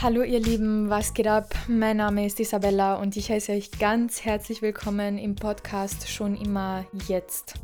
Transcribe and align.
Hallo 0.00 0.22
ihr 0.22 0.38
Lieben, 0.38 0.88
was 0.88 1.12
geht 1.12 1.26
ab? 1.26 1.52
Mein 1.66 1.96
Name 1.96 2.24
ist 2.24 2.38
Isabella 2.38 2.94
und 2.94 3.16
ich 3.16 3.32
heiße 3.32 3.50
euch 3.50 3.72
ganz 3.80 4.24
herzlich 4.24 4.62
willkommen 4.62 5.18
im 5.18 5.34
Podcast 5.34 6.08
Schon 6.08 6.36
immer 6.36 6.84
jetzt. 7.08 7.54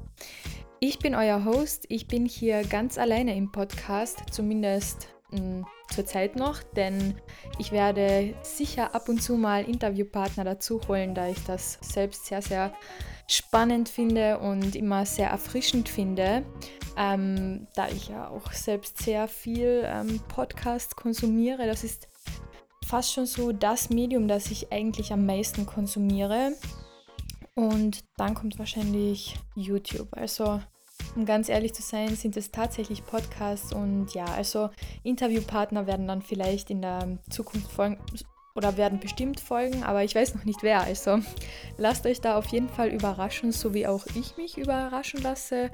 Ich 0.81 0.99
bin 0.99 1.15
euer 1.15 1.45
Host, 1.45 1.85
ich 1.91 2.09
bin 2.09 2.27
hier 2.27 2.65
ganz 2.65 2.99
alleine 2.99 3.37
im 3.37 3.53
Podcast, 3.53 4.25
zumindest 4.33 5.07
mh, 5.31 5.39
hm, 5.39 5.67
zurzeit 5.95 6.35
noch, 6.35 6.61
denn 6.65 7.15
ich 7.61 7.71
werde 7.71 8.35
sicher 8.43 8.97
ab 8.97 9.09
und 9.09 9.23
zu 9.23 9.37
mal 9.37 9.63
Interviewpartner 9.63 10.43
dazu 10.43 10.81
holen, 10.89 11.15
da 11.15 11.29
ich 11.29 11.45
das 11.45 11.79
selbst 11.83 12.27
sehr, 12.27 12.43
sehr 12.43 12.75
spannend 13.29 13.89
finde 13.89 14.41
und 14.41 14.75
immer 14.75 15.07
sehr 15.07 15.29
erfrischend 15.29 15.89
finde, 15.89 16.45
ähm, 16.97 17.69
da 17.77 17.89
ich 17.91 18.09
ja 18.09 18.29
auch 18.29 18.51
selbst 18.51 18.99
sehr 18.99 19.29
viel 19.29 19.85
ähm, 19.87 20.21
Podcast 20.27 20.97
konsumiere. 20.97 21.67
Das 21.67 21.85
ist 21.85 22.09
fast 22.95 23.13
schon 23.13 23.27
so 23.27 23.51
das 23.51 23.91
Medium, 23.91 24.29
das 24.29 24.53
ich 24.53 24.71
eigentlich 24.71 25.13
am 25.13 25.27
meisten 25.27 25.67
konsumiere. 25.67 26.53
Und 27.57 28.05
dann 28.17 28.35
kommt 28.35 28.57
wahrscheinlich 28.61 29.35
YouTube. 29.57 30.07
Also, 30.13 30.61
um 31.17 31.25
ganz 31.25 31.49
ehrlich 31.49 31.75
zu 31.75 31.83
sein, 31.83 32.15
sind 32.15 32.37
es 32.37 32.53
tatsächlich 32.53 33.05
Podcasts 33.05 33.73
und 33.73 34.15
ja, 34.15 34.27
also 34.27 34.71
Interviewpartner 35.03 35.89
werden 35.89 36.07
dann 36.07 36.23
vielleicht 36.23 36.71
in 36.71 36.83
der 36.83 37.19
Zukunft 37.31 37.73
folgen 37.73 37.99
oder 38.55 38.77
werden 38.77 39.01
bestimmt 39.01 39.41
folgen, 39.41 39.83
aber 39.83 40.05
ich 40.05 40.15
weiß 40.15 40.37
noch 40.37 40.45
nicht 40.45 40.63
wer. 40.63 40.81
Also 40.83 41.19
lasst 41.77 42.07
euch 42.07 42.21
da 42.21 42.39
auf 42.39 42.47
jeden 42.47 42.69
Fall 42.69 42.91
überraschen, 42.91 43.51
so 43.51 43.75
wie 43.75 43.89
auch 43.89 44.07
ich 44.15 44.37
mich 44.37 44.57
überraschen 44.57 45.21
lasse. 45.21 45.69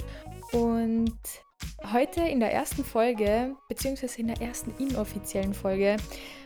Und 0.52 1.18
heute 1.92 2.20
in 2.20 2.41
der 2.41 2.52
ersten 2.52 2.84
Folge, 2.84 3.56
beziehungsweise 3.68 4.20
in 4.20 4.28
der 4.28 4.41
ersten 4.41 4.73
inoffiziellen 4.79 5.54
Folge, 5.54 5.96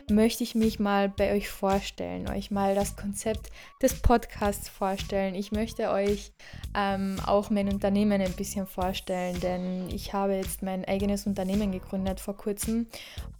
möchte 0.09 0.43
ich 0.43 0.55
mich 0.55 0.79
mal 0.79 1.09
bei 1.09 1.33
euch 1.33 1.49
vorstellen, 1.49 2.29
euch 2.29 2.51
mal 2.51 2.75
das 2.75 2.95
Konzept 2.95 3.49
des 3.81 4.01
Podcasts 4.01 4.69
vorstellen. 4.69 5.35
Ich 5.35 5.51
möchte 5.51 5.89
euch 5.89 6.31
ähm, 6.75 7.17
auch 7.25 7.49
mein 7.49 7.69
Unternehmen 7.69 8.21
ein 8.21 8.33
bisschen 8.33 8.67
vorstellen, 8.67 9.39
denn 9.39 9.89
ich 9.89 10.13
habe 10.13 10.35
jetzt 10.35 10.61
mein 10.61 10.85
eigenes 10.85 11.25
Unternehmen 11.25 11.71
gegründet 11.71 12.19
vor 12.19 12.37
kurzem 12.37 12.87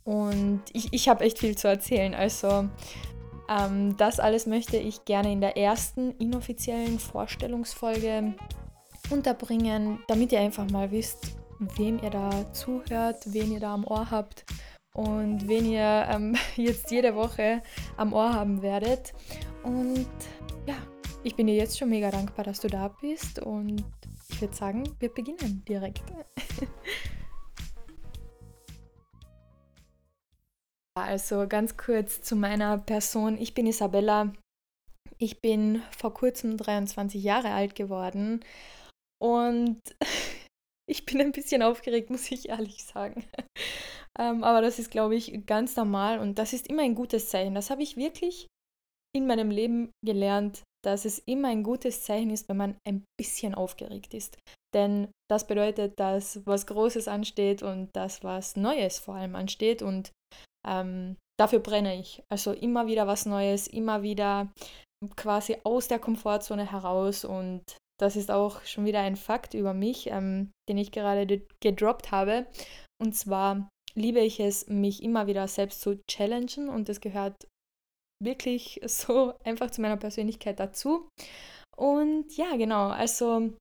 und 0.04 0.62
ich, 0.74 0.92
ich 0.92 1.08
habe 1.08 1.24
echt 1.24 1.40
viel 1.40 1.56
zu 1.56 1.68
erzählen. 1.68 2.14
Also 2.14 2.68
ähm, 3.50 3.96
das 3.98 4.20
alles 4.20 4.48
möchte 4.48 4.78
ich 4.78 5.06
gerne 5.06 5.32
in 5.32 5.42
der 5.42 5.58
ersten 5.58 6.12
inoffiziellen 6.18 7.00
Vorstellungsfolge 7.00 8.34
unterbringen, 9.10 10.00
damit 10.08 10.32
ihr 10.32 10.40
einfach 10.40 10.70
mal 10.72 10.92
wisst, 10.92 11.36
wem 11.60 12.00
ihr 12.02 12.10
da 12.10 12.52
zuhört, 12.54 13.34
wen 13.34 13.52
ihr 13.52 13.60
da 13.60 13.74
am 13.74 13.86
Ohr 13.86 14.10
habt 14.12 14.46
und 14.94 15.48
wen 15.48 15.66
ihr 15.66 16.08
ähm, 16.10 16.36
jetzt 16.56 16.92
jede 16.92 17.16
Woche 17.16 17.62
am 17.98 18.14
Ohr 18.14 18.34
haben 18.34 18.62
werdet. 18.62 19.14
Und 19.64 20.08
ja, 20.68 20.76
ich 21.24 21.36
bin 21.36 21.48
dir 21.48 21.56
jetzt 21.56 21.78
schon 21.78 21.90
mega 21.90 22.12
dankbar, 22.12 22.46
dass 22.46 22.60
du 22.60 22.68
da 22.68 22.88
bist 23.02 23.40
und 23.40 23.84
ich 24.30 24.42
würde 24.42 24.56
sagen, 24.56 24.84
wir 25.00 25.10
beginnen 25.10 25.64
direkt. 25.68 26.04
also 30.96 31.48
ganz 31.48 31.78
kurz 31.78 32.22
zu 32.22 32.36
meiner 32.36 32.78
Person. 32.78 33.38
Ich 33.38 33.54
bin 33.54 33.68
Isabella. 33.68 34.34
Ich 35.18 35.42
bin 35.42 35.82
vor 35.98 36.14
kurzem 36.14 36.58
23 36.58 37.24
Jahre 37.24 37.52
alt 37.52 37.76
geworden 37.76 38.44
und 39.20 39.82
ich 40.90 41.06
bin 41.06 41.22
ein 41.22 41.32
bisschen 41.32 41.62
aufgeregt, 41.62 42.10
muss 42.12 42.32
ich 42.32 42.50
ehrlich 42.50 42.84
sagen. 42.84 43.26
Ähm, 44.18 44.44
aber 44.44 44.62
das 44.62 44.80
ist, 44.80 44.92
glaube 44.92 45.16
ich, 45.16 45.46
ganz 45.46 45.76
normal 45.76 46.20
und 46.20 46.40
das 46.40 46.54
ist 46.54 46.68
immer 46.68 46.84
ein 46.84 46.96
gutes 46.96 47.30
Zeichen. 47.30 47.56
Das 47.56 47.70
habe 47.70 47.84
ich 47.84 47.98
wirklich 47.98 48.48
in 49.16 49.28
meinem 49.28 49.50
Leben 49.50 49.92
gelernt, 50.06 50.64
dass 50.86 51.06
es 51.06 51.20
immer 51.20 51.48
ein 51.50 51.64
gutes 51.64 52.04
Zeichen 52.04 52.30
ist, 52.30 52.48
wenn 52.48 52.58
man 52.58 52.78
ein 52.88 53.04
bisschen 53.20 53.56
aufgeregt 53.56 54.14
ist. 54.14 54.38
Denn 54.74 55.10
das 55.30 55.48
bedeutet, 55.48 56.00
dass 56.00 56.46
was 56.46 56.68
Großes 56.68 57.08
ansteht 57.08 57.64
und 57.64 57.90
dass 57.96 58.24
was 58.24 58.56
Neues 58.56 59.00
vor 59.00 59.16
allem 59.16 59.36
ansteht 59.36 59.82
und 59.82 60.12
ähm, 60.68 61.18
dafür 61.40 61.60
brenne 61.60 62.00
ich. 62.00 62.22
Also 62.30 62.52
immer 62.52 62.88
wieder 62.88 63.08
was 63.08 63.26
Neues, 63.26 63.68
immer 63.68 64.04
wieder 64.04 64.52
quasi 65.16 65.58
aus 65.64 65.88
der 65.88 66.00
Komfortzone 66.00 66.72
heraus 66.72 67.26
und 67.26 67.64
das 68.00 68.16
ist 68.16 68.32
auch 68.32 68.64
schon 68.64 68.86
wieder 68.86 69.00
ein 69.02 69.16
Fakt 69.16 69.54
über 69.54 69.74
mich, 69.74 70.08
ähm, 70.08 70.52
den 70.70 70.78
ich 70.78 70.92
gerade 70.92 71.42
gedroppt 71.62 72.12
habe. 72.12 72.46
Und 73.02 73.16
zwar 73.16 73.70
liebe 73.96 74.20
ich 74.20 74.40
es, 74.40 74.68
mich 74.68 75.02
immer 75.02 75.28
wieder 75.28 75.48
selbst 75.48 75.82
zu 75.82 76.00
challengen 76.10 76.70
und 76.70 76.90
das 76.90 77.02
gehört 77.02 77.36
wirklich 78.22 78.82
so 78.86 79.34
einfach 79.44 79.72
zu 79.72 79.82
meiner 79.82 79.98
Persönlichkeit 79.98 80.60
dazu. 80.60 81.10
Und 81.76 82.36
ja, 82.38 82.56
genau, 82.56 82.88
also 82.88 83.54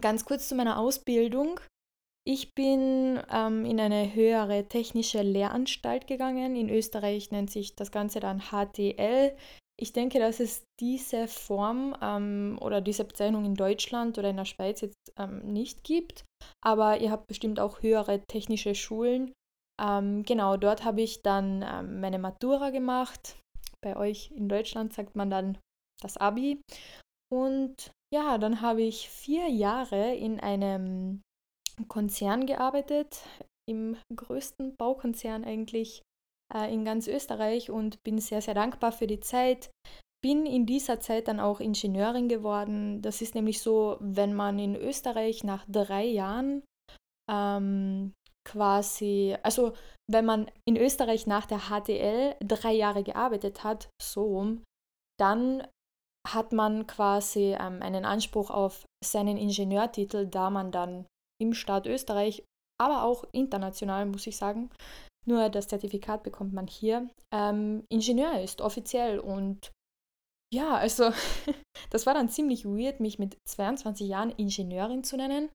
ganz 0.00 0.24
kurz 0.24 0.48
zu 0.48 0.54
meiner 0.54 0.78
Ausbildung. 0.78 1.60
Ich 2.24 2.54
bin 2.54 3.20
ähm, 3.32 3.64
in 3.64 3.80
eine 3.80 4.14
höhere 4.14 4.68
technische 4.68 5.22
Lehranstalt 5.22 6.06
gegangen. 6.06 6.54
In 6.54 6.68
Österreich 6.68 7.30
nennt 7.30 7.50
sich 7.50 7.74
das 7.74 7.90
Ganze 7.90 8.20
dann 8.20 8.42
HTL. 8.50 9.34
Ich 9.80 9.92
denke, 9.92 10.18
dass 10.18 10.40
es 10.40 10.62
diese 10.78 11.26
Form 11.26 11.96
ähm, 12.02 12.58
oder 12.60 12.80
diese 12.80 13.04
Bezeichnung 13.04 13.44
in 13.44 13.54
Deutschland 13.54 14.18
oder 14.18 14.30
in 14.30 14.36
der 14.36 14.44
Schweiz 14.44 14.82
jetzt 14.82 15.12
ähm, 15.18 15.40
nicht 15.52 15.84
gibt. 15.84 16.24
Aber 16.62 17.00
ihr 17.00 17.10
habt 17.10 17.26
bestimmt 17.28 17.60
auch 17.60 17.82
höhere 17.82 18.20
technische 18.26 18.74
Schulen 18.74 19.32
ähm, 19.80 20.24
genau, 20.24 20.56
dort 20.58 20.84
habe 20.84 21.00
ich 21.00 21.22
dann 21.22 21.64
ähm, 21.66 22.00
meine 22.00 22.18
Matura 22.18 22.70
gemacht. 22.70 23.36
Bei 23.82 23.96
euch 23.96 24.30
in 24.32 24.48
Deutschland 24.48 24.92
sagt 24.92 25.16
man 25.16 25.30
dann 25.30 25.58
das 26.02 26.18
Abi. 26.18 26.60
Und 27.32 27.90
ja, 28.12 28.36
dann 28.36 28.60
habe 28.60 28.82
ich 28.82 29.08
vier 29.08 29.48
Jahre 29.48 30.14
in 30.14 30.38
einem 30.38 31.22
Konzern 31.88 32.44
gearbeitet, 32.44 33.24
im 33.66 33.96
größten 34.14 34.76
Baukonzern 34.76 35.44
eigentlich 35.44 36.02
äh, 36.54 36.72
in 36.72 36.84
ganz 36.84 37.06
Österreich 37.06 37.70
und 37.70 38.02
bin 38.02 38.18
sehr, 38.18 38.42
sehr 38.42 38.54
dankbar 38.54 38.92
für 38.92 39.06
die 39.06 39.20
Zeit. 39.20 39.70
Bin 40.22 40.44
in 40.46 40.66
dieser 40.66 41.00
Zeit 41.00 41.28
dann 41.28 41.40
auch 41.40 41.60
Ingenieurin 41.60 42.28
geworden. 42.28 43.00
Das 43.02 43.22
ist 43.22 43.34
nämlich 43.34 43.60
so, 43.60 43.96
wenn 44.00 44.34
man 44.34 44.58
in 44.58 44.76
Österreich 44.76 45.44
nach 45.44 45.64
drei 45.66 46.04
Jahren 46.04 46.62
ähm, 47.30 48.12
quasi, 48.46 49.36
also 49.42 49.72
wenn 50.10 50.24
man 50.24 50.50
in 50.66 50.76
Österreich 50.76 51.26
nach 51.26 51.46
der 51.46 51.70
HTL 51.70 52.36
drei 52.40 52.72
Jahre 52.72 53.02
gearbeitet 53.02 53.64
hat, 53.64 53.88
so, 54.02 54.58
dann 55.18 55.66
hat 56.28 56.52
man 56.52 56.86
quasi 56.86 57.56
ähm, 57.58 57.80
einen 57.82 58.04
Anspruch 58.04 58.50
auf 58.50 58.84
seinen 59.02 59.36
Ingenieurtitel, 59.36 60.26
da 60.26 60.50
man 60.50 60.70
dann 60.70 61.06
im 61.40 61.54
Staat 61.54 61.86
Österreich, 61.86 62.44
aber 62.78 63.04
auch 63.04 63.24
international, 63.32 64.06
muss 64.06 64.26
ich 64.26 64.36
sagen, 64.36 64.70
nur 65.26 65.48
das 65.48 65.68
Zertifikat 65.68 66.22
bekommt 66.22 66.52
man 66.52 66.66
hier, 66.66 67.08
ähm, 67.32 67.84
Ingenieur 67.88 68.40
ist, 68.40 68.60
offiziell. 68.60 69.18
Und 69.18 69.72
ja, 70.52 70.74
also 70.74 71.10
das 71.90 72.06
war 72.06 72.14
dann 72.14 72.28
ziemlich 72.28 72.64
weird, 72.64 73.00
mich 73.00 73.18
mit 73.18 73.36
22 73.48 74.08
Jahren 74.08 74.30
Ingenieurin 74.30 75.04
zu 75.04 75.16
nennen. 75.16 75.50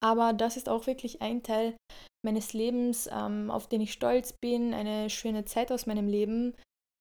Aber 0.00 0.32
das 0.32 0.56
ist 0.56 0.68
auch 0.68 0.86
wirklich 0.86 1.20
ein 1.20 1.42
Teil 1.42 1.76
meines 2.24 2.52
Lebens, 2.52 3.08
ähm, 3.12 3.50
auf 3.50 3.68
den 3.68 3.80
ich 3.80 3.92
stolz 3.92 4.32
bin, 4.32 4.74
eine 4.74 5.10
schöne 5.10 5.44
Zeit 5.44 5.72
aus 5.72 5.86
meinem 5.86 6.06
Leben, 6.06 6.54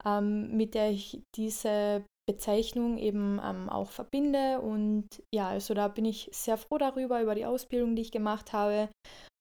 ähm, 0.06 0.56
mit 0.56 0.76
der 0.76 0.92
ich 0.92 1.22
diese 1.36 2.06
Bezeichnung 2.30 2.98
eben 2.98 3.40
ähm, 3.44 3.70
auch 3.70 3.90
verbinde. 3.90 4.62
Und 4.62 5.08
ja, 5.34 5.50
also 5.50 5.74
da 5.74 5.88
bin 5.88 6.06
ich 6.06 6.30
sehr 6.32 6.58
froh 6.58 6.78
darüber, 6.78 7.22
über 7.22 7.36
die 7.36 7.46
Ausbildung, 7.46 7.96
die 7.96 8.04
ich 8.04 8.12
gemacht 8.12 8.54
habe. 8.54 8.90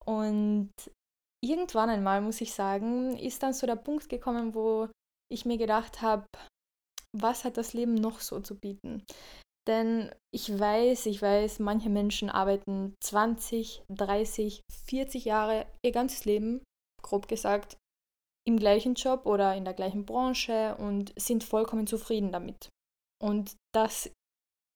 Und 0.05 0.70
irgendwann 1.44 1.90
einmal, 1.90 2.20
muss 2.20 2.40
ich 2.40 2.52
sagen, 2.52 3.17
ist 3.17 3.43
dann 3.43 3.52
so 3.52 3.67
der 3.67 3.76
Punkt 3.76 4.08
gekommen, 4.08 4.55
wo 4.55 4.88
ich 5.31 5.44
mir 5.44 5.58
gedacht 5.58 6.02
habe, 6.02 6.26
was 7.17 7.44
hat 7.44 7.56
das 7.56 7.73
Leben 7.73 7.94
noch 7.94 8.20
so 8.20 8.40
zu 8.40 8.55
bieten? 8.58 9.05
Denn 9.69 10.11
ich 10.35 10.58
weiß, 10.58 11.06
ich 11.06 11.20
weiß, 11.20 11.58
manche 11.58 11.90
Menschen 11.90 12.31
arbeiten 12.31 12.94
20, 13.02 13.82
30, 13.90 14.62
40 14.87 15.25
Jahre, 15.26 15.67
ihr 15.85 15.93
ganzes 15.93 16.25
Leben, 16.25 16.62
grob 17.02 17.29
gesagt, 17.29 17.76
im 18.46 18.58
gleichen 18.58 18.94
Job 18.94 19.26
oder 19.26 19.55
in 19.55 19.67
der 19.67 19.75
gleichen 19.75 20.06
Branche 20.06 20.75
und 20.76 21.12
sind 21.20 21.44
vollkommen 21.44 21.87
zufrieden 21.87 22.32
damit. 22.32 22.70
Und 23.23 23.56
das 23.75 24.11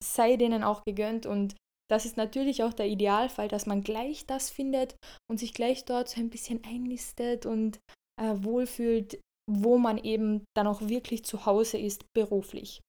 sei 0.04 0.36
denen 0.36 0.62
auch 0.62 0.82
gegönnt 0.84 1.24
und 1.24 1.56
das 1.90 2.06
ist 2.06 2.16
natürlich 2.16 2.62
auch 2.62 2.72
der 2.72 2.86
Idealfall, 2.86 3.48
dass 3.48 3.66
man 3.66 3.82
gleich 3.82 4.26
das 4.26 4.50
findet 4.50 4.96
und 5.30 5.38
sich 5.38 5.54
gleich 5.54 5.84
dort 5.84 6.08
so 6.08 6.20
ein 6.20 6.30
bisschen 6.30 6.62
einlistet 6.64 7.46
und 7.46 7.78
äh, 8.20 8.34
wohlfühlt, 8.36 9.20
wo 9.50 9.78
man 9.78 9.98
eben 9.98 10.44
dann 10.56 10.66
auch 10.66 10.80
wirklich 10.82 11.24
zu 11.24 11.46
Hause 11.46 11.78
ist 11.78 12.04
beruflich. 12.14 12.80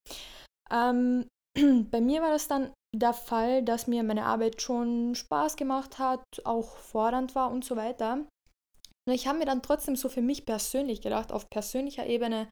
Ähm, 0.71 1.27
bei 1.91 2.01
mir 2.01 2.21
war 2.21 2.31
das 2.31 2.47
dann 2.47 2.71
der 2.95 3.13
Fall, 3.13 3.63
dass 3.63 3.87
mir 3.87 4.03
meine 4.03 4.25
Arbeit 4.25 4.61
schon 4.61 5.15
Spaß 5.15 5.55
gemacht 5.55 5.97
hat, 5.99 6.23
auch 6.43 6.77
fordernd 6.77 7.35
war 7.35 7.51
und 7.51 7.65
so 7.65 7.75
weiter. 7.75 8.25
Und 9.05 9.13
ich 9.13 9.27
habe 9.27 9.39
mir 9.39 9.45
dann 9.45 9.63
trotzdem 9.63 9.95
so 9.95 10.09
für 10.09 10.21
mich 10.21 10.45
persönlich 10.45 11.01
gedacht, 11.01 11.31
auf 11.31 11.49
persönlicher 11.49 12.05
Ebene, 12.05 12.49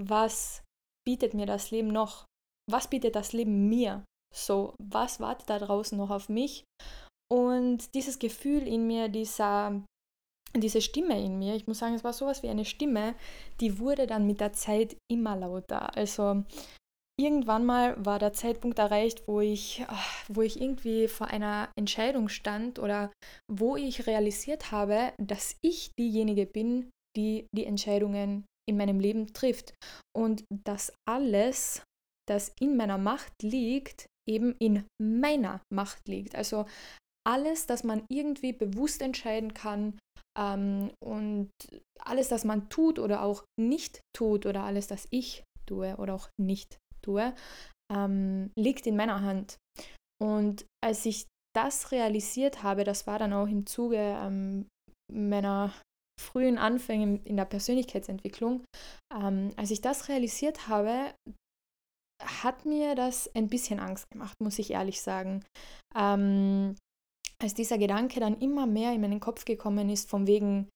was 0.00 0.62
bietet 1.06 1.34
mir 1.34 1.46
das 1.46 1.70
Leben 1.70 1.88
noch? 1.88 2.26
Was 2.70 2.88
bietet 2.88 3.16
das 3.16 3.32
Leben 3.32 3.68
mir? 3.68 4.04
So, 4.34 4.74
was 4.80 5.20
wartet 5.20 5.48
da 5.50 5.58
draußen 5.58 5.96
noch 5.96 6.10
auf 6.10 6.28
mich? 6.28 6.64
Und 7.30 7.94
dieses 7.94 8.18
Gefühl 8.18 8.66
in 8.66 8.86
mir, 8.86 9.08
dieser, 9.08 9.82
diese 10.56 10.80
Stimme 10.80 11.22
in 11.22 11.38
mir, 11.38 11.54
ich 11.54 11.66
muss 11.66 11.78
sagen, 11.78 11.94
es 11.94 12.04
war 12.04 12.12
sowas 12.12 12.42
wie 12.42 12.48
eine 12.48 12.64
Stimme, 12.64 13.14
die 13.60 13.78
wurde 13.78 14.06
dann 14.06 14.26
mit 14.26 14.40
der 14.40 14.52
Zeit 14.52 14.96
immer 15.10 15.36
lauter. 15.36 15.94
Also 15.96 16.44
irgendwann 17.20 17.66
mal 17.66 18.02
war 18.04 18.18
der 18.18 18.32
Zeitpunkt 18.32 18.78
erreicht, 18.78 19.26
wo 19.26 19.40
ich, 19.40 19.84
ah, 19.88 20.04
wo 20.28 20.42
ich 20.42 20.60
irgendwie 20.60 21.08
vor 21.08 21.26
einer 21.26 21.70
Entscheidung 21.76 22.28
stand 22.28 22.78
oder 22.78 23.12
wo 23.50 23.76
ich 23.76 24.06
realisiert 24.06 24.72
habe, 24.72 25.12
dass 25.18 25.56
ich 25.62 25.90
diejenige 25.98 26.46
bin, 26.46 26.90
die 27.16 27.46
die 27.54 27.64
Entscheidungen 27.64 28.46
in 28.68 28.76
meinem 28.76 29.00
Leben 29.00 29.32
trifft 29.32 29.74
und 30.16 30.44
dass 30.50 30.92
alles, 31.08 31.82
das 32.28 32.52
in 32.60 32.76
meiner 32.76 32.98
Macht 32.98 33.32
liegt, 33.42 34.06
eben 34.28 34.54
in 34.58 34.84
meiner 35.02 35.60
Macht 35.72 36.08
liegt. 36.08 36.34
Also 36.34 36.66
alles, 37.26 37.66
das 37.66 37.84
man 37.84 38.04
irgendwie 38.10 38.52
bewusst 38.52 39.02
entscheiden 39.02 39.54
kann 39.54 39.98
ähm, 40.38 40.90
und 41.04 41.50
alles, 42.00 42.28
das 42.28 42.44
man 42.44 42.68
tut 42.70 42.98
oder 42.98 43.22
auch 43.22 43.44
nicht 43.60 44.00
tut 44.16 44.46
oder 44.46 44.62
alles, 44.64 44.86
das 44.86 45.06
ich 45.10 45.44
tue 45.66 45.96
oder 45.96 46.14
auch 46.14 46.28
nicht 46.40 46.78
tue, 47.04 47.34
ähm, 47.92 48.50
liegt 48.58 48.86
in 48.86 48.96
meiner 48.96 49.22
Hand. 49.22 49.58
Und 50.22 50.64
als 50.82 51.06
ich 51.06 51.26
das 51.54 51.92
realisiert 51.92 52.62
habe, 52.62 52.84
das 52.84 53.06
war 53.06 53.18
dann 53.18 53.32
auch 53.32 53.48
im 53.48 53.66
Zuge 53.66 53.98
ähm, 53.98 54.66
meiner 55.12 55.72
frühen 56.20 56.58
Anfänge 56.58 57.20
in 57.24 57.36
der 57.36 57.44
Persönlichkeitsentwicklung, 57.44 58.64
ähm, 59.14 59.52
als 59.56 59.70
ich 59.70 59.80
das 59.80 60.08
realisiert 60.08 60.68
habe, 60.68 61.14
hat 62.22 62.64
mir 62.64 62.94
das 62.94 63.34
ein 63.34 63.48
bisschen 63.48 63.80
Angst 63.80 64.10
gemacht, 64.10 64.36
muss 64.40 64.58
ich 64.58 64.72
ehrlich 64.72 65.00
sagen. 65.00 65.44
Ähm, 65.94 66.76
als 67.40 67.54
dieser 67.54 67.78
Gedanke 67.78 68.20
dann 68.20 68.40
immer 68.40 68.66
mehr 68.66 68.92
in 68.92 69.00
meinen 69.00 69.20
Kopf 69.20 69.44
gekommen 69.44 69.88
ist, 69.88 70.08
von 70.08 70.26
wegen, 70.26 70.68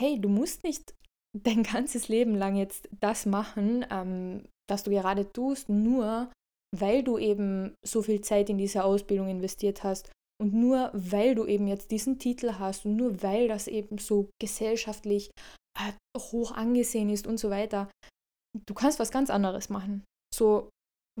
hey, 0.00 0.20
du 0.20 0.28
musst 0.28 0.64
nicht 0.64 0.94
dein 1.38 1.62
ganzes 1.62 2.08
Leben 2.08 2.34
lang 2.34 2.56
jetzt 2.56 2.88
das 3.00 3.26
machen, 3.26 3.86
ähm, 3.90 4.44
das 4.68 4.82
du 4.84 4.90
gerade 4.90 5.32
tust, 5.32 5.68
nur 5.68 6.30
weil 6.74 7.02
du 7.02 7.18
eben 7.18 7.74
so 7.84 8.02
viel 8.02 8.22
Zeit 8.22 8.48
in 8.48 8.58
diese 8.58 8.84
Ausbildung 8.84 9.28
investiert 9.28 9.84
hast 9.84 10.10
und 10.40 10.54
nur 10.54 10.90
weil 10.94 11.34
du 11.34 11.46
eben 11.46 11.66
jetzt 11.66 11.90
diesen 11.90 12.18
Titel 12.18 12.54
hast 12.58 12.86
und 12.86 12.96
nur 12.96 13.22
weil 13.22 13.48
das 13.48 13.68
eben 13.68 13.98
so 13.98 14.30
gesellschaftlich 14.40 15.30
äh, 15.78 15.92
hoch 16.18 16.52
angesehen 16.52 17.10
ist 17.10 17.26
und 17.26 17.38
so 17.38 17.50
weiter. 17.50 17.90
Du 18.66 18.74
kannst 18.74 18.98
was 18.98 19.10
ganz 19.10 19.30
anderes 19.30 19.68
machen. 19.68 20.04
So, 20.34 20.70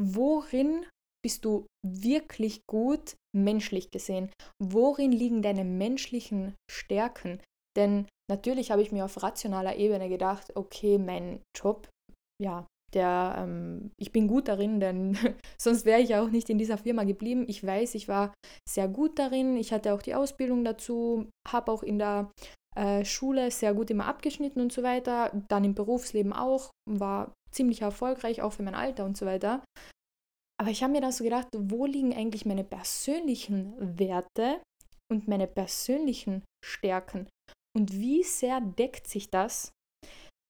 worin 0.00 0.86
bist 1.24 1.44
du 1.44 1.66
wirklich 1.86 2.62
gut 2.68 3.16
menschlich 3.34 3.90
gesehen? 3.90 4.30
Worin 4.62 5.12
liegen 5.12 5.42
deine 5.42 5.64
menschlichen 5.64 6.54
Stärken? 6.70 7.40
Denn 7.76 8.06
natürlich 8.30 8.70
habe 8.70 8.82
ich 8.82 8.92
mir 8.92 9.04
auf 9.04 9.22
rationaler 9.22 9.76
Ebene 9.76 10.08
gedacht, 10.08 10.56
okay, 10.56 10.98
mein 10.98 11.42
Job, 11.56 11.88
ja, 12.42 12.66
der, 12.94 13.36
ähm, 13.38 13.90
ich 13.98 14.12
bin 14.12 14.28
gut 14.28 14.48
darin, 14.48 14.80
denn 14.80 15.16
sonst 15.58 15.84
wäre 15.84 16.00
ich 16.00 16.14
auch 16.14 16.28
nicht 16.28 16.50
in 16.50 16.58
dieser 16.58 16.78
Firma 16.78 17.04
geblieben. 17.04 17.44
Ich 17.48 17.64
weiß, 17.64 17.94
ich 17.94 18.08
war 18.08 18.34
sehr 18.68 18.88
gut 18.88 19.18
darin. 19.18 19.56
Ich 19.56 19.72
hatte 19.72 19.94
auch 19.94 20.02
die 20.02 20.14
Ausbildung 20.14 20.64
dazu, 20.64 21.28
habe 21.48 21.72
auch 21.72 21.82
in 21.82 21.98
der 21.98 22.30
äh, 22.76 23.04
Schule 23.04 23.50
sehr 23.50 23.74
gut 23.74 23.90
immer 23.90 24.06
abgeschnitten 24.06 24.60
und 24.60 24.72
so 24.72 24.82
weiter. 24.82 25.30
Dann 25.48 25.64
im 25.64 25.74
Berufsleben 25.74 26.32
auch, 26.32 26.70
war 26.90 27.32
ziemlich 27.52 27.82
erfolgreich, 27.82 28.42
auch 28.42 28.52
für 28.52 28.62
mein 28.62 28.74
Alter 28.74 29.04
und 29.04 29.16
so 29.16 29.26
weiter. 29.26 29.62
Aber 30.60 30.70
ich 30.70 30.82
habe 30.82 30.92
mir 30.92 31.00
dann 31.00 31.12
so 31.12 31.24
gedacht, 31.24 31.48
wo 31.56 31.86
liegen 31.86 32.14
eigentlich 32.14 32.46
meine 32.46 32.64
persönlichen 32.64 33.98
Werte 33.98 34.60
und 35.10 35.28
meine 35.28 35.46
persönlichen 35.46 36.42
Stärken? 36.64 37.28
Und 37.76 37.92
wie 37.92 38.22
sehr 38.22 38.60
deckt 38.60 39.08
sich 39.08 39.30
das 39.30 39.72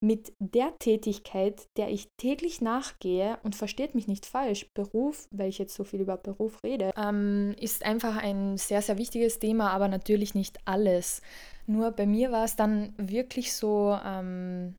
mit 0.04 0.32
der 0.40 0.76
Tätigkeit, 0.78 1.68
der 1.76 1.88
ich 1.88 2.08
täglich 2.20 2.60
nachgehe 2.60 3.38
und 3.44 3.54
versteht 3.54 3.94
mich 3.94 4.08
nicht 4.08 4.26
falsch, 4.26 4.66
Beruf, 4.74 5.28
weil 5.30 5.48
ich 5.48 5.58
jetzt 5.58 5.74
so 5.74 5.84
viel 5.84 6.00
über 6.00 6.16
Beruf 6.16 6.58
rede, 6.64 6.90
ähm, 6.96 7.54
ist 7.60 7.84
einfach 7.84 8.16
ein 8.16 8.58
sehr, 8.58 8.82
sehr 8.82 8.98
wichtiges 8.98 9.38
Thema, 9.38 9.70
aber 9.70 9.86
natürlich 9.86 10.34
nicht 10.34 10.58
alles. 10.64 11.22
Nur 11.66 11.92
bei 11.92 12.06
mir 12.06 12.32
war 12.32 12.44
es 12.44 12.56
dann 12.56 12.94
wirklich 12.96 13.54
so, 13.54 13.96
ähm, 14.04 14.74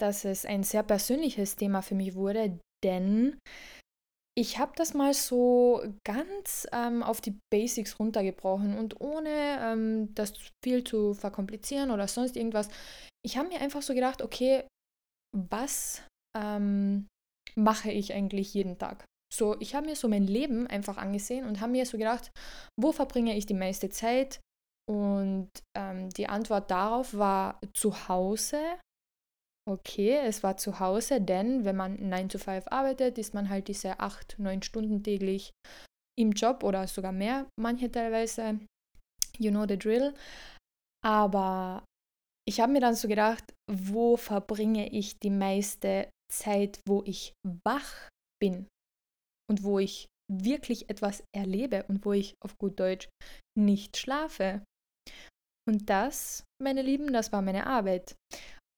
dass 0.00 0.24
es 0.24 0.44
ein 0.44 0.62
sehr 0.62 0.82
persönliches 0.82 1.56
Thema 1.56 1.82
für 1.82 1.94
mich 1.94 2.14
wurde, 2.14 2.58
denn 2.84 3.38
ich 4.36 4.58
habe 4.58 4.72
das 4.76 4.94
mal 4.94 5.14
so 5.14 5.84
ganz 6.04 6.66
ähm, 6.72 7.02
auf 7.02 7.20
die 7.20 7.38
Basics 7.52 8.00
runtergebrochen 8.00 8.76
und 8.76 9.00
ohne 9.00 9.60
ähm, 9.60 10.14
das 10.14 10.32
viel 10.64 10.82
zu 10.82 11.14
verkomplizieren 11.14 11.92
oder 11.92 12.08
sonst 12.08 12.36
irgendwas. 12.36 12.68
Ich 13.24 13.38
habe 13.38 13.48
mir 13.48 13.60
einfach 13.60 13.82
so 13.82 13.94
gedacht, 13.94 14.22
okay, 14.22 14.66
was 15.36 16.02
ähm, 16.36 17.06
mache 17.54 17.92
ich 17.92 18.12
eigentlich 18.12 18.52
jeden 18.54 18.76
Tag? 18.76 19.04
So, 19.32 19.56
ich 19.60 19.74
habe 19.74 19.86
mir 19.86 19.96
so 19.96 20.08
mein 20.08 20.26
Leben 20.26 20.66
einfach 20.66 20.96
angesehen 20.96 21.46
und 21.46 21.60
habe 21.60 21.72
mir 21.72 21.86
so 21.86 21.96
gedacht, 21.96 22.30
wo 22.78 22.92
verbringe 22.92 23.36
ich 23.36 23.46
die 23.46 23.54
meiste 23.54 23.88
Zeit? 23.88 24.40
Und 24.90 25.48
ähm, 25.76 26.10
die 26.10 26.28
Antwort 26.28 26.70
darauf 26.70 27.14
war 27.14 27.60
zu 27.72 28.08
Hause 28.08 28.60
okay, 29.68 30.20
es 30.24 30.42
war 30.42 30.56
zu 30.56 30.78
Hause, 30.80 31.20
denn 31.20 31.64
wenn 31.64 31.76
man 31.76 32.08
9 32.08 32.28
to 32.28 32.38
5 32.38 32.66
arbeitet, 32.68 33.18
ist 33.18 33.34
man 33.34 33.48
halt 33.48 33.68
diese 33.68 34.00
8, 34.00 34.38
9 34.38 34.62
Stunden 34.62 35.02
täglich 35.02 35.52
im 36.18 36.32
Job 36.32 36.62
oder 36.62 36.86
sogar 36.86 37.12
mehr, 37.12 37.46
manche 37.58 37.90
teilweise. 37.90 38.60
You 39.38 39.50
know 39.50 39.66
the 39.66 39.78
drill. 39.78 40.14
Aber 41.04 41.84
ich 42.48 42.60
habe 42.60 42.72
mir 42.72 42.80
dann 42.80 42.94
so 42.94 43.08
gedacht, 43.08 43.52
wo 43.70 44.16
verbringe 44.16 44.90
ich 44.92 45.18
die 45.18 45.30
meiste 45.30 46.08
Zeit, 46.32 46.78
wo 46.86 47.02
ich 47.04 47.32
wach 47.66 48.08
bin 48.40 48.68
und 49.50 49.64
wo 49.64 49.78
ich 49.78 50.06
wirklich 50.30 50.88
etwas 50.88 51.22
erlebe 51.34 51.84
und 51.88 52.04
wo 52.04 52.12
ich 52.12 52.34
auf 52.42 52.56
gut 52.58 52.78
Deutsch 52.78 53.08
nicht 53.58 53.96
schlafe. 53.96 54.62
Und 55.68 55.88
das, 55.90 56.44
meine 56.62 56.82
Lieben, 56.82 57.12
das 57.12 57.32
war 57.32 57.42
meine 57.42 57.66
Arbeit. 57.66 58.14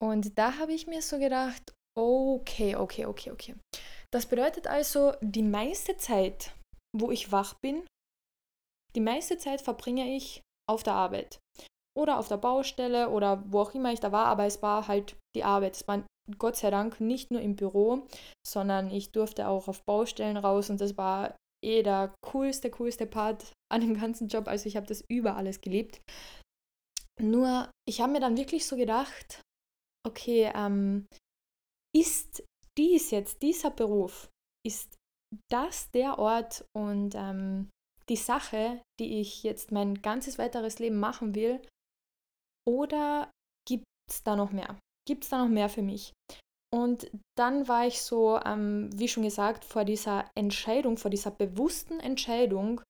Und 0.03 0.39
da 0.39 0.59
habe 0.59 0.73
ich 0.73 0.87
mir 0.87 1.03
so 1.03 1.19
gedacht, 1.19 1.75
okay, 1.97 2.77
okay, 2.77 3.07
okay, 3.07 3.31
okay. 3.31 3.55
Das 4.13 4.27
bedeutet 4.27 4.67
also, 4.67 5.13
die 5.21 5.43
meiste 5.43 5.97
Zeit, 5.97 6.55
wo 6.97 7.11
ich 7.11 7.33
wach 7.33 7.55
bin, 7.63 7.87
die 8.95 9.01
meiste 9.01 9.37
Zeit 9.39 9.61
verbringe 9.61 10.15
ich 10.17 10.43
auf 10.69 10.83
der 10.83 10.95
Arbeit 10.95 11.39
oder 11.97 12.19
auf 12.19 12.29
der 12.29 12.37
Baustelle 12.37 13.11
oder 13.11 13.43
wo 13.51 13.61
auch 13.61 13.75
immer 13.75 13.93
ich 13.93 14.01
da 14.01 14.13
war, 14.13 14.27
aber 14.27 14.45
es 14.45 14.63
war 14.63 14.89
halt 14.89 15.17
die 15.35 15.45
Arbeit. 15.45 15.77
Es 15.77 15.89
war 15.89 16.05
Gott 16.39 16.57
sei 16.57 16.71
Dank 16.71 17.01
nicht 17.01 17.31
nur 17.31 17.41
im 17.41 17.57
Büro, 17.57 18.07
sondern 18.47 18.91
ich 18.91 19.13
durfte 19.13 19.49
auch 19.49 19.69
auf 19.69 19.85
Baustellen 19.85 20.37
raus 20.37 20.71
und 20.71 20.81
das 20.81 20.97
war 20.97 21.37
eh 21.65 21.83
der 21.83 22.15
coolste, 22.25 22.71
coolste 22.71 23.07
Part 23.07 23.53
an 23.73 23.81
dem 23.81 23.99
ganzen 23.99 24.29
Job. 24.29 24.49
Also 24.49 24.67
ich 24.67 24.77
habe 24.77 24.87
das 24.87 25.05
über 25.09 25.37
alles 25.37 25.61
geliebt. 25.61 26.01
Nur 27.21 27.71
ich 27.89 28.01
habe 28.01 28.13
mir 28.13 28.21
dann 28.21 28.37
wirklich 28.37 28.67
so 28.67 28.77
gedacht, 28.77 29.43
okay, 30.07 30.51
ähm, 30.55 31.07
ist 31.95 32.45
dies 32.79 33.11
jetzt, 33.11 33.43
dieser 33.43 33.71
Beruf, 33.71 34.29
ist 34.67 34.95
das 35.51 35.91
der 35.91 36.19
Ort 36.19 36.65
und 36.77 37.15
ähm, 37.15 37.71
die 38.09 38.17
Sache, 38.17 38.81
die 39.01 39.21
ich 39.21 39.43
jetzt 39.43 39.73
mein 39.73 40.01
ganzes 40.01 40.39
weiteres 40.39 40.79
Leben 40.79 40.99
machen 40.99 41.35
will? 41.35 41.61
Oder 42.67 43.31
gibt 43.67 43.85
es 44.11 44.23
da 44.23 44.37
noch 44.37 44.53
mehr? 44.53 44.79
Gibt 45.07 45.25
es 45.25 45.31
da 45.31 45.39
noch 45.39 45.49
mehr 45.49 45.69
für 45.69 45.83
mich? 45.83 46.13
Und 46.73 47.11
dann 47.39 47.69
war 47.69 47.87
ich 47.87 48.03
so, 48.03 48.39
ähm, 48.45 48.91
wie 48.93 49.09
schon 49.09 49.23
gesagt, 49.23 49.65
vor 49.65 49.85
dieser 49.85 50.31
Entscheidung, 50.37 50.99
vor 50.99 51.11
dieser 51.11 51.31
bewussten 51.31 52.01
Entscheidung, 52.01 52.81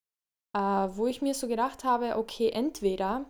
äh, 0.56 0.58
wo 0.58 1.06
ich 1.06 1.23
mir 1.23 1.35
so 1.35 1.46
gedacht 1.46 1.85
habe, 1.85 2.16
okay, 2.16 2.50
entweder, 2.50 3.28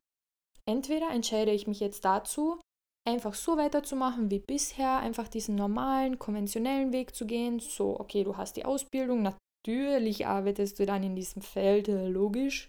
entweder 0.68 1.10
entscheide 1.10 1.50
ich 1.50 1.66
mich 1.66 1.80
jetzt 1.80 2.04
dazu, 2.04 2.60
einfach 3.06 3.34
so 3.34 3.56
weiterzumachen 3.56 4.30
wie 4.30 4.40
bisher, 4.40 4.98
einfach 4.98 5.28
diesen 5.28 5.54
normalen, 5.54 6.18
konventionellen 6.18 6.92
Weg 6.92 7.14
zu 7.14 7.26
gehen. 7.26 7.60
So, 7.60 7.98
okay, 7.98 8.24
du 8.24 8.36
hast 8.36 8.56
die 8.56 8.64
Ausbildung, 8.64 9.22
natürlich 9.22 10.26
arbeitest 10.26 10.78
du 10.78 10.86
dann 10.86 11.02
in 11.02 11.14
diesem 11.14 11.42
Feld, 11.42 11.88
äh, 11.88 12.08
logisch. 12.08 12.68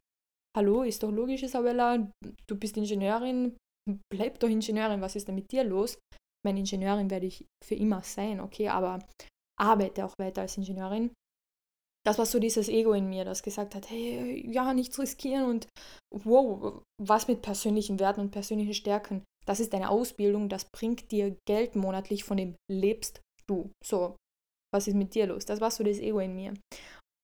Hallo, 0.55 0.83
ist 0.83 1.03
doch 1.03 1.11
logisch, 1.11 1.43
Isabella, 1.43 2.11
du 2.47 2.55
bist 2.55 2.77
Ingenieurin, 2.77 3.55
bleib 4.11 4.39
doch 4.39 4.49
Ingenieurin, 4.49 5.01
was 5.01 5.15
ist 5.15 5.27
denn 5.27 5.35
mit 5.35 5.51
dir 5.51 5.63
los? 5.63 5.99
Meine 6.45 6.59
Ingenieurin 6.59 7.09
werde 7.09 7.27
ich 7.27 7.45
für 7.63 7.75
immer 7.75 8.01
sein, 8.01 8.39
okay, 8.39 8.69
aber 8.69 8.99
arbeite 9.59 10.05
auch 10.05 10.13
weiter 10.19 10.41
als 10.41 10.57
Ingenieurin. 10.57 11.11
Das 12.05 12.17
war 12.17 12.25
so 12.25 12.39
dieses 12.39 12.69
Ego 12.69 12.93
in 12.93 13.09
mir, 13.09 13.25
das 13.25 13.43
gesagt 13.43 13.75
hat, 13.75 13.89
hey, 13.89 14.49
ja, 14.49 14.73
nichts 14.73 14.97
riskieren 14.97 15.45
und 15.45 15.67
wow, 16.15 16.81
was 17.01 17.27
mit 17.27 17.41
persönlichen 17.41 17.99
Werten 17.99 18.21
und 18.21 18.31
persönlichen 18.31 18.73
Stärken 18.73 19.23
das 19.47 19.59
ist 19.59 19.73
deine 19.73 19.89
Ausbildung, 19.89 20.49
das 20.49 20.65
bringt 20.65 21.11
dir 21.11 21.37
Geld 21.47 21.75
monatlich, 21.75 22.23
von 22.23 22.37
dem 22.37 22.55
lebst 22.69 23.21
du. 23.47 23.71
So, 23.83 24.15
was 24.73 24.87
ist 24.87 24.95
mit 24.95 25.15
dir 25.15 25.27
los? 25.27 25.45
Das 25.45 25.61
war 25.61 25.71
so 25.71 25.83
das 25.83 25.99
Ego 25.99 26.19
in 26.19 26.35
mir. 26.35 26.53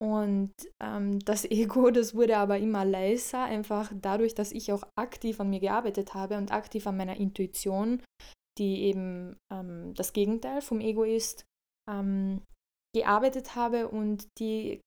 Und 0.01 0.53
ähm, 0.81 1.19
das 1.25 1.45
Ego, 1.45 1.91
das 1.91 2.15
wurde 2.15 2.37
aber 2.37 2.57
immer 2.57 2.85
leiser, 2.85 3.43
einfach 3.43 3.91
dadurch, 3.95 4.35
dass 4.35 4.51
ich 4.51 4.71
auch 4.71 4.83
aktiv 4.97 5.39
an 5.39 5.49
mir 5.49 5.59
gearbeitet 5.59 6.13
habe 6.13 6.37
und 6.37 6.51
aktiv 6.51 6.87
an 6.87 6.97
meiner 6.97 7.17
Intuition, 7.17 8.01
die 8.57 8.83
eben 8.83 9.37
ähm, 9.51 9.93
das 9.95 10.13
Gegenteil 10.13 10.61
vom 10.61 10.79
Ego 10.79 11.03
ist, 11.03 11.45
ähm, 11.89 12.41
gearbeitet 12.95 13.55
habe 13.55 13.87
und 13.87 14.27
die, 14.39 14.81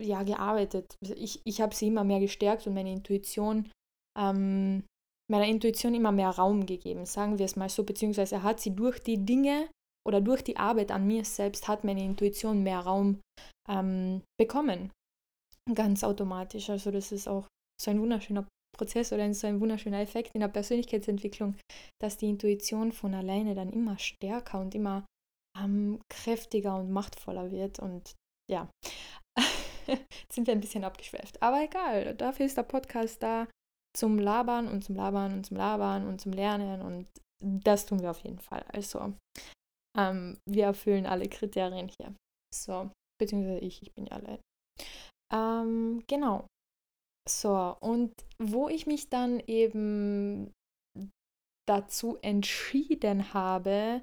ja, 0.00 0.24
gearbeitet. 0.24 0.96
Ich, 1.14 1.40
ich 1.44 1.60
habe 1.60 1.74
sie 1.74 1.88
immer 1.88 2.04
mehr 2.04 2.20
gestärkt 2.20 2.66
und 2.66 2.74
meine 2.74 2.92
Intuition, 2.92 3.70
ähm, 4.18 4.84
meiner 5.32 5.46
Intuition 5.46 5.94
immer 5.94 6.12
mehr 6.12 6.30
Raum 6.30 6.66
gegeben, 6.66 7.06
sagen 7.06 7.38
wir 7.38 7.46
es 7.46 7.56
mal 7.56 7.68
so, 7.68 7.84
beziehungsweise 7.84 8.42
hat 8.42 8.60
sie 8.60 8.76
durch 8.76 8.98
die 9.00 9.24
Dinge 9.24 9.68
oder 10.06 10.20
durch 10.20 10.42
die 10.44 10.56
Arbeit 10.56 10.90
an 10.90 11.06
mir 11.06 11.24
selbst 11.24 11.68
hat 11.68 11.84
meine 11.84 12.04
Intuition 12.04 12.62
mehr 12.62 12.80
Raum 12.80 13.20
ähm, 13.68 14.22
bekommen. 14.38 14.92
Ganz 15.74 16.04
automatisch. 16.04 16.68
Also 16.70 16.90
das 16.90 17.12
ist 17.12 17.28
auch 17.28 17.46
so 17.80 17.90
ein 17.90 18.00
wunderschöner 18.00 18.46
Prozess 18.76 19.12
oder 19.12 19.32
so 19.32 19.46
ein 19.46 19.60
wunderschöner 19.60 20.00
Effekt 20.00 20.30
in 20.34 20.40
der 20.40 20.48
Persönlichkeitsentwicklung, 20.48 21.56
dass 22.00 22.16
die 22.16 22.28
Intuition 22.28 22.92
von 22.92 23.14
alleine 23.14 23.54
dann 23.54 23.72
immer 23.72 23.98
stärker 23.98 24.60
und 24.60 24.74
immer 24.74 25.06
ähm, 25.58 26.00
kräftiger 26.10 26.76
und 26.76 26.90
machtvoller 26.90 27.50
wird. 27.52 27.78
Und 27.78 28.12
ja, 28.50 28.68
sind 30.32 30.46
wir 30.46 30.52
ein 30.52 30.60
bisschen 30.60 30.84
abgeschweift. 30.84 31.40
Aber 31.40 31.62
egal, 31.62 32.14
dafür 32.16 32.46
ist 32.46 32.56
der 32.56 32.64
Podcast 32.64 33.22
da 33.22 33.46
zum 33.96 34.18
Labern 34.18 34.68
und 34.68 34.82
zum 34.82 34.96
Labern 34.96 35.32
und 35.32 35.44
zum 35.44 35.56
Labern 35.56 36.06
und 36.06 36.20
zum 36.20 36.32
Lernen 36.32 36.82
und 36.82 37.06
das 37.42 37.86
tun 37.86 38.00
wir 38.00 38.10
auf 38.10 38.20
jeden 38.20 38.38
Fall. 38.38 38.64
Also 38.68 39.14
ähm, 39.98 40.38
wir 40.48 40.64
erfüllen 40.66 41.06
alle 41.06 41.28
Kriterien 41.28 41.88
hier. 41.88 42.14
So, 42.54 42.90
beziehungsweise 43.20 43.58
ich, 43.58 43.82
ich 43.82 43.92
bin 43.94 44.06
ja 44.06 44.16
allein. 44.16 44.40
Ähm, 45.32 46.04
genau. 46.06 46.46
So, 47.28 47.76
und 47.80 48.12
wo 48.38 48.68
ich 48.68 48.86
mich 48.86 49.08
dann 49.08 49.40
eben 49.46 50.52
dazu 51.68 52.18
entschieden 52.22 53.32
habe, 53.32 54.02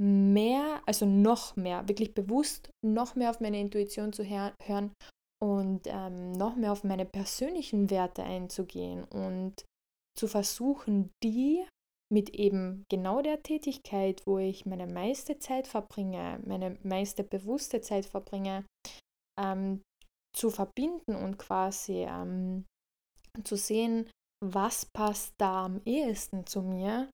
mehr, 0.00 0.82
also 0.86 1.06
noch 1.06 1.56
mehr, 1.56 1.88
wirklich 1.88 2.14
bewusst 2.14 2.70
noch 2.84 3.14
mehr 3.14 3.30
auf 3.30 3.40
meine 3.40 3.60
Intuition 3.60 4.12
zu 4.12 4.24
hören 4.24 4.92
und 5.40 5.82
ähm, 5.86 6.32
noch 6.32 6.56
mehr 6.56 6.72
auf 6.72 6.84
meine 6.84 7.04
persönlichen 7.04 7.90
Werte 7.90 8.22
einzugehen 8.22 9.04
und 9.04 9.64
zu 10.18 10.26
versuchen, 10.26 11.10
die 11.22 11.64
mit 12.12 12.30
eben 12.30 12.84
genau 12.90 13.20
der 13.22 13.42
Tätigkeit, 13.42 14.26
wo 14.26 14.38
ich 14.38 14.66
meine 14.66 14.86
meiste 14.86 15.38
Zeit 15.38 15.66
verbringe, 15.66 16.40
meine 16.44 16.78
meiste 16.82 17.22
bewusste 17.22 17.80
Zeit 17.80 18.06
verbringe, 18.06 18.64
ähm, 19.38 19.82
zu 20.34 20.50
verbinden 20.50 21.14
und 21.14 21.38
quasi 21.38 22.06
ähm, 22.08 22.64
zu 23.44 23.56
sehen, 23.56 24.10
was 24.44 24.86
passt 24.86 25.34
da 25.38 25.66
am 25.66 25.80
ehesten 25.84 26.46
zu 26.46 26.62
mir, 26.62 27.10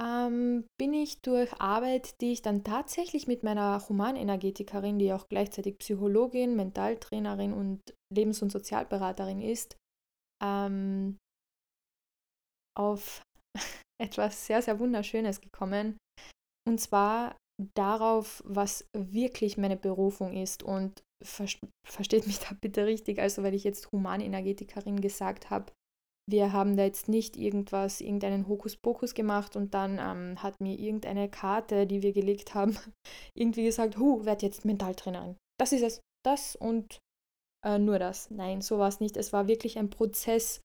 ähm, 0.00 0.66
bin 0.78 0.94
ich 0.94 1.20
durch 1.22 1.60
Arbeit, 1.60 2.20
die 2.20 2.32
ich 2.32 2.42
dann 2.42 2.64
tatsächlich 2.64 3.26
mit 3.26 3.42
meiner 3.42 3.86
Humanenergetikerin, 3.88 4.98
die 4.98 5.12
auch 5.12 5.28
gleichzeitig 5.28 5.78
Psychologin, 5.78 6.56
Mentaltrainerin 6.56 7.52
und 7.52 7.80
Lebens- 8.14 8.42
und 8.42 8.50
Sozialberaterin 8.50 9.40
ist, 9.40 9.76
ähm, 10.42 11.18
auf 12.78 13.22
etwas 14.00 14.46
sehr, 14.46 14.62
sehr 14.62 14.78
Wunderschönes 14.78 15.40
gekommen. 15.40 15.98
Und 16.68 16.80
zwar 16.80 17.36
darauf, 17.74 18.42
was 18.46 18.84
wirklich 18.96 19.58
meine 19.58 19.76
Berufung 19.76 20.36
ist. 20.36 20.62
Und 20.62 21.02
versteht 21.24 22.26
mich 22.26 22.38
da 22.38 22.54
bitte 22.60 22.86
richtig, 22.86 23.18
also 23.18 23.42
weil 23.42 23.54
ich 23.54 23.64
jetzt 23.64 23.90
Humanenergetikerin 23.90 25.00
gesagt 25.00 25.50
habe, 25.50 25.72
wir 26.28 26.52
haben 26.52 26.76
da 26.76 26.84
jetzt 26.84 27.08
nicht 27.08 27.36
irgendwas, 27.36 28.00
irgendeinen 28.00 28.48
Hokuspokus 28.48 29.14
gemacht 29.14 29.56
und 29.56 29.72
dann 29.72 29.98
ähm, 29.98 30.42
hat 30.42 30.60
mir 30.60 30.78
irgendeine 30.78 31.30
Karte, 31.30 31.86
die 31.86 32.02
wir 32.02 32.12
gelegt 32.12 32.54
haben, 32.54 32.76
irgendwie 33.34 33.64
gesagt, 33.64 33.96
hu, 33.96 34.24
werd 34.24 34.42
jetzt 34.42 34.64
Mentaltrainerin. 34.64 35.36
Das 35.58 35.72
ist 35.72 35.82
es. 35.82 36.00
Das 36.24 36.54
und 36.54 36.98
äh, 37.64 37.78
nur 37.78 37.98
das. 37.98 38.30
Nein, 38.30 38.60
so 38.60 38.78
war 38.78 38.88
es 38.88 39.00
nicht. 39.00 39.16
Es 39.16 39.32
war 39.32 39.48
wirklich 39.48 39.78
ein 39.78 39.88
Prozess, 39.88 40.60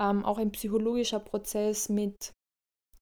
ähm, 0.00 0.24
auch 0.24 0.38
ein 0.38 0.50
psychologischer 0.50 1.20
Prozess 1.20 1.88
mit 1.88 2.32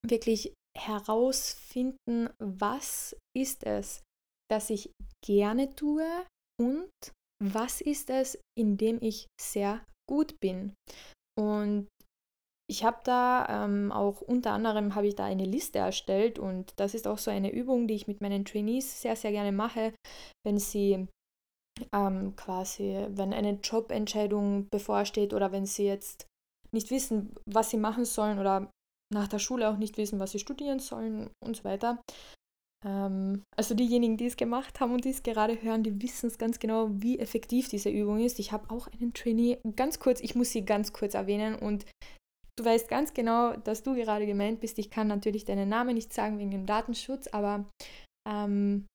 wirklich 0.07 0.53
herausfinden, 0.77 2.29
was 2.39 3.17
ist 3.37 3.65
es, 3.65 4.03
das 4.51 4.71
ich 4.71 4.91
gerne 5.25 5.75
tue 5.75 6.07
und 6.61 6.91
was 7.43 7.81
ist 7.81 8.11
es, 8.11 8.39
in 8.59 8.77
dem 8.77 8.99
ich 9.01 9.27
sehr 9.41 9.85
gut 10.09 10.39
bin. 10.41 10.75
Und 11.39 11.89
ich 12.71 12.85
habe 12.85 13.01
da 13.05 13.65
ähm, 13.65 13.93
auch 13.93 14.21
unter 14.21 14.53
anderem 14.53 14.95
habe 14.95 15.07
ich 15.07 15.15
da 15.15 15.25
eine 15.25 15.45
Liste 15.45 15.79
erstellt 15.79 16.39
und 16.39 16.73
das 16.77 16.95
ist 16.95 17.07
auch 17.07 17.19
so 17.19 17.31
eine 17.31 17.53
Übung, 17.53 17.87
die 17.87 17.95
ich 17.95 18.07
mit 18.07 18.21
meinen 18.21 18.45
Trainees 18.45 19.03
sehr, 19.03 19.17
sehr 19.17 19.33
gerne 19.33 19.53
mache, 19.53 19.93
wenn 20.47 20.59
sie 20.59 21.07
ähm, 21.95 22.37
quasi, 22.37 23.07
wenn 23.11 23.33
eine 23.33 23.59
Jobentscheidung 23.63 24.69
bevorsteht 24.71 25.35
oder 25.35 25.53
wenn 25.53 25.67
sie 25.67 25.85
jetzt 25.85 26.27
nicht 26.73 26.91
wissen, 26.91 27.35
was 27.47 27.71
sie 27.71 27.77
machen 27.79 28.05
sollen 28.05 28.39
oder 28.39 28.71
nach 29.13 29.29
der 29.29 29.39
Schule 29.39 29.69
auch 29.69 29.77
nicht 29.77 29.99
wissen, 29.99 30.19
was 30.19 30.33
sie 30.33 30.39
studieren 30.39 30.79
sollen 30.79 31.31
und 31.45 31.57
so 31.57 31.65
weiter. 31.65 32.01
Ähm, 32.85 33.43
also 33.57 33.75
diejenigen, 33.75 34.17
die 34.17 34.27
es 34.27 34.37
gemacht 34.37 34.81
haben 34.81 34.95
und 34.95 35.05
die 35.05 35.11
es 35.11 35.23
gerade 35.23 35.61
hören, 35.63 35.83
die 35.83 36.01
wissen 36.03 36.27
es 36.27 36.39
ganz 36.39 36.59
genau, 36.59 36.89
wie 36.91 37.19
effektiv 37.19 37.69
diese 37.69 37.91
Übung 37.91 38.21
ist. 38.21 38.39
Ich 38.39 38.53
habe 38.53 38.71
auch 38.71 38.89
einen 38.89 39.13
Trainee, 39.13 39.59
ganz 39.77 39.99
kurz, 39.99 40.21
ich 40.21 40.35
muss 40.35 40.51
sie 40.51 40.65
ganz 40.65 40.93
kurz 40.93 41.15
erwähnen 41.15 41.55
und 41.55 41.85
du 42.59 42.65
weißt 42.65 42.89
ganz 42.89 43.15
genau, 43.15 43.57
dass 43.57 43.83
du 43.83 43.95
gerade 43.95 44.27
gemeint 44.27 44.61
bist. 44.61 44.79
Ich 44.79 44.91
kann 44.91 45.09
natürlich 45.09 45.45
deinen 45.45 45.69
Namen 45.69 45.95
nicht 45.95 46.13
sagen 46.13 46.39
wegen 46.39 46.51
dem 46.51 46.67
Datenschutz, 46.67 47.29
aber 47.29 47.71
ähm, 48.29 48.87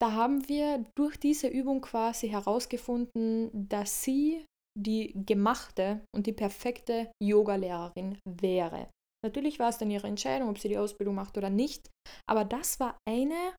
da 0.00 0.12
haben 0.12 0.48
wir 0.48 0.84
durch 0.96 1.16
diese 1.18 1.48
Übung 1.48 1.80
quasi 1.80 2.28
herausgefunden, 2.28 3.50
dass 3.68 4.02
sie 4.02 4.44
die 4.78 5.12
gemachte 5.26 6.00
und 6.14 6.26
die 6.26 6.32
perfekte 6.32 7.12
Yoga-Lehrerin 7.22 8.18
wäre. 8.24 8.88
Natürlich 9.22 9.58
war 9.58 9.68
es 9.68 9.78
dann 9.78 9.90
ihre 9.90 10.06
Entscheidung, 10.06 10.48
ob 10.48 10.58
sie 10.58 10.68
die 10.68 10.78
Ausbildung 10.78 11.14
macht 11.14 11.36
oder 11.36 11.50
nicht, 11.50 11.90
aber 12.28 12.44
das 12.44 12.80
war 12.80 12.96
eine 13.06 13.54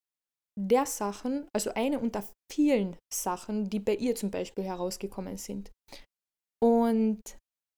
der 0.59 0.85
Sachen, 0.85 1.47
also 1.55 1.73
eine 1.73 1.99
unter 1.99 2.23
vielen 2.51 2.97
Sachen, 3.13 3.69
die 3.69 3.79
bei 3.79 3.95
ihr 3.95 4.15
zum 4.15 4.31
Beispiel 4.31 4.63
herausgekommen 4.63 5.37
sind. 5.37 5.71
Und 6.63 7.21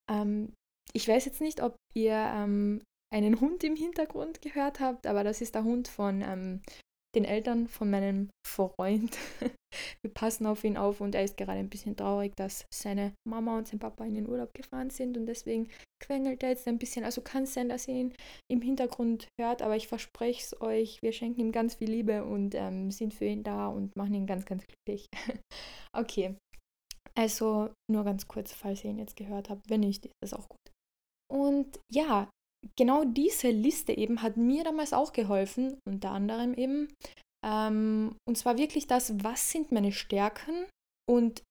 ähm, 0.10 0.54
ich 0.96 1.08
weiß 1.08 1.26
jetzt 1.26 1.42
nicht, 1.42 1.62
ob 1.62 1.76
ihr 1.96 2.14
ähm, 2.14 2.82
einen 3.14 3.40
Hund 3.40 3.64
im 3.64 3.76
Hintergrund 3.76 4.42
gehört 4.42 4.80
habt, 4.80 5.08
aber 5.08 5.24
das 5.24 5.42
ist 5.42 5.56
der 5.56 5.64
Hund 5.64 5.88
von 5.88 6.22
ähm, 6.22 6.62
den 7.16 7.26
Eltern 7.26 7.68
von 7.68 7.90
meinem 7.90 8.30
Freund. 8.46 9.18
Wir 10.04 10.14
passen 10.14 10.46
auf 10.46 10.64
ihn 10.64 10.78
auf 10.78 11.02
und 11.02 11.16
er 11.16 11.24
ist 11.24 11.38
gerade 11.38 11.60
ein 11.60 11.70
bisschen 11.70 11.96
traurig, 11.96 12.36
dass 12.36 12.66
seine 12.72 13.14
Mama 13.28 13.58
und 13.58 13.68
sein 13.68 13.80
Papa 13.80 14.06
in 14.06 14.14
den 14.14 14.28
Urlaub 14.28 14.54
gefahren 14.54 14.90
sind 14.90 15.18
und 15.18 15.26
deswegen 15.26 15.68
quengelt 16.00 16.44
er 16.44 16.50
jetzt 16.50 16.68
ein 16.68 16.78
bisschen. 16.78 17.04
Also 17.04 17.22
kann 17.22 17.44
es 17.44 17.54
sein, 17.54 17.70
dass 17.70 17.88
ihr 17.88 17.96
ihn 17.96 18.14
im 18.52 18.62
Hintergrund 18.62 19.28
hört, 19.40 19.62
aber 19.62 19.76
ich 19.76 19.88
verspreche 19.88 20.42
es 20.42 20.62
euch, 20.62 21.02
wir 21.02 21.12
schenken 21.12 21.42
ihm 21.42 21.52
ganz 21.52 21.76
viel 21.76 21.90
Liebe 21.90 22.24
und 22.24 22.54
ähm, 22.56 22.92
sind 22.92 23.14
für 23.14 23.26
ihn 23.26 23.44
da 23.44 23.68
und 23.68 23.96
machen 23.96 24.14
ihn 24.14 24.28
ganz, 24.28 24.46
ganz 24.46 24.64
glücklich. 24.66 25.08
okay, 25.96 26.36
also 27.16 27.72
nur 27.92 28.04
ganz 28.04 28.28
kurz, 28.28 28.54
falls 28.54 28.84
ihr 28.84 28.92
ihn 28.92 29.00
jetzt 29.00 29.16
gehört 29.16 29.50
habt. 29.50 29.70
Wenn 29.70 29.82
nicht, 29.82 30.06
ist 30.06 30.14
das 30.22 30.34
auch 30.34 30.50
gut. 30.50 30.63
Und 31.34 31.80
ja, 31.92 32.30
genau 32.78 33.04
diese 33.04 33.50
Liste 33.50 33.98
eben 33.98 34.22
hat 34.22 34.38
mir 34.38 34.64
damals 34.64 34.94
auch 34.94 35.14
geholfen, 35.14 35.80
unter 35.88 36.12
anderem 36.12 36.54
eben. 36.54 36.94
Ähm, 37.46 38.16
und 38.28 38.38
zwar 38.38 38.58
wirklich 38.58 38.88
das, 38.88 39.24
was 39.24 39.52
sind 39.52 39.72
meine 39.72 39.92
Stärken 39.92 40.66
und 41.10 41.44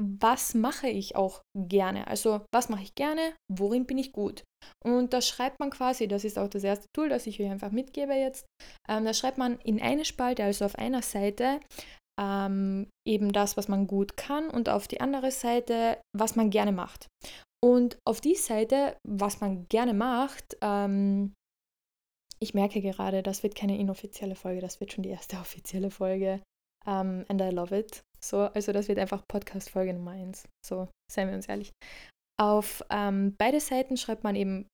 was 0.00 0.54
mache 0.54 0.88
ich 0.88 1.16
auch 1.16 1.42
gerne? 1.56 2.06
Also 2.06 2.42
was 2.54 2.68
mache 2.68 2.82
ich 2.82 2.94
gerne, 2.94 3.34
worin 3.52 3.86
bin 3.86 3.98
ich 3.98 4.12
gut? 4.12 4.44
Und 4.84 5.12
das 5.12 5.26
schreibt 5.26 5.58
man 5.58 5.70
quasi, 5.70 6.06
das 6.06 6.24
ist 6.24 6.38
auch 6.38 6.48
das 6.48 6.62
erste 6.62 6.86
Tool, 6.94 7.08
das 7.08 7.26
ich 7.26 7.40
euch 7.40 7.50
einfach 7.50 7.72
mitgebe 7.72 8.14
jetzt. 8.14 8.46
Ähm, 8.88 9.04
da 9.04 9.12
schreibt 9.12 9.38
man 9.38 9.58
in 9.60 9.80
eine 9.80 10.04
Spalte, 10.04 10.44
also 10.44 10.64
auf 10.64 10.76
einer 10.76 11.02
Seite, 11.02 11.60
ähm, 12.20 12.88
eben 13.06 13.32
das, 13.32 13.56
was 13.56 13.68
man 13.68 13.86
gut 13.86 14.16
kann 14.16 14.50
und 14.50 14.68
auf 14.68 14.88
die 14.88 15.00
andere 15.00 15.30
Seite, 15.30 16.00
was 16.16 16.36
man 16.36 16.50
gerne 16.50 16.72
macht. 16.72 17.08
Und 17.60 17.98
auf 18.06 18.20
die 18.20 18.36
Seite, 18.36 18.96
was 19.06 19.40
man 19.40 19.66
gerne 19.68 19.94
macht, 19.94 20.56
ähm, 20.60 21.34
ich 22.40 22.54
merke 22.54 22.80
gerade, 22.80 23.22
das 23.22 23.42
wird 23.42 23.56
keine 23.56 23.78
inoffizielle 23.78 24.36
Folge, 24.36 24.60
das 24.60 24.80
wird 24.80 24.92
schon 24.92 25.02
die 25.02 25.10
erste 25.10 25.36
offizielle 25.40 25.90
Folge. 25.90 26.42
Um, 26.86 26.92
ähm, 26.92 27.24
and 27.28 27.42
I 27.42 27.50
love 27.50 27.76
it. 27.76 28.02
So, 28.20 28.42
also 28.42 28.72
das 28.72 28.88
wird 28.88 28.98
einfach 28.98 29.26
Podcast-Folge 29.26 29.94
Nummer 29.94 30.12
1. 30.12 30.44
So, 30.64 30.88
seien 31.10 31.28
wir 31.28 31.34
uns 31.34 31.48
ehrlich. 31.48 31.72
Auf 32.40 32.84
ähm, 32.90 33.34
beide 33.36 33.60
Seiten 33.60 33.96
schreibt 33.96 34.24
man 34.24 34.36
eben 34.36 34.68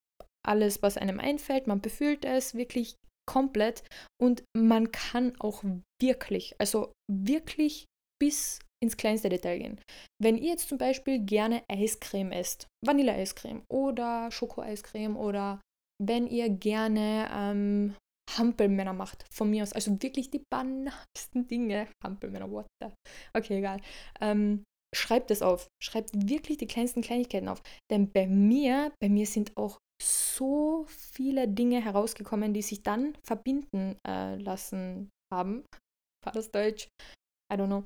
alles, 0.47 0.83
was 0.83 0.99
einem 0.99 1.19
einfällt. 1.19 1.67
Man 1.67 1.81
befühlt 1.81 2.25
es 2.25 2.55
wirklich 2.55 2.97
komplett 3.27 3.83
und 4.21 4.45
man 4.57 4.93
kann 4.93 5.35
auch 5.41 5.65
wirklich, 6.01 6.55
also 6.61 6.93
wirklich 7.11 7.87
bis 8.21 8.59
ins 8.85 8.97
kleinste 8.97 9.29
Detail 9.29 9.59
gehen. 9.59 9.81
Wenn 10.23 10.37
ihr 10.37 10.51
jetzt 10.51 10.69
zum 10.69 10.79
Beispiel 10.79 11.19
gerne 11.19 11.63
Eiscreme 11.71 12.33
esst, 12.33 12.69
Vanilleeiscreme 12.85 13.63
oder 13.69 14.31
Schokoeiscreme 14.31 15.17
oder 15.17 15.61
wenn 16.03 16.27
ihr 16.27 16.49
gerne 16.49 17.29
ähm, 17.33 17.95
Hampelmänner 18.37 18.93
macht, 18.93 19.25
von 19.33 19.51
mir 19.51 19.63
aus, 19.63 19.73
also 19.73 20.03
wirklich 20.03 20.31
die 20.31 20.43
banalsten 20.51 21.47
Dinge, 21.49 21.89
Hampelmänner, 22.05 22.51
what 22.51 22.67
the, 22.83 22.89
okay, 23.37 23.59
egal, 23.59 23.81
ähm, 24.21 24.65
schreibt 24.95 25.31
es 25.31 25.43
auf, 25.43 25.67
schreibt 25.83 26.11
wirklich 26.15 26.59
die 26.59 26.67
kleinsten 26.67 27.03
Kleinigkeiten 27.03 27.49
auf, 27.49 27.63
denn 27.91 28.11
bei 28.13 28.27
mir, 28.27 28.93
bei 29.01 29.09
mir 29.09 29.27
sind 29.27 29.57
auch 29.57 29.79
so 30.03 30.85
viele 30.89 31.49
Dinge 31.49 31.83
herausgekommen, 31.83 32.53
die 32.53 32.63
sich 32.63 32.83
dann 32.83 33.17
verbinden 33.25 33.97
äh, 34.07 34.37
lassen 34.37 35.11
haben. 35.33 35.65
War 36.25 36.33
das 36.33 36.51
Deutsch? 36.51 36.89
I 37.53 37.57
don't 37.57 37.67
know. 37.67 37.85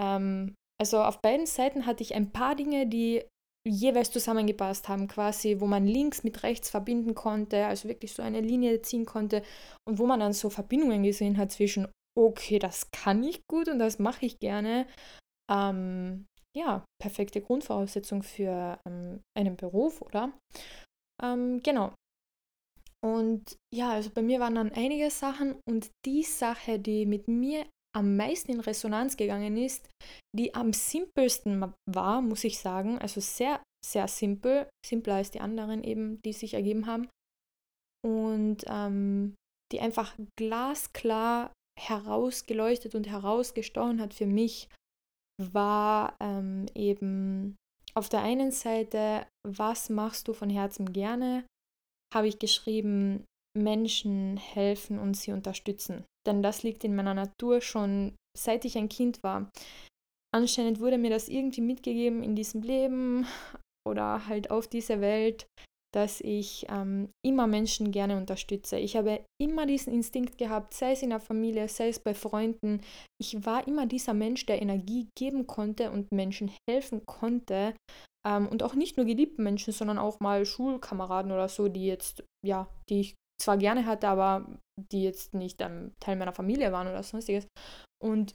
Ähm, 0.00 0.54
also 0.80 1.02
auf 1.02 1.20
beiden 1.20 1.46
Seiten 1.46 1.84
hatte 1.86 2.02
ich 2.02 2.14
ein 2.14 2.32
paar 2.32 2.54
Dinge, 2.54 2.86
die 2.86 3.22
jeweils 3.68 4.10
zusammengepasst 4.10 4.88
haben, 4.88 5.06
quasi, 5.06 5.60
wo 5.60 5.66
man 5.66 5.86
links 5.86 6.24
mit 6.24 6.42
rechts 6.42 6.70
verbinden 6.70 7.14
konnte, 7.14 7.66
also 7.66 7.88
wirklich 7.88 8.14
so 8.14 8.22
eine 8.22 8.40
Linie 8.40 8.80
ziehen 8.80 9.04
konnte 9.04 9.42
und 9.86 9.98
wo 9.98 10.06
man 10.06 10.20
dann 10.20 10.32
so 10.32 10.48
Verbindungen 10.48 11.02
gesehen 11.02 11.36
hat 11.36 11.52
zwischen, 11.52 11.86
okay, 12.18 12.58
das 12.58 12.90
kann 12.90 13.22
ich 13.22 13.42
gut 13.46 13.68
und 13.68 13.78
das 13.78 13.98
mache 13.98 14.24
ich 14.24 14.38
gerne. 14.38 14.86
Ähm, 15.52 16.26
ja, 16.56 16.84
perfekte 17.00 17.42
Grundvoraussetzung 17.42 18.22
für 18.22 18.78
ähm, 18.86 19.20
einen 19.36 19.56
Beruf, 19.56 20.00
oder? 20.00 20.32
Ähm, 21.22 21.60
genau. 21.62 21.92
Und 23.04 23.56
ja, 23.74 23.92
also 23.92 24.10
bei 24.10 24.22
mir 24.22 24.40
waren 24.40 24.54
dann 24.54 24.72
einige 24.72 25.10
Sachen 25.10 25.60
und 25.68 25.90
die 26.06 26.22
Sache, 26.22 26.78
die 26.78 27.06
mit 27.06 27.28
mir 27.28 27.66
am 27.96 28.16
meisten 28.16 28.52
in 28.52 28.60
Resonanz 28.60 29.16
gegangen 29.16 29.56
ist, 29.56 29.88
die 30.36 30.54
am 30.54 30.72
simpelsten 30.72 31.74
war, 31.90 32.22
muss 32.22 32.44
ich 32.44 32.58
sagen, 32.58 32.98
also 32.98 33.20
sehr, 33.20 33.62
sehr 33.84 34.06
simpel, 34.08 34.68
simpler 34.86 35.14
als 35.16 35.30
die 35.30 35.40
anderen 35.40 35.82
eben, 35.82 36.20
die 36.22 36.32
sich 36.32 36.54
ergeben 36.54 36.86
haben. 36.86 37.08
Und 38.06 38.64
ähm, 38.66 39.34
die 39.72 39.80
einfach 39.80 40.16
glasklar 40.38 41.52
herausgeleuchtet 41.78 42.94
und 42.94 43.08
herausgestochen 43.08 44.00
hat 44.00 44.14
für 44.14 44.26
mich, 44.26 44.68
war 45.40 46.16
ähm, 46.20 46.66
eben 46.74 47.56
auf 47.94 48.08
der 48.08 48.22
einen 48.22 48.52
Seite, 48.52 49.26
was 49.46 49.90
machst 49.90 50.28
du 50.28 50.32
von 50.32 50.50
Herzen 50.50 50.92
gerne, 50.92 51.44
habe 52.14 52.28
ich 52.28 52.38
geschrieben, 52.38 53.24
Menschen 53.56 54.36
helfen 54.36 54.98
und 54.98 55.16
sie 55.16 55.32
unterstützen. 55.32 56.04
Denn 56.30 56.42
das 56.42 56.62
liegt 56.62 56.84
in 56.84 56.94
meiner 56.94 57.14
Natur 57.14 57.60
schon 57.60 58.14
seit 58.38 58.64
ich 58.64 58.78
ein 58.78 58.88
Kind 58.88 59.22
war. 59.24 59.50
Anscheinend 60.32 60.78
wurde 60.78 60.96
mir 60.96 61.10
das 61.10 61.28
irgendwie 61.28 61.60
mitgegeben 61.60 62.22
in 62.22 62.36
diesem 62.36 62.62
Leben 62.62 63.26
oder 63.88 64.28
halt 64.28 64.50
auf 64.52 64.68
dieser 64.68 65.00
Welt, 65.00 65.46
dass 65.92 66.20
ich 66.20 66.66
ähm, 66.68 67.08
immer 67.26 67.48
Menschen 67.48 67.90
gerne 67.90 68.16
unterstütze. 68.16 68.78
Ich 68.78 68.96
habe 68.96 69.24
immer 69.40 69.66
diesen 69.66 69.92
Instinkt 69.92 70.38
gehabt, 70.38 70.72
sei 70.74 70.92
es 70.92 71.02
in 71.02 71.10
der 71.10 71.18
Familie, 71.18 71.66
sei 71.66 71.88
es 71.88 71.98
bei 71.98 72.14
Freunden. 72.14 72.80
Ich 73.20 73.44
war 73.44 73.66
immer 73.66 73.86
dieser 73.86 74.14
Mensch, 74.14 74.46
der 74.46 74.62
Energie 74.62 75.08
geben 75.18 75.48
konnte 75.48 75.90
und 75.90 76.12
Menschen 76.12 76.52
helfen 76.68 77.04
konnte. 77.06 77.74
Ähm, 78.24 78.46
und 78.46 78.62
auch 78.62 78.74
nicht 78.74 78.96
nur 78.96 79.06
geliebten 79.06 79.42
Menschen, 79.42 79.72
sondern 79.72 79.98
auch 79.98 80.20
mal 80.20 80.46
Schulkameraden 80.46 81.32
oder 81.32 81.48
so, 81.48 81.66
die 81.66 81.86
jetzt, 81.86 82.22
ja, 82.46 82.68
die 82.88 83.00
ich 83.00 83.14
zwar 83.40 83.56
gerne 83.56 83.86
hatte, 83.86 84.08
aber 84.08 84.46
die 84.92 85.02
jetzt 85.02 85.34
nicht 85.34 85.60
ähm, 85.60 85.92
Teil 86.00 86.16
meiner 86.16 86.32
Familie 86.32 86.72
waren 86.72 86.88
oder 86.88 87.02
sonstiges. 87.02 87.46
Und 88.02 88.34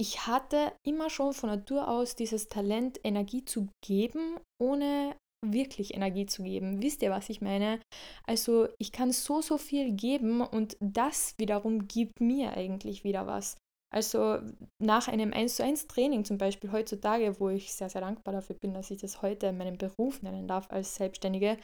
ich 0.00 0.26
hatte 0.26 0.72
immer 0.86 1.10
schon 1.10 1.32
von 1.32 1.50
Natur 1.50 1.88
aus 1.88 2.16
dieses 2.16 2.48
Talent, 2.48 2.98
Energie 3.04 3.44
zu 3.44 3.68
geben, 3.84 4.38
ohne 4.60 5.16
wirklich 5.44 5.94
Energie 5.94 6.26
zu 6.26 6.42
geben. 6.42 6.82
Wisst 6.82 7.02
ihr, 7.02 7.10
was 7.10 7.28
ich 7.28 7.40
meine? 7.40 7.80
Also 8.26 8.68
ich 8.78 8.92
kann 8.92 9.12
so, 9.12 9.42
so 9.42 9.58
viel 9.58 9.92
geben 9.92 10.40
und 10.40 10.76
das 10.80 11.34
wiederum 11.38 11.86
gibt 11.86 12.20
mir 12.20 12.52
eigentlich 12.56 13.04
wieder 13.04 13.26
was. 13.26 13.56
Also 13.92 14.40
nach 14.82 15.06
einem 15.06 15.32
1 15.32 15.56
zu 15.56 15.62
1 15.62 15.86
Training 15.86 16.24
zum 16.24 16.36
Beispiel 16.36 16.72
heutzutage, 16.72 17.38
wo 17.38 17.48
ich 17.50 17.72
sehr, 17.72 17.88
sehr 17.88 18.00
dankbar 18.00 18.34
dafür 18.34 18.56
bin, 18.56 18.74
dass 18.74 18.90
ich 18.90 19.00
das 19.00 19.22
heute 19.22 19.52
meinen 19.52 19.78
Beruf 19.78 20.20
nennen 20.22 20.48
darf 20.48 20.66
als 20.70 20.96
Selbstständige, 20.96 21.58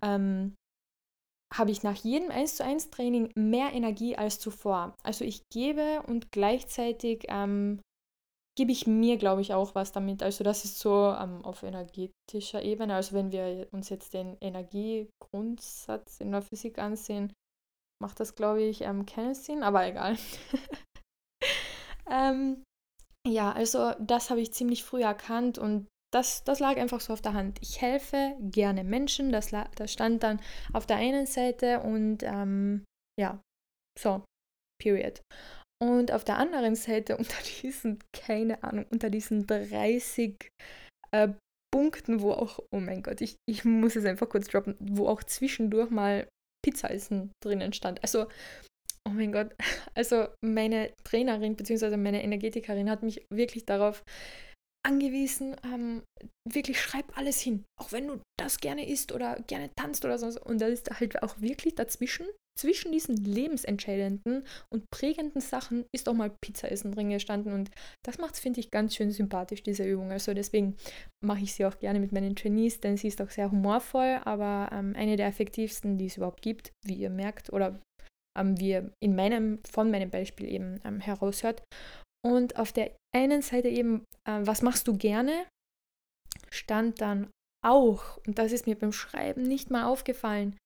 ähm, 0.00 0.54
habe 1.56 1.70
ich 1.70 1.82
nach 1.82 1.96
jedem 1.96 2.30
1 2.30 2.56
zu 2.56 2.64
1 2.64 2.90
Training 2.90 3.30
mehr 3.34 3.72
Energie 3.72 4.16
als 4.16 4.38
zuvor. 4.38 4.94
Also 5.02 5.24
ich 5.24 5.42
gebe 5.52 6.02
und 6.06 6.32
gleichzeitig 6.32 7.24
ähm, 7.28 7.80
gebe 8.56 8.72
ich 8.72 8.86
mir, 8.86 9.16
glaube 9.16 9.40
ich, 9.40 9.54
auch 9.54 9.74
was 9.74 9.92
damit. 9.92 10.22
Also 10.22 10.44
das 10.44 10.64
ist 10.64 10.78
so 10.78 11.14
ähm, 11.18 11.44
auf 11.44 11.62
energetischer 11.62 12.62
Ebene. 12.62 12.94
Also 12.94 13.14
wenn 13.14 13.32
wir 13.32 13.68
uns 13.72 13.88
jetzt 13.88 14.14
den 14.14 14.36
Energiegrundsatz 14.40 16.20
in 16.20 16.32
der 16.32 16.42
Physik 16.42 16.78
ansehen, 16.78 17.32
macht 18.02 18.20
das, 18.20 18.34
glaube 18.34 18.62
ich, 18.62 18.82
ähm, 18.82 19.06
keinen 19.06 19.34
Sinn, 19.34 19.62
aber 19.62 19.86
egal. 19.86 20.16
ähm, 22.10 22.62
ja, 23.26 23.52
also 23.52 23.92
das 24.00 24.30
habe 24.30 24.40
ich 24.40 24.52
ziemlich 24.52 24.84
früh 24.84 25.02
erkannt 25.02 25.58
und 25.58 25.86
das, 26.14 26.44
das 26.44 26.60
lag 26.60 26.76
einfach 26.76 27.00
so 27.00 27.12
auf 27.12 27.22
der 27.22 27.34
Hand. 27.34 27.58
Ich 27.60 27.82
helfe 27.82 28.36
gerne 28.40 28.84
Menschen, 28.84 29.32
das, 29.32 29.50
das 29.74 29.92
stand 29.92 30.22
dann 30.22 30.40
auf 30.72 30.86
der 30.86 30.96
einen 30.96 31.26
Seite 31.26 31.80
und 31.80 32.22
ähm, 32.22 32.84
ja, 33.20 33.40
so, 33.98 34.24
period. 34.80 35.22
Und 35.82 36.12
auf 36.12 36.24
der 36.24 36.38
anderen 36.38 36.76
Seite 36.76 37.16
unter 37.18 37.36
diesen, 37.62 37.98
keine 38.12 38.62
Ahnung, 38.62 38.86
unter 38.90 39.10
diesen 39.10 39.46
30 39.46 40.48
äh, 41.10 41.28
Punkten, 41.72 42.20
wo 42.20 42.30
auch, 42.30 42.60
oh 42.70 42.78
mein 42.78 43.02
Gott, 43.02 43.20
ich, 43.20 43.36
ich 43.48 43.64
muss 43.64 43.96
es 43.96 44.04
einfach 44.04 44.28
kurz 44.28 44.46
droppen, 44.46 44.76
wo 44.78 45.08
auch 45.08 45.24
zwischendurch 45.24 45.90
mal 45.90 46.28
Pizzaessen 46.64 47.32
drinnen 47.42 47.72
stand. 47.72 48.00
Also, 48.02 48.26
oh 49.04 49.10
mein 49.10 49.32
Gott, 49.32 49.52
also 49.94 50.28
meine 50.44 50.92
Trainerin 51.02 51.56
bzw. 51.56 51.96
meine 51.96 52.22
Energetikerin 52.22 52.88
hat 52.88 53.02
mich 53.02 53.26
wirklich 53.32 53.66
darauf 53.66 54.04
angewiesen, 54.84 55.56
ähm, 55.64 56.02
wirklich 56.48 56.80
schreib 56.80 57.16
alles 57.16 57.40
hin. 57.40 57.64
Auch 57.80 57.92
wenn 57.92 58.06
du 58.06 58.20
das 58.38 58.58
gerne 58.58 58.88
isst 58.88 59.12
oder 59.12 59.36
gerne 59.46 59.70
tanzt 59.76 60.04
oder 60.04 60.18
so. 60.18 60.40
Und 60.40 60.60
da 60.60 60.66
ist 60.66 60.90
halt 61.00 61.22
auch 61.22 61.40
wirklich 61.40 61.74
dazwischen, 61.74 62.26
zwischen 62.58 62.92
diesen 62.92 63.16
lebensentscheidenden 63.16 64.44
und 64.72 64.84
prägenden 64.90 65.40
Sachen 65.40 65.86
ist 65.92 66.08
auch 66.08 66.14
mal 66.14 66.30
Pizza 66.40 66.70
essen 66.70 66.92
drin 66.92 67.10
gestanden. 67.10 67.52
Und 67.52 67.70
das 68.04 68.18
macht 68.18 68.34
es, 68.34 68.40
finde 68.40 68.60
ich, 68.60 68.70
ganz 68.70 68.94
schön 68.94 69.10
sympathisch, 69.10 69.62
diese 69.62 69.84
Übung. 69.84 70.12
Also 70.12 70.34
deswegen 70.34 70.76
mache 71.24 71.42
ich 71.42 71.54
sie 71.54 71.66
auch 71.66 71.78
gerne 71.78 71.98
mit 71.98 72.12
meinen 72.12 72.36
Trainees, 72.36 72.80
denn 72.80 72.96
sie 72.96 73.08
ist 73.08 73.20
auch 73.20 73.30
sehr 73.30 73.50
humorvoll, 73.50 74.20
aber 74.24 74.70
ähm, 74.72 74.94
eine 74.96 75.16
der 75.16 75.26
effektivsten, 75.26 75.98
die 75.98 76.06
es 76.06 76.16
überhaupt 76.16 76.42
gibt, 76.42 76.72
wie 76.86 76.94
ihr 76.94 77.10
merkt 77.10 77.52
oder 77.52 77.80
ähm, 78.38 78.58
wie 78.58 78.70
ihr 78.70 78.92
in 79.02 79.16
meinem, 79.16 79.60
von 79.64 79.90
meinem 79.90 80.10
Beispiel 80.10 80.48
eben 80.48 80.80
ähm, 80.84 81.00
heraushört. 81.00 81.62
Und 82.24 82.56
auf 82.56 82.72
der 82.72 82.96
einen 83.14 83.42
Seite 83.42 83.68
eben, 83.68 84.04
äh, 84.26 84.40
was 84.42 84.62
machst 84.62 84.88
du 84.88 84.96
gerne, 84.96 85.46
stand 86.50 87.00
dann 87.00 87.30
auch, 87.62 88.18
und 88.26 88.38
das 88.38 88.52
ist 88.52 88.66
mir 88.66 88.78
beim 88.78 88.92
Schreiben 88.92 89.42
nicht 89.42 89.70
mal 89.70 89.84
aufgefallen, 89.84 90.56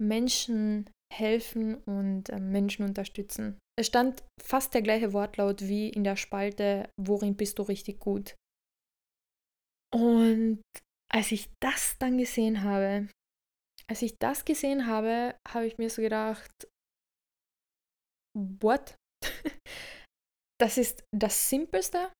Menschen 0.00 0.90
helfen 1.12 1.76
und 1.84 2.28
äh, 2.28 2.40
Menschen 2.40 2.84
unterstützen. 2.84 3.58
Es 3.78 3.86
stand 3.86 4.24
fast 4.40 4.74
der 4.74 4.82
gleiche 4.82 5.12
Wortlaut 5.12 5.62
wie 5.62 5.88
in 5.88 6.04
der 6.04 6.16
Spalte, 6.16 6.90
worin 7.00 7.36
bist 7.36 7.58
du 7.58 7.62
richtig 7.62 8.00
gut. 8.00 8.34
Und 9.94 10.62
als 11.12 11.30
ich 11.32 11.48
das 11.62 11.96
dann 11.98 12.18
gesehen 12.18 12.62
habe, 12.62 13.08
als 13.88 14.02
ich 14.02 14.18
das 14.18 14.44
gesehen 14.44 14.86
habe, 14.86 15.36
habe 15.48 15.66
ich 15.66 15.78
mir 15.78 15.88
so 15.90 16.02
gedacht, 16.02 16.68
what? 18.34 18.96
das 20.60 20.78
ist 20.78 21.04
das 21.14 21.50
Simpelste, 21.50 22.10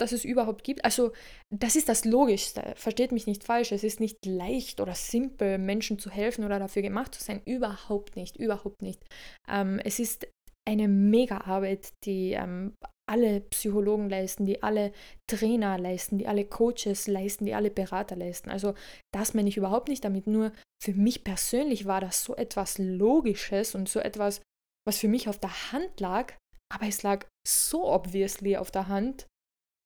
das 0.00 0.12
es 0.12 0.24
überhaupt 0.24 0.64
gibt. 0.64 0.84
Also 0.84 1.12
das 1.52 1.76
ist 1.76 1.88
das 1.88 2.04
Logischste. 2.04 2.74
Versteht 2.76 3.12
mich 3.12 3.26
nicht 3.26 3.44
falsch. 3.44 3.72
Es 3.72 3.84
ist 3.84 4.00
nicht 4.00 4.24
leicht 4.26 4.80
oder 4.80 4.94
simpel, 4.94 5.58
Menschen 5.58 5.98
zu 5.98 6.10
helfen 6.10 6.44
oder 6.44 6.58
dafür 6.58 6.82
gemacht 6.82 7.14
zu 7.14 7.22
sein. 7.22 7.42
Überhaupt 7.44 8.16
nicht, 8.16 8.36
überhaupt 8.36 8.82
nicht. 8.82 9.00
Ähm, 9.48 9.80
es 9.84 9.98
ist 9.98 10.26
eine 10.66 10.88
Mega-Arbeit, 10.88 11.92
die 12.04 12.32
ähm, 12.32 12.74
alle 13.06 13.42
Psychologen 13.42 14.08
leisten, 14.08 14.46
die 14.46 14.62
alle 14.62 14.92
Trainer 15.30 15.78
leisten, 15.78 16.18
die 16.18 16.26
alle 16.26 16.46
Coaches 16.46 17.06
leisten, 17.06 17.44
die 17.44 17.54
alle 17.54 17.70
Berater 17.70 18.16
leisten. 18.16 18.50
Also 18.50 18.74
das 19.12 19.34
meine 19.34 19.48
ich 19.48 19.58
überhaupt 19.58 19.88
nicht 19.88 20.04
damit. 20.04 20.26
Nur 20.26 20.52
für 20.82 20.94
mich 20.94 21.22
persönlich 21.22 21.84
war 21.84 22.00
das 22.00 22.24
so 22.24 22.34
etwas 22.34 22.78
Logisches 22.78 23.74
und 23.74 23.88
so 23.88 24.00
etwas, 24.00 24.40
was 24.86 24.98
für 24.98 25.08
mich 25.08 25.28
auf 25.28 25.38
der 25.38 25.72
Hand 25.72 26.00
lag, 26.00 26.34
aber 26.74 26.88
es 26.88 27.02
lag 27.02 27.26
so 27.46 27.88
obviously 27.88 28.56
auf 28.56 28.70
der 28.70 28.88
Hand, 28.88 29.26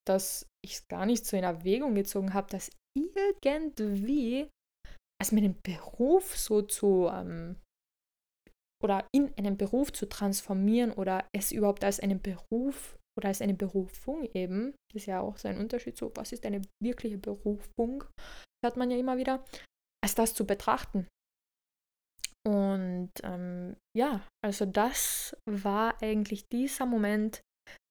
dass 0.07 0.47
ich 0.65 0.75
es 0.75 0.89
gar 0.89 1.05
nicht 1.05 1.27
so 1.27 1.37
in 1.37 1.45
Erwägung 1.45 1.95
gezogen 1.95 2.33
habe, 2.33 2.49
das 2.51 2.71
irgendwie 2.97 4.49
als 5.21 5.33
meinen 5.33 5.61
Beruf 5.63 6.37
so 6.37 6.63
zu 6.63 7.09
ähm, 7.13 7.57
oder 8.83 9.07
in 9.15 9.35
einen 9.37 9.57
Beruf 9.57 9.93
zu 9.93 10.09
transformieren 10.09 10.93
oder 10.93 11.29
es 11.37 11.53
überhaupt 11.53 11.85
als 11.85 12.01
einen 12.01 12.23
Beruf 12.23 12.97
oder 13.19 13.29
als 13.29 13.43
eine 13.43 13.55
Berufung 13.55 14.25
eben, 14.33 14.75
das 14.93 15.03
ist 15.03 15.07
ja 15.07 15.21
auch 15.21 15.37
so 15.37 15.49
ein 15.49 15.59
Unterschied, 15.59 15.97
so 15.97 16.13
was 16.15 16.33
ist 16.33 16.47
eine 16.47 16.63
wirkliche 16.83 17.19
Berufung, 17.19 18.05
hört 18.65 18.77
man 18.77 18.91
ja 18.91 18.97
immer 18.97 19.17
wieder, 19.17 19.45
als 20.03 20.15
das 20.15 20.35
zu 20.35 20.47
betrachten. 20.47 21.07
Und 22.49 23.11
ähm, 23.25 23.77
ja, 23.95 24.23
also 24.43 24.65
das 24.65 25.37
war 25.45 26.01
eigentlich 26.01 26.49
dieser 26.49 26.87
Moment, 26.87 27.43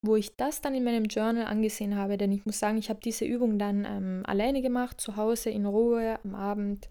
wo 0.04 0.16
ich 0.16 0.36
das 0.36 0.62
dann 0.62 0.74
in 0.74 0.84
meinem 0.84 1.06
Journal 1.06 1.46
angesehen 1.46 1.96
habe, 1.96 2.18
denn 2.18 2.32
ich 2.32 2.44
muss 2.44 2.58
sagen, 2.58 2.80
ich 2.80 2.90
habe 2.90 3.00
diese 3.00 3.24
Übung 3.24 3.60
dann 3.60 3.86
ähm, 3.86 4.24
alleine 4.26 4.64
gemacht, 4.64 5.00
zu 5.00 5.16
Hause 5.16 5.52
in 5.52 5.68
Ruhe, 5.68 6.20
am 6.24 6.34
Abend, 6.34 6.90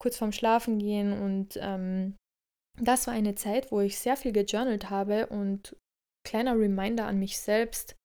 kurz 0.00 0.16
vorm 0.16 0.30
Schlafen 0.30 0.78
gehen. 0.78 1.12
Und 1.12 1.58
ähm, 1.60 2.14
das 2.80 3.08
war 3.08 3.14
eine 3.14 3.34
Zeit, 3.34 3.72
wo 3.72 3.80
ich 3.80 3.98
sehr 3.98 4.16
viel 4.16 4.30
gejournalt 4.32 4.88
habe. 4.88 5.26
Und 5.26 5.76
kleiner 6.24 6.56
Reminder 6.56 7.06
an 7.06 7.18
mich 7.18 7.36
selbst, 7.36 7.96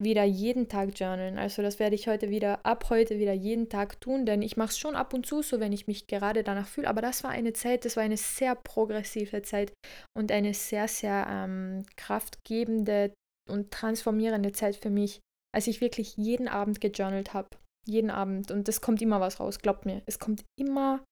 wieder 0.00 0.24
jeden 0.24 0.68
Tag 0.68 0.98
journalen. 0.98 1.38
Also 1.38 1.62
das 1.62 1.78
werde 1.78 1.96
ich 1.96 2.06
heute 2.06 2.30
wieder, 2.30 2.64
ab 2.64 2.88
heute 2.88 3.18
wieder 3.18 3.32
jeden 3.32 3.68
Tag 3.68 4.00
tun, 4.00 4.26
denn 4.26 4.42
ich 4.42 4.56
mache 4.56 4.70
es 4.70 4.78
schon 4.78 4.94
ab 4.94 5.12
und 5.12 5.26
zu 5.26 5.42
so, 5.42 5.58
wenn 5.58 5.72
ich 5.72 5.86
mich 5.86 6.06
gerade 6.06 6.44
danach 6.44 6.68
fühle. 6.68 6.88
Aber 6.88 7.02
das 7.02 7.24
war 7.24 7.30
eine 7.30 7.52
Zeit, 7.52 7.84
das 7.84 7.96
war 7.96 8.04
eine 8.04 8.16
sehr 8.16 8.54
progressive 8.54 9.42
Zeit 9.42 9.72
und 10.16 10.30
eine 10.30 10.54
sehr, 10.54 10.86
sehr 10.86 11.26
ähm, 11.28 11.84
kraftgebende 11.96 13.12
und 13.50 13.72
transformierende 13.72 14.52
Zeit 14.52 14.76
für 14.76 14.90
mich, 14.90 15.20
als 15.52 15.66
ich 15.66 15.80
wirklich 15.80 16.16
jeden 16.16 16.46
Abend 16.46 16.80
gejournalt 16.80 17.34
habe. 17.34 17.48
Jeden 17.86 18.10
Abend. 18.10 18.50
Und 18.50 18.68
es 18.68 18.80
kommt 18.80 19.02
immer 19.02 19.20
was 19.20 19.40
raus, 19.40 19.58
glaubt 19.58 19.84
mir. 19.84 20.02
Es 20.06 20.18
kommt 20.18 20.44
immer 20.56 21.02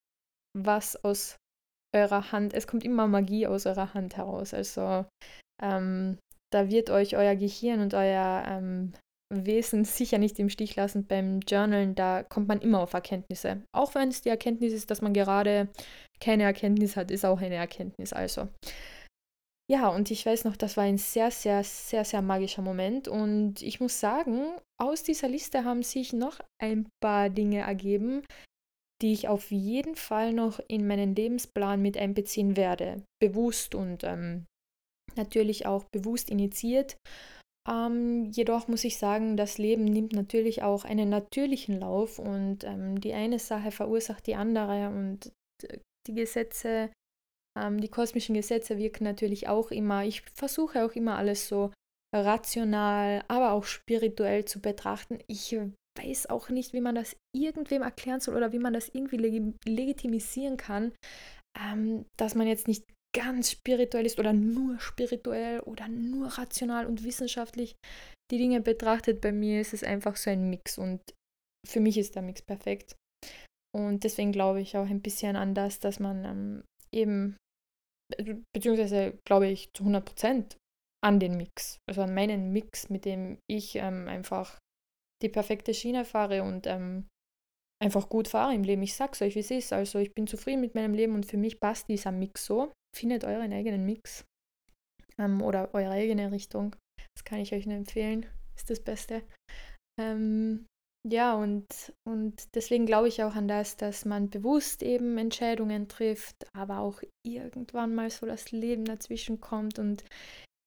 was 0.57 1.03
aus 1.05 1.37
eurer 1.94 2.31
Hand. 2.31 2.55
Es 2.55 2.66
kommt 2.66 2.85
immer 2.85 3.09
Magie 3.09 3.46
aus 3.46 3.66
eurer 3.66 3.94
Hand 3.94 4.16
heraus. 4.16 4.55
Also 4.55 5.07
ähm, 5.62 6.18
da 6.52 6.70
wird 6.70 6.90
euch 6.90 7.16
euer 7.16 7.35
Gehirn 7.35 7.80
und 7.80 7.94
euer 7.94 8.44
ähm, 8.46 8.92
Wesen 9.32 9.85
sicher 9.85 10.18
nicht 10.18 10.38
im 10.38 10.48
Stich 10.48 10.76
lassen 10.76 11.06
beim 11.06 11.40
Journalen. 11.40 11.94
Da 11.94 12.22
kommt 12.22 12.48
man 12.48 12.61
immer 12.61 12.80
auf 12.80 12.94
Erkenntnisse. 12.94 13.62
Auch 13.72 13.94
wenn 13.94 14.09
es 14.09 14.22
die 14.22 14.28
Erkenntnis 14.28 14.72
ist, 14.72 14.90
dass 14.90 15.02
man 15.02 15.12
gerade 15.12 15.68
keine 16.20 16.44
Erkenntnis 16.44 16.96
hat, 16.96 17.11
ist 17.11 17.24
auch 17.24 17.40
eine 17.40 17.56
Erkenntnis. 17.56 18.12
Also. 18.12 18.48
Ja, 19.68 19.88
und 19.88 20.12
ich 20.12 20.24
weiß 20.24 20.44
noch, 20.44 20.56
das 20.56 20.76
war 20.76 20.85
ein 20.85 20.98
sehr, 20.98 21.32
sehr, 21.32 21.64
sehr, 21.64 22.04
sehr 22.04 22.22
magischer 22.22 22.62
Moment. 22.62 23.09
Und 23.09 23.62
ich 23.62 23.80
muss 23.80 23.98
sagen, 23.98 24.56
aus 24.80 25.02
dieser 25.02 25.28
Liste 25.28 25.64
haben 25.64 25.82
sich 25.82 26.12
noch 26.12 26.38
ein 26.62 26.88
paar 27.02 27.28
Dinge 27.28 27.61
ergeben, 27.61 28.22
die 29.02 29.12
ich 29.12 29.26
auf 29.26 29.50
jeden 29.50 29.96
Fall 29.96 30.32
noch 30.32 30.61
in 30.68 30.87
meinen 30.87 31.16
Lebensplan 31.16 31.82
mit 31.82 31.98
einbeziehen 31.98 32.56
werde. 32.56 33.02
Bewusst 33.20 33.74
und 33.74 34.04
ähm, 34.04 34.46
natürlich 35.16 35.66
auch 35.66 35.85
bewusst 35.85 36.31
initiiert. 36.31 36.96
Ähm, 37.68 38.31
jedoch 38.31 38.68
muss 38.68 38.85
ich 38.85 38.98
sagen, 38.98 39.37
das 39.37 39.59
Leben 39.59 39.85
nimmt 39.85 40.12
natürlich 40.12 40.62
auch 40.62 40.85
einen 40.85 41.09
natürlichen 41.09 41.81
Lauf 41.81 42.18
und 42.18 42.64
ähm, 42.64 43.00
die 43.00 43.12
eine 43.12 43.38
Sache 43.38 43.72
verursacht 43.72 44.26
die 44.26 44.37
andere 44.37 44.88
und 44.88 45.33
die 46.07 46.14
Gesetze, 46.14 46.90
ähm, 47.59 47.81
die 47.81 47.88
kosmischen 47.88 48.35
Gesetze 48.35 48.79
wirken 48.79 49.05
natürlich 49.05 49.48
auch 49.48 49.70
immer. 49.72 50.05
Ich 50.05 50.22
versuche 50.35 50.85
auch 50.85 50.92
immer 50.92 51.16
alles 51.16 51.48
so 51.48 51.72
rational, 52.14 53.24
aber 53.26 53.52
auch 53.52 53.64
spirituell 53.64 54.44
zu 54.44 54.61
betrachten. 54.61 55.18
Ich 55.26 55.57
weiß 55.98 56.26
auch 56.31 56.50
nicht, 56.50 56.72
wie 56.72 56.81
man 56.81 56.94
das 56.94 57.16
irgendwem 57.35 57.83
erklären 57.83 58.20
soll 58.20 58.37
oder 58.37 58.52
wie 58.52 58.59
man 58.59 58.74
das 58.74 58.88
irgendwie 58.88 59.16
leg 59.16 59.55
legitimisieren 59.64 60.57
kann, 60.57 60.92
ähm, 61.59 62.07
dass 62.16 62.35
man 62.35 62.46
jetzt 62.46 62.68
nicht 62.68 62.85
ganz 63.16 63.50
spirituell 63.50 64.05
ist 64.05 64.18
oder 64.18 64.35
nur 64.35 64.79
spirituell 64.79 65.61
oder 65.61 65.88
nur 65.88 66.29
rational 66.29 66.87
und 66.87 67.02
wissenschaftlich 67.02 67.76
die 68.31 68.37
Dinge 68.37 68.61
betrachtet. 68.61 69.22
Bei 69.22 69.33
mir 69.33 69.61
ist 69.61 69.72
es 69.72 69.83
einfach 69.83 70.16
so 70.16 70.31
ein 70.31 70.50
Mix 70.50 70.76
und 70.76 71.00
für 71.66 71.81
mich 71.81 71.96
ist 71.96 72.14
der 72.14 72.22
Mix 72.22 72.42
perfekt. 72.42 72.94
Und 73.74 74.05
deswegen 74.05 74.33
glaube 74.33 74.61
ich 74.61 74.76
auch 74.76 74.87
ein 74.87 75.00
bisschen 75.00 75.35
an 75.35 75.55
das, 75.55 75.81
dass 75.81 75.98
man 75.98 76.24
ähm, 76.24 76.64
eben, 76.94 77.37
beziehungsweise 78.55 79.18
glaube 79.26 79.48
ich 79.48 79.72
zu 79.72 79.83
100 79.85 80.05
Prozent 80.05 80.57
an 81.02 81.18
den 81.18 81.37
Mix, 81.37 81.79
also 81.88 82.02
an 82.02 82.14
meinen 82.14 82.52
Mix, 82.52 82.90
mit 82.90 83.05
dem 83.07 83.38
ich 83.50 83.76
ähm, 83.76 84.09
einfach 84.09 84.59
die 85.22 85.29
perfekte 85.31 85.72
Schiene 85.72 86.05
fahre 86.05 86.42
und 86.42 86.66
ähm, 86.66 87.07
einfach 87.83 88.09
gut 88.09 88.29
fahre 88.29 88.55
im 88.55 88.64
Leben. 88.64 88.83
Ich 88.83 88.94
sag's 88.94 89.22
euch, 89.22 89.35
wie 89.35 89.40
es 89.40 89.50
ist. 89.50 89.72
Also 89.72 89.98
ich 89.98 90.12
bin 90.14 90.26
zufrieden 90.26 90.61
mit 90.61 90.74
meinem 90.74 90.94
Leben 90.94 91.14
und 91.14 91.24
für 91.24 91.38
mich 91.38 91.61
passt 91.61 91.88
dieser 91.88 92.12
Mix 92.12 92.44
so 92.44 92.72
findet 92.96 93.24
euren 93.24 93.52
eigenen 93.52 93.85
Mix 93.85 94.24
ähm, 95.18 95.42
oder 95.42 95.74
eure 95.74 95.92
eigene 95.92 96.32
Richtung. 96.32 96.74
Das 97.14 97.24
kann 97.24 97.40
ich 97.40 97.52
euch 97.52 97.66
nur 97.66 97.76
empfehlen. 97.76 98.26
Ist 98.56 98.70
das 98.70 98.80
Beste. 98.80 99.22
Ähm, 100.00 100.66
ja, 101.09 101.35
und, 101.35 101.94
und 102.04 102.54
deswegen 102.56 102.85
glaube 102.85 103.09
ich 103.09 103.22
auch 103.22 103.37
an 103.37 103.46
das, 103.46 103.76
dass 103.76 104.04
man 104.04 104.28
bewusst 104.28 104.82
eben 104.82 105.18
Entscheidungen 105.18 105.88
trifft, 105.88 106.37
aber 106.52 106.80
auch 106.80 107.00
irgendwann 107.24 107.94
mal 107.94 108.11
so 108.11 108.26
das 108.26 108.50
Leben 108.50 108.85
dazwischen 108.85 109.40
kommt 109.40 109.78
und 109.78 110.04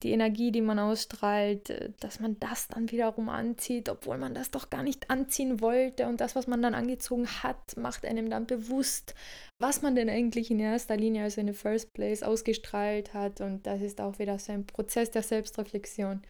die 0.04 0.12
Energie, 0.12 0.52
die 0.52 0.62
man 0.62 0.80
ausstrahlt, 0.80 1.70
äh, 1.70 1.92
dass 2.00 2.20
man 2.20 2.40
das 2.40 2.68
dann 2.68 2.92
wiederum 2.92 3.30
anzieht, 3.30 3.90
obwohl 3.90 4.18
man 4.18 4.34
das 4.34 4.52
doch 4.52 4.70
gar 4.70 4.84
nicht 4.84 5.10
anziehen 5.10 5.62
wollte. 5.62 6.08
Und 6.08 6.22
das, 6.22 6.36
was 6.36 6.48
man 6.48 6.62
dann 6.62 6.74
angezogen 6.74 7.28
hat, 7.28 7.76
macht 7.78 8.06
einem 8.06 8.30
dann 8.30 8.46
bewusst, 8.46 9.14
was 9.62 9.82
man 9.82 9.96
denn 9.96 10.10
eigentlich 10.10 10.52
in 10.52 10.60
erster 10.60 10.96
Linie, 10.96 11.24
also 11.24 11.42
in 11.42 11.48
the 11.48 11.54
first 11.54 11.94
place, 11.94 12.24
ausgestrahlt 12.24 13.14
hat. 13.14 13.42
Und 13.42 13.66
das 13.66 13.82
ist 13.82 14.00
auch 14.00 14.20
wieder 14.20 14.40
so 14.40 14.52
ein 14.54 14.66
Prozess 14.66 15.12
der 15.12 15.24
Selbstreflexion. 15.24 16.22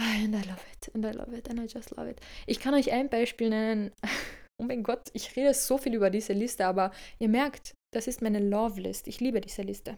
And 0.00 0.34
I 0.34 0.48
love 0.48 0.60
it, 0.72 0.94
and 0.94 1.04
I 1.04 1.10
love 1.10 1.36
it, 1.36 1.50
and 1.50 1.58
I 1.58 1.66
just 1.66 1.90
love 1.96 2.08
it. 2.08 2.20
Ich 2.46 2.60
kann 2.60 2.74
euch 2.74 2.92
ein 2.92 3.08
Beispiel 3.08 3.50
nennen. 3.50 3.92
Oh 4.60 4.64
mein 4.64 4.82
Gott, 4.82 5.10
ich 5.12 5.36
rede 5.36 5.54
so 5.54 5.78
viel 5.78 5.94
über 5.94 6.10
diese 6.10 6.32
Liste, 6.32 6.66
aber 6.66 6.90
ihr 7.20 7.28
merkt, 7.28 7.74
das 7.94 8.08
ist 8.08 8.22
meine 8.22 8.40
Love 8.40 8.80
List. 8.80 9.06
Ich 9.06 9.20
liebe 9.20 9.40
diese 9.40 9.62
Liste. 9.62 9.96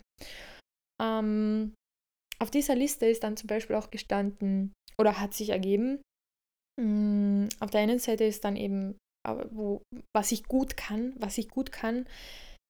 Ähm, 1.01 1.73
auf 2.41 2.51
dieser 2.51 2.75
Liste 2.75 3.07
ist 3.07 3.23
dann 3.23 3.37
zum 3.37 3.47
Beispiel 3.47 3.77
auch 3.77 3.91
gestanden 3.91 4.73
oder 4.99 5.21
hat 5.21 5.35
sich 5.35 5.51
ergeben, 5.51 6.03
mm, 6.81 7.49
auf 7.61 7.71
der 7.71 7.81
einen 7.81 7.99
Seite 7.99 8.25
ist 8.25 8.45
dann 8.45 8.57
eben, 8.57 8.99
wo, 9.51 9.83
was 10.17 10.33
ich 10.33 10.45
gut 10.45 10.77
kann, 10.77 11.15
was 11.19 11.39
ich 11.39 11.49
gut 11.49 11.73
kann, 11.73 12.07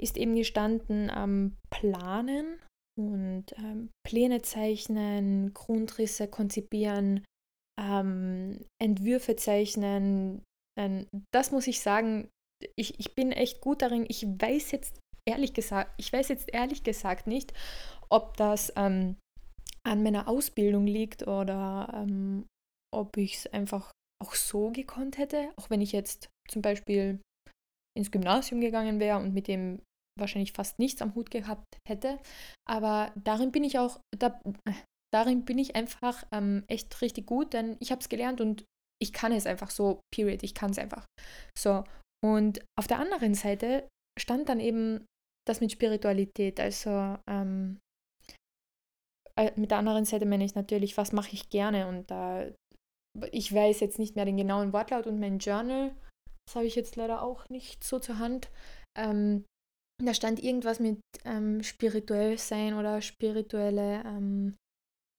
ist 0.00 0.16
eben 0.16 0.34
gestanden 0.34 1.10
ähm, 1.14 1.56
Planen 1.70 2.58
und 2.98 3.44
ähm, 3.56 3.90
Pläne 4.04 4.42
zeichnen, 4.42 5.54
Grundrisse 5.54 6.26
konzipieren, 6.26 7.24
ähm, 7.80 8.64
Entwürfe 8.80 9.36
zeichnen. 9.36 10.42
Ähm, 10.78 11.06
das 11.32 11.52
muss 11.52 11.66
ich 11.66 11.80
sagen, 11.80 12.28
ich, 12.76 12.98
ich 12.98 13.14
bin 13.14 13.32
echt 13.32 13.60
gut 13.60 13.82
darin. 13.82 14.04
Ich 14.08 14.26
weiß 14.26 14.72
jetzt 14.72 14.98
ehrlich 15.28 15.54
gesagt, 15.54 15.92
ich 15.98 16.12
weiß 16.12 16.28
jetzt 16.28 16.52
ehrlich 16.52 16.82
gesagt 16.82 17.26
nicht, 17.26 17.52
ob 18.10 18.36
das 18.36 18.72
ähm, 18.76 19.16
an 19.86 20.02
meiner 20.02 20.28
Ausbildung 20.28 20.86
liegt 20.86 21.26
oder 21.26 21.90
ähm, 21.94 22.46
ob 22.94 23.16
ich 23.16 23.36
es 23.36 23.46
einfach 23.46 23.92
auch 24.22 24.34
so 24.34 24.70
gekonnt 24.70 25.18
hätte, 25.18 25.52
auch 25.56 25.70
wenn 25.70 25.80
ich 25.80 25.92
jetzt 25.92 26.28
zum 26.48 26.62
Beispiel 26.62 27.20
ins 27.96 28.10
Gymnasium 28.10 28.60
gegangen 28.60 29.00
wäre 29.00 29.18
und 29.18 29.32
mit 29.34 29.48
dem 29.48 29.80
wahrscheinlich 30.18 30.52
fast 30.52 30.78
nichts 30.78 31.02
am 31.02 31.14
Hut 31.14 31.30
gehabt 31.30 31.78
hätte. 31.88 32.18
Aber 32.68 33.12
darin 33.16 33.52
bin 33.52 33.64
ich 33.64 33.78
auch, 33.78 34.00
da, 34.16 34.40
darin 35.12 35.44
bin 35.44 35.58
ich 35.58 35.76
einfach 35.76 36.24
ähm, 36.32 36.64
echt 36.68 37.00
richtig 37.00 37.26
gut, 37.26 37.52
denn 37.54 37.76
ich 37.80 37.90
habe 37.90 38.00
es 38.00 38.08
gelernt 38.08 38.40
und 38.40 38.64
ich 39.02 39.12
kann 39.12 39.32
es 39.32 39.46
einfach 39.46 39.70
so, 39.70 40.00
period, 40.14 40.42
ich 40.42 40.54
kann 40.54 40.72
es 40.72 40.78
einfach. 40.78 41.06
So, 41.58 41.84
und 42.22 42.60
auf 42.78 42.86
der 42.86 42.98
anderen 42.98 43.34
Seite 43.34 43.88
stand 44.18 44.48
dann 44.48 44.60
eben 44.60 45.06
das 45.48 45.60
mit 45.60 45.72
Spiritualität, 45.72 46.60
also 46.60 47.16
ähm, 47.28 47.78
äh, 47.78 47.89
mit 49.56 49.70
der 49.70 49.78
anderen 49.78 50.04
Seite 50.04 50.26
meine 50.26 50.44
ich 50.44 50.54
natürlich, 50.54 50.96
was 50.96 51.12
mache 51.12 51.32
ich 51.32 51.50
gerne 51.50 51.86
und 51.86 52.10
da 52.10 52.42
äh, 52.42 52.52
ich 53.32 53.52
weiß 53.52 53.80
jetzt 53.80 53.98
nicht 53.98 54.16
mehr 54.16 54.24
den 54.24 54.36
genauen 54.36 54.72
Wortlaut 54.72 55.06
und 55.06 55.18
mein 55.18 55.38
Journal, 55.38 55.94
das 56.46 56.56
habe 56.56 56.66
ich 56.66 56.74
jetzt 56.74 56.96
leider 56.96 57.22
auch 57.22 57.48
nicht 57.48 57.82
so 57.84 57.98
zur 57.98 58.18
Hand. 58.18 58.50
Ähm, 58.96 59.44
da 60.02 60.14
stand 60.14 60.42
irgendwas 60.42 60.80
mit 60.80 61.00
ähm, 61.24 61.62
spirituell 61.62 62.38
sein 62.38 62.74
oder 62.74 63.00
spirituelle 63.02 64.02
ähm, 64.04 64.56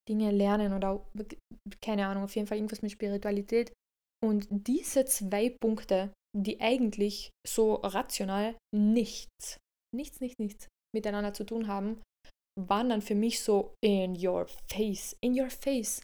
Dinge 0.10 0.32
lernen 0.32 0.74
oder 0.74 1.06
keine 1.82 2.08
Ahnung, 2.08 2.24
auf 2.24 2.36
jeden 2.36 2.48
Fall 2.48 2.58
irgendwas 2.58 2.82
mit 2.82 2.92
Spiritualität. 2.92 3.72
Und 4.24 4.48
diese 4.50 5.06
zwei 5.06 5.50
Punkte, 5.50 6.12
die 6.38 6.62
eigentlich 6.62 7.32
so 7.48 7.76
rational 7.76 8.56
nichts, 8.74 9.58
nichts, 9.96 10.20
nichts, 10.20 10.40
nichts 10.40 10.68
miteinander 10.96 11.34
zu 11.34 11.44
tun 11.44 11.68
haben, 11.68 12.02
waren 12.70 12.90
dann 12.90 13.02
für 13.02 13.16
mich 13.16 13.42
so 13.42 13.76
in 13.84 14.16
your 14.16 14.48
face, 14.70 15.16
in 15.22 15.40
your 15.40 15.50
face. 15.50 16.02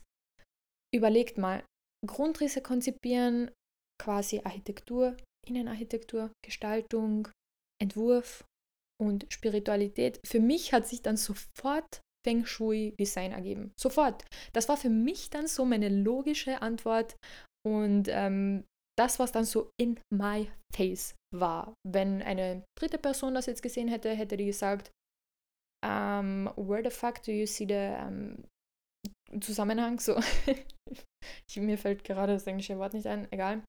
Überlegt 0.93 1.37
mal, 1.37 1.63
Grundrisse 2.05 2.61
konzipieren, 2.61 3.51
quasi 4.01 4.41
Architektur, 4.43 5.17
Innenarchitektur, 5.47 6.31
Gestaltung, 6.45 7.29
Entwurf 7.81 8.43
und 9.01 9.25
Spiritualität. 9.29 10.19
Für 10.25 10.39
mich 10.39 10.73
hat 10.73 10.87
sich 10.87 11.01
dann 11.01 11.17
sofort 11.17 12.01
Feng 12.25 12.45
Shui 12.45 12.93
Design 12.99 13.31
ergeben. 13.31 13.71
Sofort. 13.79 14.25
Das 14.53 14.67
war 14.69 14.77
für 14.77 14.89
mich 14.89 15.29
dann 15.29 15.47
so 15.47 15.65
meine 15.65 15.89
logische 15.89 16.61
Antwort 16.61 17.15
und 17.65 18.07
ähm, 18.09 18.65
das, 18.97 19.19
was 19.19 19.31
dann 19.31 19.45
so 19.45 19.69
in 19.79 19.99
my 20.11 20.51
face 20.73 21.15
war. 21.33 21.73
Wenn 21.85 22.21
eine 22.21 22.63
dritte 22.77 22.97
Person 22.97 23.33
das 23.33 23.45
jetzt 23.45 23.61
gesehen 23.61 23.87
hätte, 23.87 24.09
hätte 24.13 24.37
die 24.37 24.45
gesagt, 24.47 24.91
um, 25.85 25.89
ähm, 25.89 26.53
where 26.55 26.83
the 26.83 26.89
fuck 26.89 27.21
do 27.23 27.31
you 27.31 27.45
see 27.45 27.65
the 27.67 27.95
um, 28.05 28.43
Zusammenhang? 29.41 29.99
So, 29.99 30.19
mir 31.55 31.77
fällt 31.77 32.03
gerade 32.03 32.33
das 32.33 32.47
englische 32.47 32.77
Wort 32.77 32.93
nicht 32.93 33.07
ein, 33.07 33.31
egal. 33.31 33.63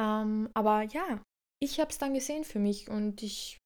Um, 0.00 0.46
ähm, 0.46 0.50
aber 0.54 0.82
ja, 0.82 1.22
ich 1.62 1.78
habe 1.78 1.90
es 1.90 1.98
dann 1.98 2.14
gesehen 2.14 2.44
für 2.44 2.58
mich 2.58 2.88
und 2.88 3.22
ich, 3.22 3.58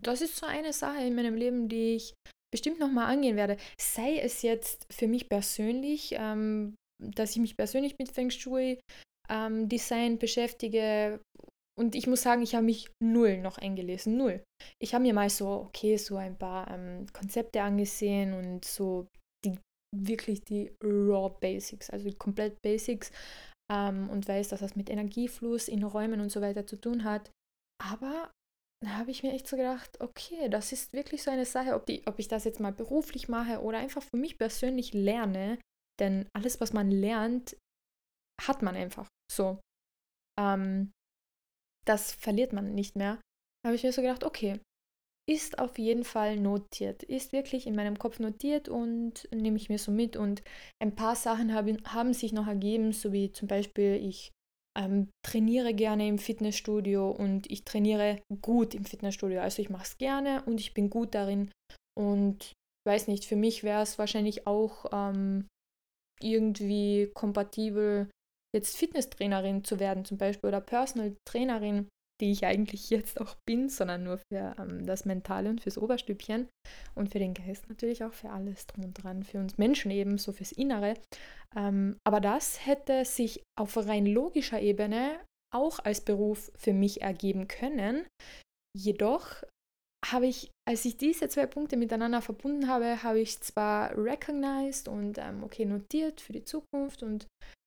das 0.00 0.22
ist 0.22 0.36
so 0.36 0.46
eine 0.46 0.72
Sache 0.72 1.02
in 1.02 1.14
meinem 1.14 1.34
Leben, 1.34 1.68
die 1.68 1.96
ich 1.96 2.14
bestimmt 2.52 2.78
nochmal 2.78 3.12
angehen 3.12 3.36
werde. 3.36 3.56
Sei 3.78 4.18
es 4.18 4.42
jetzt 4.42 4.86
für 4.92 5.08
mich 5.08 5.28
persönlich, 5.28 6.14
ähm, 6.16 6.76
dass 7.02 7.32
ich 7.32 7.38
mich 7.38 7.56
persönlich 7.56 7.96
mit 7.98 8.10
Feng 8.10 8.30
Shui 8.30 8.80
ähm, 9.28 9.68
Design 9.68 10.18
beschäftige. 10.18 11.20
Und 11.82 11.96
ich 11.96 12.06
muss 12.06 12.22
sagen, 12.22 12.42
ich 12.42 12.54
habe 12.54 12.64
mich 12.64 12.92
null 13.02 13.38
noch 13.38 13.58
eingelesen, 13.58 14.16
null. 14.16 14.44
Ich 14.80 14.94
habe 14.94 15.02
mir 15.02 15.12
mal 15.12 15.28
so, 15.28 15.48
okay, 15.48 15.96
so 15.96 16.16
ein 16.16 16.38
paar 16.38 16.70
ähm, 16.70 17.06
Konzepte 17.12 17.60
angesehen 17.60 18.34
und 18.34 18.64
so 18.64 19.08
die 19.44 19.58
wirklich 19.92 20.42
die 20.44 20.70
Raw 20.80 21.36
Basics, 21.40 21.90
also 21.90 22.08
die 22.08 22.14
komplett 22.14 22.62
Basics 22.62 23.10
ähm, 23.68 24.08
und 24.10 24.28
weiß, 24.28 24.50
dass 24.50 24.60
das 24.60 24.76
mit 24.76 24.90
Energiefluss 24.90 25.66
in 25.66 25.82
Räumen 25.82 26.20
und 26.20 26.30
so 26.30 26.40
weiter 26.40 26.68
zu 26.68 26.76
tun 26.76 27.02
hat. 27.02 27.32
Aber 27.82 28.30
da 28.84 28.98
habe 28.98 29.10
ich 29.10 29.24
mir 29.24 29.32
echt 29.32 29.48
so 29.48 29.56
gedacht, 29.56 30.00
okay, 30.00 30.48
das 30.48 30.70
ist 30.70 30.92
wirklich 30.92 31.24
so 31.24 31.32
eine 31.32 31.44
Sache, 31.44 31.74
ob, 31.74 31.86
die, 31.86 32.06
ob 32.06 32.20
ich 32.20 32.28
das 32.28 32.44
jetzt 32.44 32.60
mal 32.60 32.72
beruflich 32.72 33.28
mache 33.28 33.60
oder 33.60 33.78
einfach 33.78 34.04
für 34.04 34.16
mich 34.16 34.38
persönlich 34.38 34.94
lerne. 34.94 35.58
Denn 36.00 36.28
alles, 36.32 36.60
was 36.60 36.72
man 36.72 36.92
lernt, 36.92 37.56
hat 38.40 38.62
man 38.62 38.76
einfach 38.76 39.08
so. 39.32 39.58
Ähm, 40.38 40.92
das 41.86 42.12
verliert 42.12 42.52
man 42.52 42.74
nicht 42.74 42.96
mehr. 42.96 43.20
Habe 43.66 43.76
ich 43.76 43.82
mir 43.82 43.92
so 43.92 44.02
gedacht, 44.02 44.24
okay, 44.24 44.60
ist 45.28 45.58
auf 45.58 45.78
jeden 45.78 46.04
Fall 46.04 46.36
notiert, 46.36 47.04
ist 47.04 47.32
wirklich 47.32 47.66
in 47.66 47.76
meinem 47.76 47.98
Kopf 47.98 48.18
notiert 48.18 48.68
und 48.68 49.28
nehme 49.32 49.56
ich 49.56 49.68
mir 49.68 49.78
so 49.78 49.92
mit. 49.92 50.16
Und 50.16 50.42
ein 50.82 50.94
paar 50.94 51.14
Sachen 51.14 51.54
haben, 51.54 51.78
haben 51.84 52.12
sich 52.12 52.32
noch 52.32 52.48
ergeben, 52.48 52.92
so 52.92 53.12
wie 53.12 53.30
zum 53.30 53.46
Beispiel, 53.46 53.94
ich 53.94 54.32
ähm, 54.76 55.10
trainiere 55.24 55.74
gerne 55.74 56.08
im 56.08 56.18
Fitnessstudio 56.18 57.10
und 57.10 57.50
ich 57.50 57.64
trainiere 57.64 58.20
gut 58.40 58.74
im 58.74 58.84
Fitnessstudio. 58.84 59.40
Also 59.40 59.62
ich 59.62 59.70
mache 59.70 59.84
es 59.84 59.98
gerne 59.98 60.42
und 60.46 60.60
ich 60.60 60.74
bin 60.74 60.90
gut 60.90 61.14
darin. 61.14 61.52
Und 61.96 62.52
weiß 62.86 63.06
nicht, 63.08 63.24
für 63.24 63.36
mich 63.36 63.62
wäre 63.62 63.82
es 63.82 63.98
wahrscheinlich 63.98 64.46
auch 64.46 64.86
ähm, 64.92 65.46
irgendwie 66.20 67.10
kompatibel, 67.14 68.08
jetzt 68.54 68.76
Fitnesstrainerin 68.76 69.64
zu 69.64 69.80
werden 69.80 70.04
zum 70.04 70.18
Beispiel 70.18 70.48
oder 70.48 70.60
Personal 70.60 71.16
Trainerin, 71.28 71.88
die 72.20 72.30
ich 72.30 72.44
eigentlich 72.44 72.90
jetzt 72.90 73.20
auch 73.20 73.34
bin, 73.46 73.68
sondern 73.68 74.04
nur 74.04 74.18
für 74.18 74.54
ähm, 74.58 74.86
das 74.86 75.04
Mentale 75.04 75.50
und 75.50 75.60
fürs 75.60 75.78
Oberstübchen 75.78 76.48
und 76.94 77.10
für 77.10 77.18
den 77.18 77.34
Geist 77.34 77.68
natürlich 77.68 78.04
auch 78.04 78.12
für 78.12 78.30
alles 78.30 78.66
drum 78.66 78.84
und 78.84 78.94
dran, 78.94 79.22
für 79.22 79.38
uns 79.38 79.58
Menschen 79.58 79.90
eben, 79.90 80.18
so 80.18 80.32
fürs 80.32 80.52
Innere. 80.52 80.94
Ähm, 81.56 81.96
aber 82.04 82.20
das 82.20 82.66
hätte 82.66 83.04
sich 83.04 83.42
auf 83.58 83.76
rein 83.76 84.06
logischer 84.06 84.60
Ebene 84.60 85.18
auch 85.54 85.80
als 85.80 86.00
Beruf 86.00 86.50
für 86.56 86.72
mich 86.72 87.02
ergeben 87.02 87.46
können. 87.46 88.06
Jedoch 88.74 89.42
habe 90.06 90.26
ich, 90.26 90.50
als 90.68 90.84
ich 90.84 90.96
diese 90.96 91.28
zwei 91.28 91.46
Punkte 91.46 91.76
miteinander 91.76 92.22
verbunden 92.22 92.68
habe, 92.68 93.02
habe 93.02 93.20
ich 93.20 93.40
zwar 93.40 93.96
recognized 93.96 94.88
und 94.88 95.18
ähm, 95.18 95.44
okay 95.44 95.64
notiert 95.64 96.20
für 96.20 96.32
die 96.32 96.44
Zukunft 96.44 97.02
und 97.02 97.26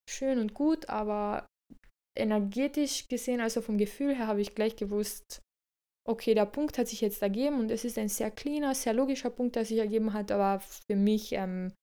schön 0.10 0.40
und 0.40 0.54
gut, 0.54 0.90
aber 0.90 1.48
energetisch 2.18 3.08
gesehen, 3.08 3.42
also 3.42 3.62
vom 3.62 3.78
Gefühl 3.78 4.16
her, 4.16 4.28
habe 4.28 4.42
ich 4.42 4.56
gleich 4.56 4.76
gewusst, 4.76 5.42
okay, 6.08 6.34
der 6.34 6.46
Punkt 6.46 6.78
hat 6.78 6.88
sich 6.88 7.02
jetzt 7.02 7.22
ergeben 7.22 7.60
und 7.60 7.72
es 7.72 7.84
ist 7.84 7.98
ein 7.98 8.10
sehr 8.10 8.32
cleaner, 8.32 8.76
sehr 8.76 8.94
logischer 8.94 9.30
Punkt, 9.30 9.56
der 9.56 9.66
sich 9.66 9.80
ergeben 9.80 10.14
hat, 10.14 10.32
aber 10.32 10.60
für 10.60 10.96
mich, 10.96 11.34
ähm, 11.34 11.74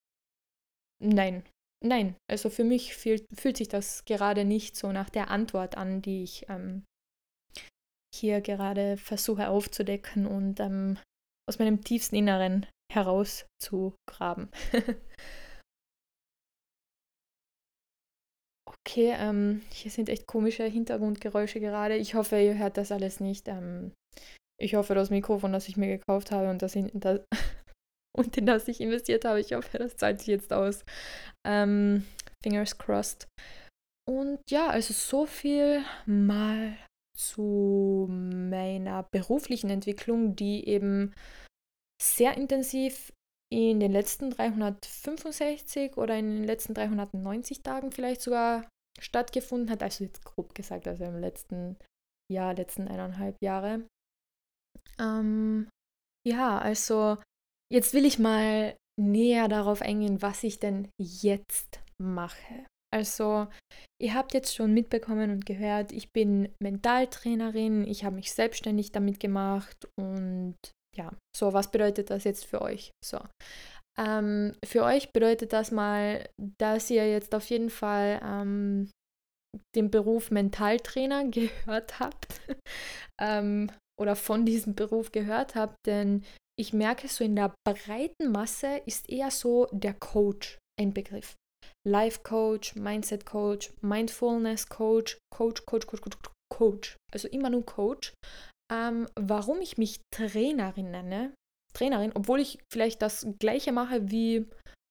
nein, 1.03 1.45
nein. 1.85 2.17
Also 2.31 2.49
für 2.49 2.65
mich 2.65 2.95
fühlt, 2.95 3.27
fühlt 3.35 3.57
sich 3.57 3.69
das 3.69 4.05
gerade 4.05 4.45
nicht 4.45 4.77
so 4.77 4.93
nach 4.93 5.11
der 5.11 5.31
Antwort 5.31 5.77
an, 5.77 6.03
die 6.03 6.23
ich 6.23 6.47
ähm, 6.49 6.85
hier 8.15 8.41
gerade 8.41 8.97
versuche 8.97 9.49
aufzudecken 9.49 10.27
und 10.27 10.61
ähm, 10.61 10.99
aus 11.49 11.59
meinem 11.59 11.83
tiefsten 11.83 12.17
Inneren 12.17 12.67
herauszugraben. 12.93 14.51
Okay, 18.85 19.14
ähm, 19.16 19.62
hier 19.73 19.90
sind 19.90 20.09
echt 20.09 20.27
komische 20.27 20.64
Hintergrundgeräusche 20.64 21.61
gerade. 21.61 21.97
Ich 21.97 22.14
hoffe, 22.14 22.40
ihr 22.40 22.59
hört 22.59 22.77
das 22.77 22.90
alles 22.90 23.21
nicht. 23.21 23.47
Ähm, 23.47 23.92
ich 24.61 24.75
hoffe, 24.75 24.95
das 24.95 25.11
Mikrofon, 25.11 25.53
das 25.53 25.68
ich 25.68 25.77
mir 25.77 25.87
gekauft 25.87 26.33
habe 26.33 26.51
und 26.51 26.62
das, 26.62 26.75
in, 26.75 26.90
das 26.95 27.21
und 28.16 28.37
in 28.37 28.47
das 28.47 28.66
ich 28.68 28.81
investiert 28.81 29.25
habe, 29.25 29.40
ich 29.40 29.53
hoffe, 29.53 29.79
das 29.79 29.97
zahlt 29.97 30.18
sich 30.18 30.29
jetzt 30.29 30.53
aus. 30.53 30.85
Ähm, 31.47 32.05
fingers 32.42 32.77
crossed. 32.77 33.29
Und 34.09 34.40
ja, 34.51 34.66
also 34.66 34.92
so 34.92 35.27
viel 35.27 35.85
mal 36.07 36.77
zu 37.16 38.09
meiner 38.11 39.05
beruflichen 39.12 39.71
Entwicklung, 39.71 40.35
die 40.35 40.66
eben 40.66 41.14
sehr 42.03 42.37
intensiv 42.37 43.12
in 43.53 43.81
den 43.81 43.92
letzten 43.92 44.31
365 44.31 45.97
oder 45.99 46.16
in 46.16 46.37
den 46.37 46.45
letzten 46.45 46.75
390 46.75 47.62
Tagen 47.62 47.92
vielleicht 47.92 48.23
sogar 48.23 48.66
stattgefunden 49.01 49.71
hat. 49.71 49.83
Also 49.83 50.05
jetzt 50.05 50.25
grob 50.25 50.55
gesagt, 50.55 50.87
also 50.89 51.05
im 51.05 51.19
letzten 51.19 51.77
Jahr, 52.31 52.55
letzten 52.55 52.89
eineinhalb 52.89 53.37
Jahre. 53.43 53.87
Ähm, 54.99 55.69
ja, 56.27 56.59
also 56.59 57.19
jetzt 57.73 57.95
will 57.95 58.05
ich 58.05 58.19
mal 58.19 58.77
näher 59.01 59.49
darauf 59.49 59.83
eingehen, 59.83 60.23
was 60.23 60.45
ich 60.45 60.59
denn 60.61 60.89
jetzt 60.99 61.81
mache. 61.99 62.67
Also, 62.95 63.49
ihr 63.99 64.15
habt 64.15 64.35
jetzt 64.35 64.55
schon 64.55 64.75
mitbekommen 64.75 65.31
und 65.31 65.47
gehört, 65.47 65.93
ich 65.93 66.13
bin 66.13 66.55
Mentaltrainerin, 66.63 67.87
ich 67.87 68.05
habe 68.05 68.17
mich 68.17 68.33
selbstständig 68.33 68.93
damit 68.93 69.19
gemacht 69.19 69.89
und 69.99 70.57
ja, 70.95 71.11
so, 71.35 71.55
was 71.55 71.71
bedeutet 71.71 72.11
das 72.11 72.25
jetzt 72.25 72.45
für 72.45 72.61
euch? 72.61 72.91
So. 73.03 73.19
Ähm, 73.99 74.55
für 74.65 74.85
euch 74.85 75.13
bedeutet 75.13 75.53
das 75.53 75.71
mal, 75.71 76.29
dass 76.59 76.91
ihr 76.91 77.11
jetzt 77.11 77.35
auf 77.35 77.49
jeden 77.51 77.71
Fall 77.71 78.21
ähm, 78.25 78.91
den 79.77 79.91
Beruf 79.91 80.31
Mentaltrainer 80.31 81.25
gehört 81.29 82.01
habt 82.01 82.41
ähm, 83.21 83.71
oder 84.01 84.17
von 84.17 84.47
diesem 84.47 84.75
Beruf 84.75 85.13
gehört 85.13 85.55
habt, 85.55 85.77
denn 85.87 86.25
ich 86.59 86.73
merke 86.73 87.09
so 87.09 87.25
in 87.25 87.37
der 87.37 87.55
breiten 87.67 88.31
Masse 88.31 88.83
ist 88.87 89.09
eher 89.09 89.31
so 89.31 89.67
der 89.73 89.95
Coach 89.95 90.59
ein 90.79 90.93
Begriff. 90.93 91.35
Life 91.87 92.21
Coach, 92.23 92.77
Mindset 92.77 93.27
Coach, 93.27 93.73
Mindfulness 93.81 94.69
Coach, 94.69 95.19
Coach, 95.35 95.65
Coach, 95.67 95.87
Coach, 95.87 96.01
Coach, 96.03 96.19
Coach. 96.53 96.97
Also 97.13 97.29
immer 97.29 97.51
nur 97.51 97.65
Coach. 97.65 98.13
Ähm, 98.73 99.09
warum 99.19 99.61
ich 99.61 99.77
mich 99.79 100.01
Trainerin 100.15 100.91
nenne, 100.91 101.35
Trainerin, 101.77 102.13
obwohl 102.15 102.41
ich 102.41 102.59
vielleicht 102.73 103.03
das 103.03 103.27
gleiche 103.39 103.73
mache 103.73 104.11
wie 104.11 104.47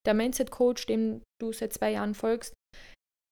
der 0.06 0.14
Mindset 0.14 0.52
Coach, 0.52 0.86
dem 0.88 1.22
du 1.40 1.52
seit 1.52 1.74
zwei 1.74 1.92
Jahren 1.92 2.16
folgst, 2.16 2.54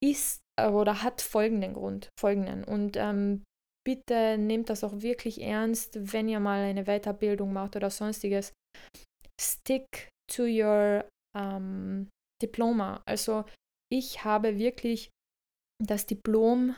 ist 0.03 0.39
oder 0.59 1.03
hat 1.03 1.21
folgenden 1.21 1.73
Grund, 1.73 2.09
folgenden. 2.19 2.63
Und 2.63 2.95
ähm, 2.97 3.43
bitte 3.85 4.37
nehmt 4.37 4.69
das 4.69 4.83
auch 4.83 5.01
wirklich 5.01 5.41
ernst, 5.41 6.13
wenn 6.13 6.29
ihr 6.29 6.39
mal 6.39 6.61
eine 6.63 6.85
Weiterbildung 6.85 7.53
macht 7.53 7.75
oder 7.75 7.89
sonstiges. 7.89 8.53
Stick 9.39 10.09
to 10.31 10.43
your 10.43 11.05
ähm, 11.35 12.09
Diploma. 12.41 13.01
Also 13.07 13.45
ich 13.91 14.23
habe 14.23 14.57
wirklich 14.57 15.09
das 15.83 16.05
Diplom 16.05 16.75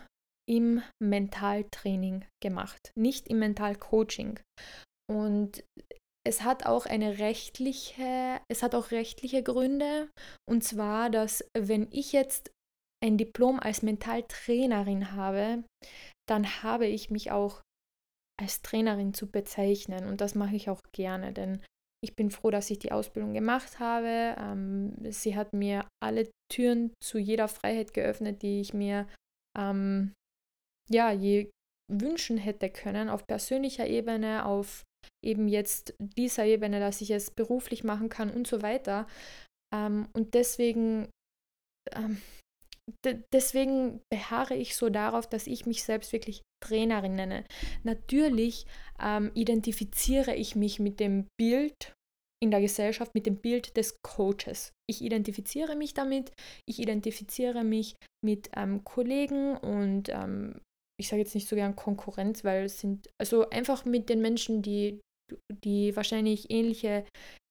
im 0.50 0.82
Mentaltraining 1.02 2.26
gemacht, 2.42 2.92
nicht 2.96 3.28
im 3.28 3.40
Mentalcoaching. 3.40 4.40
Und 5.10 5.64
es 6.24 6.44
hat 6.44 6.66
auch 6.66 6.86
eine 6.86 7.18
rechtliche, 7.18 8.40
es 8.48 8.64
hat 8.64 8.76
auch 8.76 8.92
rechtliche 8.92 9.44
Gründe. 9.44 10.10
Und 10.48 10.64
zwar, 10.64 11.10
dass 11.10 11.44
wenn 11.58 11.88
ich 11.92 12.12
jetzt 12.12 12.52
ein 13.04 13.18
Diplom 13.18 13.60
als 13.60 13.82
Mentaltrainerin 13.82 15.14
habe, 15.14 15.64
dann 16.30 16.64
habe 16.64 16.86
ich 16.86 17.10
mich 17.10 17.32
auch 17.32 17.62
als 18.40 18.62
Trainerin 18.62 19.14
zu 19.14 19.30
bezeichnen. 19.30 20.06
Und 20.06 20.22
das 20.22 20.36
mache 20.36 20.56
ich 20.56 20.70
auch 20.70 20.82
gerne, 20.94 21.34
denn 21.34 21.64
ich 22.04 22.16
bin 22.16 22.32
froh, 22.32 22.50
dass 22.50 22.70
ich 22.70 22.80
die 22.80 22.92
Ausbildung 22.92 23.34
gemacht 23.34 23.80
habe. 23.80 24.36
Ähm, 24.38 24.96
sie 25.12 25.36
hat 25.36 25.54
mir 25.54 25.88
alle 26.02 26.30
Türen 26.52 26.94
zu 27.04 27.18
jeder 27.18 27.48
Freiheit 27.48 27.94
geöffnet, 27.94 28.42
die 28.42 28.62
ich 28.62 28.74
mir 28.74 29.08
ähm, 29.58 30.14
ja, 30.90 31.12
je, 31.12 31.50
wünschen 31.92 32.38
hätte 32.38 32.70
können, 32.70 33.10
auf 33.10 33.28
persönlicher 33.28 33.88
Ebene, 33.88 34.46
auf 34.46 34.84
eben 35.24 35.48
jetzt 35.48 35.96
dieser 36.00 36.46
Ebene, 36.46 36.80
dass 36.80 37.02
ich 37.02 37.12
es 37.12 37.32
beruflich 37.32 37.84
machen 37.84 38.10
kann 38.10 38.30
und 38.30 38.48
so 38.48 38.62
weiter. 38.62 39.08
Ähm, 39.74 40.08
und 40.14 40.34
deswegen, 40.34 41.10
ähm, 41.94 42.22
deswegen 43.32 44.02
beharre 44.12 44.56
ich 44.56 44.76
so 44.76 44.90
darauf, 44.90 45.28
dass 45.28 45.48
ich 45.48 45.66
mich 45.66 45.84
selbst 45.84 46.12
wirklich 46.14 46.42
Trainerin 46.64 47.16
nenne. 47.16 47.46
Natürlich 47.84 48.66
ähm, 49.00 49.32
identifiziere 49.34 50.36
ich 50.36 50.56
mich 50.56 50.80
mit 50.80 51.00
dem 51.00 51.28
Bild 51.40 51.94
in 52.44 52.52
der 52.52 52.62
Gesellschaft, 52.62 53.14
mit 53.14 53.28
dem 53.28 53.38
Bild 53.38 53.78
des 53.78 53.96
Coaches. 54.02 54.74
Ich 54.90 55.02
identifiziere 55.04 55.76
mich 55.76 55.94
damit, 55.94 56.32
ich 56.68 56.80
identifiziere 56.80 57.64
mich 57.64 57.96
mit 58.26 58.50
ähm, 58.56 58.84
Kollegen 58.84 59.58
und 59.58 60.10
ähm, 60.10 60.60
ich 61.02 61.10
sage 61.10 61.22
jetzt 61.22 61.36
nicht 61.36 61.50
so 61.50 61.56
gern 61.56 61.76
Konkurrenz, 61.76 62.44
weil 62.44 62.66
es 62.66 62.80
sind, 62.80 63.10
also 63.20 63.50
einfach 63.50 63.86
mit 63.86 64.08
den 64.10 64.22
Menschen, 64.22 64.62
die, 64.62 65.02
die 65.66 65.96
wahrscheinlich 65.96 66.52
ähnliche 66.52 67.06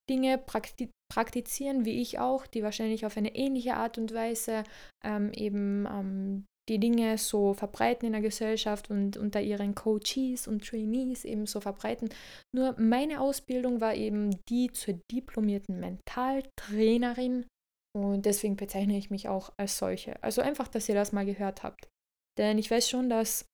Dinge 0.09 0.39
prakti 0.39 0.89
praktizieren 1.13 1.85
wie 1.85 2.01
ich 2.01 2.21
auch, 2.21 2.47
die 2.47 2.63
wahrscheinlich 2.63 3.05
auf 3.05 3.17
eine 3.17 3.35
ähnliche 3.35 3.75
Art 3.75 3.99
und 3.99 4.15
Weise 4.15 4.63
ähm, 5.05 5.33
eben 5.33 5.85
ähm, 5.87 6.45
die 6.69 6.79
Dinge 6.79 7.19
so 7.19 7.53
verbreiten 7.53 8.07
in 8.07 8.13
der 8.13 8.21
Gesellschaft 8.23 8.91
und 8.91 9.17
unter 9.17 9.41
ihren 9.41 9.75
Coaches 9.75 10.47
und 10.47 10.65
Trainees 10.65 11.25
eben 11.25 11.47
so 11.47 11.61
verbreiten. 11.61 12.11
Nur 12.55 12.77
meine 12.79 13.21
Ausbildung 13.21 13.81
war 13.81 13.97
eben 13.97 14.39
die 14.49 14.71
zur 14.71 15.01
diplomierten 15.11 15.81
Mentaltrainerin 15.81 17.47
und 17.99 18.25
deswegen 18.25 18.55
bezeichne 18.55 18.97
ich 18.97 19.11
mich 19.11 19.29
auch 19.29 19.53
als 19.57 19.79
solche. 19.79 20.23
Also 20.23 20.43
einfach, 20.43 20.69
dass 20.69 20.89
ihr 20.89 20.95
das 20.95 21.11
mal 21.11 21.27
gehört 21.27 21.65
habt. 21.65 21.89
Denn 22.41 22.57
ich 22.57 22.71
weiß 22.71 22.89
schon, 22.89 23.11
dass 23.11 23.45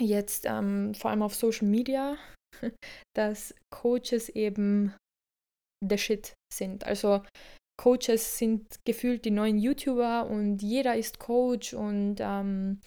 jetzt 0.00 0.46
ähm, 0.46 0.94
vor 0.94 1.10
allem 1.10 1.22
auf 1.22 1.34
Social 1.34 1.66
Media, 1.66 2.16
dass 3.16 3.52
Coaches 3.70 4.28
eben 4.28 4.94
the 5.86 5.98
shit 5.98 6.34
sind. 6.54 6.84
Also 6.84 7.22
Coaches 7.80 8.38
sind 8.38 8.76
gefühlt 8.84 9.24
die 9.24 9.32
neuen 9.32 9.58
YouTuber 9.58 10.28
und 10.30 10.62
jeder 10.62 10.96
ist 10.96 11.18
Coach 11.18 11.74
und 11.74 12.18
ähm, 12.20 12.80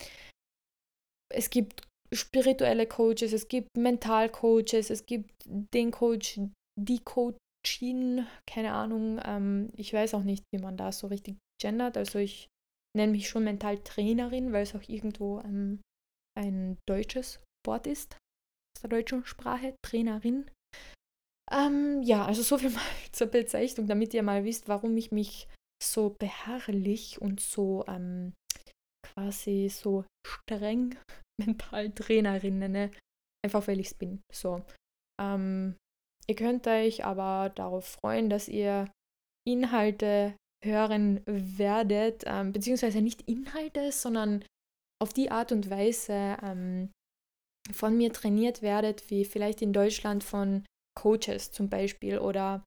es 1.33 1.49
gibt 1.49 1.83
spirituelle 2.13 2.87
Coaches, 2.87 3.33
es 3.33 3.49
gibt 3.49 3.67
Mentalcoaches, 3.77 4.89
es 4.89 5.05
gibt 5.05 5.33
den 5.45 5.91
Coach, 5.91 6.39
die 6.79 7.03
Coachin, 7.03 8.25
keine 8.47 8.71
Ahnung, 8.71 9.19
ähm, 9.25 9.69
ich 9.75 9.91
weiß 9.91 10.13
auch 10.13 10.23
nicht, 10.23 10.45
wie 10.53 10.61
man 10.61 10.77
da 10.77 10.93
so 10.93 11.07
richtig 11.07 11.35
gendert, 11.61 11.97
also 11.97 12.19
ich 12.19 12.47
nenne 12.95 13.11
mich 13.11 13.29
schon 13.29 13.43
Mentaltrainerin, 13.43 14.53
weil 14.53 14.63
es 14.63 14.75
auch 14.75 14.87
irgendwo 14.87 15.39
ähm, 15.41 15.81
ein 16.37 16.77
deutsches 16.87 17.41
Wort 17.65 17.87
ist, 17.87 18.17
aus 18.75 18.81
der 18.81 18.89
deutschen 18.89 19.25
Sprache, 19.25 19.75
Trainerin. 19.85 20.49
Ähm, 21.51 22.01
ja, 22.01 22.25
also 22.25 22.41
so 22.41 22.57
viel 22.57 22.69
mal 22.71 22.81
zur 23.11 23.27
Bezeichnung, 23.27 23.87
damit 23.87 24.13
ihr 24.13 24.23
mal 24.23 24.43
wisst, 24.43 24.67
warum 24.67 24.95
ich 24.97 25.11
mich 25.11 25.47
so 25.83 26.15
beharrlich 26.19 27.21
und 27.21 27.39
so 27.39 27.85
ähm, 27.87 28.33
quasi 29.05 29.69
so 29.69 30.05
streng 30.25 30.97
Mentaltrainerin 31.39 32.59
nenne. 32.59 32.91
Einfach 33.45 33.67
weil 33.67 33.79
ich 33.79 33.87
es 33.87 33.93
bin. 33.93 34.21
So. 34.33 34.63
Ähm, 35.21 35.75
ihr 36.27 36.35
könnt 36.35 36.67
euch 36.67 37.05
aber 37.05 37.49
darauf 37.49 37.97
freuen, 38.01 38.29
dass 38.29 38.47
ihr 38.47 38.91
Inhalte 39.47 40.35
hören 40.65 41.21
werdet, 41.25 42.23
ähm, 42.25 42.51
beziehungsweise 42.51 43.01
nicht 43.01 43.21
Inhalte, 43.29 43.91
sondern 43.91 44.43
auf 45.01 45.13
die 45.13 45.31
Art 45.31 45.51
und 45.51 45.69
Weise 45.69 46.37
ähm, 46.41 46.89
von 47.71 47.97
mir 47.97 48.11
trainiert 48.11 48.61
werdet, 48.61 49.09
wie 49.09 49.25
vielleicht 49.25 49.61
in 49.61 49.73
Deutschland 49.73 50.23
von 50.23 50.65
Coaches 50.97 51.51
zum 51.51 51.69
Beispiel 51.69 52.19
oder 52.19 52.63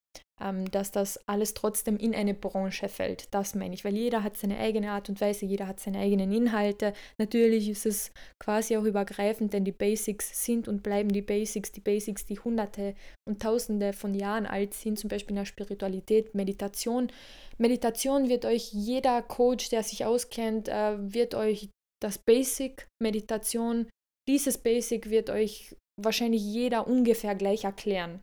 dass 0.70 0.90
das 0.90 1.18
alles 1.29 1.55
trotzdem 1.55 1.96
in 1.96 2.14
eine 2.14 2.35
Branche 2.35 2.88
fällt. 2.88 3.33
Das 3.35 3.55
meine 3.55 3.74
ich, 3.74 3.85
weil 3.85 3.96
jeder 3.96 4.22
hat 4.22 4.37
seine 4.37 4.59
eigene 4.59 4.90
Art 4.90 5.09
und 5.09 5.20
Weise, 5.20 5.46
jeder 5.46 5.66
hat 5.66 5.81
seine 5.81 5.98
eigenen 5.98 6.33
Inhalte. 6.33 6.92
Natürlich 7.18 7.68
ist 7.68 7.87
es 7.87 8.12
quasi 8.38 8.77
auch 8.77 8.85
übergreifend, 8.85 9.53
denn 9.53 9.64
die 9.64 9.72
Basics 9.72 10.44
sind 10.44 10.68
und 10.68 10.83
bleiben 10.83 11.11
die 11.11 11.22
Basics, 11.22 11.72
die 11.72 11.81
Basics, 11.81 12.27
die 12.27 12.38
hunderte 12.38 12.94
und 13.29 13.42
tausende 13.42 13.92
von 13.92 14.14
Jahren 14.14 14.46
alt 14.46 14.74
sind, 14.74 14.98
zum 14.98 15.09
Beispiel 15.09 15.31
in 15.31 15.40
der 15.40 15.44
Spiritualität, 15.44 16.35
Meditation. 16.35 17.11
Meditation 17.59 18.29
wird 18.29 18.44
euch 18.44 18.72
jeder 18.72 19.22
Coach, 19.22 19.70
der 19.70 19.83
sich 19.83 20.05
auskennt, 20.05 20.68
äh, 20.68 20.96
wird 21.12 21.35
euch 21.35 21.70
das 22.01 22.18
Basic 22.18 22.87
Meditation, 23.03 23.88
dieses 24.29 24.59
Basic 24.59 25.09
wird 25.11 25.31
euch 25.31 25.74
wahrscheinlich 26.01 26.42
jeder 26.42 26.87
ungefähr 26.87 27.35
gleich 27.35 27.64
erklären. 27.64 28.20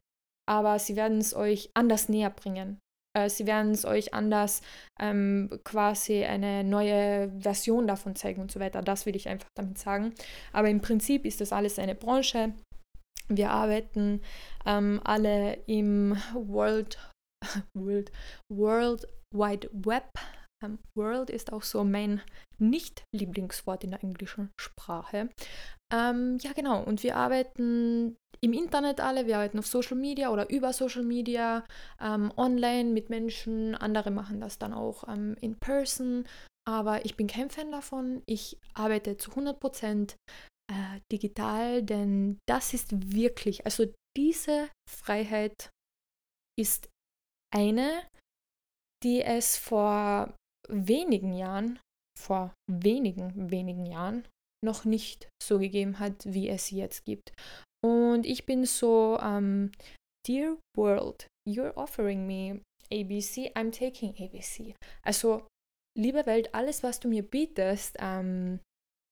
Aber 0.47 0.79
sie 0.79 0.95
werden 0.95 1.19
es 1.19 1.35
euch 1.35 1.71
anders 1.73 2.09
näher 2.09 2.29
bringen. 2.29 2.79
Äh, 3.15 3.29
sie 3.29 3.47
werden 3.47 3.71
es 3.71 3.85
euch 3.85 4.13
anders 4.13 4.61
ähm, 4.99 5.49
quasi 5.63 6.23
eine 6.23 6.63
neue 6.63 7.31
Version 7.39 7.87
davon 7.87 8.15
zeigen 8.15 8.41
und 8.41 8.51
so 8.51 8.59
weiter. 8.59 8.81
Das 8.81 9.05
will 9.05 9.15
ich 9.15 9.29
einfach 9.29 9.49
damit 9.55 9.77
sagen. 9.77 10.13
Aber 10.51 10.69
im 10.69 10.81
Prinzip 10.81 11.25
ist 11.25 11.41
das 11.41 11.53
alles 11.53 11.79
eine 11.79 11.95
Branche. 11.95 12.53
Wir 13.27 13.49
arbeiten 13.51 14.21
ähm, 14.65 15.01
alle 15.03 15.57
im 15.65 16.15
World, 16.33 16.99
World, 17.73 18.11
World 18.53 19.07
Wide 19.33 19.69
Web. 19.73 20.09
Ähm, 20.63 20.79
World 20.95 21.29
ist 21.29 21.51
auch 21.51 21.63
so 21.63 21.83
mein 21.83 22.21
Nicht-Lieblingswort 22.59 23.83
in 23.83 23.91
der 23.91 24.03
englischen 24.03 24.51
Sprache. 24.59 25.29
Ähm, 25.93 26.37
ja, 26.41 26.53
genau. 26.53 26.83
Und 26.83 27.03
wir 27.03 27.15
arbeiten 27.15 28.17
im 28.41 28.53
Internet 28.53 28.99
alle, 28.99 29.27
wir 29.27 29.37
arbeiten 29.37 29.59
auf 29.59 29.67
Social 29.67 29.97
Media 29.97 30.29
oder 30.29 30.49
über 30.49 30.73
Social 30.73 31.03
Media, 31.03 31.65
ähm, 31.99 32.31
online 32.37 32.91
mit 32.91 33.09
Menschen. 33.09 33.75
Andere 33.75 34.11
machen 34.11 34.39
das 34.39 34.57
dann 34.57 34.73
auch 34.73 35.07
ähm, 35.07 35.35
in 35.41 35.57
person. 35.57 36.27
Aber 36.67 37.05
ich 37.05 37.15
bin 37.15 37.27
kein 37.27 37.49
Fan 37.49 37.71
davon. 37.71 38.23
Ich 38.25 38.57
arbeite 38.73 39.17
zu 39.17 39.31
100% 39.31 40.15
äh, 40.71 40.99
digital, 41.11 41.83
denn 41.83 42.39
das 42.47 42.73
ist 42.73 43.13
wirklich, 43.13 43.65
also 43.65 43.85
diese 44.17 44.69
Freiheit 44.89 45.69
ist 46.57 46.89
eine, 47.53 48.03
die 49.03 49.21
es 49.21 49.57
vor 49.57 50.35
wenigen 50.67 51.33
Jahren, 51.33 51.79
vor 52.25 52.53
wenigen, 52.69 53.51
wenigen 53.51 53.85
Jahren 53.85 54.27
noch 54.63 54.83
nicht 54.83 55.29
so 55.41 55.59
gegeben 55.59 55.99
hat, 55.99 56.25
wie 56.25 56.49
es 56.49 56.71
jetzt 56.71 57.05
gibt. 57.05 57.33
Und 57.85 58.25
ich 58.25 58.45
bin 58.45 58.65
so, 58.65 59.17
um, 59.19 59.25
ähm, 59.25 59.71
Dear 60.27 60.57
World, 60.75 61.27
you're 61.47 61.75
offering 61.75 62.25
me 62.25 62.61
ABC, 62.91 63.51
I'm 63.53 63.71
taking 63.71 64.15
ABC. 64.17 64.73
Also, 65.03 65.45
liebe 65.95 66.25
Welt, 66.25 66.53
alles, 66.55 66.81
was 66.81 66.99
du 66.99 67.07
mir 67.07 67.21
bietest, 67.21 67.95
ähm, 67.99 68.59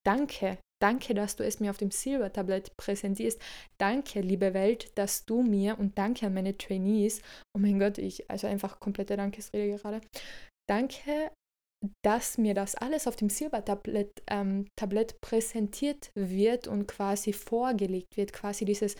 danke. 0.03 0.57
Danke, 0.81 1.13
dass 1.13 1.35
du 1.35 1.45
es 1.45 1.59
mir 1.59 1.69
auf 1.69 1.77
dem 1.77 1.91
Silbertablett 1.91 2.75
präsentierst. 2.75 3.39
Danke, 3.79 4.21
liebe 4.21 4.53
Welt, 4.53 4.91
dass 4.97 5.23
du 5.23 5.43
mir 5.43 5.77
und 5.77 5.97
danke 5.97 6.25
an 6.25 6.33
meine 6.33 6.57
Trainees. 6.57 7.21
Oh 7.55 7.59
mein 7.59 7.79
Gott, 7.79 7.99
ich, 7.99 8.29
also 8.29 8.47
einfach 8.47 8.79
komplette 8.79 9.15
Dankesrede 9.15 9.77
gerade. 9.77 10.01
Danke 10.67 11.31
dass 12.03 12.37
mir 12.37 12.53
das 12.53 12.75
alles 12.75 13.07
auf 13.07 13.15
dem 13.15 13.29
Silbertablett 13.29 14.23
ähm, 14.27 14.67
Tablett 14.77 15.19
präsentiert 15.21 16.11
wird 16.15 16.67
und 16.67 16.87
quasi 16.87 17.33
vorgelegt 17.33 18.15
wird, 18.15 18.31
quasi 18.31 18.65
dieses, 18.65 18.95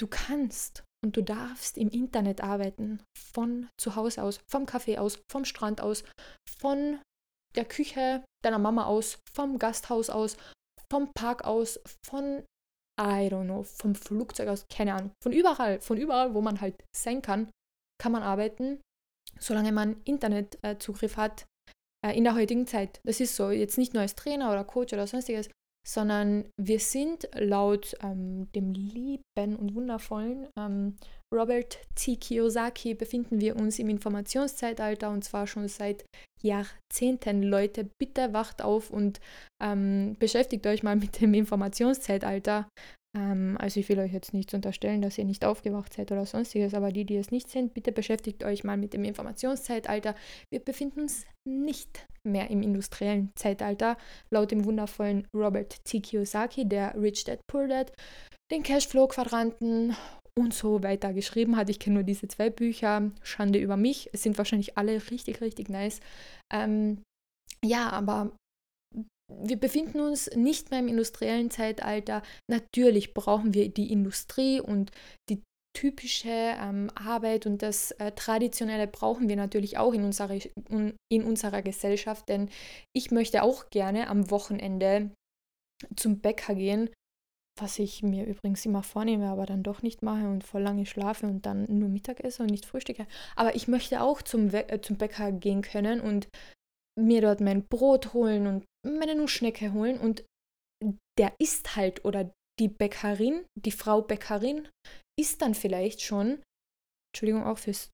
du 0.00 0.06
kannst 0.06 0.84
und 1.04 1.16
du 1.16 1.22
darfst 1.22 1.76
im 1.76 1.88
Internet 1.88 2.42
arbeiten, 2.42 3.02
von 3.18 3.68
zu 3.78 3.96
Hause 3.96 4.22
aus, 4.22 4.40
vom 4.48 4.64
Café 4.64 4.98
aus, 4.98 5.20
vom 5.30 5.44
Strand 5.44 5.80
aus, 5.80 6.04
von 6.60 7.00
der 7.56 7.64
Küche 7.64 8.24
deiner 8.42 8.58
Mama 8.58 8.86
aus, 8.86 9.18
vom 9.34 9.58
Gasthaus 9.58 10.08
aus, 10.10 10.36
vom 10.90 11.12
Park 11.12 11.44
aus, 11.44 11.80
von, 12.06 12.44
I 13.00 13.28
don't 13.28 13.44
know, 13.44 13.64
vom 13.64 13.94
Flugzeug 13.94 14.48
aus, 14.48 14.66
keine 14.68 14.94
Ahnung, 14.94 15.12
von 15.22 15.32
überall, 15.32 15.80
von 15.80 15.98
überall, 15.98 16.34
wo 16.34 16.40
man 16.40 16.60
halt 16.60 16.82
sein 16.96 17.20
kann, 17.20 17.50
kann 18.00 18.12
man 18.12 18.22
arbeiten, 18.22 18.80
solange 19.38 19.72
man 19.72 20.00
Internetzugriff 20.04 21.16
hat, 21.16 21.46
äh, 22.04 22.16
in 22.16 22.24
der 22.24 22.34
heutigen 22.34 22.66
Zeit. 22.66 23.00
Das 23.04 23.20
ist 23.20 23.36
so, 23.36 23.50
jetzt 23.50 23.78
nicht 23.78 23.94
nur 23.94 24.02
als 24.02 24.14
Trainer 24.14 24.50
oder 24.50 24.64
Coach 24.64 24.92
oder 24.92 25.06
sonstiges, 25.06 25.48
sondern 25.86 26.44
wir 26.60 26.78
sind 26.78 27.28
laut 27.34 27.94
ähm, 28.02 28.50
dem 28.52 28.72
lieben 28.72 29.56
und 29.56 29.74
wundervollen 29.74 30.48
ähm, 30.58 30.96
Robert 31.32 31.78
T. 31.94 32.16
Kiyosaki 32.16 32.94
befinden 32.94 33.40
wir 33.40 33.56
uns 33.56 33.78
im 33.78 33.88
Informationszeitalter 33.88 35.10
und 35.10 35.24
zwar 35.24 35.46
schon 35.46 35.66
seit 35.66 36.04
Jahrzehnten. 36.42 37.42
Leute, 37.42 37.88
bitte 37.98 38.34
wacht 38.34 38.62
auf 38.62 38.90
und 38.90 39.18
ähm, 39.62 40.16
beschäftigt 40.18 40.66
euch 40.66 40.82
mal 40.82 40.96
mit 40.96 41.20
dem 41.20 41.32
Informationszeitalter. 41.32 42.68
Ähm, 43.16 43.56
also 43.58 43.78
ich 43.80 43.88
will 43.88 43.98
euch 43.98 44.12
jetzt 44.12 44.32
nicht 44.32 44.54
unterstellen, 44.54 45.02
dass 45.02 45.18
ihr 45.18 45.24
nicht 45.24 45.44
aufgewacht 45.44 45.92
seid 45.92 46.10
oder 46.12 46.24
sonstiges, 46.24 46.74
aber 46.74 46.92
die, 46.92 47.04
die 47.04 47.16
es 47.16 47.30
nicht 47.30 47.48
sind, 47.48 47.74
bitte 47.74 47.92
beschäftigt 47.92 48.44
euch 48.44 48.64
mal 48.64 48.76
mit 48.76 48.92
dem 48.94 49.04
Informationszeitalter. 49.04 50.14
Wir 50.50 50.60
befinden 50.60 51.02
uns 51.02 51.24
nicht 51.46 52.06
mehr 52.26 52.50
im 52.50 52.62
industriellen 52.62 53.30
Zeitalter, 53.34 53.96
laut 54.30 54.50
dem 54.50 54.64
wundervollen 54.64 55.26
Robert 55.34 55.84
T. 55.84 56.00
Kiyosaki, 56.00 56.68
der 56.68 56.94
Rich 57.00 57.24
Dad 57.24 57.40
Poor 57.46 57.68
Dad, 57.68 57.92
den 58.50 58.62
Cashflow-Quadranten 58.62 59.94
und 60.38 60.54
so 60.54 60.82
weiter 60.82 61.12
geschrieben 61.12 61.56
hat. 61.56 61.68
Ich 61.68 61.78
kenne 61.78 61.94
nur 61.94 62.02
diese 62.04 62.28
zwei 62.28 62.48
Bücher, 62.48 63.10
Schande 63.22 63.58
über 63.58 63.76
mich. 63.76 64.08
Es 64.12 64.22
sind 64.22 64.38
wahrscheinlich 64.38 64.78
alle 64.78 65.10
richtig, 65.10 65.40
richtig 65.42 65.68
nice. 65.68 66.00
Ähm, 66.52 67.02
ja, 67.64 67.90
aber 67.90 68.32
wir 69.28 69.58
befinden 69.58 70.00
uns 70.00 70.30
nicht 70.34 70.70
mehr 70.70 70.80
im 70.80 70.88
industriellen 70.88 71.50
Zeitalter. 71.50 72.22
Natürlich 72.50 73.14
brauchen 73.14 73.54
wir 73.54 73.68
die 73.68 73.90
Industrie 73.90 74.60
und 74.60 74.90
die 75.30 75.42
typische 75.74 76.28
ähm, 76.28 76.90
Arbeit 76.94 77.46
und 77.46 77.62
das 77.62 77.92
äh, 77.92 78.12
Traditionelle 78.12 78.86
brauchen 78.86 79.28
wir 79.28 79.36
natürlich 79.36 79.78
auch 79.78 79.94
in 79.94 80.04
unserer, 80.04 80.38
in 81.10 81.24
unserer 81.24 81.62
Gesellschaft, 81.62 82.28
denn 82.28 82.50
ich 82.94 83.10
möchte 83.10 83.42
auch 83.42 83.70
gerne 83.70 84.08
am 84.08 84.30
Wochenende 84.30 85.10
zum 85.96 86.20
Bäcker 86.20 86.54
gehen, 86.54 86.90
was 87.58 87.78
ich 87.78 88.02
mir 88.02 88.26
übrigens 88.26 88.64
immer 88.64 88.82
vornehme, 88.82 89.28
aber 89.28 89.46
dann 89.46 89.62
doch 89.62 89.82
nicht 89.82 90.02
mache 90.02 90.26
und 90.26 90.44
voll 90.44 90.62
lange 90.62 90.86
schlafe 90.86 91.26
und 91.26 91.46
dann 91.46 91.64
nur 91.64 91.88
Mittag 91.88 92.20
esse 92.20 92.42
und 92.42 92.50
nicht 92.50 92.66
frühstücke. 92.66 93.06
Aber 93.36 93.54
ich 93.54 93.68
möchte 93.68 94.02
auch 94.02 94.22
zum, 94.22 94.52
äh, 94.52 94.80
zum 94.80 94.96
Bäcker 94.96 95.32
gehen 95.32 95.62
können 95.62 96.00
und 96.00 96.28
mir 97.00 97.22
dort 97.22 97.40
mein 97.40 97.66
Brot 97.66 98.12
holen 98.12 98.46
und 98.46 98.64
meine 98.86 99.14
Nussschnecke 99.14 99.72
holen 99.72 99.98
und 99.98 100.24
der 101.18 101.34
ist 101.40 101.76
halt 101.76 102.04
oder 102.04 102.32
die 102.58 102.68
Bäckerin, 102.68 103.46
die 103.58 103.72
Frau 103.72 104.02
Bäckerin 104.02 104.68
ist 105.18 105.42
dann 105.42 105.54
vielleicht 105.54 106.02
schon, 106.02 106.42
Entschuldigung 107.12 107.44
auch 107.44 107.58
fürs 107.58 107.90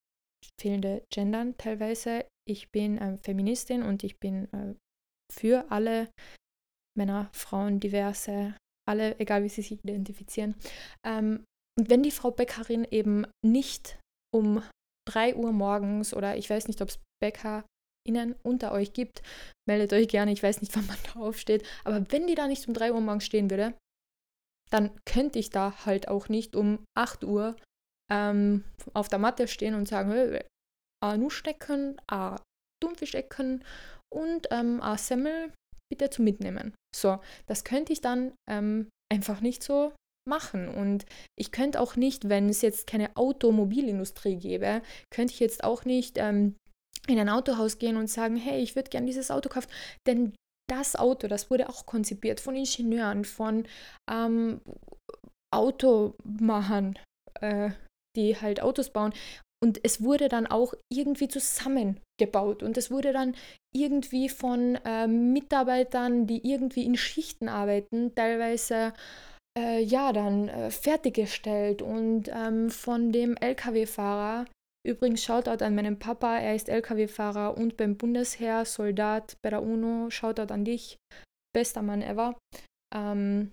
fehlende 0.59 1.03
Gendern 1.13 1.57
teilweise, 1.57 2.25
ich 2.47 2.71
bin 2.71 2.97
äh, 2.97 3.17
Feministin 3.17 3.83
und 3.83 4.03
ich 4.03 4.19
bin 4.19 4.51
äh, 4.53 4.75
für 5.31 5.69
alle 5.71 6.09
Männer, 6.97 7.29
Frauen, 7.33 7.79
diverse, 7.79 8.55
alle, 8.87 9.19
egal 9.19 9.43
wie 9.43 9.49
sie 9.49 9.61
sich 9.61 9.79
identifizieren. 9.83 10.55
Ähm, 11.05 11.45
und 11.77 11.89
wenn 11.89 12.03
die 12.03 12.11
Frau 12.11 12.31
Bäckerin 12.31 12.85
eben 12.89 13.25
nicht 13.45 13.99
um 14.33 14.63
3 15.07 15.35
Uhr 15.35 15.51
morgens 15.51 16.13
oder 16.13 16.35
ich 16.35 16.49
weiß 16.49 16.67
nicht, 16.67 16.81
ob 16.81 16.89
es 16.89 16.99
Bäcker 17.21 17.65
innen 18.09 18.35
unter 18.43 18.71
euch 18.71 18.93
gibt, 18.93 19.21
meldet 19.67 19.93
euch 19.93 20.07
gerne. 20.07 20.31
Ich 20.31 20.43
weiß 20.43 20.61
nicht, 20.61 20.75
wann 20.75 20.87
man 20.87 20.97
da 21.13 21.19
aufsteht. 21.19 21.65
Aber 21.83 22.03
wenn 22.11 22.27
die 22.27 22.35
da 22.35 22.47
nicht 22.47 22.67
um 22.67 22.73
3 22.73 22.93
Uhr 22.93 23.01
morgens 23.01 23.25
stehen 23.25 23.49
würde, 23.49 23.73
dann 24.69 24.91
könnte 25.05 25.39
ich 25.39 25.49
da 25.49 25.85
halt 25.85 26.07
auch 26.07 26.29
nicht 26.29 26.55
um 26.55 26.83
8 26.95 27.23
Uhr 27.23 27.55
ähm, 28.11 28.63
auf 28.93 29.09
der 29.09 29.19
Matte 29.19 29.47
stehen 29.47 29.73
und 29.73 29.87
sagen, 29.87 30.11
hey, 30.11 30.43
A 31.03 31.17
Nussstecken, 31.17 31.99
A 32.07 32.41
Thunfischecken 32.83 33.63
und 34.13 34.47
ähm, 34.51 34.81
A 34.81 34.97
Semmel 34.97 35.51
bitte 35.91 36.09
zu 36.09 36.21
mitnehmen. 36.21 36.73
So, 36.95 37.19
das 37.47 37.63
könnte 37.63 37.93
ich 37.93 38.01
dann 38.01 38.33
ähm, 38.49 38.89
einfach 39.11 39.41
nicht 39.41 39.63
so 39.63 39.93
machen. 40.27 40.69
Und 40.69 41.05
ich 41.37 41.51
könnte 41.51 41.81
auch 41.81 41.95
nicht, 41.95 42.29
wenn 42.29 42.47
es 42.49 42.61
jetzt 42.61 42.87
keine 42.87 43.15
Automobilindustrie 43.15 44.37
gäbe, 44.37 44.81
könnte 45.11 45.33
ich 45.33 45.39
jetzt 45.39 45.63
auch 45.63 45.85
nicht 45.85 46.17
ähm, 46.17 46.55
in 47.07 47.19
ein 47.19 47.29
Autohaus 47.29 47.79
gehen 47.79 47.97
und 47.97 48.09
sagen, 48.09 48.35
hey, 48.35 48.61
ich 48.61 48.75
würde 48.75 48.89
gerne 48.89 49.07
dieses 49.07 49.31
Auto 49.31 49.49
kaufen. 49.49 49.69
Denn 50.07 50.33
das 50.69 50.95
Auto, 50.95 51.27
das 51.27 51.49
wurde 51.49 51.69
auch 51.69 51.85
konzipiert 51.85 52.39
von 52.39 52.55
Ingenieuren, 52.55 53.25
von 53.25 53.65
ähm, 54.09 54.61
Automachern, 55.51 56.97
äh, 57.41 57.71
die 58.15 58.39
halt 58.39 58.61
Autos 58.61 58.91
bauen. 58.91 59.13
Und 59.61 59.83
es 59.83 60.01
wurde 60.01 60.29
dann 60.29 60.47
auch 60.47 60.73
irgendwie 60.91 61.27
zusammengebaut 61.27 62.63
und 62.63 62.77
es 62.77 62.91
wurde 62.91 63.11
dann 63.11 63.35
irgendwie 63.75 64.29
von 64.29 64.75
äh, 64.85 65.05
Mitarbeitern, 65.05 66.27
die 66.27 66.49
irgendwie 66.49 66.85
in 66.85 66.95
Schichten 66.95 67.49
arbeiten, 67.49 68.15
teilweise 68.15 68.93
äh, 69.57 69.81
ja 69.81 70.13
dann 70.13 70.47
äh, 70.47 70.71
fertiggestellt 70.71 71.81
und 71.81 72.29
ähm, 72.33 72.69
von 72.69 73.11
dem 73.11 73.35
Lkw-Fahrer 73.35 74.45
Übrigens 74.89 75.23
Shoutout 75.23 75.63
an 75.63 75.75
meinen 75.75 75.99
Papa, 75.99 76.39
er 76.39 76.55
ist 76.55 76.67
LKW-Fahrer 76.67 77.55
und 77.55 77.77
beim 77.77 77.95
Bundesheer, 77.95 78.65
Soldat 78.65 79.37
bei 79.43 79.51
der 79.51 79.61
UNO. 79.61 80.09
Shoutout 80.09 80.51
an 80.51 80.65
dich, 80.65 80.97
bester 81.53 81.83
Mann 81.83 82.01
ever. 82.01 82.35
Ähm, 82.95 83.51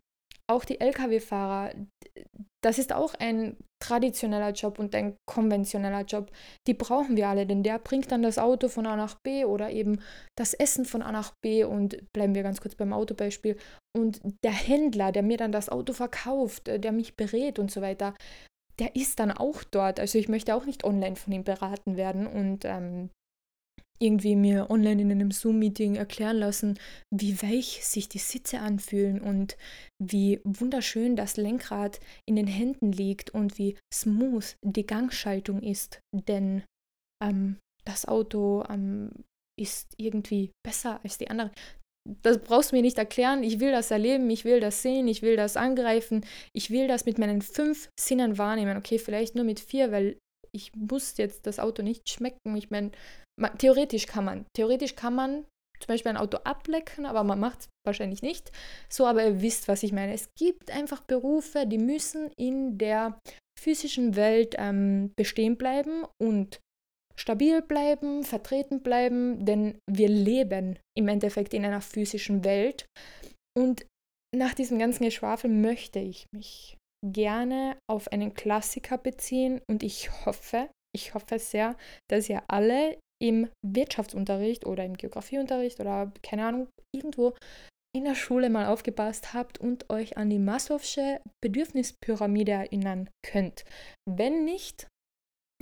auch 0.51 0.65
die 0.65 0.81
Lkw-Fahrer, 0.81 1.75
das 2.65 2.79
ist 2.79 2.95
auch 2.95 3.13
ein 3.15 3.59
traditioneller 3.85 4.53
Job 4.53 4.79
und 4.79 4.95
ein 4.95 5.17
konventioneller 5.29 6.05
Job. 6.05 6.31
Die 6.67 6.73
brauchen 6.73 7.19
wir 7.19 7.29
alle, 7.29 7.47
denn 7.47 7.63
der 7.63 7.81
bringt 7.81 8.11
dann 8.11 8.23
das 8.23 8.39
Auto 8.39 8.69
von 8.69 8.87
A 8.87 8.97
nach 8.97 9.17
B 9.23 9.45
oder 9.45 9.71
eben 9.71 10.01
das 10.39 10.55
Essen 10.55 10.87
von 10.87 11.03
A 11.03 11.13
nach 11.13 11.35
B 11.45 11.65
und 11.65 12.11
bleiben 12.15 12.35
wir 12.35 12.45
ganz 12.45 12.63
kurz 12.63 12.77
beim 12.77 12.95
Autobeispiel. 12.95 13.59
Und 13.95 14.23
der 14.43 14.53
Händler, 14.53 15.13
der 15.13 15.23
mir 15.23 15.37
dann 15.37 15.53
das 15.53 15.69
Auto 15.69 15.93
verkauft, 15.93 16.69
der 16.69 16.93
mich 16.93 17.15
berät 17.15 17.59
und 17.59 17.71
so 17.71 17.83
weiter, 17.83 18.15
der 18.79 18.97
ist 18.97 19.21
dann 19.21 19.31
auch 19.31 19.65
dort. 19.65 20.01
Also 20.01 20.19
ich 20.19 20.29
möchte 20.29 20.55
auch 20.55 20.67
nicht 20.67 20.85
online 20.85 21.17
von 21.17 21.33
ihm 21.33 21.45
beraten 21.45 21.97
werden 21.97 22.27
und 22.27 22.65
ähm, 22.65 23.11
irgendwie 23.99 24.37
mir 24.37 24.71
online 24.71 25.03
in 25.03 25.11
einem 25.11 25.31
Zoom-Meeting 25.31 25.97
erklären 25.97 26.37
lassen, 26.37 26.79
wie 27.11 27.41
weich 27.41 27.85
sich 27.85 28.09
die 28.09 28.19
Sitze 28.19 28.61
anfühlen 28.61 29.21
und 29.21 29.57
wie 29.99 30.41
wunderschön 30.45 31.17
das 31.17 31.37
Lenkrad 31.37 32.01
in 32.29 32.37
den 32.37 32.47
Händen 32.47 32.93
liegt 32.93 33.31
und 33.31 33.59
wie 33.59 33.79
smooth 33.93 34.57
die 34.63 34.87
Gangschaltung 34.87 35.63
ist. 35.63 36.01
Denn 36.15 36.63
ähm, 37.23 37.57
das 37.85 38.07
Auto 38.07 38.65
ähm, 38.69 39.11
ist 39.59 39.95
irgendwie 39.97 40.51
besser 40.63 41.01
als 41.03 41.17
die 41.17 41.31
anderen 41.31 41.51
das 42.23 42.39
brauchst 42.39 42.73
du 42.73 42.77
mir 42.77 42.83
nicht 42.83 42.99
erklären. 42.99 43.43
Ich 43.43 43.61
will 43.61 43.73
das 43.73 43.91
erleben, 43.91 44.29
ich 44.31 44.45
will 44.45 44.61
das 44.61 44.83
sehen, 44.83 45.09
ich 45.09 45.23
will 45.23 45.37
das 45.37 45.57
angreifen, 45.57 46.25
ich 46.53 46.71
will 46.71 46.89
das 46.89 47.05
mit 47.05 47.19
meinen 47.19 47.43
fünf 47.43 47.91
Sinnen 47.99 48.39
wahrnehmen. 48.39 48.77
Okay, 48.77 48.99
vielleicht 48.99 49.35
nur 49.35 49.45
mit 49.45 49.61
vier, 49.61 49.93
weil 49.93 50.19
ich 50.53 50.75
muss 50.75 51.17
jetzt 51.19 51.47
das 51.47 51.59
Auto 51.59 51.83
nicht 51.83 52.09
schmecken. 52.09 52.57
Ich 52.57 52.71
meine, 52.71 52.91
theoretisch 53.59 54.07
kann 54.07 54.25
man. 54.25 54.47
Theoretisch 54.55 54.95
kann 54.95 55.15
man 55.15 55.45
zum 55.81 55.89
Beispiel 55.89 56.11
ein 56.11 56.17
Auto 56.17 56.39
ablecken, 56.39 57.05
aber 57.05 57.23
man 57.25 57.39
macht 57.39 57.61
es 57.61 57.69
wahrscheinlich 57.85 58.23
nicht. 58.23 58.51
So, 58.89 59.07
aber 59.07 59.25
ihr 59.25 59.43
wisst, 59.43 59.69
was 59.69 59.83
ich 59.83 59.93
meine. 59.93 60.15
Es 60.15 60.29
gibt 60.39 60.71
einfach 60.71 61.03
Berufe, 61.03 61.67
die 61.67 61.79
müssen 61.79 62.31
in 62.39 62.79
der 62.79 63.21
physischen 63.59 64.17
Welt 64.17 64.55
ähm, 64.59 65.13
bestehen 65.17 65.57
bleiben 65.57 66.05
und 66.21 66.61
stabil 67.19 67.63
bleiben, 67.63 68.25
vertreten 68.25 68.83
bleiben, 68.83 69.45
denn 69.45 69.79
wir 69.91 70.09
leben 70.09 70.79
im 70.97 71.09
Endeffekt 71.09 71.55
in 71.55 71.65
einer 71.65 71.81
physischen 71.81 72.45
Welt. 72.45 72.87
Und 73.57 73.87
nach 74.35 74.55
diesem 74.55 74.79
ganzen 74.79 75.05
Geschwafel 75.05 75.51
möchte 75.51 75.99
ich 75.99 76.27
mich 76.35 76.77
gerne 77.05 77.79
auf 77.91 78.09
einen 78.09 78.35
Klassiker 78.35 78.99
beziehen 78.99 79.61
und 79.69 79.83
ich 79.83 80.11
hoffe, 80.27 80.69
ich 80.95 81.15
hoffe 81.15 81.39
sehr, 81.39 81.77
dass 82.11 82.29
ihr 82.29 82.43
alle 82.49 82.99
im 83.23 83.49
Wirtschaftsunterricht 83.65 84.67
oder 84.67 84.85
im 84.85 84.95
Geografieunterricht 84.95 85.81
oder 85.81 86.13
keine 86.23 86.47
Ahnung, 86.47 86.69
irgendwo 86.95 87.35
in 87.97 88.05
der 88.05 88.15
Schule 88.15 88.51
mal 88.51 88.67
aufgepasst 88.67 89.33
habt 89.33 89.59
und 89.59 89.89
euch 89.89 90.19
an 90.19 90.29
die 90.29 90.39
Maslow'sche 90.39 91.21
Bedürfnispyramide 91.43 92.53
erinnern 92.53 93.09
könnt. 93.25 93.65
Wenn 94.07 94.45
nicht, 94.45 94.87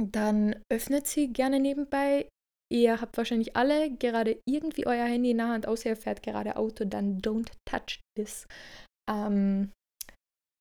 dann 0.00 0.56
öffnet 0.70 1.06
sie 1.06 1.32
gerne 1.32 1.60
nebenbei. 1.60 2.28
Ihr 2.72 3.00
habt 3.00 3.16
wahrscheinlich 3.16 3.56
alle 3.56 3.90
gerade 3.96 4.40
irgendwie 4.48 4.86
euer 4.86 5.04
Handy 5.04 5.30
in 5.30 5.38
der 5.38 5.48
Hand, 5.48 5.66
außer 5.66 5.90
ihr 5.90 5.96
fährt 5.96 6.22
gerade 6.22 6.56
Auto, 6.56 6.84
dann 6.84 7.20
don't 7.20 7.50
touch 7.68 8.00
this. 8.16 8.46
Ähm, 9.08 9.70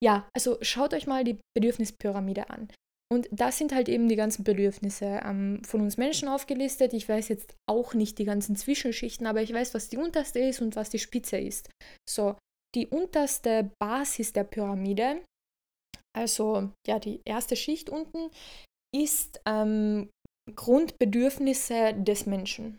ja, 0.04 0.28
also 0.36 0.58
schaut 0.62 0.94
euch 0.94 1.08
mal 1.08 1.24
die 1.24 1.40
Bedürfnispyramide 1.56 2.50
an. 2.50 2.68
Und 3.12 3.30
das 3.32 3.58
sind 3.58 3.74
halt 3.74 3.90
eben 3.90 4.10
die 4.10 4.16
ganzen 4.16 4.44
Bedürfnisse 4.44 5.22
ähm, 5.24 5.62
von 5.64 5.82
uns 5.82 5.98
Menschen 5.98 6.28
aufgelistet. 6.28 6.94
Ich 6.94 7.08
weiß 7.08 7.28
jetzt 7.30 7.56
auch 7.70 7.94
nicht 7.94 8.18
die 8.18 8.26
ganzen 8.26 8.56
Zwischenschichten, 8.56 9.28
aber 9.28 9.42
ich 9.42 9.54
weiß, 9.54 9.74
was 9.74 9.90
die 9.90 9.98
unterste 9.98 10.40
ist 10.40 10.62
und 10.62 10.76
was 10.76 10.90
die 10.90 11.00
Spitze 11.00 11.38
ist. 11.38 11.70
So, 12.10 12.36
die 12.76 12.88
unterste 12.88 13.72
Basis 13.80 14.34
der 14.34 14.46
Pyramide, 14.46 15.24
also 16.18 16.72
ja, 16.88 17.00
die 17.00 17.22
erste 17.24 17.56
Schicht 17.56 17.90
unten, 17.90 18.32
ist 18.94 19.42
ähm, 19.46 20.10
Grundbedürfnisse 20.56 21.94
des 21.94 22.26
Menschen. 22.26 22.78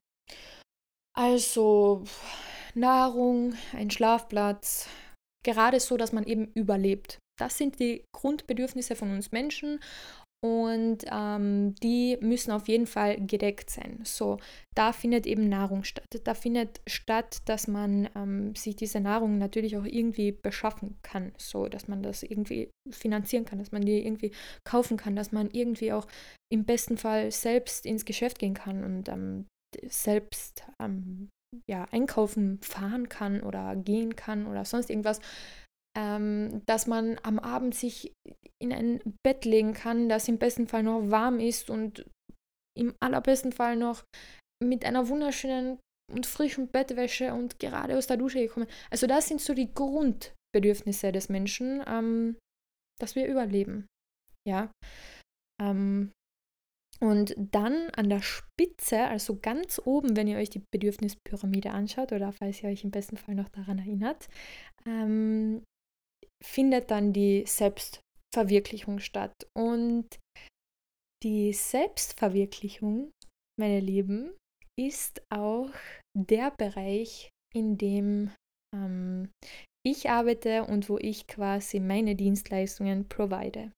Also 1.17 2.05
Nahrung, 2.75 3.55
ein 3.73 3.91
Schlafplatz, 3.91 4.89
gerade 5.45 5.81
so, 5.81 5.97
dass 5.97 6.13
man 6.13 6.25
eben 6.25 6.47
überlebt. 6.55 7.19
Das 7.39 7.59
sind 7.59 7.79
die 7.79 8.05
Grundbedürfnisse 8.15 8.97
von 8.97 9.11
uns 9.11 9.33
Menschen 9.33 9.81
und 10.45 11.07
ähm, 11.11 11.75
die 11.77 12.19
müssen 12.21 12.51
auf 12.51 12.69
jeden 12.69 12.87
Fall 12.87 13.17
gedeckt 13.17 13.71
sein. 13.71 14.01
So, 14.05 14.37
da 14.75 14.93
findet 14.93 15.27
eben 15.27 15.49
Nahrung 15.49 15.85
statt. 15.85 16.05
Da 16.25 16.35
findet 16.35 16.83
statt, 16.87 17.39
dass 17.47 17.67
man 17.67 18.11
ähm, 18.15 18.55
sich 18.55 18.77
diese 18.77 19.01
Nahrung 19.01 19.39
natürlich 19.39 19.79
auch 19.79 19.87
irgendwie 19.87 20.33
beschaffen 20.33 20.99
kann, 21.01 21.33
so 21.39 21.67
dass 21.67 21.89
man 21.89 22.03
das 22.03 22.23
irgendwie 22.23 22.69
finanzieren 22.91 23.47
kann, 23.47 23.59
dass 23.59 23.73
man 23.73 23.87
die 23.87 24.05
irgendwie 24.05 24.33
kaufen 24.65 24.99
kann, 24.99 25.17
dass 25.17 25.33
man 25.33 25.49
irgendwie 25.51 25.95
auch 25.95 26.07
im 26.53 26.67
besten 26.67 26.99
Fall 26.99 27.31
selbst 27.31 27.87
ins 27.87 28.05
Geschäft 28.05 28.39
gehen 28.39 28.53
kann 28.53 28.85
und 28.85 29.09
ähm, 29.09 29.47
selbst 29.89 30.63
ähm, 30.79 31.31
ja, 31.67 31.87
einkaufen 31.91 32.61
fahren 32.61 33.09
kann 33.09 33.43
oder 33.43 33.77
gehen 33.77 34.15
kann 34.15 34.47
oder 34.47 34.67
sonst 34.67 34.91
irgendwas 34.91 35.21
ähm, 35.97 36.63
dass 36.67 36.87
man 36.87 37.19
am 37.23 37.39
Abend 37.39 37.75
sich 37.75 38.13
in 38.63 38.73
ein 38.73 39.01
Bett 39.25 39.45
legen 39.45 39.75
kann, 39.75 40.09
das 40.09 40.29
im 40.29 40.39
besten 40.39 40.67
Fall 40.67 40.83
noch 40.83 41.11
warm 41.11 41.39
ist 41.39 41.71
und 41.71 42.05
im 42.77 42.95
allerbesten 43.01 43.53
Fall 43.53 43.77
noch 43.77 44.05
mit 44.63 44.85
einer 44.85 45.09
wunderschönen 45.09 45.79
und 46.13 46.27
frischen 46.27 46.69
Bettwäsche 46.69 47.33
und 47.33 47.59
gerade 47.59 47.97
aus 47.97 48.07
der 48.07 48.17
Dusche 48.17 48.41
gekommen. 48.41 48.67
Also 48.91 49.07
das 49.07 49.29
sind 49.29 49.41
so 49.41 49.55
die 49.55 49.73
Grundbedürfnisse 49.73 51.13
des 51.13 51.29
Menschen, 51.29 51.83
ähm, 51.87 52.37
dass 53.01 53.15
wir 53.15 53.27
überleben. 53.27 53.87
Ja. 54.47 54.71
Ähm, 55.61 56.13
und 57.01 57.35
dann 57.37 57.91
an 57.91 58.09
der 58.09 58.23
Spitze, 58.23 59.05
also 59.05 59.39
ganz 59.41 59.81
oben, 59.85 60.17
wenn 60.17 60.29
ihr 60.29 60.39
euch 60.39 60.51
die 60.51 60.63
Bedürfnispyramide 60.73 61.71
anschaut 61.71 62.13
oder 62.13 62.33
falls 62.33 62.63
ihr 62.63 62.69
euch 62.69 62.85
im 62.85 62.91
besten 62.91 63.17
Fall 63.17 63.35
noch 63.35 63.49
daran 63.49 63.79
erinnert, 63.79 64.29
ähm, 64.87 65.65
findet 66.43 66.91
dann 66.91 67.13
die 67.13 67.45
Selbstverwirklichung 67.47 68.99
statt. 68.99 69.35
Und 69.57 70.07
die 71.23 71.53
Selbstverwirklichung, 71.53 73.11
meine 73.59 73.81
Lieben, 73.81 74.35
ist 74.79 75.23
auch 75.31 75.71
der 76.17 76.51
Bereich, 76.51 77.31
in 77.55 77.79
dem 77.79 78.33
ähm, 78.75 79.31
ich 79.87 80.11
arbeite 80.11 80.65
und 80.65 80.89
wo 80.89 80.99
ich 80.99 81.27
quasi 81.27 81.79
meine 81.79 82.17
Dienstleistungen 82.17 83.09
provide. 83.09 83.73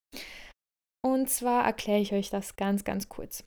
Und 1.05 1.29
zwar 1.29 1.65
erkläre 1.65 2.01
ich 2.01 2.13
euch 2.13 2.31
das 2.31 2.57
ganz, 2.57 2.85
ganz 2.85 3.09
kurz. 3.09 3.45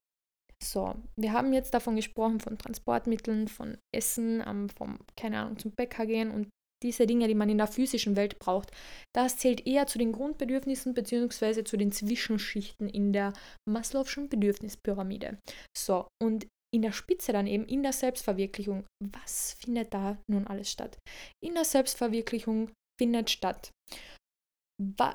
So, 0.62 0.96
wir 1.18 1.32
haben 1.32 1.54
jetzt 1.54 1.74
davon 1.74 1.96
gesprochen, 1.96 2.40
von 2.40 2.58
Transportmitteln, 2.58 3.48
von 3.48 3.78
Essen, 3.96 4.44
ähm, 4.46 4.70
vom, 4.70 5.00
keine 5.18 5.40
Ahnung, 5.40 5.58
zum 5.58 5.72
Bäcker 5.72 6.06
gehen 6.06 6.32
und 6.32 6.50
diese 6.84 7.06
Dinge, 7.08 7.28
die 7.28 7.36
man 7.36 7.50
in 7.50 7.58
der 7.58 7.68
physischen 7.68 8.16
Welt 8.16 8.40
braucht, 8.40 8.72
das 9.14 9.38
zählt 9.38 9.66
eher 9.68 9.88
zu 9.88 9.98
den 9.98 10.12
Grundbedürfnissen 10.12 10.94
bzw. 10.94 11.64
zu 11.64 11.78
den 11.78 11.92
Zwischenschichten 11.92 12.90
in 12.90 13.14
der 13.14 13.34
Maslow'schen 13.70 14.30
Bedürfnispyramide. 14.30 15.40
So, 15.78 16.08
und 16.22 16.48
in 16.74 16.82
der 16.82 16.92
Spitze 16.92 17.34
dann 17.34 17.48
eben 17.48 17.66
in 17.66 17.82
der 17.84 17.94
Selbstverwirklichung, 17.94 18.86
was 19.04 19.54
findet 19.54 19.94
da 19.94 20.18
nun 20.30 20.46
alles 20.48 20.72
statt? 20.72 21.00
In 21.44 21.56
der 21.56 21.66
Selbstverwirklichung 21.66 22.72
findet 23.00 23.30
statt, 23.30 23.72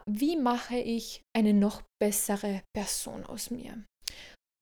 wie 0.06 0.36
mache 0.36 0.76
ich 0.76 1.22
eine 1.34 1.54
noch 1.54 1.82
bessere 2.02 2.62
Person 2.76 3.24
aus 3.24 3.50
mir? 3.50 3.84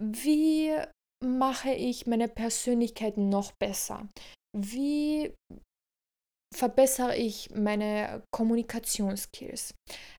Wie 0.01 0.77
mache 1.25 1.73
ich 1.73 2.07
meine 2.07 2.29
Persönlichkeit 2.29 3.17
noch 3.17 3.53
besser? 3.61 4.09
Wie 4.57 5.35
verbessere 6.53 7.17
ich 7.17 7.51
meine 7.55 8.23
Kommunikationsskills? 8.31 9.75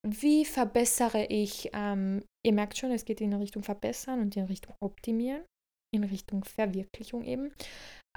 Wie 0.05 0.45
verbessere 0.45 1.25
ich, 1.25 1.69
ähm, 1.73 2.23
ihr 2.45 2.53
merkt 2.53 2.77
schon, 2.77 2.91
es 2.91 3.05
geht 3.05 3.21
in 3.21 3.33
Richtung 3.33 3.63
Verbessern 3.63 4.19
und 4.19 4.35
in 4.35 4.45
Richtung 4.45 4.75
Optimieren, 4.81 5.43
in 5.93 6.03
Richtung 6.03 6.43
Verwirklichung 6.43 7.23
eben. 7.23 7.53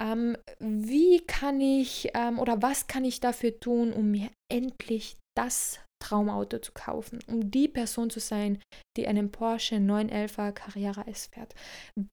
Ähm, 0.01 0.37
wie 0.59 1.25
kann 1.25 1.61
ich 1.61 2.09
ähm, 2.13 2.39
oder 2.39 2.61
was 2.61 2.87
kann 2.87 3.05
ich 3.05 3.19
dafür 3.19 3.59
tun, 3.59 3.93
um 3.93 4.11
mir 4.11 4.29
endlich 4.51 5.17
das 5.35 5.79
Traumauto 5.99 6.59
zu 6.59 6.71
kaufen, 6.73 7.19
um 7.27 7.49
die 7.49 7.67
Person 7.67 8.09
zu 8.09 8.19
sein, 8.19 8.61
die 8.95 9.07
einen 9.07 9.31
Porsche 9.31 9.75
911er 9.75 10.51
Carrera 10.51 11.07
S 11.07 11.27
fährt? 11.27 11.55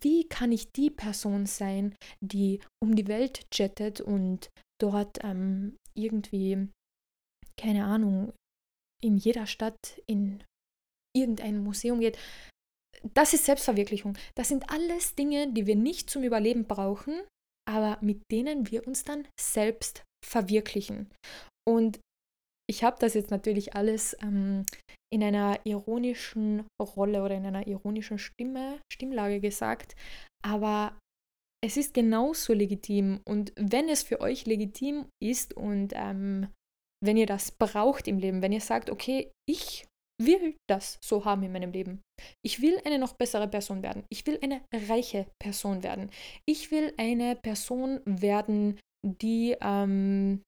Wie 0.02 0.26
kann 0.26 0.52
ich 0.52 0.72
die 0.72 0.90
Person 0.90 1.44
sein, 1.46 1.94
die 2.20 2.61
um 2.82 2.94
die 2.94 3.09
Welt 3.09 3.46
jettet 3.52 4.00
und 4.00 4.48
dort 4.80 5.22
ähm, 5.22 5.76
irgendwie, 5.94 6.68
keine 7.60 7.84
Ahnung, 7.84 8.32
in 9.02 9.16
jeder 9.16 9.46
Stadt 9.46 10.00
in 10.06 10.42
irgendein 11.16 11.62
Museum 11.62 12.00
geht. 12.00 12.18
Das 13.12 13.34
ist 13.34 13.44
Selbstverwirklichung. 13.44 14.16
Das 14.34 14.48
sind 14.48 14.70
alles 14.70 15.14
Dinge, 15.14 15.52
die 15.52 15.66
wir 15.66 15.76
nicht 15.76 16.08
zum 16.08 16.22
Überleben 16.22 16.64
brauchen, 16.64 17.22
aber 17.68 17.98
mit 18.00 18.22
denen 18.32 18.70
wir 18.70 18.86
uns 18.86 19.04
dann 19.04 19.28
selbst 19.38 20.02
verwirklichen. 20.24 21.10
Und 21.68 22.00
ich 22.68 22.82
habe 22.82 22.96
das 22.98 23.14
jetzt 23.14 23.30
natürlich 23.30 23.74
alles 23.74 24.16
ähm, 24.22 24.64
in 25.12 25.22
einer 25.22 25.60
ironischen 25.64 26.66
Rolle 26.80 27.22
oder 27.22 27.34
in 27.34 27.46
einer 27.46 27.66
ironischen 27.66 28.18
Stimme, 28.18 28.80
Stimmlage 28.92 29.40
gesagt, 29.40 29.94
aber 30.42 30.98
es 31.64 31.78
ist 31.78 31.94
genauso 31.94 32.52
legitim 32.52 33.22
und 33.26 33.54
wenn 33.56 33.88
es 33.88 34.02
für 34.02 34.20
euch 34.20 34.44
legitim 34.44 35.06
ist 35.22 35.54
und 35.54 35.94
ähm, 35.94 36.48
wenn 37.02 37.16
ihr 37.16 37.24
das 37.26 37.52
braucht 37.52 38.06
im 38.06 38.18
Leben, 38.18 38.42
wenn 38.42 38.52
ihr 38.52 38.60
sagt, 38.60 38.90
okay, 38.90 39.32
ich 39.48 39.86
will 40.22 40.56
das 40.68 40.98
so 41.02 41.24
haben 41.24 41.42
in 41.42 41.52
meinem 41.52 41.72
Leben. 41.72 42.02
Ich 42.44 42.60
will 42.60 42.78
eine 42.84 42.98
noch 42.98 43.14
bessere 43.14 43.48
Person 43.48 43.82
werden. 43.82 44.04
Ich 44.12 44.26
will 44.26 44.38
eine 44.42 44.62
reiche 44.72 45.26
Person 45.40 45.82
werden. 45.82 46.10
Ich 46.46 46.70
will 46.70 46.92
eine 46.98 47.34
Person 47.34 48.00
werden, 48.04 48.78
die, 49.04 49.56
ähm, 49.60 50.42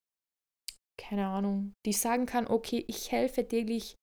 keine 1.00 1.28
Ahnung, 1.28 1.72
die 1.86 1.94
sagen 1.94 2.26
kann, 2.26 2.46
okay, 2.46 2.84
ich 2.88 3.10
helfe 3.10 3.48
täglich 3.48 3.96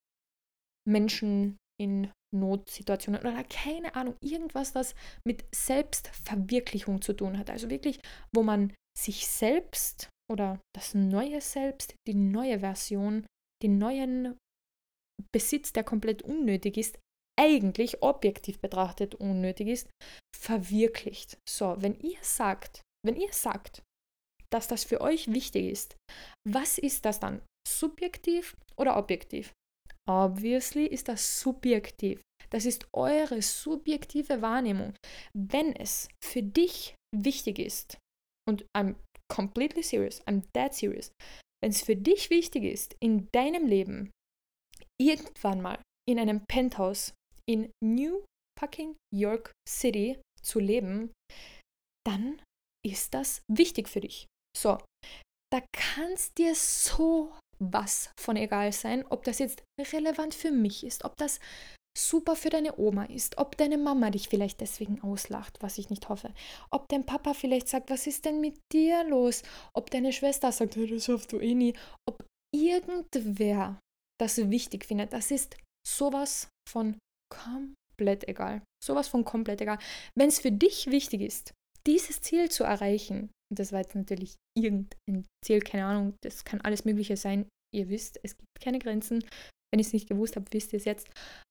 Menschen 0.86 1.56
in 1.80 2.10
Notsituationen 2.34 3.20
oder 3.20 3.44
keine 3.44 3.94
Ahnung, 3.94 4.16
irgendwas, 4.20 4.72
das 4.72 4.94
mit 5.26 5.44
Selbstverwirklichung 5.54 7.00
zu 7.00 7.12
tun 7.12 7.38
hat. 7.38 7.50
Also 7.50 7.70
wirklich, 7.70 8.00
wo 8.34 8.42
man 8.42 8.72
sich 8.98 9.26
selbst 9.26 10.08
oder 10.30 10.60
das 10.74 10.94
neue 10.94 11.40
Selbst, 11.40 11.94
die 12.06 12.14
neue 12.14 12.60
Version, 12.60 13.26
den 13.62 13.78
neuen 13.78 14.36
Besitz, 15.32 15.72
der 15.72 15.84
komplett 15.84 16.22
unnötig 16.22 16.76
ist, 16.76 16.98
eigentlich 17.38 18.02
objektiv 18.02 18.60
betrachtet 18.60 19.14
unnötig 19.16 19.68
ist, 19.68 19.90
verwirklicht. 20.36 21.38
So, 21.48 21.76
wenn 21.78 21.98
ihr 22.00 22.18
sagt, 22.22 22.82
wenn 23.04 23.16
ihr 23.16 23.32
sagt, 23.32 23.82
dass 24.52 24.68
das 24.68 24.84
für 24.84 25.00
euch 25.00 25.32
wichtig 25.32 25.70
ist, 25.70 25.96
was 26.48 26.78
ist 26.78 27.04
das 27.04 27.18
dann? 27.20 27.42
Subjektiv 27.66 28.56
oder 28.76 28.96
objektiv? 28.96 29.52
Obviously 30.08 30.86
ist 30.86 31.08
das 31.08 31.40
subjektiv. 31.40 32.20
Das 32.50 32.66
ist 32.66 32.86
eure 32.92 33.40
subjektive 33.42 34.42
Wahrnehmung. 34.42 34.94
Wenn 35.36 35.74
es 35.74 36.08
für 36.22 36.42
dich 36.42 36.94
wichtig 37.14 37.58
ist, 37.58 37.98
und 38.48 38.66
I'm 38.76 38.96
completely 39.32 39.82
serious, 39.82 40.22
I'm 40.26 40.42
dead 40.54 40.74
serious, 40.74 41.10
wenn 41.62 41.70
es 41.70 41.82
für 41.82 41.96
dich 41.96 42.28
wichtig 42.30 42.64
ist, 42.64 42.94
in 43.00 43.28
deinem 43.32 43.66
Leben 43.66 44.10
irgendwann 45.00 45.62
mal 45.62 45.82
in 46.08 46.18
einem 46.18 46.44
Penthouse 46.46 47.14
in 47.48 47.72
New 47.82 48.24
fucking 48.60 48.96
York 49.12 49.52
City 49.68 50.20
zu 50.42 50.60
leben, 50.60 51.12
dann 52.06 52.40
ist 52.86 53.14
das 53.14 53.40
wichtig 53.50 53.88
für 53.88 54.00
dich. 54.00 54.26
So, 54.56 54.78
da 55.50 55.62
kann 55.72 56.12
es 56.12 56.32
dir 56.34 56.54
so 56.54 57.32
was 57.58 58.10
von 58.18 58.36
egal 58.36 58.72
sein, 58.72 59.04
ob 59.08 59.24
das 59.24 59.38
jetzt 59.38 59.62
relevant 59.92 60.34
für 60.34 60.50
mich 60.50 60.84
ist, 60.84 61.04
ob 61.04 61.16
das 61.16 61.40
super 61.96 62.34
für 62.34 62.50
deine 62.50 62.78
Oma 62.78 63.04
ist, 63.04 63.38
ob 63.38 63.56
deine 63.56 63.78
Mama 63.78 64.10
dich 64.10 64.28
vielleicht 64.28 64.60
deswegen 64.60 65.00
auslacht, 65.02 65.58
was 65.60 65.78
ich 65.78 65.90
nicht 65.90 66.08
hoffe, 66.08 66.32
ob 66.70 66.88
dein 66.88 67.06
Papa 67.06 67.34
vielleicht 67.34 67.68
sagt, 67.68 67.90
was 67.90 68.06
ist 68.06 68.24
denn 68.24 68.40
mit 68.40 68.58
dir 68.72 69.04
los, 69.04 69.42
ob 69.74 69.90
deine 69.90 70.12
Schwester 70.12 70.50
sagt, 70.50 70.76
das 70.76 71.04
schaffst 71.04 71.32
du 71.32 71.38
eh 71.38 71.54
nie, 71.54 71.74
ob 72.08 72.24
irgendwer 72.54 73.78
das 74.20 74.38
wichtig 74.50 74.84
findet, 74.84 75.12
das 75.12 75.30
ist 75.30 75.56
sowas 75.86 76.48
von 76.68 76.98
komplett 77.32 78.28
egal. 78.28 78.62
Sowas 78.82 79.08
von 79.08 79.24
komplett 79.24 79.60
egal. 79.60 79.78
Wenn 80.16 80.28
es 80.28 80.40
für 80.40 80.52
dich 80.52 80.90
wichtig 80.90 81.22
ist, 81.22 81.52
dieses 81.86 82.20
Ziel 82.20 82.50
zu 82.50 82.64
erreichen, 82.64 83.30
und 83.54 83.60
das 83.60 83.70
war 83.70 83.78
jetzt 83.78 83.94
natürlich 83.94 84.34
irgendein 84.58 85.24
Ziel, 85.44 85.60
keine 85.60 85.84
Ahnung, 85.84 86.16
das 86.24 86.44
kann 86.44 86.60
alles 86.62 86.84
Mögliche 86.84 87.16
sein. 87.16 87.46
Ihr 87.72 87.88
wisst, 87.88 88.18
es 88.24 88.36
gibt 88.36 88.48
keine 88.60 88.80
Grenzen. 88.80 89.22
Wenn 89.72 89.78
ihr 89.78 89.86
es 89.86 89.92
nicht 89.92 90.08
gewusst 90.08 90.34
habt, 90.34 90.52
wisst 90.52 90.72
ihr 90.72 90.78
es 90.78 90.84
jetzt. 90.84 91.06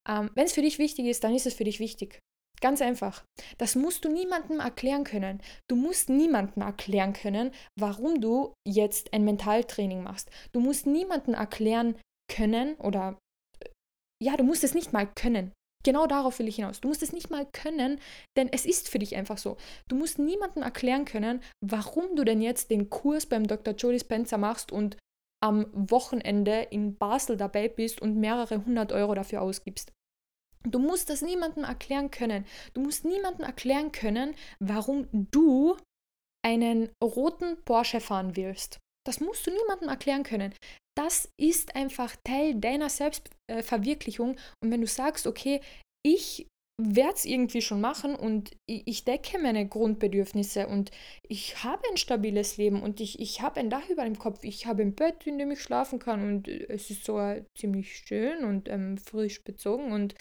Ähm, 0.06 0.30
Wenn 0.36 0.44
es 0.44 0.52
für 0.52 0.62
dich 0.62 0.80
wichtig 0.80 1.06
ist, 1.06 1.24
dann 1.24 1.34
ist 1.34 1.46
es 1.46 1.54
für 1.54 1.64
dich 1.64 1.80
wichtig. 1.80 2.20
Ganz 2.60 2.82
einfach. 2.82 3.24
Das 3.58 3.78
musst 3.78 4.04
du 4.04 4.10
niemandem 4.10 4.60
erklären 4.60 5.06
können. 5.06 5.42
Du 5.70 5.78
musst 5.78 6.10
niemandem 6.10 6.62
erklären 6.62 7.14
können, 7.14 7.52
warum 7.80 8.20
du 8.20 8.54
jetzt 8.68 9.14
ein 9.14 9.24
Mentaltraining 9.24 10.04
machst. 10.04 10.30
Du 10.52 10.60
musst 10.60 10.86
niemandem 10.86 11.36
erklären 11.36 11.98
können 12.30 12.76
oder 12.76 13.18
ja, 14.22 14.36
du 14.36 14.44
musst 14.44 14.66
es 14.66 14.74
nicht 14.74 14.92
mal 14.92 15.08
können. 15.08 15.54
Genau 15.84 16.08
darauf 16.08 16.40
will 16.40 16.48
ich 16.48 16.56
hinaus. 16.56 16.82
Du 16.82 16.88
musst 16.88 17.04
es 17.04 17.12
nicht 17.12 17.30
mal 17.30 17.46
können, 17.46 18.00
denn 18.38 18.48
es 18.52 18.66
ist 18.66 18.90
für 18.90 19.00
dich 19.00 19.16
einfach 19.16 19.38
so. 19.38 19.58
Du 19.88 19.96
musst 19.96 20.18
niemandem 20.18 20.64
erklären 20.64 21.06
können, 21.06 21.42
warum 21.62 22.16
du 22.16 22.24
denn 22.24 22.42
jetzt 22.42 22.72
den 22.72 22.90
Kurs 22.90 23.26
beim 23.26 23.46
Dr. 23.46 23.74
Jody 23.74 24.00
Spencer 24.00 24.38
machst 24.38 24.72
und 24.72 24.98
am 25.44 25.68
Wochenende 25.74 26.68
in 26.72 26.96
Basel 26.96 27.36
dabei 27.36 27.68
bist 27.68 28.02
und 28.02 28.16
mehrere 28.16 28.66
hundert 28.66 28.94
Euro 28.94 29.14
dafür 29.14 29.42
ausgibst. 29.42 29.92
Du 30.66 30.80
musst 30.80 31.10
das 31.10 31.22
niemandem 31.22 31.66
erklären 31.66 32.10
können. 32.10 32.46
Du 32.74 32.80
musst 32.80 33.04
niemandem 33.04 33.46
erklären 33.46 33.92
können, 33.92 34.36
warum 34.60 35.10
du 35.12 35.76
einen 36.46 36.90
roten 37.04 37.62
Porsche 37.66 38.00
fahren 38.00 38.38
willst. 38.38 38.80
Das 39.06 39.20
musst 39.20 39.46
du 39.46 39.52
niemandem 39.52 39.90
erklären 39.90 40.24
können. 40.24 40.54
Das 40.96 41.30
ist 41.40 41.76
einfach 41.76 42.16
Teil 42.24 42.56
deiner 42.56 42.90
Selbstverwirklichung. 42.90 44.38
Und 44.62 44.72
wenn 44.72 44.82
du 44.82 44.88
sagst, 44.88 45.28
okay, 45.28 45.62
ich 46.06 46.48
werde 46.82 47.14
es 47.14 47.26
irgendwie 47.26 47.62
schon 47.62 47.82
machen 47.82 48.16
und 48.16 48.52
ich, 48.66 49.06
decke 49.06 49.38
meine 49.38 49.68
Grundbedürfnisse 49.68 50.68
und 50.68 50.90
ich 51.22 51.64
habe 51.64 51.84
ein 51.90 51.98
stabiles 51.98 52.58
Leben 52.58 52.82
und 52.82 53.00
ich, 53.00 53.20
ich 53.20 53.42
habe 53.42 53.60
ein 53.60 53.70
Dach 53.70 53.88
über 53.90 54.04
dem 54.04 54.18
Kopf, 54.18 54.44
ich 54.44 54.66
habe 54.66 54.82
ein 54.82 54.96
Bett, 54.96 55.28
in 55.28 55.38
dem 55.38 55.52
ich 55.52 55.62
schlafen 55.62 56.00
kann 56.00 56.24
und 56.28 56.48
es 56.48 56.90
ist 56.90 57.06
sogar 57.06 57.42
ziemlich 57.56 57.96
schön 57.96 58.44
und 58.44 58.70
ähm, 58.70 58.98
frisch 58.98 59.44
bezogen 59.44 59.92
und 59.92 60.16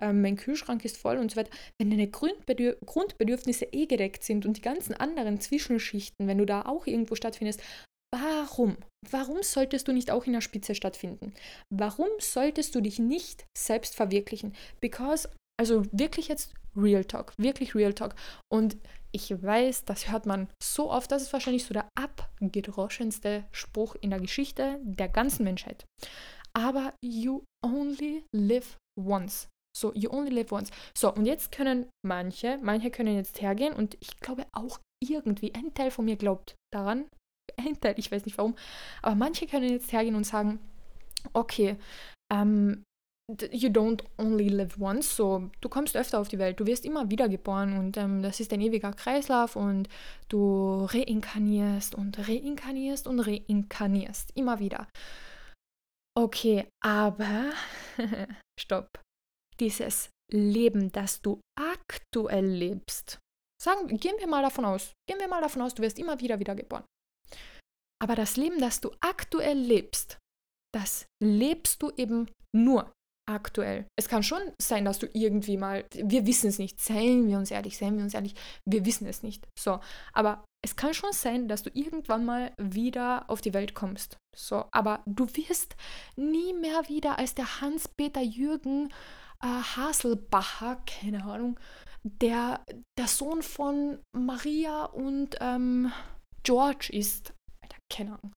ähm, 0.00 0.22
mein 0.22 0.36
Kühlschrank 0.36 0.82
ist 0.86 0.96
voll 0.96 1.18
und 1.18 1.30
so 1.30 1.36
weiter. 1.36 1.50
Wenn 1.78 1.90
deine 1.90 2.08
Grundbedürf 2.08 2.78
Grundbedürfnisse 2.86 3.66
eh 3.72 3.84
gedeckt 3.84 4.24
sind 4.24 4.46
und 4.46 4.56
die 4.56 4.62
ganzen 4.62 4.94
anderen 4.94 5.40
Zwischenschichten, 5.40 6.26
wenn 6.26 6.38
du 6.38 6.46
da 6.46 6.62
auch 6.62 6.86
irgendwo 6.86 7.16
stattfindest, 7.16 7.62
Warum? 8.14 8.76
Warum 9.10 9.42
solltest 9.42 9.86
du 9.86 9.92
nicht 9.92 10.10
auch 10.10 10.24
in 10.24 10.32
der 10.32 10.40
Spitze 10.40 10.74
stattfinden? 10.74 11.34
Warum 11.72 12.08
solltest 12.20 12.74
du 12.74 12.80
dich 12.80 12.98
nicht 12.98 13.46
selbst 13.56 13.94
verwirklichen? 13.94 14.54
Because 14.80 15.28
also 15.58 15.84
wirklich 15.92 16.28
jetzt 16.28 16.54
Real 16.76 17.04
Talk, 17.04 17.32
wirklich 17.38 17.74
Real 17.74 17.92
Talk. 17.92 18.14
Und 18.52 18.76
ich 19.12 19.30
weiß, 19.30 19.84
das 19.84 20.10
hört 20.10 20.26
man 20.26 20.48
so 20.62 20.90
oft, 20.90 21.10
das 21.10 21.22
ist 21.22 21.32
wahrscheinlich 21.32 21.64
so 21.64 21.74
der 21.74 21.88
abgedroschenste 21.98 23.44
Spruch 23.52 23.96
in 24.00 24.10
der 24.10 24.20
Geschichte 24.20 24.78
der 24.82 25.08
ganzen 25.08 25.44
Menschheit. 25.44 25.84
Aber 26.56 26.94
you 27.04 27.42
only 27.64 28.24
live 28.34 28.76
once. 28.98 29.48
So, 29.76 29.92
you 29.94 30.10
only 30.10 30.30
live 30.30 30.50
once. 30.52 30.70
So, 30.96 31.12
und 31.12 31.26
jetzt 31.26 31.52
können 31.52 31.86
manche, 32.04 32.58
manche 32.62 32.90
können 32.90 33.16
jetzt 33.16 33.40
hergehen 33.40 33.74
und 33.74 33.96
ich 34.00 34.18
glaube 34.18 34.46
auch 34.52 34.80
irgendwie, 35.02 35.54
ein 35.54 35.74
Teil 35.74 35.90
von 35.90 36.04
mir 36.04 36.16
glaubt 36.16 36.56
daran, 36.72 37.06
ein 37.58 37.80
Teil, 37.80 37.94
ich 37.98 38.10
weiß 38.10 38.24
nicht 38.24 38.38
warum, 38.38 38.54
aber 39.02 39.14
manche 39.14 39.46
können 39.46 39.68
jetzt 39.70 39.92
hergehen 39.92 40.14
und 40.14 40.24
sagen, 40.24 40.58
okay, 41.32 41.76
ähm, 42.32 42.84
you 43.52 43.68
don't 43.68 44.02
only 44.16 44.48
live 44.48 44.78
once, 44.80 45.16
so 45.16 45.50
du 45.60 45.68
kommst 45.68 45.96
öfter 45.96 46.18
auf 46.18 46.28
die 46.28 46.38
Welt, 46.38 46.58
du 46.60 46.66
wirst 46.66 46.84
immer 46.84 47.10
wieder 47.10 47.28
geboren 47.28 47.78
und 47.78 47.96
ähm, 47.96 48.22
das 48.22 48.40
ist 48.40 48.52
ein 48.52 48.60
ewiger 48.60 48.92
Kreislauf 48.92 49.56
und 49.56 49.88
du 50.28 50.86
reinkarnierst 50.90 51.94
und 51.94 52.18
reinkarnierst 52.26 53.06
und 53.06 53.20
reinkarnierst, 53.20 54.32
immer 54.34 54.58
wieder. 54.58 54.88
Okay, 56.16 56.66
aber 56.82 57.52
stopp. 58.60 58.88
Dieses 59.60 60.10
Leben, 60.32 60.90
das 60.92 61.20
du 61.20 61.40
aktuell 61.58 62.46
lebst, 62.46 63.18
sagen, 63.62 63.88
gehen 63.98 64.16
wir 64.18 64.26
mal 64.26 64.42
davon 64.42 64.64
aus, 64.64 64.92
gehen 65.08 65.20
wir 65.20 65.28
mal 65.28 65.40
davon 65.40 65.62
aus, 65.62 65.74
du 65.74 65.82
wirst 65.82 65.98
immer 65.98 66.18
wieder 66.20 66.38
wieder 66.38 66.54
geboren. 66.54 66.84
Aber 68.02 68.14
das 68.14 68.36
Leben, 68.36 68.60
das 68.60 68.80
du 68.80 68.90
aktuell 69.00 69.58
lebst, 69.58 70.18
das 70.74 71.06
lebst 71.22 71.82
du 71.82 71.90
eben 71.96 72.30
nur 72.54 72.92
aktuell. 73.28 73.86
Es 73.98 74.08
kann 74.08 74.22
schon 74.22 74.40
sein, 74.60 74.84
dass 74.84 74.98
du 74.98 75.06
irgendwie 75.12 75.56
mal, 75.56 75.84
wir 75.94 76.26
wissen 76.26 76.48
es 76.48 76.58
nicht, 76.58 76.80
seien 76.80 77.28
wir 77.28 77.38
uns 77.38 77.50
ehrlich, 77.50 77.76
seien 77.76 77.96
wir 77.96 78.04
uns 78.04 78.14
ehrlich, 78.14 78.34
wir 78.66 78.84
wissen 78.86 79.06
es 79.06 79.22
nicht. 79.22 79.46
So, 79.58 79.80
aber 80.12 80.44
es 80.64 80.76
kann 80.76 80.94
schon 80.94 81.12
sein, 81.12 81.46
dass 81.46 81.62
du 81.62 81.70
irgendwann 81.74 82.24
mal 82.24 82.52
wieder 82.58 83.28
auf 83.28 83.40
die 83.40 83.54
Welt 83.54 83.74
kommst. 83.74 84.16
So, 84.36 84.64
aber 84.72 85.02
du 85.06 85.26
wirst 85.36 85.76
nie 86.16 86.54
mehr 86.54 86.88
wieder 86.88 87.18
als 87.18 87.34
der 87.34 87.60
Hans-Peter 87.60 88.22
Jürgen 88.22 88.92
äh, 89.42 89.46
Haselbacher, 89.46 90.82
keine 90.86 91.24
Ahnung, 91.24 91.60
der 92.02 92.64
der 92.98 93.08
Sohn 93.08 93.42
von 93.42 94.00
Maria 94.16 94.84
und 94.84 95.36
ähm, 95.40 95.92
George 96.42 96.88
ist. 96.92 97.34
Keine 97.92 98.12
Ahnung 98.12 98.32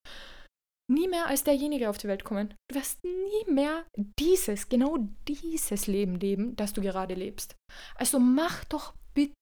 nie 0.92 1.08
mehr 1.08 1.28
als 1.28 1.44
derjenige 1.44 1.90
auf 1.90 1.98
die 1.98 2.08
Welt 2.08 2.24
kommen. 2.24 2.54
Du 2.68 2.76
wirst 2.76 3.04
nie 3.04 3.52
mehr 3.52 3.86
dieses, 4.20 4.70
genau 4.70 4.98
dieses 5.28 5.88
Leben 5.88 6.20
leben, 6.20 6.56
das 6.56 6.74
du 6.74 6.82
gerade 6.82 7.16
lebst. 7.16 7.56
Also 7.96 8.20
mach 8.20 8.66
doch 8.66 8.94
bitte, 9.14 9.34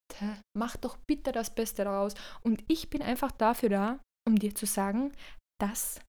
mach 0.57 0.78
doch 0.78 0.97
bitte 1.07 1.32
das 1.32 1.53
Beste 1.53 1.84
daraus. 1.84 2.14
Und 2.43 2.64
ich 2.68 2.89
bin 2.89 3.01
einfach 3.01 3.32
dafür 3.32 3.70
da, 3.70 3.99
um 4.28 4.38
dir 4.38 4.55
zu 4.55 4.66
sagen, 4.66 5.12
dass 5.60 5.99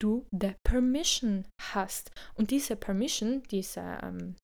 du 0.00 0.26
the 0.30 0.54
permission 0.64 1.46
hast. 1.72 2.10
Und 2.34 2.50
diese 2.50 2.76
permission, 2.76 3.42
diese, 3.44 3.80
ähm, 4.02 4.36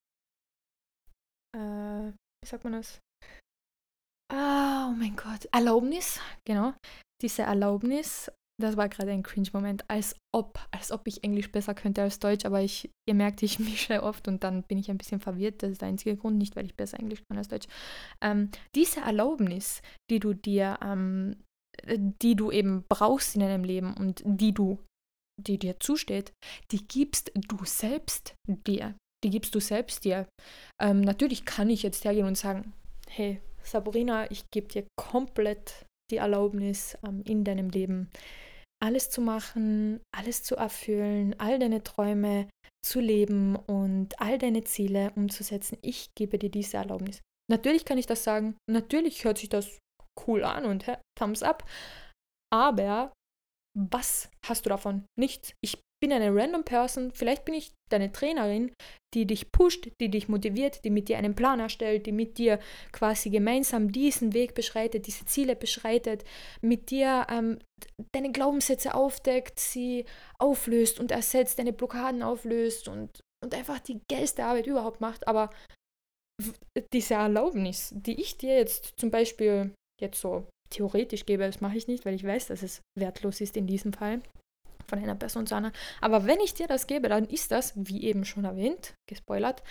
äh, 1.56 2.12
wie 2.12 2.48
sagt 2.48 2.64
man 2.64 2.74
das? 2.74 3.00
Ah, 4.32 4.88
oh 4.88 4.92
mein 4.92 5.16
Gott, 5.16 5.46
Erlaubnis, 5.52 6.18
genau. 6.46 6.74
Diese 7.22 7.42
Erlaubnis 7.42 8.30
das 8.60 8.76
war 8.76 8.88
gerade 8.88 9.10
ein 9.10 9.22
Cringe-Moment, 9.22 9.84
als 9.88 10.14
ob, 10.32 10.60
als 10.70 10.92
ob 10.92 11.06
ich 11.06 11.24
Englisch 11.24 11.50
besser 11.50 11.74
könnte 11.74 12.02
als 12.02 12.20
Deutsch, 12.20 12.44
aber 12.44 12.60
ich, 12.60 12.90
ihr 13.08 13.14
merkt, 13.14 13.42
ich 13.42 13.58
mische 13.58 14.02
oft 14.02 14.28
und 14.28 14.44
dann 14.44 14.62
bin 14.62 14.78
ich 14.78 14.90
ein 14.90 14.98
bisschen 14.98 15.20
verwirrt. 15.20 15.62
Das 15.62 15.72
ist 15.72 15.80
der 15.80 15.88
einzige 15.88 16.16
Grund, 16.16 16.38
nicht 16.38 16.54
weil 16.56 16.66
ich 16.66 16.76
besser 16.76 16.98
Englisch 16.98 17.22
kann 17.28 17.38
als 17.38 17.48
Deutsch. 17.48 17.66
Ähm, 18.22 18.50
diese 18.74 19.00
Erlaubnis, 19.00 19.82
die 20.10 20.20
du 20.20 20.34
dir, 20.34 20.78
ähm, 20.82 21.36
die 21.86 22.36
du 22.36 22.50
eben 22.50 22.84
brauchst 22.88 23.34
in 23.34 23.40
deinem 23.40 23.64
Leben 23.64 23.94
und 23.94 24.22
die 24.24 24.52
du, 24.52 24.78
die 25.42 25.58
dir 25.58 25.80
zusteht, 25.80 26.32
die 26.70 26.86
gibst 26.86 27.32
du 27.34 27.64
selbst 27.64 28.34
dir. 28.46 28.94
Die 29.24 29.30
gibst 29.30 29.54
du 29.54 29.60
selbst 29.60 30.04
dir. 30.04 30.28
Ähm, 30.80 31.00
natürlich 31.00 31.44
kann 31.44 31.70
ich 31.70 31.82
jetzt 31.82 32.04
hergehen 32.04 32.26
und 32.26 32.38
sagen, 32.38 32.72
hey, 33.08 33.40
Sabrina, 33.62 34.30
ich 34.30 34.44
gebe 34.52 34.68
dir 34.68 34.86
komplett 34.96 35.86
die 36.10 36.18
Erlaubnis 36.18 36.96
ähm, 37.06 37.22
in 37.24 37.44
deinem 37.44 37.70
Leben 37.70 38.10
alles 38.84 39.08
zu 39.08 39.22
machen, 39.22 40.02
alles 40.14 40.42
zu 40.42 40.56
erfüllen, 40.56 41.34
all 41.40 41.58
deine 41.58 41.82
Träume 41.82 42.50
zu 42.84 43.00
leben 43.00 43.56
und 43.56 44.20
all 44.20 44.36
deine 44.36 44.62
Ziele 44.64 45.10
umzusetzen. 45.16 45.78
Ich 45.80 46.10
gebe 46.14 46.38
dir 46.38 46.50
diese 46.50 46.76
Erlaubnis. 46.76 47.22
Natürlich 47.50 47.86
kann 47.86 47.96
ich 47.96 48.06
das 48.06 48.24
sagen, 48.24 48.56
natürlich 48.70 49.24
hört 49.24 49.38
sich 49.38 49.48
das 49.48 49.78
cool 50.26 50.44
an 50.44 50.66
und 50.66 50.86
hä, 50.86 50.98
Thumbs 51.18 51.42
up, 51.42 51.64
aber 52.52 53.12
was 53.76 54.30
hast 54.46 54.66
du 54.66 54.68
davon? 54.68 55.06
Nichts. 55.18 55.54
Ich 55.64 55.80
bin 56.02 56.12
eine 56.12 56.34
random 56.34 56.64
Person, 56.64 57.12
vielleicht 57.12 57.44
bin 57.44 57.54
ich 57.54 57.72
deine 57.90 58.12
Trainerin, 58.12 58.72
die 59.14 59.26
dich 59.26 59.52
pusht, 59.52 59.88
die 60.00 60.10
dich 60.10 60.28
motiviert, 60.28 60.84
die 60.84 60.90
mit 60.90 61.08
dir 61.08 61.16
einen 61.18 61.34
Plan 61.34 61.60
erstellt, 61.60 62.06
die 62.06 62.12
mit 62.12 62.36
dir 62.36 62.58
quasi 62.92 63.30
gemeinsam 63.30 63.90
diesen 63.90 64.34
Weg 64.34 64.54
beschreitet, 64.54 65.06
diese 65.06 65.24
Ziele 65.24 65.56
beschreitet, 65.56 66.24
mit 66.60 66.90
dir 66.90 67.26
ähm, 67.30 67.58
deine 68.12 68.32
Glaubenssätze 68.32 68.94
aufdeckt, 68.94 69.58
sie 69.58 70.04
auflöst 70.38 71.00
und 71.00 71.10
ersetzt, 71.10 71.58
deine 71.58 71.72
Blockaden 71.72 72.22
auflöst 72.22 72.88
und, 72.88 73.20
und 73.42 73.54
einfach 73.54 73.78
die 73.78 74.00
geilste 74.10 74.44
Arbeit 74.44 74.66
überhaupt 74.66 75.00
macht. 75.00 75.26
Aber 75.28 75.50
diese 76.92 77.14
Erlaubnis, 77.14 77.92
die 77.94 78.20
ich 78.20 78.36
dir 78.36 78.56
jetzt 78.56 78.94
zum 78.98 79.10
Beispiel 79.10 79.72
jetzt 80.00 80.20
so 80.20 80.46
theoretisch 80.70 81.24
gebe, 81.24 81.44
das 81.44 81.60
mache 81.60 81.76
ich 81.76 81.86
nicht, 81.86 82.04
weil 82.04 82.14
ich 82.14 82.24
weiß, 82.24 82.48
dass 82.48 82.62
es 82.62 82.80
wertlos 82.98 83.40
ist 83.40 83.56
in 83.56 83.66
diesem 83.66 83.92
Fall 83.92 84.20
von 84.88 84.98
einer 84.98 85.14
Person 85.14 85.46
zu 85.46 85.54
anderen. 85.54 85.74
Aber 86.00 86.26
wenn 86.26 86.40
ich 86.40 86.54
dir 86.54 86.66
das 86.66 86.86
gebe, 86.86 87.08
dann 87.08 87.24
ist 87.24 87.50
das, 87.50 87.72
wie 87.76 88.04
eben 88.04 88.24
schon 88.24 88.44
erwähnt, 88.44 88.94
gespoilert, 89.08 89.62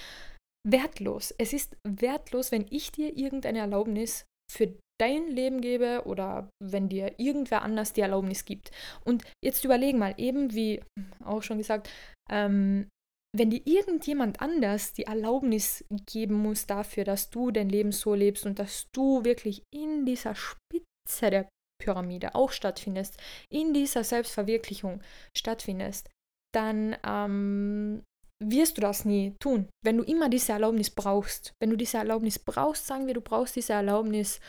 wertlos. 0.68 1.34
Es 1.38 1.54
ist 1.54 1.78
wertlos, 1.88 2.52
wenn 2.52 2.66
ich 2.70 2.92
dir 2.92 3.18
irgendeine 3.18 3.60
Erlaubnis 3.60 4.26
für 4.52 4.74
dein 5.00 5.28
Leben 5.28 5.62
gebe 5.62 6.04
oder 6.06 6.50
wenn 6.64 6.90
dir 6.90 7.20
irgendwer 7.20 7.64
anders 7.64 7.94
die 7.94 8.02
Erlaubnis 8.02 8.46
gibt. 8.46 8.72
Und 9.04 9.24
jetzt 9.44 9.66
überlegen 9.66 10.00
mal, 10.00 10.14
eben 10.18 10.54
wie 10.54 10.82
auch 11.24 11.42
schon 11.42 11.58
gesagt, 11.58 11.90
ähm, 12.30 12.88
wenn 13.36 13.50
dir 13.50 13.62
irgendjemand 13.66 14.42
anders 14.42 14.94
die 14.94 15.06
Erlaubnis 15.06 15.84
geben 16.06 16.36
muss 16.36 16.68
dafür, 16.68 17.04
dass 17.04 17.32
du 17.32 17.50
dein 17.50 17.70
Leben 17.70 17.92
so 17.92 18.14
lebst 18.14 18.46
und 18.46 18.60
dass 18.60 18.86
du 18.94 19.26
wirklich 19.26 19.64
in 19.74 20.06
dieser 20.06 20.36
Spitze 20.36 21.32
der 21.32 21.50
Pyramide 21.84 22.36
auch 22.36 22.52
stattfindest, 22.52 23.18
in 23.50 23.74
dieser 23.74 24.04
Selbstverwirklichung 24.04 25.02
stattfindest, 25.36 26.10
dann 26.54 26.96
ähm, 27.06 28.04
wirst 28.42 28.78
du 28.78 28.82
das 28.82 29.06
nie 29.06 29.36
tun. 29.40 29.70
Wenn 29.84 29.98
du 29.98 30.04
immer 30.04 30.30
diese 30.30 30.54
Erlaubnis 30.54 30.90
brauchst, 30.90 31.54
wenn 31.62 31.70
du 31.70 31.76
diese 31.76 31.98
Erlaubnis 31.98 32.40
brauchst, 32.40 32.88
sagen 32.88 33.08
wir, 33.08 33.14
du 33.14 33.22
brauchst 33.22 33.56
diese 33.56 33.74
Erlaubnis 33.74 34.40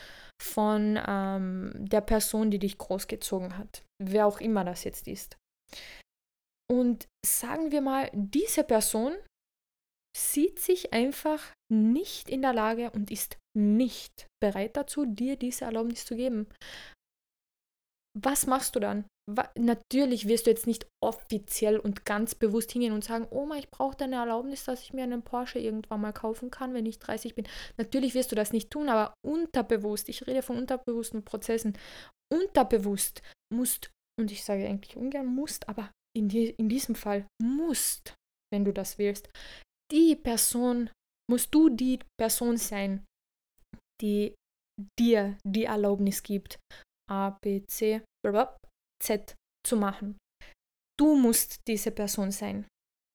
von 0.41 0.99
ähm, 1.07 1.71
der 1.75 2.01
Person, 2.01 2.51
die 2.51 2.59
dich 2.59 2.77
großgezogen 2.77 3.57
hat, 3.57 3.83
wer 4.03 4.27
auch 4.27 4.39
immer 4.39 4.63
das 4.63 4.83
jetzt 4.83 5.07
ist. 5.07 5.37
Und 6.71 7.07
sagen 7.25 7.71
wir 7.71 7.81
mal, 7.81 8.09
diese 8.13 8.63
Person 8.63 9.13
sieht 10.15 10.59
sich 10.59 10.93
einfach 10.93 11.53
nicht 11.71 12.29
in 12.29 12.41
der 12.41 12.53
Lage 12.53 12.91
und 12.91 13.11
ist 13.11 13.37
nicht 13.57 14.27
bereit 14.41 14.77
dazu, 14.77 15.05
dir 15.05 15.35
diese 15.35 15.65
Erlaubnis 15.65 16.05
zu 16.05 16.15
geben. 16.15 16.47
Was 18.17 18.47
machst 18.47 18.75
du 18.75 18.79
dann? 18.79 19.05
Natürlich 19.57 20.27
wirst 20.27 20.45
du 20.45 20.51
jetzt 20.51 20.67
nicht 20.67 20.87
offiziell 21.03 21.79
und 21.79 22.05
ganz 22.05 22.35
bewusst 22.35 22.71
hingehen 22.71 22.93
und 22.93 23.03
sagen, 23.03 23.27
Oma, 23.31 23.55
ich 23.57 23.69
brauche 23.69 23.97
deine 23.97 24.17
Erlaubnis, 24.17 24.65
dass 24.65 24.83
ich 24.83 24.93
mir 24.93 25.03
einen 25.03 25.23
Porsche 25.23 25.59
irgendwann 25.59 26.01
mal 26.01 26.13
kaufen 26.13 26.51
kann, 26.51 26.73
wenn 26.73 26.85
ich 26.85 26.99
30 26.99 27.33
bin. 27.33 27.47
Natürlich 27.77 28.13
wirst 28.13 28.31
du 28.31 28.35
das 28.35 28.53
nicht 28.53 28.69
tun, 28.69 28.87
aber 28.87 29.15
unterbewusst, 29.25 30.09
ich 30.09 30.27
rede 30.27 30.43
von 30.43 30.57
unterbewussten 30.57 31.25
Prozessen, 31.25 31.77
unterbewusst 32.31 33.21
musst, 33.51 33.91
und 34.19 34.31
ich 34.31 34.43
sage 34.43 34.65
eigentlich 34.65 34.95
ungern 34.95 35.25
musst, 35.25 35.67
aber 35.67 35.91
in, 36.15 36.29
die, 36.29 36.51
in 36.51 36.69
diesem 36.69 36.95
Fall 36.95 37.27
musst, 37.41 38.15
wenn 38.53 38.63
du 38.63 38.71
das 38.71 38.97
willst, 38.97 39.29
die 39.91 40.15
Person, 40.15 40.89
musst 41.29 41.53
du 41.53 41.69
die 41.69 41.99
Person 42.19 42.57
sein, 42.57 43.03
die 44.01 44.35
dir 44.99 45.37
die 45.43 45.65
Erlaubnis 45.65 46.21
gibt, 46.23 46.59
A, 47.09 47.37
B, 47.41 47.63
C, 47.67 48.01
Z 49.03 49.35
zu 49.65 49.77
machen. 49.77 50.17
Du 50.99 51.15
musst 51.15 51.59
diese 51.67 51.91
Person 51.91 52.31
sein. 52.31 52.65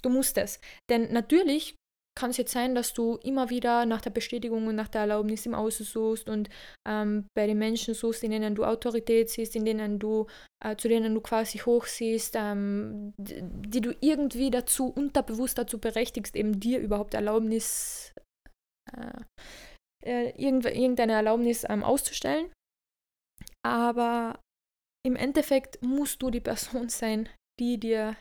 Du 0.03 0.11
musst 0.11 0.37
es. 0.39 0.61
Denn 0.89 1.13
natürlich 1.13 1.77
kann 2.19 2.31
es 2.31 2.37
jetzt 2.37 2.53
sein, 2.53 2.75
dass 2.75 2.93
du 2.93 3.17
immer 3.23 3.51
wieder 3.51 3.87
nach 3.87 4.01
der 4.01 4.11
Bestätigung 4.11 4.67
und 4.67 4.75
nach 4.75 4.89
der 4.89 5.03
Erlaubnis 5.03 5.47
im 5.47 5.55
Außen 5.55 5.87
suchst 5.87 6.29
und 6.29 6.51
ähm, 6.87 7.27
bei 7.35 7.47
den 7.47 7.59
Menschen 7.59 7.95
suchst, 7.95 8.25
in 8.25 8.33
denen 8.33 8.55
du 8.55 8.65
Autorität 8.65 9.31
siehst, 9.31 9.57
in 9.57 9.65
denen 9.65 9.99
du, 9.99 10.27
äh, 10.63 10.77
zu 10.77 10.89
denen 10.89 11.15
du 11.15 11.21
quasi 11.21 11.59
hochsiehst, 11.59 12.35
ähm, 12.37 13.15
die, 13.17 13.41
die 13.43 13.81
du 13.81 13.95
irgendwie 14.01 14.51
dazu 14.51 14.89
unterbewusst 14.89 15.57
dazu 15.57 15.79
berechtigst, 15.79 16.37
eben 16.37 16.59
dir 16.59 16.81
überhaupt 16.81 17.15
Erlaubnis, 17.15 18.13
äh, 18.93 19.23
äh, 20.05 20.31
irgendeine 20.37 21.13
Erlaubnis 21.13 21.65
ähm, 21.69 21.85
auszustellen. 21.85 22.51
Aber 23.65 24.41
im 25.07 25.17
Endeffekt 25.17 25.83
musst 25.83 26.23
du 26.23 26.31
die 26.31 26.41
Person 26.41 26.89
sein, 26.89 27.29
die 27.59 27.79
dir 27.79 28.17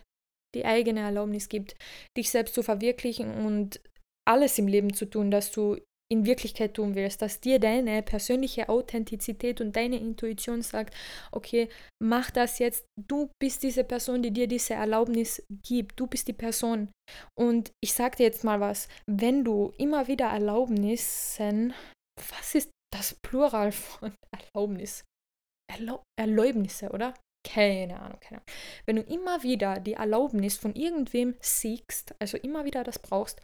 die 0.54 0.64
eigene 0.64 1.00
Erlaubnis 1.00 1.48
gibt, 1.48 1.76
dich 2.16 2.30
selbst 2.30 2.54
zu 2.54 2.62
verwirklichen 2.62 3.32
und 3.46 3.80
alles 4.28 4.58
im 4.58 4.66
Leben 4.66 4.92
zu 4.92 5.06
tun, 5.06 5.30
das 5.30 5.52
du 5.52 5.78
in 6.12 6.26
Wirklichkeit 6.26 6.74
tun 6.74 6.96
willst, 6.96 7.22
dass 7.22 7.40
dir 7.40 7.60
deine 7.60 8.02
persönliche 8.02 8.68
Authentizität 8.68 9.60
und 9.60 9.76
deine 9.76 9.96
Intuition 9.96 10.60
sagt, 10.60 10.94
okay, 11.30 11.68
mach 12.02 12.32
das 12.32 12.58
jetzt, 12.58 12.84
du 13.00 13.30
bist 13.40 13.62
diese 13.62 13.84
Person, 13.84 14.22
die 14.22 14.32
dir 14.32 14.48
diese 14.48 14.74
Erlaubnis 14.74 15.42
gibt, 15.62 16.00
du 16.00 16.08
bist 16.08 16.26
die 16.26 16.32
Person. 16.32 16.90
Und 17.38 17.70
ich 17.80 17.92
sage 17.92 18.16
dir 18.16 18.24
jetzt 18.24 18.42
mal 18.42 18.58
was, 18.58 18.88
wenn 19.06 19.44
du 19.44 19.72
immer 19.78 20.08
wieder 20.08 20.26
Erlaubnissen, 20.26 21.72
was 22.16 22.56
ist 22.56 22.70
das 22.92 23.14
Plural 23.22 23.70
von 23.70 24.12
Erlaubnis? 24.54 25.04
Erlaub 25.70 26.02
Erlaubnisse, 26.18 26.90
oder? 26.90 27.14
Keine 27.46 27.98
Ahnung, 28.00 28.18
keine 28.20 28.40
Ahnung. 28.40 28.46
Wenn 28.86 28.96
du 28.96 29.02
immer 29.02 29.42
wieder 29.42 29.80
die 29.80 29.94
Erlaubnis 29.94 30.58
von 30.58 30.74
irgendwem 30.74 31.34
siegst, 31.40 32.14
also 32.18 32.36
immer 32.36 32.64
wieder 32.64 32.84
das 32.84 32.98
brauchst, 32.98 33.40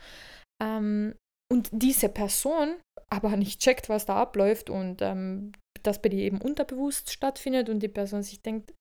ähm, 0.63 1.15
und 1.51 1.69
diese 1.73 2.09
Person 2.09 2.77
aber 3.09 3.37
nicht 3.37 3.61
checkt, 3.61 3.89
was 3.89 4.07
da 4.07 4.17
abläuft 4.17 4.69
und 4.69 5.01
ähm, 5.01 5.53
das 5.83 6.03
bei 6.03 6.09
dir 6.09 6.21
eben 6.21 6.41
unterbewusst 6.41 7.13
stattfindet 7.13 7.69
und 7.69 7.81
die 7.81 7.89
Person 7.89 8.23
sich 8.23 8.43
denkt, 8.43 8.75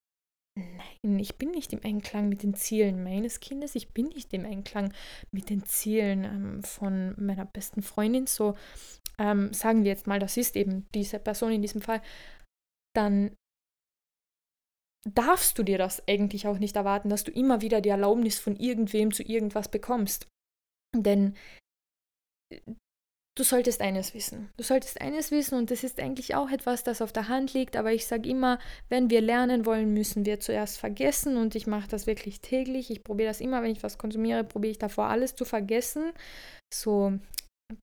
nein, 0.57 1.19
ich 1.19 1.35
bin 1.35 1.51
nicht 1.51 1.73
im 1.73 1.81
Einklang 1.83 2.29
mit 2.29 2.41
den 2.41 2.55
Zielen 2.55 3.03
meines 3.03 3.39
Kindes, 3.39 3.75
ich 3.75 3.93
bin 3.93 4.07
nicht 4.07 4.33
im 4.33 4.45
Einklang 4.45 4.93
mit 5.31 5.49
den 5.49 5.63
Zielen 5.65 6.23
ähm, 6.23 6.63
von 6.63 7.13
meiner 7.23 7.45
besten 7.45 7.81
Freundin, 7.83 8.25
so 8.25 8.55
ähm, 9.17 9.53
sagen 9.53 9.83
wir 9.83 9.91
jetzt 9.91 10.07
mal, 10.07 10.19
das 10.19 10.37
ist 10.37 10.55
eben 10.55 10.87
diese 10.93 11.19
Person 11.19 11.51
in 11.51 11.61
diesem 11.61 11.81
Fall, 11.81 12.01
dann 12.95 13.35
darfst 15.07 15.57
du 15.57 15.63
dir 15.63 15.77
das 15.77 16.07
eigentlich 16.07 16.47
auch 16.47 16.57
nicht 16.57 16.75
erwarten, 16.75 17.09
dass 17.09 17.23
du 17.23 17.31
immer 17.31 17.61
wieder 17.61 17.81
die 17.81 17.89
Erlaubnis 17.89 18.39
von 18.39 18.55
irgendwem 18.55 19.11
zu 19.13 19.23
irgendwas 19.23 19.69
bekommst. 19.69 20.27
Denn 20.95 21.35
du 23.37 23.43
solltest 23.43 23.81
eines 23.81 24.13
wissen. 24.13 24.49
Du 24.57 24.63
solltest 24.63 25.01
eines 25.01 25.29
wissen 25.29 25.57
und 25.57 25.69
das 25.69 25.83
ist 25.83 25.99
eigentlich 25.99 26.35
auch 26.35 26.49
etwas, 26.49 26.83
das 26.83 27.01
auf 27.01 27.11
der 27.11 27.27
Hand 27.27 27.53
liegt, 27.53 27.75
aber 27.75 27.93
ich 27.93 28.07
sage 28.07 28.27
immer, 28.29 28.59
wenn 28.89 29.09
wir 29.09 29.21
lernen 29.21 29.65
wollen, 29.65 29.93
müssen 29.93 30.25
wir 30.25 30.39
zuerst 30.39 30.79
vergessen 30.79 31.37
und 31.37 31.53
ich 31.53 31.67
mache 31.67 31.89
das 31.89 32.07
wirklich 32.07 32.41
täglich. 32.41 32.89
Ich 32.89 33.03
probiere 33.03 33.29
das 33.29 33.41
immer, 33.41 33.61
wenn 33.61 33.71
ich 33.71 33.83
was 33.83 33.97
konsumiere, 33.97 34.43
probiere 34.43 34.71
ich 34.71 34.79
davor 34.79 35.05
alles 35.05 35.35
zu 35.35 35.45
vergessen. 35.45 36.13
So, 36.73 37.19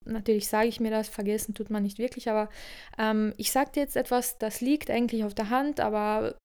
natürlich 0.05 0.49
sage 0.49 0.69
ich 0.69 0.81
mir 0.81 0.91
das, 0.91 1.09
vergessen 1.09 1.55
tut 1.55 1.71
man 1.71 1.83
nicht 1.83 1.99
wirklich, 1.99 2.29
aber 2.31 2.49
ähm, 2.99 3.35
ich 3.37 3.53
sage 3.53 3.73
dir 3.73 3.81
jetzt 3.81 3.97
etwas, 3.97 4.39
das 4.39 4.61
liegt 4.61 4.91
eigentlich 4.91 5.25
auf 5.25 5.35
der 5.35 5.51
Hand, 5.51 5.81
aber 5.81 6.37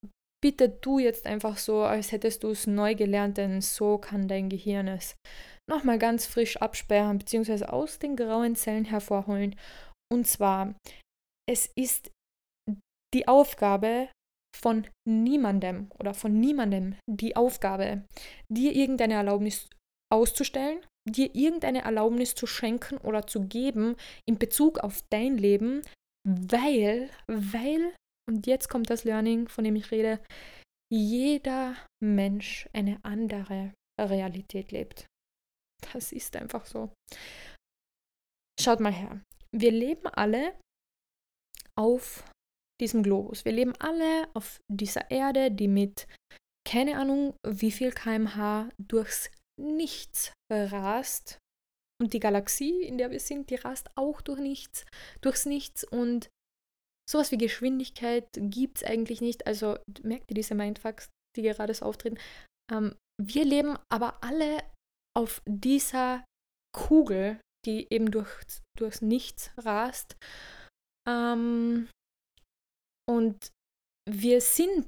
bitte 0.43 0.79
tu 0.81 0.99
jetzt 0.99 1.25
einfach 1.25 1.57
so, 1.57 1.81
als 1.81 2.11
hättest 2.11 2.43
du 2.43 2.49
es 2.49 2.67
neu 2.67 2.95
gelernt, 2.95 3.37
denn 3.37 3.61
so 3.61 3.97
kann 3.97 4.27
dein 4.27 4.49
Gehirn 4.49 4.87
es 4.87 5.15
nochmal 5.69 5.99
ganz 5.99 6.25
frisch 6.25 6.57
absperren 6.57 7.17
bzw. 7.17 7.65
aus 7.65 7.99
den 7.99 8.15
grauen 8.15 8.55
Zellen 8.55 8.85
hervorholen. 8.85 9.55
Und 10.11 10.27
zwar, 10.27 10.75
es 11.49 11.69
ist 11.75 12.11
die 13.13 13.27
Aufgabe 13.27 14.09
von 14.55 14.87
niemandem 15.07 15.89
oder 15.99 16.13
von 16.13 16.39
niemandem 16.39 16.95
die 17.09 17.35
Aufgabe, 17.35 18.05
dir 18.51 18.73
irgendeine 18.73 19.15
Erlaubnis 19.15 19.69
auszustellen, 20.11 20.79
dir 21.07 21.33
irgendeine 21.33 21.83
Erlaubnis 21.83 22.35
zu 22.35 22.45
schenken 22.47 22.97
oder 22.97 23.27
zu 23.27 23.47
geben 23.47 23.95
in 24.25 24.37
Bezug 24.37 24.79
auf 24.79 25.01
dein 25.09 25.37
Leben, 25.37 25.81
weil, 26.27 27.09
weil, 27.27 27.95
und 28.29 28.47
jetzt 28.47 28.69
kommt 28.69 28.89
das 28.89 29.03
Learning, 29.03 29.47
von 29.47 29.63
dem 29.63 29.75
ich 29.75 29.91
rede, 29.91 30.19
jeder 30.91 31.75
Mensch 32.03 32.67
eine 32.73 32.99
andere 33.03 33.73
Realität 33.99 34.71
lebt. 34.71 35.07
Das 35.93 36.11
ist 36.11 36.35
einfach 36.35 36.65
so. 36.65 36.91
Schaut 38.59 38.79
mal 38.79 38.93
her. 38.93 39.21
Wir 39.55 39.71
leben 39.71 40.07
alle 40.07 40.53
auf 41.77 42.23
diesem 42.81 43.03
Globus. 43.03 43.45
Wir 43.45 43.51
leben 43.51 43.73
alle 43.79 44.27
auf 44.33 44.59
dieser 44.69 45.09
Erde, 45.11 45.51
die 45.51 45.67
mit 45.67 46.07
keine 46.67 46.97
Ahnung 46.97 47.35
wie 47.45 47.71
viel 47.71 47.91
kmh 47.91 48.69
durchs 48.77 49.31
Nichts 49.59 50.33
rast. 50.51 51.39
Und 51.99 52.13
die 52.13 52.19
Galaxie, 52.19 52.83
in 52.83 52.97
der 52.97 53.09
wir 53.09 53.19
sind, 53.19 53.49
die 53.49 53.55
rast 53.55 53.89
auch 53.95 54.21
durch 54.21 54.39
nichts, 54.39 54.85
durchs 55.21 55.45
Nichts. 55.45 55.83
Und 55.83 56.29
sowas 57.09 57.31
wie 57.31 57.37
Geschwindigkeit 57.37 58.27
gibt 58.35 58.77
es 58.77 58.83
eigentlich 58.83 59.21
nicht. 59.21 59.47
Also 59.47 59.77
merkt 60.03 60.29
ihr 60.29 60.35
diese 60.35 60.55
Mindfucks, 60.55 61.09
die 61.35 61.41
gerade 61.41 61.73
so 61.73 61.85
auftreten? 61.85 62.19
Ähm, 62.71 62.95
wir 63.19 63.45
leben 63.45 63.77
aber 63.89 64.23
alle 64.23 64.63
auf 65.15 65.41
dieser 65.47 66.23
Kugel, 66.75 67.39
die 67.65 67.87
eben 67.91 68.11
durch, 68.11 68.29
durchs 68.77 69.01
Nichts 69.01 69.51
rast. 69.57 70.15
Ähm, 71.09 71.89
und 73.09 73.51
wir 74.07 74.39
sind 74.39 74.87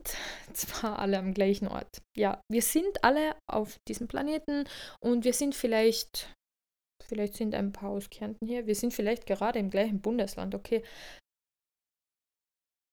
zwar 0.54 1.00
alle 1.00 1.20
am 1.20 1.34
gleichen 1.34 1.68
Ort. 1.68 2.02
Ja, 2.18 2.42
wir 2.50 2.62
sind 2.62 3.04
alle 3.04 3.36
auf 3.52 3.78
diesem 3.88 4.08
Planeten 4.08 4.64
und 5.04 5.26
wir 5.26 5.34
sind 5.34 5.56
vielleicht, 5.56 6.34
vielleicht 7.06 7.36
sind 7.36 7.54
ein 7.54 7.72
paar 7.74 7.90
aus 7.90 8.10
Kärnten 8.10 8.48
hier, 8.48 8.66
wir 8.66 8.76
sind 8.76 8.94
vielleicht 8.94 9.26
gerade 9.26 9.60
im 9.60 9.70
gleichen 9.70 10.02
Bundesland, 10.02 10.56
okay. 10.56 10.84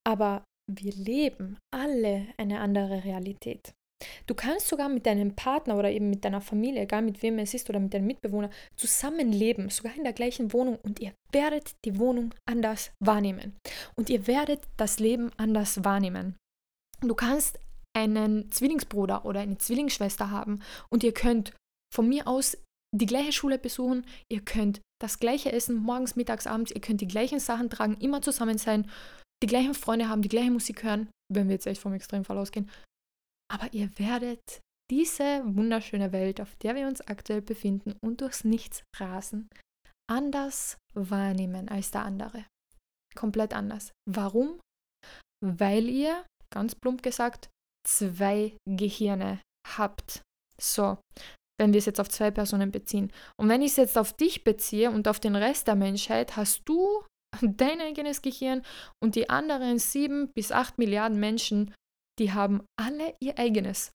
Aber 0.05 0.45
wir 0.69 0.93
leben 0.93 1.59
alle 1.73 2.27
eine 2.37 2.61
andere 2.61 3.05
Realität. 3.05 3.73
Du 4.27 4.35
kannst 4.35 4.69
sogar 4.69 4.89
mit 4.89 5.07
deinem 5.07 5.35
Partner 5.35 5.77
oder 5.77 5.91
eben 5.91 6.11
mit 6.11 6.25
deiner 6.25 6.41
Familie, 6.41 6.83
egal 6.83 7.03
mit 7.03 7.23
wem 7.23 7.39
es 7.39 7.55
ist 7.55 7.71
oder 7.71 7.81
mit 7.81 7.95
deinem 7.95 8.07
Mitbewohner, 8.07 8.51
zusammenleben, 8.77 9.71
sogar 9.71 9.95
in 9.97 10.05
der 10.05 10.13
gleichen 10.13 10.53
Wohnung 10.53 10.79
und 10.83 11.01
ihr 11.01 11.15
werdet 11.33 11.75
die 11.85 11.99
Wohnung 11.99 12.35
anders 12.49 12.91
wahrnehmen. 13.01 13.57
Und 13.97 14.11
ihr 14.11 14.27
werdet 14.27 14.61
das 14.77 14.99
Leben 14.99 15.31
anders 15.37 15.85
wahrnehmen. 15.85 16.37
Du 17.01 17.15
kannst 17.15 17.59
einen 17.97 18.51
Zwillingsbruder 18.51 19.25
oder 19.25 19.41
eine 19.41 19.59
Zwillingsschwester 19.59 20.31
haben 20.31 20.61
und 20.91 21.03
ihr 21.03 21.15
könnt 21.15 21.55
von 21.95 22.09
mir 22.09 22.27
aus 22.29 22.59
die 22.95 23.07
gleiche 23.07 23.33
Schule 23.33 23.59
besuchen, 23.59 24.07
ihr 24.31 24.41
könnt 24.41 24.81
das 25.01 25.19
gleiche 25.19 25.53
essen, 25.53 25.77
morgens, 25.77 26.17
mittags, 26.17 26.47
abends, 26.47 26.71
ihr 26.71 26.81
könnt 26.81 27.01
die 27.01 27.09
gleichen 27.09 27.41
Sachen 27.41 27.71
tragen, 27.71 27.97
immer 28.01 28.23
zusammen 28.23 28.59
sein, 28.59 28.91
die 29.43 29.47
gleichen 29.47 29.75
Freunde 29.75 30.09
haben, 30.09 30.23
die 30.23 30.29
gleiche 30.29 30.51
Musik 30.51 30.83
hören, 30.83 31.09
wenn 31.33 31.49
wir 31.49 31.55
jetzt 31.55 31.67
echt 31.67 31.81
vom 31.81 31.93
Extremfall 31.93 32.39
ausgehen. 32.39 32.71
Aber 33.53 33.73
ihr 33.73 33.99
werdet 33.99 34.61
diese 34.91 35.43
wunderschöne 35.45 36.13
Welt, 36.13 36.41
auf 36.41 36.55
der 36.57 36.75
wir 36.75 36.87
uns 36.87 37.01
aktuell 37.01 37.43
befinden 37.43 37.97
und 38.01 38.21
durchs 38.21 38.45
Nichts 38.45 38.85
rasen, 38.97 39.49
anders 40.11 40.79
wahrnehmen 40.95 41.69
als 41.69 41.91
der 41.91 42.03
andere. 42.03 42.45
Komplett 43.15 43.55
anders. 43.55 43.93
Warum? 44.09 44.61
Weil 45.45 45.89
ihr, 45.89 46.25
ganz 46.53 46.75
plump 46.75 47.03
gesagt, 47.03 47.49
zwei 47.87 48.57
Gehirne 48.69 49.41
habt. 49.77 50.23
So, 50.61 50.99
wenn 51.59 51.73
wir 51.73 51.79
es 51.79 51.87
jetzt 51.87 52.01
auf 52.01 52.09
zwei 52.09 52.31
Personen 52.31 52.71
beziehen. 52.71 53.13
Und 53.41 53.49
wenn 53.49 53.63
ich 53.63 53.73
es 53.73 53.77
jetzt 53.77 53.99
auf 53.99 54.13
dich 54.13 54.45
beziehe 54.45 54.91
und 54.91 55.09
auf 55.09 55.21
den 55.21 55.37
Rest 55.37 55.67
der 55.67 55.75
Menschheit, 55.75 56.37
hast 56.37 56.63
du 56.67 57.05
dein 57.43 57.81
eigenes 57.81 58.23
Gehirn 58.23 58.63
und 59.03 59.15
die 59.15 59.31
anderen 59.31 59.79
sieben 59.79 60.31
bis 60.33 60.53
acht 60.53 60.79
Milliarden 60.79 61.19
Menschen, 61.19 61.75
die 62.19 62.33
haben 62.33 62.65
alle 62.79 63.15
ihr 63.21 63.39
eigenes. 63.39 63.91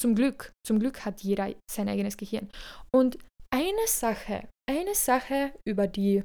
Zum 0.00 0.14
Glück, 0.14 0.52
zum 0.64 0.78
Glück 0.78 1.04
hat 1.04 1.22
jeder 1.22 1.54
sein 1.70 1.88
eigenes 1.88 2.16
Gehirn. 2.16 2.50
Und 2.94 3.18
eine 3.50 3.86
Sache, 3.86 4.48
eine 4.68 4.94
Sache, 4.94 5.54
über 5.66 5.86
die 5.86 6.24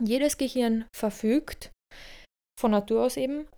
jedes 0.00 0.38
Gehirn 0.38 0.86
verfügt, 0.94 1.72
von 2.58 2.70
Natur 2.70 3.04
aus 3.04 3.16
eben, 3.16 3.48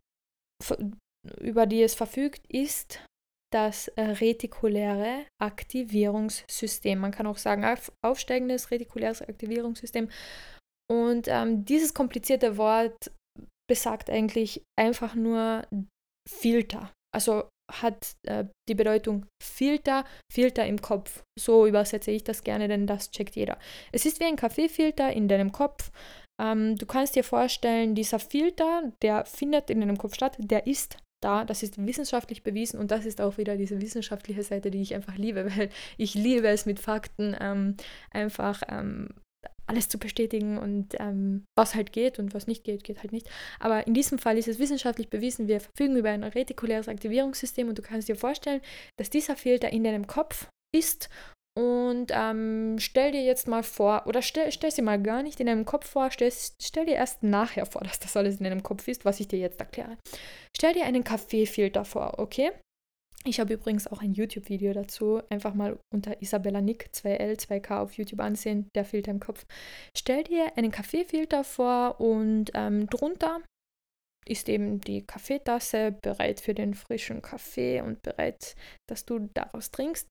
über 1.40 1.66
die 1.66 1.82
es 1.82 1.94
verfügt, 1.94 2.44
ist 2.49 3.05
das 3.53 3.90
retikuläre 3.96 5.26
Aktivierungssystem. 5.40 6.99
Man 6.99 7.12
kann 7.12 7.26
auch 7.26 7.38
sagen, 7.38 7.64
aufsteigendes 8.05 8.70
retikuläres 8.70 9.22
Aktivierungssystem. 9.22 10.11
Und 10.90 11.28
ähm, 11.28 11.64
dieses 11.64 11.94
komplizierte 11.94 12.57
Wort 12.57 13.12
besagt 13.68 14.11
eigentlich 14.11 14.62
einfach 14.78 15.14
nur 15.14 15.66
Filter. 16.28 16.92
Also 17.14 17.48
hat 17.70 18.16
äh, 18.26 18.44
die 18.68 18.74
Bedeutung 18.74 19.26
Filter, 19.42 20.04
Filter 20.32 20.66
im 20.66 20.80
Kopf. 20.80 21.22
So 21.38 21.66
übersetze 21.66 22.10
ich 22.10 22.24
das 22.24 22.44
gerne, 22.44 22.68
denn 22.68 22.86
das 22.86 23.10
checkt 23.10 23.36
jeder. 23.36 23.58
Es 23.92 24.06
ist 24.06 24.20
wie 24.20 24.24
ein 24.24 24.36
Kaffeefilter 24.36 25.12
in 25.12 25.28
deinem 25.28 25.52
Kopf. 25.52 25.90
Ähm, 26.40 26.76
du 26.76 26.86
kannst 26.86 27.16
dir 27.16 27.24
vorstellen, 27.24 27.94
dieser 27.94 28.18
Filter, 28.18 28.92
der 29.02 29.24
findet 29.24 29.70
in 29.70 29.80
deinem 29.80 29.98
Kopf 29.98 30.14
statt, 30.14 30.36
der 30.38 30.66
ist 30.66 30.96
da, 31.20 31.44
das 31.44 31.62
ist 31.62 31.84
wissenschaftlich 31.84 32.44
bewiesen 32.44 32.78
und 32.78 32.90
das 32.90 33.04
ist 33.04 33.20
auch 33.20 33.38
wieder 33.38 33.56
diese 33.56 33.80
wissenschaftliche 33.80 34.44
Seite, 34.44 34.70
die 34.70 34.80
ich 34.80 34.94
einfach 34.94 35.16
liebe, 35.16 35.46
weil 35.56 35.70
ich 35.96 36.14
liebe 36.14 36.48
es 36.48 36.64
mit 36.64 36.78
Fakten 36.78 37.36
ähm, 37.40 37.76
einfach 38.10 38.62
ähm, 38.68 39.14
alles 39.68 39.88
zu 39.88 39.98
bestätigen 39.98 40.58
und 40.58 40.94
ähm, 40.98 41.44
was 41.56 41.74
halt 41.74 41.92
geht 41.92 42.18
und 42.18 42.34
was 42.34 42.46
nicht 42.46 42.64
geht, 42.64 42.84
geht 42.84 42.98
halt 42.98 43.12
nicht. 43.12 43.28
Aber 43.60 43.86
in 43.86 43.94
diesem 43.94 44.18
Fall 44.18 44.38
ist 44.38 44.48
es 44.48 44.58
wissenschaftlich 44.58 45.08
bewiesen, 45.08 45.48
wir 45.48 45.60
verfügen 45.60 45.96
über 45.96 46.10
ein 46.10 46.24
retikuläres 46.24 46.88
Aktivierungssystem 46.88 47.68
und 47.68 47.78
du 47.78 47.82
kannst 47.82 48.08
dir 48.08 48.16
vorstellen, 48.16 48.60
dass 48.98 49.10
dieser 49.10 49.36
Filter 49.36 49.70
in 49.72 49.84
deinem 49.84 50.06
Kopf 50.06 50.48
ist 50.74 51.08
und 51.58 52.12
ähm, 52.14 52.76
stell 52.78 53.10
dir 53.10 53.24
jetzt 53.24 53.48
mal 53.48 53.64
vor, 53.64 54.04
oder 54.06 54.22
stell, 54.22 54.52
stell 54.52 54.70
sie 54.70 54.80
mal 54.80 55.02
gar 55.02 55.24
nicht 55.24 55.40
in 55.40 55.46
deinem 55.46 55.64
Kopf 55.64 55.90
vor, 55.90 56.12
stell, 56.12 56.32
stell 56.62 56.86
dir 56.86 56.94
erst 56.94 57.24
nachher 57.24 57.66
vor, 57.66 57.82
dass 57.82 57.98
das 57.98 58.16
alles 58.16 58.36
in 58.36 58.44
deinem 58.44 58.62
Kopf 58.62 58.86
ist, 58.86 59.04
was 59.04 59.18
ich 59.18 59.26
dir 59.26 59.40
jetzt 59.40 59.58
erkläre. 59.58 59.96
Stell 60.56 60.74
dir 60.74 60.84
einen 60.84 61.02
Kaffeefilter 61.02 61.84
vor, 61.84 62.20
okay? 62.20 62.52
Ich 63.28 63.40
habe 63.40 63.52
übrigens 63.52 63.86
auch 63.86 64.00
ein 64.00 64.14
YouTube-Video 64.14 64.72
dazu. 64.72 65.20
Einfach 65.28 65.52
mal 65.52 65.78
unter 65.92 66.22
Isabella 66.22 66.62
Nick 66.62 66.88
2L, 66.94 67.38
2K 67.38 67.80
auf 67.80 67.92
YouTube 67.92 68.20
ansehen, 68.20 68.70
der 68.74 68.86
Filter 68.86 69.10
im 69.10 69.20
Kopf. 69.20 69.44
Stell 69.94 70.24
dir 70.24 70.56
einen 70.56 70.70
Kaffeefilter 70.70 71.44
vor 71.44 72.00
und 72.00 72.50
ähm, 72.54 72.86
drunter 72.86 73.42
ist 74.26 74.48
eben 74.48 74.80
die 74.80 75.06
Kaffeetasse 75.06 75.92
bereit 76.02 76.40
für 76.40 76.54
den 76.54 76.72
frischen 76.72 77.20
Kaffee 77.20 77.82
und 77.82 78.00
bereit, 78.00 78.56
dass 78.88 79.04
du 79.04 79.28
daraus 79.34 79.70
trinkst. 79.70 80.08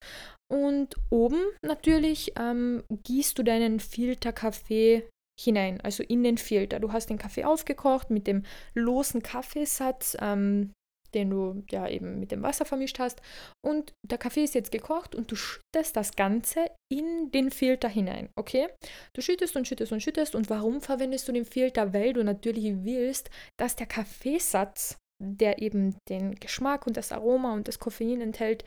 Und 0.51 0.95
oben 1.09 1.41
natürlich 1.63 2.34
ähm, 2.38 2.84
gießt 3.03 3.38
du 3.38 3.41
deinen 3.41 3.80
Filterkaffee 3.80 5.09
hinein, 5.39 5.82
also 5.82 6.03
in 6.03 6.24
den 6.24 6.38
Filter. 6.38 6.80
Du 6.80 6.91
hast 6.91 7.09
den 7.09 7.18
Kaffee 7.18 7.45
aufgekocht 7.45 8.11
mit 8.11 8.28
dem 8.28 8.43
losen 8.76 9.24
Kaffeesatz, 9.24 10.15
ähm, 10.20 10.72
den 11.18 11.32
du 11.32 11.63
ja 11.72 11.89
eben 11.89 12.20
mit 12.20 12.32
dem 12.32 12.43
Wasser 12.43 12.63
vermischt 12.63 12.99
hast. 12.99 13.22
Und 13.65 13.93
der 14.07 14.20
Kaffee 14.20 14.43
ist 14.43 14.53
jetzt 14.53 14.72
gekocht 14.72 15.15
und 15.15 15.32
du 15.32 15.36
schüttest 15.36 15.95
das 15.95 16.15
Ganze 16.15 16.68
in 16.91 17.32
den 17.32 17.49
Filter 17.49 17.89
hinein, 17.89 18.30
okay? 18.38 18.68
Du 19.15 19.22
schüttest 19.22 19.55
und 19.55 19.68
schüttest 19.68 19.91
und 19.91 20.03
schüttest. 20.03 20.36
Und 20.36 20.49
warum 20.51 20.80
verwendest 20.80 21.28
du 21.28 21.32
den 21.32 21.45
Filter? 21.45 21.93
Weil 21.93 22.13
du 22.13 22.24
natürlich 22.24 22.84
willst, 22.84 23.32
dass 23.59 23.76
der 23.76 23.88
Kaffeesatz, 23.88 24.97
der 25.20 25.59
eben 25.59 25.97
den 26.07 26.36
Geschmack 26.36 26.86
und 26.86 26.95
das 26.95 27.11
Aroma 27.11 27.53
und 27.53 27.68
das 27.68 27.80
Koffein 27.80 28.22
enthält, 28.22 28.63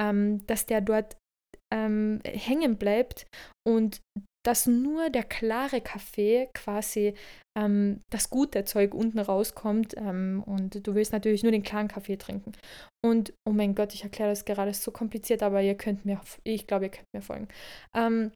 ähm, 0.00 0.44
dass 0.46 0.66
der 0.66 0.80
dort 0.80 1.16
ähm, 1.72 2.20
hängen 2.24 2.76
bleibt 2.76 3.26
und 3.66 4.00
dass 4.44 4.66
nur 4.66 5.10
der 5.10 5.22
klare 5.22 5.80
Kaffee 5.80 6.48
quasi 6.54 7.14
ähm, 7.56 8.00
das 8.10 8.30
gute 8.30 8.64
Zeug 8.64 8.94
unten 8.94 9.18
rauskommt 9.18 9.94
ähm, 9.96 10.42
und 10.46 10.86
du 10.86 10.94
willst 10.94 11.12
natürlich 11.12 11.42
nur 11.42 11.52
den 11.52 11.62
klaren 11.62 11.88
Kaffee 11.88 12.16
trinken. 12.16 12.52
Und 13.04 13.32
oh 13.48 13.52
mein 13.52 13.74
Gott, 13.74 13.94
ich 13.94 14.02
erkläre 14.02 14.30
das 14.30 14.44
gerade, 14.44 14.72
so 14.74 14.90
kompliziert, 14.90 15.42
aber 15.42 15.62
ihr 15.62 15.76
könnt 15.76 16.04
mir, 16.04 16.20
ich 16.44 16.66
glaube, 16.66 16.86
ihr 16.86 16.90
könnt 16.90 17.12
mir 17.14 17.22
folgen. 17.22 17.48
Ähm, 17.94 18.32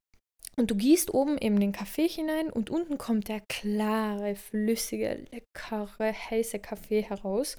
und 0.59 0.71
du 0.71 0.75
gießt 0.75 1.13
oben 1.13 1.37
eben 1.39 1.61
den 1.61 1.73
Kaffee 1.73 2.09
hinein 2.09 2.51
und 2.51 2.71
unten 2.71 2.97
kommt 2.97 3.29
der 3.29 3.43
klare, 3.49 4.37
flüssige, 4.37 5.27
leckere, 5.31 6.13
heiße 6.13 6.59
Kaffee 6.61 7.03
heraus. 7.03 7.57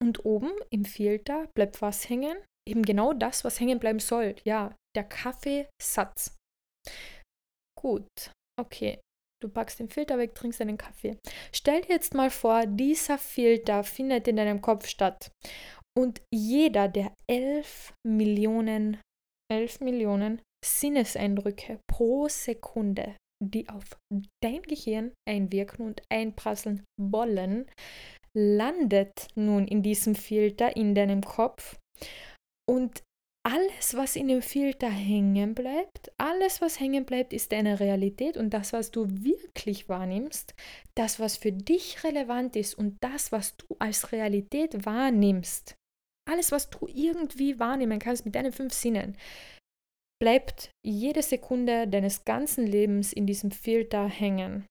Und 0.00 0.24
oben 0.24 0.50
im 0.70 0.84
Filter 0.84 1.48
bleibt 1.54 1.82
was 1.82 2.08
hängen. 2.08 2.36
Eben 2.68 2.82
genau 2.82 3.12
das, 3.12 3.44
was 3.44 3.58
hängen 3.58 3.80
bleiben 3.80 3.98
soll. 3.98 4.36
Ja, 4.44 4.76
der 4.94 5.04
Kaffeesatz. 5.04 6.36
Gut, 7.86 8.32
okay. 8.58 8.98
Du 9.40 9.48
packst 9.48 9.78
den 9.78 9.88
Filter 9.88 10.18
weg, 10.18 10.34
trinkst 10.34 10.60
einen 10.60 10.76
Kaffee. 10.76 11.18
Stell 11.54 11.82
dir 11.82 11.90
jetzt 11.90 12.14
mal 12.14 12.30
vor, 12.30 12.66
dieser 12.66 13.16
Filter 13.16 13.84
findet 13.84 14.26
in 14.26 14.34
deinem 14.34 14.60
Kopf 14.60 14.88
statt. 14.88 15.30
Und 15.96 16.20
jeder 16.34 16.88
der 16.88 17.14
11 17.30 17.94
Millionen, 18.04 19.00
11 19.52 19.82
Millionen 19.82 20.42
Sinneseindrücke 20.64 21.78
pro 21.88 22.26
Sekunde, 22.26 23.14
die 23.40 23.68
auf 23.68 23.84
dein 24.42 24.62
Gehirn 24.62 25.12
einwirken 25.28 25.86
und 25.86 26.02
einprasseln 26.12 26.82
wollen, 27.00 27.70
landet 28.36 29.28
nun 29.36 29.68
in 29.68 29.82
diesem 29.82 30.16
Filter 30.16 30.74
in 30.74 30.96
deinem 30.96 31.22
Kopf. 31.22 31.76
Und 32.68 33.02
alles, 33.46 33.94
was 33.94 34.16
in 34.16 34.26
dem 34.26 34.42
Filter 34.42 34.90
hängen 34.90 35.54
bleibt, 35.54 36.10
alles, 36.18 36.60
was 36.60 36.80
hängen 36.80 37.04
bleibt, 37.04 37.32
ist 37.32 37.52
deine 37.52 37.78
Realität 37.78 38.36
und 38.36 38.50
das, 38.50 38.72
was 38.72 38.90
du 38.90 39.06
wirklich 39.08 39.88
wahrnimmst, 39.88 40.52
das, 40.96 41.20
was 41.20 41.36
für 41.36 41.52
dich 41.52 42.02
relevant 42.02 42.56
ist 42.56 42.74
und 42.74 42.96
das, 43.00 43.30
was 43.30 43.56
du 43.56 43.76
als 43.78 44.10
Realität 44.10 44.84
wahrnimmst, 44.84 45.76
alles, 46.28 46.50
was 46.50 46.70
du 46.70 46.88
irgendwie 46.88 47.60
wahrnehmen 47.60 48.00
kannst 48.00 48.24
mit 48.24 48.34
deinen 48.34 48.50
fünf 48.50 48.74
Sinnen, 48.74 49.16
bleibt 50.20 50.70
jede 50.84 51.22
Sekunde 51.22 51.86
deines 51.86 52.24
ganzen 52.24 52.66
Lebens 52.66 53.12
in 53.12 53.26
diesem 53.26 53.52
Filter 53.52 54.08
hängen. 54.08 54.66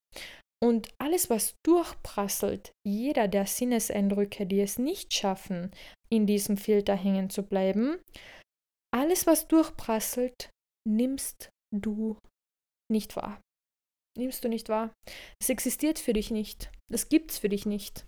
Und 0.61 0.89
alles, 0.97 1.29
was 1.29 1.55
durchprasselt, 1.65 2.71
jeder 2.85 3.29
der 3.29 3.45
Sinneseindrücke, 3.45 4.45
die 4.45 4.59
es 4.59 4.79
nicht 4.79 5.13
schaffen, 5.13 5.71
in 6.09 6.25
diesem 6.25 6.57
Filter 6.57 6.95
hängen 6.95 7.29
zu 7.29 7.43
bleiben, 7.43 7.99
alles, 8.95 9.27
was 9.27 9.47
durchprasselt, 9.47 10.49
nimmst 10.87 11.49
du 11.73 12.17
nicht 12.91 13.15
wahr. 13.15 13.41
Nimmst 14.17 14.43
du 14.43 14.49
nicht 14.49 14.69
wahr. 14.69 14.93
Es 15.41 15.49
existiert 15.49 15.99
für 15.99 16.13
dich 16.13 16.31
nicht. 16.31 16.71
Es 16.91 17.09
gibt 17.09 17.31
es 17.31 17.39
für 17.39 17.49
dich 17.49 17.65
nicht. 17.65 18.05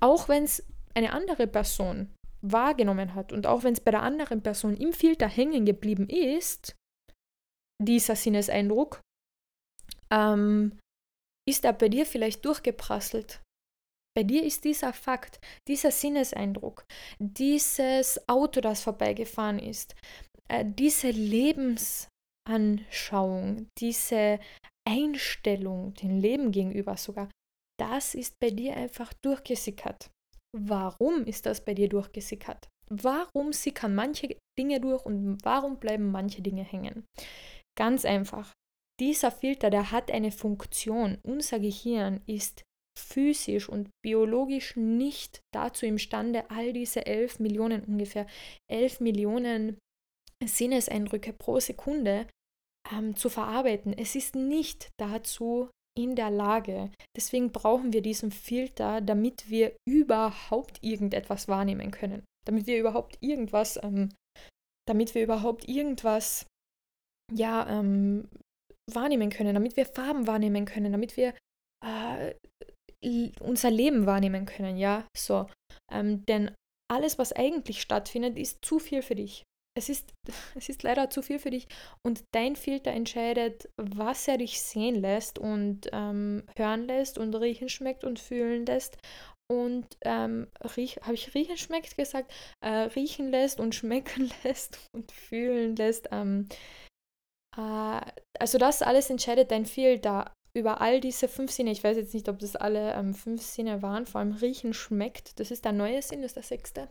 Auch 0.00 0.28
wenn 0.28 0.44
es 0.44 0.66
eine 0.94 1.12
andere 1.12 1.46
Person 1.46 2.14
wahrgenommen 2.42 3.14
hat 3.14 3.32
und 3.32 3.46
auch 3.46 3.62
wenn 3.62 3.72
es 3.72 3.80
bei 3.80 3.90
der 3.90 4.02
anderen 4.02 4.42
Person 4.42 4.76
im 4.76 4.92
Filter 4.92 5.28
hängen 5.28 5.64
geblieben 5.64 6.08
ist, 6.08 6.76
dieser 7.80 8.16
Sinneseindruck, 8.16 9.00
ähm, 10.12 10.78
ist 11.48 11.64
er 11.64 11.72
bei 11.72 11.88
dir 11.88 12.04
vielleicht 12.04 12.44
durchgeprasselt. 12.44 13.40
Bei 14.14 14.24
dir 14.24 14.44
ist 14.44 14.64
dieser 14.64 14.92
Fakt, 14.92 15.40
dieser 15.68 15.90
Sinneseindruck, 15.90 16.84
dieses 17.18 18.20
Auto, 18.28 18.60
das 18.60 18.82
vorbeigefahren 18.82 19.58
ist, 19.58 19.94
äh, 20.48 20.66
diese 20.66 21.10
Lebensanschauung, 21.10 23.68
diese 23.78 24.38
Einstellung 24.86 25.94
dem 25.94 26.20
Leben 26.20 26.52
gegenüber 26.52 26.96
sogar, 26.96 27.30
das 27.80 28.14
ist 28.14 28.38
bei 28.38 28.50
dir 28.50 28.76
einfach 28.76 29.14
durchgesickert. 29.24 30.10
Warum 30.54 31.24
ist 31.24 31.46
das 31.46 31.64
bei 31.64 31.72
dir 31.72 31.88
durchgesickert? 31.88 32.68
Warum 32.90 33.52
sickern 33.52 33.94
manche 33.94 34.36
Dinge 34.58 34.80
durch 34.80 35.06
und 35.06 35.38
warum 35.44 35.78
bleiben 35.78 36.10
manche 36.10 36.42
Dinge 36.42 36.62
hängen? 36.62 37.04
Ganz 37.78 38.04
einfach. 38.04 38.52
Dieser 39.00 39.30
Filter, 39.30 39.70
der 39.70 39.90
hat 39.90 40.10
eine 40.10 40.30
Funktion. 40.30 41.16
Unser 41.22 41.58
Gehirn 41.58 42.20
ist 42.26 42.62
physisch 42.98 43.68
und 43.68 43.90
biologisch 44.04 44.76
nicht 44.76 45.40
dazu 45.54 45.86
imstande, 45.86 46.50
all 46.50 46.72
diese 46.72 47.06
11 47.06 47.38
Millionen 47.40 47.84
ungefähr, 47.84 48.26
11 48.70 49.00
Millionen 49.00 49.78
Sinneseindrücke 50.44 51.32
pro 51.32 51.60
Sekunde 51.60 52.26
ähm, 52.92 53.16
zu 53.16 53.28
verarbeiten. 53.28 53.96
Es 53.96 54.14
ist 54.14 54.34
nicht 54.34 54.90
dazu 54.98 55.70
in 55.96 56.16
der 56.16 56.30
Lage. 56.30 56.90
Deswegen 57.16 57.52
brauchen 57.52 57.92
wir 57.92 58.02
diesen 58.02 58.30
Filter, 58.32 59.00
damit 59.00 59.50
wir 59.50 59.76
überhaupt 59.86 60.82
irgendetwas 60.82 61.48
wahrnehmen 61.48 61.90
können. 61.90 62.24
Damit 62.46 62.66
wir 62.66 62.78
überhaupt 62.78 63.18
irgendwas, 63.20 63.78
ähm, 63.82 64.08
damit 64.88 65.14
wir 65.14 65.22
überhaupt 65.22 65.68
irgendwas 65.68 66.46
ja, 67.30 67.68
ähm, 67.68 68.28
wahrnehmen 68.90 69.30
können, 69.30 69.54
damit 69.54 69.76
wir 69.76 69.86
Farben 69.86 70.26
wahrnehmen 70.26 70.64
können, 70.64 70.92
damit 70.92 71.16
wir 71.16 71.34
äh, 71.84 72.34
unser 73.40 73.70
Leben 73.70 74.06
wahrnehmen 74.06 74.46
können, 74.46 74.76
ja, 74.76 75.06
so. 75.16 75.46
Ähm, 75.90 76.24
denn 76.26 76.52
alles, 76.90 77.18
was 77.18 77.32
eigentlich 77.32 77.80
stattfindet, 77.80 78.38
ist 78.38 78.64
zu 78.64 78.78
viel 78.78 79.02
für 79.02 79.14
dich. 79.14 79.44
Es 79.74 79.88
ist, 79.88 80.12
es 80.54 80.68
ist 80.68 80.82
leider 80.82 81.10
zu 81.10 81.22
viel 81.22 81.38
für 81.38 81.50
dich 81.50 81.66
und 82.06 82.24
dein 82.32 82.56
Filter 82.56 82.90
entscheidet, 82.90 83.68
was 83.76 84.28
er 84.28 84.38
dich 84.38 84.60
sehen 84.60 84.94
lässt 84.94 85.38
und 85.38 85.88
ähm, 85.92 86.44
hören 86.56 86.86
lässt 86.86 87.18
und 87.18 87.34
riechen 87.34 87.68
schmeckt 87.68 88.04
und 88.04 88.18
fühlen 88.18 88.66
lässt 88.66 88.98
und 89.50 89.86
ähm, 90.02 90.48
riech, 90.76 90.96
habe 91.02 91.14
ich 91.14 91.34
riechen 91.34 91.56
schmeckt 91.56 91.96
gesagt, 91.96 92.32
äh, 92.60 92.88
riechen 92.94 93.30
lässt 93.30 93.60
und 93.60 93.74
schmecken 93.74 94.30
lässt 94.44 94.78
und 94.94 95.12
fühlen 95.12 95.76
lässt. 95.76 96.08
Ähm, 96.10 96.48
äh, 97.56 98.00
also 98.38 98.58
das 98.58 98.82
alles 98.82 99.10
entscheidet 99.10 99.50
dein 99.50 99.66
Filter 99.66 100.32
über 100.56 100.80
all 100.80 101.00
diese 101.00 101.28
fünf 101.28 101.50
Sinne. 101.50 101.72
Ich 101.72 101.82
weiß 101.82 101.96
jetzt 101.96 102.14
nicht, 102.14 102.28
ob 102.28 102.38
das 102.38 102.56
alle 102.56 102.92
ähm, 102.94 103.14
fünf 103.14 103.42
Sinne 103.42 103.82
waren, 103.82 104.06
vor 104.06 104.20
allem 104.20 104.32
riechen 104.32 104.74
schmeckt. 104.74 105.38
Das 105.40 105.50
ist 105.50 105.64
der 105.64 105.72
neue 105.72 106.02
Sinn, 106.02 106.22
das 106.22 106.30
ist 106.30 106.36
der 106.36 106.42
sechste. 106.42 106.90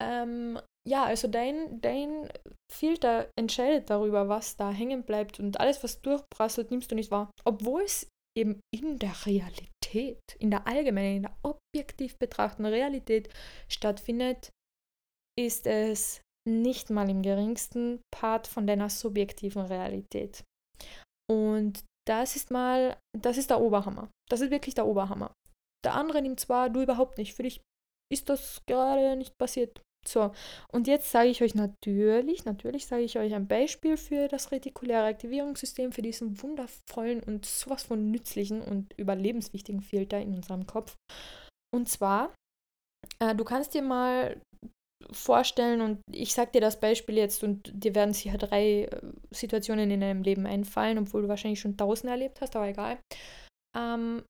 Ähm, 0.00 0.60
ja, 0.88 1.04
also 1.04 1.28
dein, 1.28 1.80
dein 1.80 2.30
Filter 2.72 3.28
entscheidet 3.38 3.90
darüber, 3.90 4.28
was 4.28 4.56
da 4.56 4.70
hängen 4.70 5.02
bleibt 5.02 5.40
und 5.40 5.58
alles, 5.60 5.82
was 5.82 6.00
durchprasselt, 6.00 6.70
nimmst 6.70 6.90
du 6.90 6.94
nicht 6.94 7.10
wahr. 7.10 7.30
Obwohl 7.44 7.82
es 7.82 8.08
eben 8.36 8.60
in 8.72 8.98
der 8.98 9.14
Realität, 9.26 10.20
in 10.38 10.50
der 10.50 10.66
allgemeinen, 10.66 11.16
in 11.16 11.22
der 11.24 11.36
objektiv 11.42 12.16
betrachteten 12.18 12.66
Realität 12.66 13.28
stattfindet, 13.68 14.50
ist 15.36 15.66
es 15.66 16.22
nicht 16.48 16.90
mal 16.90 17.10
im 17.10 17.22
geringsten 17.22 18.00
Part 18.10 18.46
von 18.46 18.66
deiner 18.66 18.88
subjektiven 18.88 19.62
Realität. 19.62 20.44
Und 21.30 21.84
das 22.08 22.36
ist 22.36 22.50
mal, 22.50 22.96
das 23.16 23.36
ist 23.36 23.50
der 23.50 23.60
Oberhammer. 23.60 24.10
Das 24.30 24.40
ist 24.40 24.50
wirklich 24.50 24.74
der 24.74 24.86
Oberhammer. 24.86 25.32
Der 25.84 25.94
andere 25.94 26.22
nimmt 26.22 26.40
zwar, 26.40 26.70
du 26.70 26.82
überhaupt 26.82 27.18
nicht. 27.18 27.34
Für 27.34 27.42
dich 27.42 27.60
ist 28.10 28.28
das 28.28 28.62
gerade 28.66 29.16
nicht 29.16 29.36
passiert. 29.38 29.82
So, 30.06 30.32
und 30.72 30.86
jetzt 30.86 31.10
sage 31.10 31.28
ich 31.28 31.42
euch 31.42 31.54
natürlich, 31.54 32.44
natürlich 32.44 32.86
sage 32.86 33.02
ich 33.02 33.18
euch 33.18 33.34
ein 33.34 33.48
Beispiel 33.48 33.96
für 33.96 34.28
das 34.28 34.52
retikuläre 34.52 35.06
Aktivierungssystem, 35.06 35.92
für 35.92 36.02
diesen 36.02 36.40
wundervollen 36.40 37.22
und 37.22 37.44
sowas 37.44 37.82
von 37.82 38.10
nützlichen 38.10 38.62
und 38.62 38.94
überlebenswichtigen 38.96 39.82
Filter 39.82 40.18
in 40.18 40.34
unserem 40.34 40.66
Kopf. 40.66 40.96
Und 41.74 41.88
zwar, 41.88 42.32
äh, 43.18 43.34
du 43.34 43.44
kannst 43.44 43.74
dir 43.74 43.82
mal 43.82 44.40
vorstellen 45.10 45.80
und 45.80 46.00
ich 46.10 46.34
sage 46.34 46.52
dir 46.52 46.60
das 46.60 46.80
Beispiel 46.80 47.16
jetzt 47.16 47.42
und 47.44 47.70
dir 47.72 47.94
werden 47.94 48.14
sicher 48.14 48.38
drei 48.38 48.84
äh, 48.84 49.00
Situationen 49.30 49.90
in 49.90 50.00
deinem 50.00 50.22
Leben 50.22 50.46
einfallen, 50.46 50.98
obwohl 50.98 51.22
du 51.22 51.28
wahrscheinlich 51.28 51.60
schon 51.60 51.76
tausend 51.76 52.10
erlebt 52.10 52.40
hast, 52.40 52.56
aber 52.56 52.68
egal. 52.68 52.98
Ähm, 53.76 54.24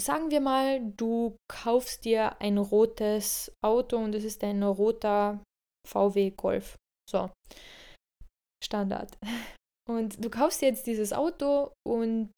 sagen 0.00 0.30
wir 0.30 0.40
mal, 0.40 0.80
du 0.96 1.36
kaufst 1.48 2.04
dir 2.04 2.40
ein 2.40 2.58
rotes 2.58 3.52
Auto 3.62 3.98
und 3.98 4.14
es 4.14 4.24
ist 4.24 4.42
ein 4.42 4.62
roter 4.62 5.42
VW 5.86 6.30
Golf. 6.30 6.76
So, 7.08 7.30
Standard. 8.64 9.16
Und 9.86 10.24
du 10.24 10.30
kaufst 10.30 10.62
jetzt 10.62 10.86
dieses 10.86 11.12
Auto 11.12 11.70
und 11.86 12.30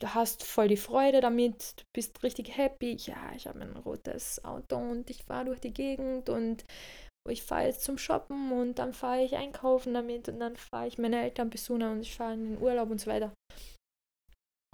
du 0.00 0.14
hast 0.14 0.44
voll 0.44 0.68
die 0.68 0.78
Freude 0.78 1.20
damit, 1.20 1.74
du 1.78 1.84
bist 1.94 2.22
richtig 2.22 2.56
happy. 2.56 2.96
Ja, 2.98 3.32
ich 3.36 3.46
habe 3.46 3.60
ein 3.60 3.76
rotes 3.76 4.42
Auto 4.46 4.76
und 4.76 5.10
ich 5.10 5.24
fahre 5.24 5.44
durch 5.44 5.60
die 5.60 5.74
Gegend 5.74 6.30
und 6.30 6.64
ich 7.28 7.42
fahre 7.42 7.66
jetzt 7.66 7.82
zum 7.82 7.98
Shoppen 7.98 8.52
und 8.52 8.78
dann 8.78 8.92
fahre 8.92 9.22
ich 9.22 9.36
einkaufen 9.36 9.94
damit 9.94 10.28
und 10.28 10.40
dann 10.40 10.56
fahre 10.56 10.86
ich 10.86 10.98
meine 10.98 11.22
Eltern 11.22 11.50
besuchen 11.50 11.82
und 11.82 12.00
ich 12.00 12.14
fahre 12.14 12.34
in 12.34 12.54
den 12.54 12.62
Urlaub 12.62 12.90
und 12.90 13.00
so 13.00 13.10
weiter. 13.10 13.32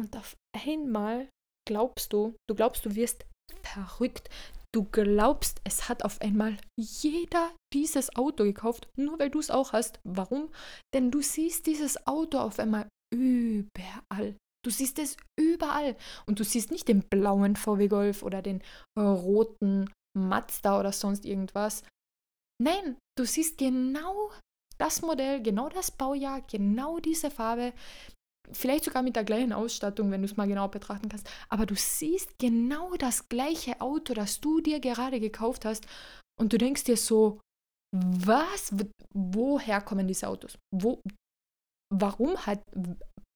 Und 0.00 0.16
auf 0.16 0.36
einmal 0.54 1.28
glaubst 1.66 2.12
du, 2.12 2.34
du 2.48 2.54
glaubst, 2.54 2.84
du 2.84 2.94
wirst 2.94 3.26
verrückt. 3.62 4.28
Du 4.74 4.84
glaubst, 4.84 5.60
es 5.64 5.88
hat 5.88 6.04
auf 6.04 6.20
einmal 6.20 6.58
jeder 6.78 7.54
dieses 7.72 8.14
Auto 8.14 8.44
gekauft, 8.44 8.88
nur 8.98 9.18
weil 9.18 9.30
du 9.30 9.38
es 9.38 9.50
auch 9.50 9.72
hast. 9.72 10.00
Warum? 10.04 10.52
Denn 10.94 11.10
du 11.10 11.22
siehst 11.22 11.66
dieses 11.66 12.06
Auto 12.06 12.38
auf 12.38 12.58
einmal 12.58 12.86
überall. 13.14 14.36
Du 14.62 14.70
siehst 14.70 14.98
es 14.98 15.16
überall. 15.40 15.96
Und 16.26 16.40
du 16.40 16.44
siehst 16.44 16.70
nicht 16.70 16.88
den 16.88 17.02
blauen 17.08 17.56
VW 17.56 17.88
Golf 17.88 18.22
oder 18.22 18.42
den 18.42 18.62
roten 18.98 19.90
Mazda 20.14 20.78
oder 20.78 20.92
sonst 20.92 21.24
irgendwas. 21.24 21.82
Nein, 22.62 22.96
du 23.18 23.24
siehst 23.24 23.58
genau 23.58 24.30
das 24.78 25.02
Modell, 25.02 25.42
genau 25.42 25.68
das 25.68 25.90
Baujahr, 25.90 26.42
genau 26.42 26.98
diese 26.98 27.30
Farbe, 27.30 27.72
vielleicht 28.52 28.84
sogar 28.84 29.02
mit 29.02 29.16
der 29.16 29.24
gleichen 29.24 29.52
Ausstattung, 29.52 30.10
wenn 30.10 30.22
du 30.22 30.26
es 30.26 30.36
mal 30.36 30.48
genau 30.48 30.68
betrachten 30.68 31.08
kannst, 31.08 31.28
aber 31.48 31.66
du 31.66 31.74
siehst 31.74 32.38
genau 32.38 32.94
das 32.96 33.28
gleiche 33.28 33.80
Auto, 33.80 34.14
das 34.14 34.40
du 34.40 34.60
dir 34.60 34.80
gerade 34.80 35.20
gekauft 35.20 35.64
hast 35.64 35.86
und 36.38 36.52
du 36.52 36.58
denkst 36.58 36.84
dir 36.84 36.96
so, 36.96 37.40
was, 37.94 38.74
woher 39.14 39.80
kommen 39.80 40.06
diese 40.06 40.28
Autos? 40.28 40.58
Wo, 40.74 41.00
warum 41.94 42.36
hat, 42.46 42.62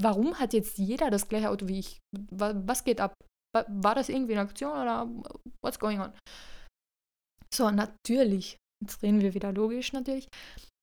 warum 0.01 0.39
hat 0.39 0.53
jetzt 0.53 0.79
jeder 0.79 1.11
das 1.11 1.29
gleiche 1.29 1.51
Auto 1.51 1.68
wie 1.68 1.81
ich? 1.81 1.99
Was 2.31 2.85
geht 2.85 3.01
ab? 3.01 3.14
War 3.53 3.95
das 3.95 4.09
irgendwie 4.09 4.33
eine 4.35 4.43
Aktion 4.43 4.71
oder 4.71 5.09
what's 5.64 5.79
going 5.79 6.01
on? 6.01 6.12
So, 7.53 7.71
natürlich, 7.71 8.57
jetzt 8.83 9.03
reden 9.03 9.20
wir 9.20 9.35
wieder 9.35 9.53
logisch 9.53 9.93
natürlich, 9.93 10.28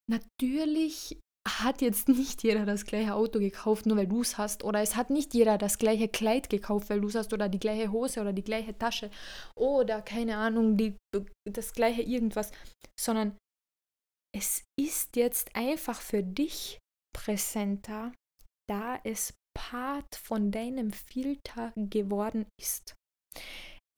natürlich 0.09 1.19
hat 1.47 1.81
jetzt 1.81 2.09
nicht 2.09 2.43
jeder 2.43 2.65
das 2.65 2.85
gleiche 2.85 3.13
Auto 3.13 3.39
gekauft, 3.39 3.85
nur 3.85 3.97
weil 3.97 4.07
du 4.07 4.21
es 4.21 4.37
hast. 4.37 4.63
Oder 4.63 4.81
es 4.81 4.95
hat 4.95 5.09
nicht 5.09 5.33
jeder 5.33 5.57
das 5.57 5.77
gleiche 5.77 6.09
Kleid 6.09 6.49
gekauft, 6.49 6.89
weil 6.89 7.01
du 7.01 7.07
es 7.07 7.15
hast. 7.15 7.33
Oder 7.33 7.47
die 7.47 7.59
gleiche 7.59 7.91
Hose 7.91 8.19
oder 8.19 8.33
die 8.33 8.43
gleiche 8.43 8.77
Tasche. 8.77 9.09
Oder 9.55 10.01
keine 10.01 10.37
Ahnung, 10.37 10.75
die, 10.75 10.95
das 11.49 11.73
gleiche 11.73 12.01
irgendwas. 12.01 12.51
Sondern 12.99 13.37
es 14.35 14.65
ist 14.79 15.15
jetzt 15.15 15.55
einfach 15.55 16.01
für 16.01 16.21
dich 16.21 16.79
präsenter, 17.15 18.11
da 18.69 18.99
es 19.03 19.33
Part 19.57 20.15
von 20.15 20.51
deinem 20.51 20.91
Filter 20.91 21.73
geworden 21.75 22.45
ist. 22.61 22.95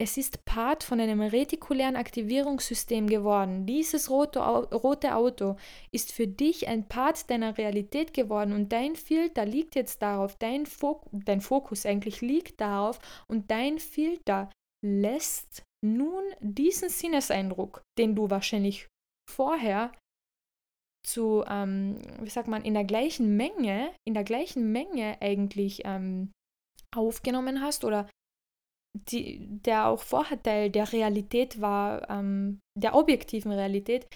Es 0.02 0.16
ist 0.16 0.46
Part 0.46 0.82
von 0.82 0.98
einem 0.98 1.20
retikulären 1.20 1.94
Aktivierungssystem 1.94 3.06
geworden. 3.06 3.66
Dieses 3.66 4.08
rote, 4.08 4.38
rote 4.40 5.14
Auto 5.14 5.56
ist 5.92 6.12
für 6.12 6.26
dich 6.26 6.68
ein 6.68 6.88
Part 6.88 7.28
deiner 7.28 7.58
Realität 7.58 8.14
geworden 8.14 8.54
und 8.54 8.72
dein 8.72 8.96
Filter 8.96 9.44
liegt 9.44 9.74
jetzt 9.74 10.00
darauf, 10.00 10.36
dein, 10.36 10.64
Fok 10.64 11.06
dein 11.12 11.42
Fokus 11.42 11.84
eigentlich 11.84 12.22
liegt 12.22 12.62
darauf 12.62 12.98
und 13.28 13.50
dein 13.50 13.78
Filter 13.78 14.50
lässt 14.82 15.64
nun 15.84 16.24
diesen 16.40 16.88
Sinneseindruck, 16.88 17.82
den 17.98 18.14
du 18.14 18.30
wahrscheinlich 18.30 18.86
vorher 19.30 19.92
zu, 21.06 21.44
ähm, 21.46 22.00
wie 22.22 22.30
sagt 22.30 22.48
man, 22.48 22.64
in 22.64 22.72
der 22.72 22.84
gleichen 22.84 23.36
Menge, 23.36 23.92
in 24.08 24.14
der 24.14 24.24
gleichen 24.24 24.72
Menge 24.72 25.18
eigentlich 25.20 25.82
ähm, 25.84 26.32
aufgenommen 26.96 27.60
hast 27.60 27.84
oder 27.84 28.08
die, 28.94 29.46
der 29.48 29.86
auch 29.86 30.02
Vorteil 30.02 30.70
der 30.70 30.92
Realität 30.92 31.60
war, 31.60 32.08
ähm, 32.10 32.60
der 32.78 32.94
objektiven 32.94 33.52
Realität, 33.52 34.06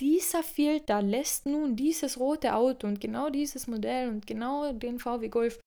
dieser 0.00 0.42
Filter 0.42 1.02
lässt 1.02 1.46
nun 1.46 1.76
dieses 1.76 2.18
rote 2.18 2.54
Auto 2.54 2.86
und 2.86 3.00
genau 3.00 3.30
dieses 3.30 3.66
Modell 3.66 4.08
und 4.08 4.26
genau 4.26 4.72
den 4.72 4.98
VW 4.98 5.28
Golf 5.28 5.60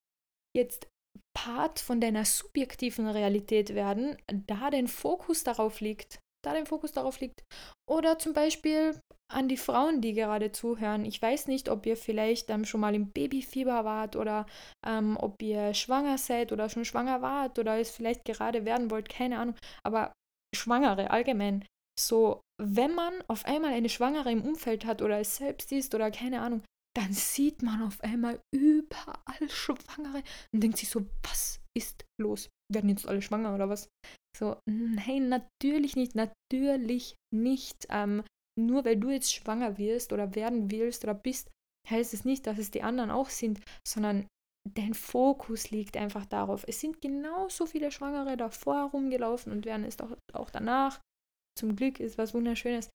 jetzt 0.56 0.88
Part 1.34 1.80
von 1.80 2.00
deiner 2.00 2.24
subjektiven 2.24 3.08
Realität 3.08 3.74
werden, 3.74 4.16
da 4.26 4.70
dein 4.70 4.88
Fokus 4.88 5.44
darauf 5.44 5.80
liegt, 5.80 6.18
da 6.46 6.52
dein 6.52 6.66
Fokus 6.66 6.92
darauf 6.92 7.20
liegt. 7.20 7.42
Oder 7.90 8.18
zum 8.18 8.32
Beispiel 8.32 9.00
an 9.32 9.48
die 9.48 9.56
Frauen, 9.56 10.00
die 10.00 10.12
gerade 10.14 10.52
zuhören. 10.52 11.04
Ich 11.04 11.20
weiß 11.20 11.48
nicht, 11.48 11.68
ob 11.68 11.84
ihr 11.86 11.96
vielleicht 11.96 12.48
ähm, 12.50 12.64
schon 12.64 12.80
mal 12.80 12.94
im 12.94 13.10
Babyfieber 13.10 13.84
wart 13.84 14.14
oder 14.14 14.46
ähm, 14.86 15.16
ob 15.16 15.42
ihr 15.42 15.74
schwanger 15.74 16.18
seid 16.18 16.52
oder 16.52 16.68
schon 16.68 16.84
schwanger 16.84 17.22
wart 17.22 17.58
oder 17.58 17.78
es 17.78 17.90
vielleicht 17.90 18.24
gerade 18.24 18.64
werden 18.64 18.90
wollt, 18.90 19.08
keine 19.08 19.38
Ahnung. 19.38 19.56
Aber 19.84 20.12
Schwangere 20.54 21.10
allgemein. 21.10 21.64
So, 21.98 22.40
wenn 22.62 22.94
man 22.94 23.14
auf 23.26 23.44
einmal 23.46 23.72
eine 23.72 23.88
Schwangere 23.88 24.30
im 24.30 24.42
Umfeld 24.42 24.84
hat 24.84 25.02
oder 25.02 25.18
es 25.18 25.36
selbst 25.36 25.72
ist 25.72 25.94
oder 25.94 26.10
keine 26.10 26.40
Ahnung, 26.40 26.62
dann 26.96 27.12
sieht 27.12 27.62
man 27.62 27.82
auf 27.82 28.00
einmal 28.02 28.40
überall 28.54 29.48
Schwangere 29.48 30.22
und 30.52 30.62
denkt 30.62 30.78
sich 30.78 30.88
so, 30.88 31.04
was 31.22 31.60
ist 31.76 32.04
los? 32.20 32.48
Werden 32.72 32.90
jetzt 32.90 33.06
alle 33.06 33.22
schwanger 33.22 33.54
oder 33.54 33.68
was? 33.68 33.88
So, 34.36 34.58
nein, 34.68 35.28
natürlich 35.28 35.96
nicht, 35.96 36.14
natürlich 36.14 37.16
nicht. 37.34 37.86
Ähm, 37.90 38.22
nur 38.58 38.84
weil 38.84 38.96
du 38.96 39.10
jetzt 39.10 39.32
schwanger 39.32 39.78
wirst 39.78 40.12
oder 40.12 40.34
werden 40.34 40.70
willst 40.70 41.04
oder 41.04 41.14
bist, 41.14 41.50
heißt 41.88 42.14
es 42.14 42.24
nicht, 42.24 42.46
dass 42.46 42.58
es 42.58 42.70
die 42.70 42.82
anderen 42.82 43.10
auch 43.10 43.30
sind, 43.30 43.60
sondern 43.86 44.26
dein 44.74 44.94
Fokus 44.94 45.70
liegt 45.70 45.96
einfach 45.96 46.26
darauf. 46.26 46.64
Es 46.66 46.80
sind 46.80 47.00
genauso 47.00 47.66
viele 47.66 47.90
Schwangere 47.90 48.36
davor 48.36 48.90
rumgelaufen 48.90 49.52
und 49.52 49.64
werden 49.64 49.84
es 49.84 50.00
auch, 50.00 50.16
auch 50.32 50.50
danach. 50.50 51.00
Zum 51.58 51.76
Glück 51.76 52.00
ist 52.00 52.18
was 52.18 52.34
Wunderschönes. 52.34 52.90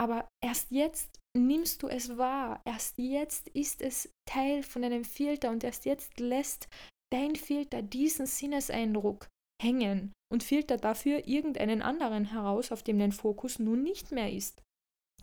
aber 0.00 0.28
erst 0.44 0.70
jetzt 0.70 1.18
nimmst 1.36 1.82
du 1.82 1.88
es 1.88 2.16
wahr. 2.16 2.62
Erst 2.64 2.98
jetzt 2.98 3.48
ist 3.48 3.82
es 3.82 4.12
Teil 4.28 4.62
von 4.62 4.82
deinem 4.82 5.04
Filter 5.04 5.50
und 5.50 5.64
erst 5.64 5.84
jetzt 5.86 6.20
lässt 6.20 6.68
dein 7.12 7.36
Filter 7.36 7.82
diesen 7.82 8.26
Sinneseindruck 8.26 9.26
hängen 9.60 10.12
und 10.32 10.42
filtert 10.42 10.84
dafür 10.84 11.26
irgendeinen 11.26 11.82
anderen 11.82 12.26
heraus, 12.26 12.72
auf 12.72 12.82
dem 12.82 12.98
dein 12.98 13.12
Fokus 13.12 13.58
nun 13.58 13.82
nicht 13.82 14.12
mehr 14.12 14.32
ist. 14.32 14.62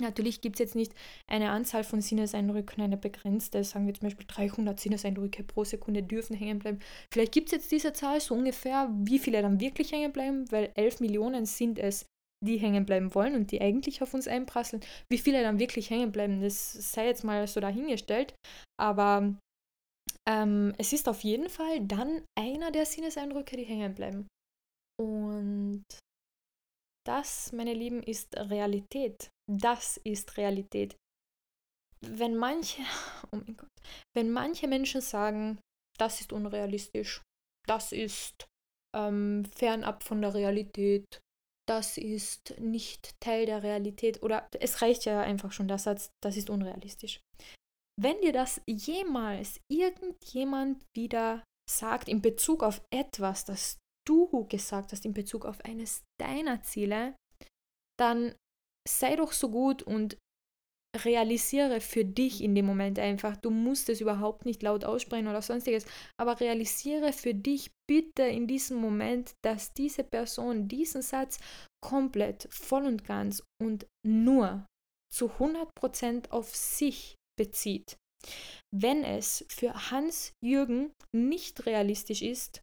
Natürlich 0.01 0.41
gibt 0.41 0.57
es 0.57 0.59
jetzt 0.59 0.75
nicht 0.75 0.93
eine 1.25 1.51
Anzahl 1.51 1.85
von 1.85 2.01
Sinneseindrücken, 2.01 2.83
eine 2.83 2.97
begrenzte, 2.97 3.63
sagen 3.63 3.87
wir 3.87 3.93
zum 3.93 4.07
Beispiel 4.07 4.25
300 4.27 4.77
Sinneseindrücke 4.77 5.43
pro 5.43 5.63
Sekunde 5.63 6.03
dürfen 6.03 6.35
hängen 6.35 6.59
bleiben. 6.59 6.79
Vielleicht 7.13 7.31
gibt 7.31 7.47
es 7.47 7.53
jetzt 7.53 7.71
diese 7.71 7.93
Zahl 7.93 8.19
so 8.19 8.35
ungefähr, 8.35 8.89
wie 8.93 9.19
viele 9.19 9.41
dann 9.41 9.61
wirklich 9.61 9.93
hängen 9.93 10.11
bleiben, 10.11 10.51
weil 10.51 10.71
11 10.75 10.99
Millionen 10.99 11.45
sind 11.45 11.79
es, 11.79 12.05
die 12.45 12.57
hängen 12.57 12.85
bleiben 12.85 13.15
wollen 13.15 13.35
und 13.35 13.51
die 13.51 13.61
eigentlich 13.61 14.01
auf 14.01 14.13
uns 14.13 14.27
einprasseln. 14.27 14.83
Wie 15.09 15.17
viele 15.17 15.41
dann 15.41 15.59
wirklich 15.59 15.89
hängen 15.89 16.11
bleiben, 16.11 16.41
das 16.41 16.73
sei 16.73 17.05
jetzt 17.07 17.23
mal 17.23 17.47
so 17.47 17.61
dahingestellt. 17.61 18.35
Aber 18.77 19.33
ähm, 20.27 20.73
es 20.77 20.93
ist 20.93 21.07
auf 21.07 21.23
jeden 21.23 21.49
Fall 21.49 21.85
dann 21.85 22.25
einer 22.37 22.71
der 22.71 22.85
Sinneseindrücke, 22.85 23.57
die 23.57 23.63
hängen 23.63 23.93
bleiben. 23.93 24.27
Und 24.99 25.83
das, 27.05 27.51
meine 27.51 27.73
Lieben, 27.73 28.01
ist 28.01 28.35
Realität. 28.35 29.29
Das 29.49 29.97
ist 30.03 30.37
Realität. 30.37 30.95
Wenn 32.01 32.35
manche, 32.35 32.81
oh 33.31 33.37
mein 33.37 33.57
Gott, 33.57 33.69
wenn 34.15 34.31
manche 34.31 34.67
Menschen 34.67 35.01
sagen, 35.01 35.59
das 35.97 36.21
ist 36.21 36.33
unrealistisch, 36.33 37.21
das 37.67 37.91
ist 37.91 38.47
ähm, 38.95 39.45
fernab 39.45 40.03
von 40.03 40.21
der 40.21 40.33
Realität, 40.33 41.19
das 41.67 41.97
ist 41.97 42.59
nicht 42.59 43.15
Teil 43.19 43.45
der 43.45 43.63
Realität 43.63 44.21
oder 44.21 44.47
es 44.59 44.81
reicht 44.81 45.05
ja 45.05 45.21
einfach 45.21 45.51
schon 45.51 45.67
der 45.67 45.79
Satz, 45.79 46.09
das 46.23 46.37
ist 46.37 46.49
unrealistisch. 46.49 47.19
Wenn 48.01 48.19
dir 48.21 48.33
das 48.33 48.61
jemals 48.67 49.59
irgendjemand 49.71 50.83
wieder 50.95 51.43
sagt 51.69 52.09
in 52.09 52.21
Bezug 52.21 52.61
auf 52.61 52.81
etwas, 52.93 53.45
das 53.45 53.77
du 54.07 54.45
gesagt 54.47 54.91
hast 54.91 55.05
in 55.05 55.13
Bezug 55.13 55.45
auf 55.45 55.63
eines 55.65 56.03
deiner 56.19 56.61
Ziele, 56.61 57.15
dann 57.99 58.35
sei 58.87 59.15
doch 59.15 59.31
so 59.31 59.49
gut 59.49 59.81
und 59.81 60.17
realisiere 61.03 61.81
für 61.81 62.05
dich 62.05 62.41
in 62.41 62.55
dem 62.55 62.65
Moment 62.65 62.99
einfach, 62.99 63.35
du 63.35 63.49
musst 63.49 63.89
es 63.89 64.01
überhaupt 64.01 64.45
nicht 64.45 64.63
laut 64.63 64.85
aussprechen 64.85 65.27
oder 65.27 65.41
sonstiges, 65.41 65.85
aber 66.19 66.39
realisiere 66.39 67.11
für 67.11 67.33
dich 67.33 67.71
bitte 67.89 68.23
in 68.23 68.47
diesem 68.47 68.77
Moment, 68.77 69.33
dass 69.43 69.73
diese 69.73 70.03
Person 70.03 70.67
diesen 70.67 71.01
Satz 71.01 71.39
komplett, 71.83 72.47
voll 72.51 72.85
und 72.85 73.03
ganz 73.03 73.43
und 73.61 73.87
nur 74.05 74.65
zu 75.13 75.27
100% 75.27 76.29
auf 76.31 76.55
sich 76.55 77.14
bezieht. 77.37 77.97
Wenn 78.73 79.03
es 79.03 79.45
für 79.49 79.91
Hans 79.91 80.33
Jürgen 80.43 80.91
nicht 81.15 81.65
realistisch 81.65 82.21
ist, 82.21 82.61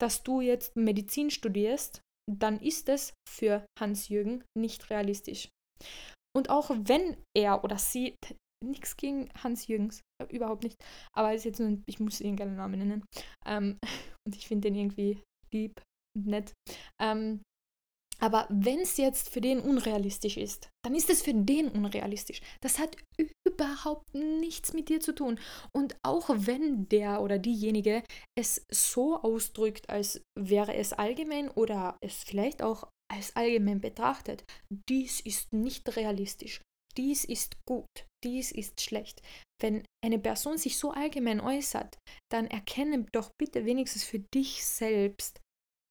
dass 0.00 0.22
du 0.22 0.40
jetzt 0.40 0.76
Medizin 0.76 1.30
studierst, 1.30 2.02
dann 2.30 2.60
ist 2.60 2.88
es 2.88 3.14
für 3.28 3.64
Hans-Jürgen 3.78 4.44
nicht 4.56 4.90
realistisch. 4.90 5.48
Und 6.36 6.48
auch 6.48 6.70
wenn 6.70 7.16
er 7.36 7.64
oder 7.64 7.78
sie, 7.78 8.14
nichts 8.64 8.96
gegen 8.96 9.30
Hans-Jürgens, 9.42 10.02
äh, 10.22 10.26
überhaupt 10.34 10.62
nicht, 10.62 10.76
aber 11.12 11.34
ist 11.34 11.44
jetzt 11.44 11.60
nur, 11.60 11.78
ich 11.86 11.98
muss 11.98 12.20
ihn 12.20 12.36
gerne 12.36 12.52
Namen 12.52 12.78
nennen. 12.78 13.04
Ähm, 13.46 13.78
und 14.26 14.36
ich 14.36 14.46
finde 14.46 14.68
den 14.68 14.76
irgendwie 14.76 15.20
lieb 15.52 15.82
und 16.16 16.26
nett. 16.26 16.52
Ähm, 17.00 17.42
aber 18.22 18.46
wenn 18.50 18.80
es 18.80 18.98
jetzt 18.98 19.30
für 19.30 19.40
den 19.40 19.60
unrealistisch 19.60 20.36
ist, 20.36 20.68
dann 20.84 20.94
ist 20.94 21.08
es 21.08 21.22
für 21.22 21.32
den 21.32 21.68
unrealistisch. 21.68 22.42
Das 22.60 22.78
hat 22.78 22.94
überhaupt 23.60 24.14
nichts 24.14 24.72
mit 24.72 24.88
dir 24.88 25.00
zu 25.00 25.14
tun. 25.14 25.38
Und 25.72 25.96
auch 26.02 26.30
wenn 26.30 26.88
der 26.88 27.20
oder 27.20 27.38
diejenige 27.38 28.02
es 28.38 28.66
so 28.70 29.20
ausdrückt, 29.20 29.90
als 29.90 30.22
wäre 30.38 30.74
es 30.74 30.92
allgemein 30.92 31.50
oder 31.50 31.98
es 32.00 32.24
vielleicht 32.24 32.62
auch 32.62 32.88
als 33.10 33.36
allgemein 33.36 33.80
betrachtet, 33.80 34.44
dies 34.88 35.20
ist 35.20 35.52
nicht 35.52 35.96
realistisch, 35.96 36.62
dies 36.96 37.24
ist 37.24 37.56
gut, 37.66 37.88
dies 38.24 38.52
ist 38.52 38.80
schlecht. 38.80 39.20
Wenn 39.60 39.84
eine 40.02 40.18
Person 40.18 40.56
sich 40.56 40.78
so 40.78 40.92
allgemein 40.92 41.40
äußert, 41.40 41.98
dann 42.32 42.46
erkenne 42.46 43.06
doch 43.12 43.30
bitte 43.38 43.66
wenigstens 43.66 44.04
für 44.04 44.20
dich 44.34 44.64
selbst, 44.64 45.40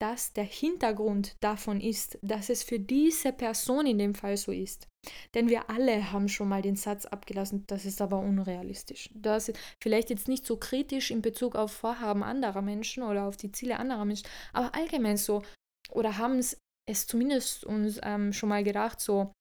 dass 0.00 0.32
der 0.32 0.44
Hintergrund 0.44 1.36
davon 1.40 1.80
ist, 1.80 2.18
dass 2.22 2.48
es 2.48 2.62
für 2.62 2.80
diese 2.80 3.32
Person 3.32 3.86
in 3.86 3.98
dem 3.98 4.14
Fall 4.14 4.36
so 4.36 4.50
ist. 4.50 4.88
Denn 5.34 5.48
wir 5.48 5.68
alle 5.68 6.12
haben 6.12 6.28
schon 6.28 6.48
mal 6.48 6.62
den 6.62 6.76
Satz 6.76 7.04
abgelassen, 7.06 7.64
das 7.66 7.84
ist 7.84 8.00
aber 8.00 8.18
unrealistisch. 8.18 9.10
Das 9.14 9.48
ist 9.48 9.58
vielleicht 9.82 10.10
jetzt 10.10 10.28
nicht 10.28 10.46
so 10.46 10.56
kritisch 10.56 11.10
in 11.10 11.22
Bezug 11.22 11.54
auf 11.54 11.72
Vorhaben 11.72 12.22
anderer 12.22 12.62
Menschen 12.62 13.02
oder 13.02 13.24
auf 13.26 13.36
die 13.36 13.52
Ziele 13.52 13.78
anderer 13.78 14.04
Menschen, 14.04 14.26
aber 14.52 14.74
allgemein 14.74 15.16
so. 15.16 15.42
Oder 15.90 16.16
haben 16.16 16.38
es 16.38 17.06
zumindest 17.06 17.64
uns 17.64 18.00
ähm, 18.02 18.32
schon 18.32 18.48
mal 18.48 18.64
gedacht, 18.64 19.00
so, 19.00 19.32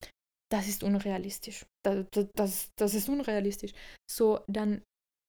das 0.51 0.67
ist 0.67 0.83
unrealistisch. 0.83 1.65
Das, 1.85 2.05
das, 2.35 2.69
das 2.75 2.93
ist 2.93 3.07
unrealistisch. 3.07 3.71
So, 4.09 4.39
dann 4.47 4.81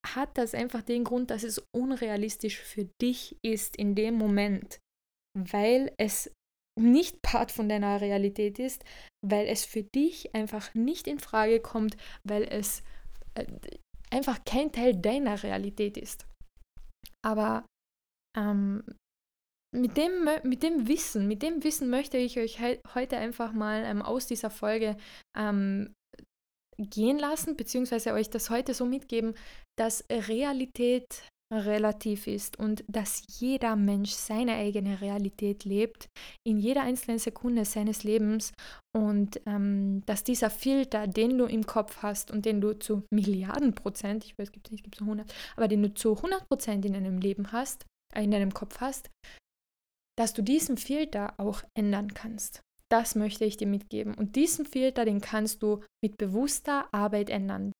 hat 0.06 0.36
das 0.38 0.54
einfach 0.54 0.82
den 0.82 1.04
Grund, 1.04 1.30
dass 1.30 1.44
es 1.44 1.62
unrealistisch 1.74 2.58
für 2.58 2.86
dich 3.00 3.36
ist 3.42 3.76
in 3.76 3.94
dem 3.94 4.14
Moment 4.14 4.80
weil 5.38 5.92
es 5.98 6.30
nicht 6.78 7.22
Part 7.22 7.52
von 7.52 7.68
deiner 7.68 8.00
Realität 8.00 8.58
ist, 8.58 8.84
weil 9.26 9.46
es 9.46 9.64
für 9.64 9.82
dich 9.82 10.34
einfach 10.34 10.74
nicht 10.74 11.06
in 11.06 11.18
Frage 11.18 11.60
kommt, 11.60 11.96
weil 12.24 12.44
es 12.44 12.82
äh, 13.34 13.46
einfach 14.10 14.44
kein 14.44 14.72
Teil 14.72 14.96
deiner 14.96 15.42
Realität 15.42 15.96
ist. 15.96 16.26
Aber 17.24 17.66
ähm, 18.36 18.82
mit, 19.74 19.96
dem, 19.96 20.28
mit 20.42 20.62
dem 20.62 20.88
Wissen, 20.88 21.28
mit 21.28 21.42
dem 21.42 21.62
Wissen 21.62 21.90
möchte 21.90 22.18
ich 22.18 22.38
euch 22.38 22.58
he 22.58 22.80
heute 22.94 23.18
einfach 23.18 23.52
mal 23.52 23.84
ähm, 23.84 24.02
aus 24.02 24.26
dieser 24.26 24.50
Folge 24.50 24.96
ähm, 25.36 25.94
gehen 26.78 27.18
lassen, 27.18 27.56
beziehungsweise 27.56 28.12
euch 28.12 28.30
das 28.30 28.50
heute 28.50 28.74
so 28.74 28.86
mitgeben, 28.86 29.34
dass 29.78 30.04
Realität 30.10 31.24
relativ 31.52 32.26
ist 32.26 32.58
und 32.58 32.84
dass 32.86 33.24
jeder 33.40 33.74
Mensch 33.76 34.12
seine 34.12 34.54
eigene 34.54 35.00
Realität 35.00 35.64
lebt, 35.64 36.08
in 36.46 36.58
jeder 36.58 36.82
einzelnen 36.82 37.18
Sekunde 37.18 37.64
seines 37.64 38.04
Lebens 38.04 38.52
und 38.96 39.40
ähm, 39.46 40.02
dass 40.06 40.22
dieser 40.24 40.50
Filter, 40.50 41.06
den 41.06 41.38
du 41.38 41.46
im 41.46 41.66
Kopf 41.66 41.98
hast 42.02 42.30
und 42.30 42.44
den 42.44 42.60
du 42.60 42.78
zu 42.78 43.02
Milliarden 43.12 43.74
Prozent, 43.74 44.24
ich 44.24 44.38
weiß, 44.38 44.48
es 44.48 44.52
gibt 44.52 44.70
nicht, 44.70 44.84
gibt 44.84 44.96
es 44.96 45.02
100, 45.02 45.32
aber 45.56 45.68
den 45.68 45.82
du 45.82 45.92
zu 45.92 46.16
100 46.16 46.48
Prozent 46.48 46.84
in 46.84 46.92
deinem 46.92 47.18
Leben 47.18 47.52
hast, 47.52 47.84
äh, 48.14 48.22
in 48.22 48.30
deinem 48.30 48.54
Kopf 48.54 48.80
hast, 48.80 49.10
dass 50.16 50.32
du 50.32 50.42
diesen 50.42 50.76
Filter 50.76 51.34
auch 51.38 51.62
ändern 51.74 52.14
kannst. 52.14 52.62
Das 52.90 53.14
möchte 53.14 53.44
ich 53.44 53.56
dir 53.56 53.68
mitgeben. 53.68 54.14
Und 54.14 54.34
diesen 54.36 54.66
Filter, 54.66 55.04
den 55.04 55.20
kannst 55.20 55.62
du 55.62 55.80
mit 56.04 56.18
bewusster 56.18 56.92
Arbeit 56.92 57.30
ändern. 57.30 57.72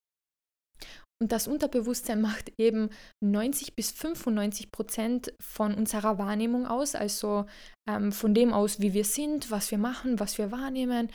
Und 1.23 1.33
das 1.33 1.47
Unterbewusstsein 1.47 2.23
macht 2.23 2.51
eben 2.59 2.89
90 3.23 3.77
bis 3.77 3.91
95 3.91 4.73
Prozent 4.73 5.35
von 5.39 5.75
unserer 5.75 6.17
Wahrnehmung 6.17 6.67
aus, 6.67 6.95
also 6.95 7.45
ähm, 7.89 8.11
von 8.11 8.33
dem 8.33 8.55
aus, 8.55 8.81
wie 8.81 8.95
wir 8.95 9.05
sind, 9.05 9.51
was 9.51 9.71
wir 9.71 9.77
machen, 9.77 10.19
was 10.19 10.39
wir 10.39 10.51
wahrnehmen, 10.51 11.11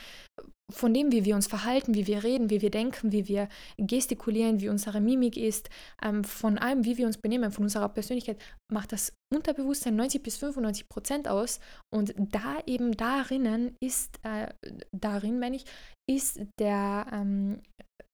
von 0.72 0.94
dem, 0.94 1.10
wie 1.10 1.24
wir 1.24 1.34
uns 1.34 1.48
verhalten, 1.48 1.94
wie 1.94 2.06
wir 2.06 2.22
reden, 2.22 2.50
wie 2.50 2.60
wir 2.60 2.70
denken, 2.70 3.10
wie 3.10 3.26
wir 3.26 3.48
gestikulieren, 3.78 4.60
wie 4.60 4.68
unsere 4.68 5.00
Mimik 5.00 5.36
ist, 5.36 5.70
ähm, 6.02 6.22
von 6.22 6.56
allem, 6.58 6.84
wie 6.84 6.98
wir 6.98 7.06
uns 7.06 7.18
benehmen, 7.18 7.50
von 7.50 7.64
unserer 7.64 7.88
Persönlichkeit, 7.88 8.40
macht 8.72 8.92
das 8.92 9.12
Unterbewusstsein 9.34 9.96
90 9.96 10.22
bis 10.22 10.36
95 10.36 10.88
Prozent 10.88 11.28
aus. 11.28 11.58
Und 11.92 12.14
da 12.16 12.60
eben 12.66 12.96
darinnen 12.96 13.76
ist, 13.82 14.18
äh, 14.22 14.48
darin 14.92 15.40
meine 15.40 15.56
ich, 15.56 15.64
ist 16.08 16.40
der 16.60 17.06
ähm, 17.12 17.60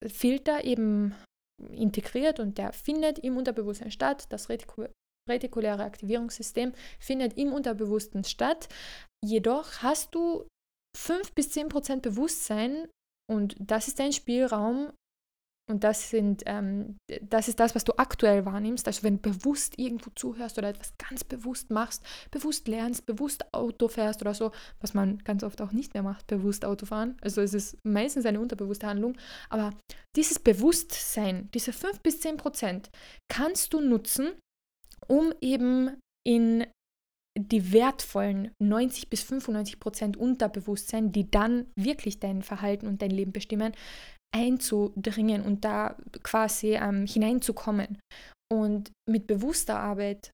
Filter 0.07 0.65
eben 0.65 1.15
integriert 1.71 2.41
und 2.41 2.59
der 2.59 2.73
findet 2.73 3.19
im 3.19 3.37
Unterbewusstsein 3.37 3.91
statt. 3.91 4.27
Das 4.31 4.49
retikuläre 4.49 5.85
Aktivierungssystem 5.85 6.73
findet 6.99 7.37
im 7.39 7.53
Unterbewussten 7.53 8.25
statt. 8.25 8.69
Jedoch 9.25 9.83
hast 9.83 10.15
du 10.15 10.47
5 10.97 11.33
bis 11.33 11.51
10 11.51 11.69
Prozent 11.69 12.03
Bewusstsein 12.03 12.89
und 13.31 13.57
das 13.59 13.89
ist 13.89 13.99
dein 13.99 14.13
Spielraum, 14.13 14.93
und 15.71 15.85
das, 15.85 16.11
sind, 16.11 16.43
ähm, 16.47 16.97
das 17.23 17.47
ist 17.47 17.61
das, 17.61 17.75
was 17.75 17.85
du 17.85 17.93
aktuell 17.97 18.45
wahrnimmst. 18.45 18.87
Also 18.89 19.05
wenn 19.05 19.23
du 19.23 19.31
bewusst 19.31 19.79
irgendwo 19.79 20.11
zuhörst 20.15 20.59
oder 20.59 20.69
etwas 20.69 20.93
ganz 20.99 21.23
bewusst 21.23 21.71
machst, 21.71 22.03
bewusst 22.31 22.67
lernst, 22.67 23.07
bewusst 23.07 23.55
Auto 23.55 23.89
fährst 23.89 24.21
oder 24.23 24.35
so, 24.35 24.51
was 24.81 24.93
man 24.93 25.19
ganz 25.19 25.45
oft 25.45 25.63
auch 25.63 25.73
nicht 25.73 25.95
mehr 25.95 26.03
macht, 26.03 26.27
bewusst 26.27 26.65
Auto 26.65 26.85
fahren. 26.85 27.17
Also 27.21 27.41
es 27.41 27.55
ist 27.55 27.79
meistens 27.85 28.27
eine 28.27 28.41
unterbewusste 28.41 28.89
Handlung. 28.89 29.17
Aber 29.51 29.71
dieses 30.17 30.41
Bewusstsein, 30.41 31.49
diese 31.55 31.73
5 31.73 32.01
bis 32.01 32.21
10 32.21 32.39
Prozent, 32.39 32.91
kannst 33.31 33.73
du 33.73 33.81
nutzen, 33.81 34.33
um 35.07 35.33
eben 35.41 35.97
in 36.27 36.67
die 37.39 37.73
wertvollen 37.73 38.51
90 38.59 39.09
bis 39.09 39.23
95 39.23 39.81
Prozent 39.81 40.17
Unterbewusstsein, 40.17 41.13
die 41.13 41.31
dann 41.31 41.67
wirklich 41.77 42.21
dein 42.21 42.43
Verhalten 42.43 42.87
und 42.87 43.01
dein 43.01 43.11
Leben 43.11 43.33
bestimmen, 43.33 43.73
einzudringen 44.33 45.43
und 45.43 45.65
da 45.65 45.97
quasi 46.23 46.75
ähm, 46.75 47.07
hineinzukommen. 47.07 47.99
Und 48.53 48.91
mit 49.09 49.27
bewusster 49.27 49.79
Arbeit 49.79 50.31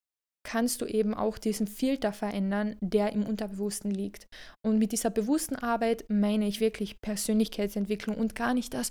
kannst 0.49 0.81
du 0.81 0.87
eben 0.87 1.15
auch 1.15 1.37
diesen 1.37 1.66
Filter 1.66 2.12
verändern, 2.12 2.77
der 2.81 3.12
im 3.12 3.27
Unterbewussten 3.27 3.91
liegt. 3.91 4.27
Und 4.65 4.79
mit 4.79 4.93
dieser 4.93 5.11
bewussten 5.11 5.57
Arbeit 5.57 6.05
meine 6.09 6.49
ich 6.49 6.61
wirklich 6.61 7.01
Persönlichkeitsentwicklung 7.01 8.16
und 8.16 8.35
gar 8.35 8.55
nicht 8.55 8.73
das, 8.73 8.89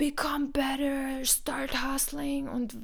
become 0.00 0.48
better, 0.48 1.22
start 1.26 1.70
hustling 1.84 2.48
und 2.48 2.74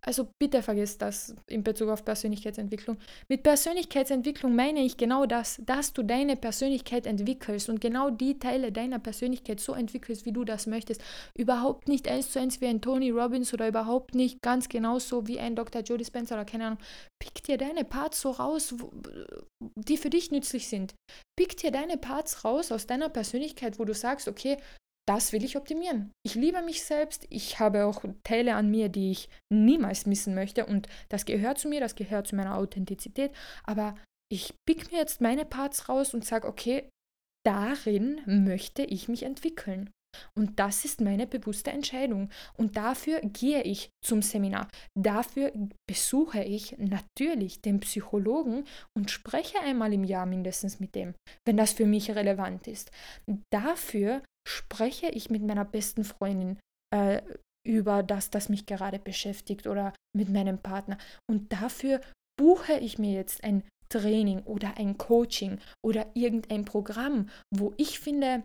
also 0.00 0.28
bitte 0.40 0.62
vergiss 0.62 0.98
das 0.98 1.32
in 1.46 1.62
Bezug 1.62 1.90
auf 1.90 2.04
Persönlichkeitsentwicklung. 2.04 2.98
Mit 3.28 3.44
Persönlichkeitsentwicklung 3.44 4.56
meine 4.56 4.80
ich 4.80 4.96
genau 4.96 5.26
das, 5.26 5.62
dass 5.64 5.92
du 5.92 6.02
deine 6.02 6.34
Persönlichkeit 6.34 7.06
entwickelst 7.06 7.68
und 7.68 7.80
genau 7.80 8.10
die 8.10 8.40
Teile 8.40 8.72
deiner 8.72 8.98
Persönlichkeit 8.98 9.60
so 9.60 9.74
entwickelst, 9.74 10.26
wie 10.26 10.32
du 10.32 10.44
das 10.44 10.66
möchtest. 10.66 11.04
Überhaupt 11.38 11.86
nicht 11.86 12.08
eins 12.08 12.32
zu 12.32 12.40
eins 12.40 12.60
wie 12.60 12.66
ein 12.66 12.80
Tony 12.80 13.10
Robbins 13.10 13.54
oder 13.54 13.68
überhaupt 13.68 14.16
nicht 14.16 14.42
ganz 14.42 14.68
genauso 14.68 15.28
wie 15.28 15.38
ein 15.38 15.54
Dr. 15.54 15.82
Joe 15.82 15.98
Dispenza 15.98 16.34
oder 16.34 16.46
keine 16.46 16.66
Ahnung. 16.66 16.80
Pick 17.22 17.44
dir 17.44 17.58
deine 17.58 17.84
Parts 17.84 18.20
so 18.20 18.32
raus, 18.32 18.74
die 19.76 19.96
für 19.96 20.10
dich 20.10 20.32
nützlich 20.32 20.66
sind. 20.66 20.94
Pick 21.38 21.58
dir 21.58 21.70
deine 21.70 21.96
Parts 21.96 22.44
raus 22.44 22.72
aus 22.72 22.88
deiner 22.88 23.08
Persönlichkeit, 23.08 23.78
wo 23.78 23.84
du 23.84 23.94
sagst, 23.94 24.26
okay, 24.26 24.56
das 25.08 25.32
will 25.32 25.44
ich 25.44 25.56
optimieren. 25.56 26.12
Ich 26.24 26.34
liebe 26.34 26.62
mich 26.62 26.84
selbst. 26.84 27.26
Ich 27.30 27.60
habe 27.60 27.86
auch 27.86 28.04
Teile 28.24 28.54
an 28.54 28.70
mir, 28.70 28.88
die 28.88 29.12
ich 29.12 29.28
niemals 29.52 30.06
missen 30.06 30.34
möchte. 30.34 30.66
Und 30.66 30.88
das 31.08 31.24
gehört 31.24 31.58
zu 31.58 31.68
mir, 31.68 31.80
das 31.80 31.94
gehört 31.94 32.26
zu 32.26 32.36
meiner 32.36 32.56
Authentizität. 32.56 33.32
Aber 33.64 33.94
ich 34.30 34.54
pick 34.66 34.90
mir 34.90 34.98
jetzt 34.98 35.20
meine 35.20 35.44
Parts 35.44 35.88
raus 35.88 36.12
und 36.12 36.24
sage, 36.24 36.48
okay, 36.48 36.88
darin 37.44 38.20
möchte 38.26 38.82
ich 38.82 39.08
mich 39.08 39.22
entwickeln. 39.22 39.90
Und 40.34 40.58
das 40.58 40.84
ist 40.84 41.00
meine 41.00 41.26
bewusste 41.26 41.70
Entscheidung. 41.70 42.30
Und 42.56 42.76
dafür 42.76 43.20
gehe 43.20 43.62
ich 43.62 43.90
zum 44.04 44.22
Seminar. 44.22 44.68
Dafür 44.98 45.52
besuche 45.88 46.42
ich 46.42 46.76
natürlich 46.78 47.60
den 47.60 47.80
Psychologen 47.80 48.64
und 48.96 49.10
spreche 49.10 49.60
einmal 49.60 49.92
im 49.92 50.04
Jahr 50.04 50.26
mindestens 50.26 50.80
mit 50.80 50.94
dem, 50.94 51.14
wenn 51.44 51.56
das 51.56 51.72
für 51.72 51.86
mich 51.86 52.10
relevant 52.10 52.66
ist. 52.66 52.90
Dafür 53.52 54.22
spreche 54.46 55.08
ich 55.08 55.30
mit 55.30 55.42
meiner 55.42 55.64
besten 55.64 56.04
Freundin 56.04 56.58
äh, 56.94 57.22
über 57.66 58.02
das, 58.02 58.30
das 58.30 58.48
mich 58.48 58.66
gerade 58.66 58.98
beschäftigt 58.98 59.66
oder 59.66 59.92
mit 60.16 60.28
meinem 60.28 60.58
Partner. 60.58 60.98
Und 61.28 61.52
dafür 61.52 62.00
buche 62.38 62.78
ich 62.78 62.98
mir 62.98 63.12
jetzt 63.12 63.42
ein 63.42 63.64
Training 63.88 64.42
oder 64.42 64.76
ein 64.78 64.98
Coaching 64.98 65.58
oder 65.84 66.06
irgendein 66.14 66.64
Programm, 66.64 67.28
wo 67.54 67.74
ich 67.76 68.00
finde, 68.00 68.42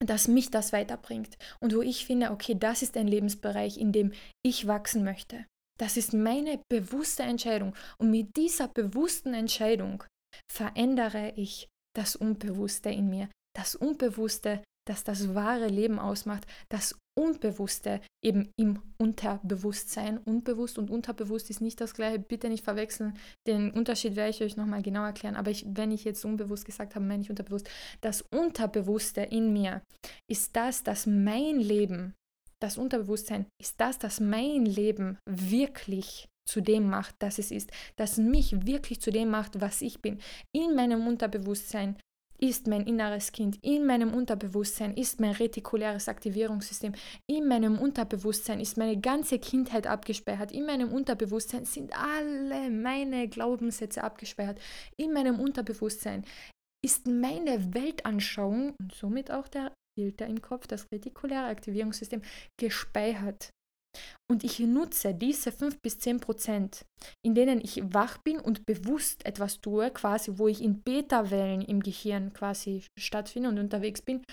dass 0.00 0.28
mich 0.28 0.50
das 0.50 0.72
weiterbringt 0.72 1.36
und 1.60 1.74
wo 1.74 1.82
ich 1.82 2.06
finde, 2.06 2.30
okay, 2.30 2.56
das 2.58 2.82
ist 2.82 2.96
ein 2.96 3.06
Lebensbereich, 3.06 3.78
in 3.78 3.92
dem 3.92 4.12
ich 4.44 4.66
wachsen 4.66 5.04
möchte. 5.04 5.46
Das 5.78 5.96
ist 5.96 6.12
meine 6.12 6.60
bewusste 6.70 7.22
Entscheidung. 7.22 7.74
Und 7.98 8.10
mit 8.10 8.36
dieser 8.36 8.68
bewussten 8.68 9.34
Entscheidung 9.34 10.04
verändere 10.50 11.32
ich 11.36 11.68
das 11.96 12.16
Unbewusste 12.16 12.90
in 12.90 13.08
mir. 13.08 13.28
Das 13.56 13.74
Unbewusste, 13.74 14.62
das 14.86 15.04
das 15.04 15.34
wahre 15.34 15.68
Leben 15.68 15.98
ausmacht, 15.98 16.46
das 16.68 16.98
Unbewusste 17.14 18.00
eben 18.24 18.50
im 18.56 18.80
Unterbewusstsein. 18.96 20.16
Unbewusst 20.18 20.78
und 20.78 20.90
unterbewusst 20.90 21.50
ist 21.50 21.60
nicht 21.60 21.80
das 21.80 21.92
gleiche, 21.92 22.18
bitte 22.18 22.48
nicht 22.48 22.64
verwechseln. 22.64 23.18
Den 23.46 23.70
Unterschied 23.70 24.16
werde 24.16 24.30
ich 24.30 24.42
euch 24.42 24.56
nochmal 24.56 24.80
genau 24.80 25.04
erklären. 25.04 25.36
Aber 25.36 25.50
ich, 25.50 25.66
wenn 25.68 25.90
ich 25.90 26.04
jetzt 26.04 26.24
unbewusst 26.24 26.64
gesagt 26.64 26.94
habe, 26.94 27.04
meine 27.04 27.22
ich 27.22 27.28
unterbewusst. 27.28 27.68
Das 28.00 28.24
Unterbewusste 28.34 29.20
in 29.20 29.52
mir 29.52 29.82
ist 30.26 30.56
das, 30.56 30.82
das 30.82 31.06
mein 31.06 31.60
Leben, 31.60 32.14
das 32.62 32.78
Unterbewusstsein 32.78 33.46
ist 33.60 33.80
das, 33.80 33.98
das 33.98 34.20
mein 34.20 34.64
Leben 34.64 35.18
wirklich 35.28 36.28
zu 36.48 36.60
dem 36.60 36.88
macht, 36.88 37.16
das 37.18 37.38
es 37.38 37.50
ist, 37.50 37.70
das 37.96 38.16
mich 38.16 38.66
wirklich 38.66 39.00
zu 39.00 39.10
dem 39.10 39.30
macht, 39.30 39.60
was 39.60 39.82
ich 39.82 40.00
bin. 40.00 40.18
In 40.52 40.74
meinem 40.74 41.06
Unterbewusstsein 41.06 41.96
ist 42.42 42.66
mein 42.66 42.82
inneres 42.86 43.30
Kind, 43.30 43.58
in 43.62 43.86
meinem 43.86 44.12
Unterbewusstsein 44.12 44.94
ist 44.96 45.20
mein 45.20 45.30
retikuläres 45.30 46.08
Aktivierungssystem, 46.08 46.92
in 47.30 47.46
meinem 47.46 47.78
Unterbewusstsein 47.78 48.58
ist 48.58 48.76
meine 48.76 49.00
ganze 49.00 49.38
Kindheit 49.38 49.86
abgespeichert, 49.86 50.50
in 50.50 50.66
meinem 50.66 50.92
Unterbewusstsein 50.92 51.64
sind 51.64 51.92
alle 51.96 52.68
meine 52.70 53.28
Glaubenssätze 53.28 54.02
abgespeichert, 54.02 54.58
in 54.96 55.12
meinem 55.12 55.38
Unterbewusstsein 55.38 56.24
ist 56.84 57.06
meine 57.06 57.74
Weltanschauung 57.74 58.74
und 58.80 58.92
somit 58.92 59.30
auch 59.30 59.46
der 59.46 59.72
Filter 59.96 60.26
im 60.26 60.42
Kopf, 60.42 60.66
das 60.66 60.86
retikuläre 60.90 61.46
Aktivierungssystem, 61.46 62.22
gespeichert. 62.58 63.50
Und 64.30 64.44
ich 64.44 64.58
nutze 64.60 65.14
diese 65.14 65.52
5 65.52 65.80
bis 65.82 65.98
10 65.98 66.20
Prozent, 66.20 66.86
in 67.24 67.34
denen 67.34 67.60
ich 67.60 67.82
wach 67.92 68.18
bin 68.18 68.38
und 68.38 68.64
bewusst 68.64 69.24
etwas 69.26 69.60
tue, 69.60 69.90
quasi, 69.90 70.38
wo 70.38 70.48
ich 70.48 70.62
in 70.62 70.82
Beta-Wellen 70.82 71.60
im 71.62 71.80
Gehirn 71.80 72.32
quasi 72.32 72.86
stattfinde 72.98 73.48
und 73.48 73.58
unterwegs 73.58 74.00
bin. 74.00 74.24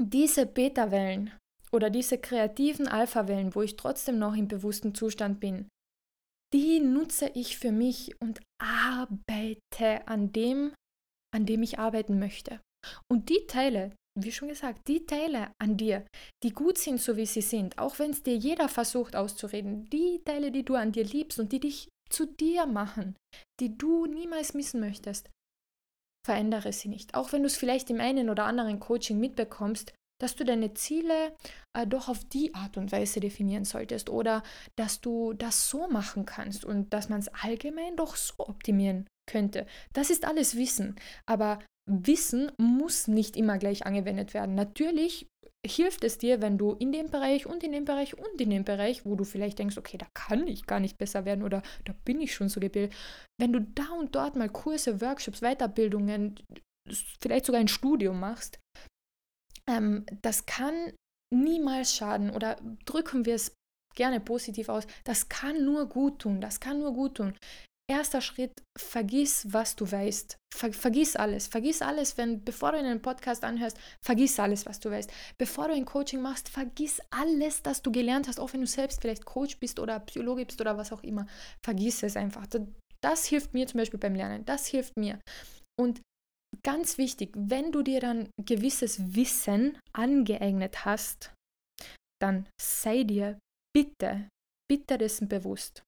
Diese 0.00 0.44
Beta-Wellen 0.44 1.32
oder 1.72 1.88
diese 1.88 2.18
kreativen 2.18 2.86
Alpha-Wellen, 2.88 3.54
wo 3.54 3.62
ich 3.62 3.76
trotzdem 3.76 4.18
noch 4.18 4.34
im 4.34 4.48
bewussten 4.48 4.94
Zustand 4.94 5.40
bin, 5.40 5.68
die 6.52 6.78
nutze 6.78 7.30
ich 7.34 7.58
für 7.58 7.72
mich 7.72 8.20
und 8.20 8.40
arbeite 8.62 10.06
an 10.06 10.32
dem, 10.32 10.72
an 11.34 11.46
dem 11.46 11.62
ich 11.62 11.78
arbeiten 11.78 12.18
möchte. 12.18 12.60
Und 13.10 13.28
die 13.28 13.46
Teile, 13.48 13.96
wie 14.18 14.32
schon 14.32 14.48
gesagt, 14.48 14.86
die 14.88 15.04
Teile 15.06 15.52
an 15.60 15.76
dir, 15.76 16.06
die 16.42 16.52
gut 16.52 16.78
sind, 16.78 17.00
so 17.00 17.16
wie 17.16 17.26
sie 17.26 17.42
sind, 17.42 17.78
auch 17.78 17.98
wenn 17.98 18.10
es 18.10 18.22
dir 18.22 18.36
jeder 18.36 18.68
versucht 18.68 19.16
auszureden, 19.16 19.88
die 19.90 20.22
Teile, 20.24 20.52
die 20.52 20.64
du 20.64 20.74
an 20.74 20.92
dir 20.92 21.04
liebst 21.04 21.38
und 21.38 21.52
die 21.52 21.60
dich 21.60 21.88
zu 22.10 22.26
dir 22.26 22.66
machen, 22.66 23.16
die 23.60 23.76
du 23.76 24.06
niemals 24.06 24.54
missen 24.54 24.80
möchtest, 24.80 25.30
verändere 26.24 26.72
sie 26.72 26.88
nicht. 26.88 27.14
Auch 27.14 27.32
wenn 27.32 27.42
du 27.42 27.46
es 27.46 27.56
vielleicht 27.56 27.90
im 27.90 28.00
einen 28.00 28.30
oder 28.30 28.44
anderen 28.44 28.80
Coaching 28.80 29.18
mitbekommst, 29.18 29.92
dass 30.20 30.36
du 30.36 30.44
deine 30.44 30.74
Ziele 30.74 31.34
äh, 31.76 31.86
doch 31.86 32.08
auf 32.08 32.24
die 32.24 32.54
Art 32.54 32.76
und 32.76 32.92
Weise 32.92 33.20
definieren 33.20 33.64
solltest 33.64 34.08
oder 34.08 34.42
dass 34.76 35.00
du 35.00 35.32
das 35.32 35.68
so 35.68 35.88
machen 35.88 36.24
kannst 36.24 36.64
und 36.64 36.92
dass 36.92 37.08
man 37.08 37.18
es 37.18 37.28
allgemein 37.28 37.96
doch 37.96 38.16
so 38.16 38.34
optimieren 38.38 39.06
könnte. 39.28 39.66
Das 39.92 40.10
ist 40.10 40.24
alles 40.24 40.56
Wissen, 40.56 40.96
aber 41.26 41.58
Wissen 41.86 42.50
muss 42.58 43.08
nicht 43.08 43.36
immer 43.36 43.58
gleich 43.58 43.86
angewendet 43.86 44.34
werden. 44.34 44.54
Natürlich 44.54 45.28
hilft 45.66 46.04
es 46.04 46.18
dir, 46.18 46.42
wenn 46.42 46.58
du 46.58 46.72
in 46.72 46.92
dem 46.92 47.10
Bereich 47.10 47.46
und 47.46 47.62
in 47.62 47.72
dem 47.72 47.84
Bereich 47.84 48.16
und 48.16 48.40
in 48.40 48.50
dem 48.50 48.64
Bereich, 48.64 49.04
wo 49.04 49.16
du 49.16 49.24
vielleicht 49.24 49.58
denkst, 49.58 49.78
okay, 49.78 49.98
da 49.98 50.06
kann 50.14 50.46
ich 50.46 50.66
gar 50.66 50.80
nicht 50.80 50.98
besser 50.98 51.24
werden 51.24 51.42
oder 51.42 51.62
da 51.84 51.94
bin 52.04 52.20
ich 52.20 52.34
schon 52.34 52.48
so 52.48 52.60
gebildet, 52.60 52.94
wenn 53.40 53.52
du 53.52 53.60
da 53.60 53.88
und 53.98 54.14
dort 54.14 54.36
mal 54.36 54.50
Kurse, 54.50 55.00
Workshops, 55.00 55.40
Weiterbildungen, 55.40 56.38
vielleicht 57.20 57.46
sogar 57.46 57.60
ein 57.60 57.68
Studium 57.68 58.20
machst, 58.20 58.60
ähm, 59.66 60.04
das 60.20 60.44
kann 60.44 60.92
niemals 61.34 61.94
schaden 61.96 62.30
oder 62.30 62.56
drücken 62.84 63.24
wir 63.24 63.34
es 63.34 63.56
gerne 63.94 64.20
positiv 64.20 64.68
aus, 64.68 64.86
das 65.04 65.28
kann 65.28 65.64
nur 65.64 65.88
gut 65.88 66.20
tun, 66.20 66.40
das 66.40 66.60
kann 66.60 66.78
nur 66.78 66.92
gut 66.92 67.16
tun 67.16 67.34
erster 67.90 68.20
Schritt, 68.20 68.52
vergiss, 68.78 69.46
was 69.52 69.76
du 69.76 69.90
weißt. 69.90 70.36
Ver 70.54 70.72
vergiss 70.72 71.16
alles. 71.16 71.46
Vergiss 71.46 71.82
alles, 71.82 72.16
wenn, 72.16 72.44
bevor 72.44 72.72
du 72.72 72.78
einen 72.78 73.02
Podcast 73.02 73.44
anhörst, 73.44 73.78
vergiss 74.04 74.38
alles, 74.38 74.66
was 74.66 74.80
du 74.80 74.90
weißt. 74.90 75.10
Bevor 75.38 75.68
du 75.68 75.74
ein 75.74 75.84
Coaching 75.84 76.22
machst, 76.22 76.48
vergiss 76.48 77.00
alles, 77.10 77.62
das 77.62 77.82
du 77.82 77.92
gelernt 77.92 78.28
hast, 78.28 78.40
auch 78.40 78.52
wenn 78.52 78.60
du 78.60 78.66
selbst 78.66 79.00
vielleicht 79.00 79.24
Coach 79.24 79.58
bist 79.58 79.78
oder 79.78 80.00
Psychologe 80.00 80.46
bist 80.46 80.60
oder 80.60 80.76
was 80.76 80.92
auch 80.92 81.02
immer. 81.02 81.26
Vergiss 81.64 82.02
es 82.02 82.16
einfach. 82.16 82.46
Das, 82.46 82.62
das 83.00 83.26
hilft 83.26 83.52
mir 83.52 83.66
zum 83.66 83.78
Beispiel 83.78 84.00
beim 84.00 84.14
Lernen. 84.14 84.44
Das 84.44 84.66
hilft 84.66 84.96
mir. 84.96 85.18
Und 85.78 86.00
ganz 86.62 86.98
wichtig, 86.98 87.32
wenn 87.36 87.72
du 87.72 87.82
dir 87.82 88.00
dann 88.00 88.28
gewisses 88.40 89.14
Wissen 89.14 89.78
angeeignet 89.92 90.84
hast, 90.84 91.32
dann 92.22 92.46
sei 92.60 93.02
dir 93.02 93.38
bitte, 93.74 94.28
bitte 94.70 94.96
dessen 94.96 95.28
bewusst. 95.28 95.82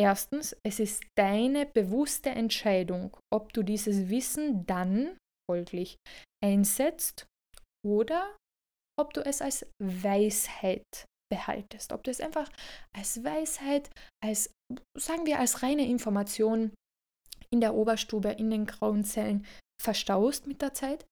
Erstens, 0.00 0.56
es 0.64 0.80
ist 0.80 1.04
deine 1.18 1.66
bewusste 1.66 2.30
Entscheidung, 2.30 3.14
ob 3.30 3.52
du 3.52 3.62
dieses 3.62 4.08
Wissen 4.08 4.64
dann 4.64 5.18
folglich 5.46 5.96
einsetzt 6.42 7.26
oder 7.86 8.34
ob 8.98 9.12
du 9.12 9.20
es 9.20 9.42
als 9.42 9.66
Weisheit 9.78 10.86
behaltest. 11.30 11.92
Ob 11.92 12.02
du 12.02 12.10
es 12.10 12.22
einfach 12.22 12.50
als 12.96 13.22
Weisheit, 13.24 13.90
als, 14.24 14.50
sagen 14.98 15.26
wir, 15.26 15.38
als 15.38 15.62
reine 15.62 15.86
Information 15.86 16.72
in 17.52 17.60
der 17.60 17.74
Oberstube, 17.74 18.30
in 18.30 18.50
den 18.50 18.64
grauen 18.64 19.04
Zellen 19.04 19.46
verstaust 19.82 20.46
mit 20.46 20.62
der 20.62 20.72
Zeit. 20.72 21.04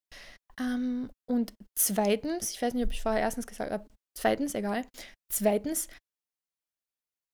Ähm, 0.59 1.11
und 1.31 1.53
zweitens, 1.79 2.53
ich 2.53 2.63
weiß 2.63 2.73
nicht, 2.73 2.85
ob 2.85 2.93
ich 2.93 3.03
vorher 3.03 3.21
erstens 3.21 3.47
gesagt 3.47 3.71
habe, 3.71 3.87
zweitens, 4.17 4.55
egal, 4.55 4.87
zweitens, 5.31 5.89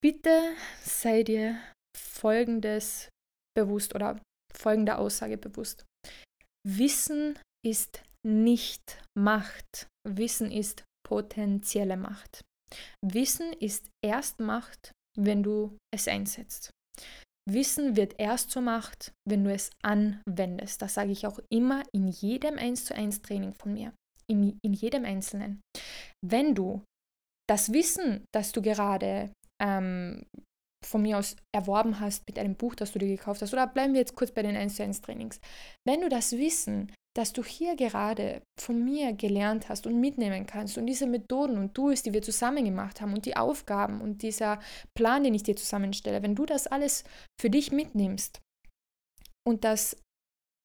Bitte 0.05 0.55
sei 0.83 1.23
dir 1.23 1.59
Folgendes 1.97 3.09
bewusst 3.57 3.95
oder 3.95 4.21
folgende 4.55 4.99
Aussage 4.99 5.39
bewusst. 5.39 5.87
Wissen 6.69 7.39
ist 7.65 8.03
nicht 8.23 9.03
Macht. 9.19 9.89
Wissen 10.07 10.53
ist 10.53 10.85
potenzielle 11.09 11.97
Macht. 11.97 12.43
Wissen 13.03 13.55
ist 13.55 13.89
erst 14.05 14.41
Macht, 14.41 14.93
wenn 15.19 15.43
du 15.43 15.79
es 15.91 16.07
einsetzt. 16.07 16.69
Wissen 17.49 17.97
wird 17.97 18.15
erst 18.19 18.51
zur 18.51 18.61
Macht, 18.61 19.13
wenn 19.27 19.45
du 19.45 19.55
es 19.55 19.71
anwendest. 19.83 20.83
Das 20.83 20.93
sage 20.93 21.13
ich 21.13 21.27
auch 21.27 21.39
immer 21.51 21.83
in 21.95 22.09
jedem 22.09 22.59
1 22.59 22.85
zu 22.85 22.95
1 22.95 23.23
Training 23.23 23.55
von 23.55 23.73
mir. 23.73 23.95
In, 24.27 24.59
in 24.63 24.75
jedem 24.75 25.07
Einzelnen. 25.07 25.63
Wenn 26.23 26.55
du 26.55 26.83
das 27.49 27.73
Wissen, 27.73 28.27
das 28.35 28.53
du 28.53 28.61
gerade 28.61 29.31
ähm, 29.63 30.25
von 30.85 31.03
mir 31.03 31.19
aus 31.19 31.37
erworben 31.55 32.01
hast 32.01 32.27
mit 32.27 32.39
einem 32.39 32.57
Buch, 32.57 32.75
das 32.75 32.93
du 32.93 32.99
dir 32.99 33.09
gekauft 33.09 33.43
hast, 33.43 33.53
oder 33.53 33.67
bleiben 33.67 33.95
wir 33.95 34.01
jetzt 34.01 34.17
kurz 34.17 34.31
bei 34.31 34.43
den 34.43 34.57
1 34.57 34.77
zu 34.77 34.83
1 34.83 35.01
Trainings. 35.01 35.41
Wenn 35.87 36.03
du 36.03 36.09
das 36.09 36.33
Wissen, 36.33 36.93
das 37.17 37.33
du 37.33 37.45
hier 37.45 37.77
gerade 37.77 38.43
von 38.61 38.85
mir 38.85 39.13
gelernt 39.13 39.69
hast 39.69 39.87
und 39.87 40.01
mitnehmen 40.01 40.47
kannst 40.47 40.77
und 40.77 40.87
diese 40.87 41.07
Methoden 41.07 41.59
und 41.59 41.75
Tools, 41.75 42.03
die 42.03 42.13
wir 42.13 42.23
zusammen 42.23 42.65
gemacht 42.65 43.01
haben 43.01 43.15
und 43.15 43.25
die 43.25 43.37
Aufgaben 43.37 44.01
und 44.01 44.23
dieser 44.23 44.59
Plan, 44.97 45.23
den 45.23 45.35
ich 45.35 45.45
dir 45.45 45.57
zusammenstelle, 45.57 46.23
wenn 46.23 46.35
du 46.35 46.45
das 46.45 46.67
alles 46.67 47.05
für 47.41 47.51
dich 47.51 47.71
mitnimmst 47.71 48.41
und 49.47 49.65
das 49.65 49.97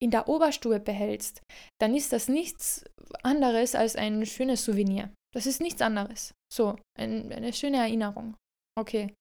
in 0.01 0.11
der 0.11 0.27
Oberstufe 0.27 0.79
behältst, 0.79 1.41
dann 1.79 1.93
ist 1.93 2.13
das 2.13 2.27
nichts 2.29 2.83
anderes 3.21 3.75
als 3.75 3.95
ein 3.95 4.25
schönes 4.25 4.63
Souvenir. 4.63 5.11
Das 5.35 5.45
ist 5.45 5.61
nichts 5.61 5.81
anderes. 5.81 6.33
So, 6.51 6.77
ein, 6.97 7.31
eine 7.31 7.53
schöne 7.53 7.77
Erinnerung. 7.77 8.35
Okay. 8.80 9.14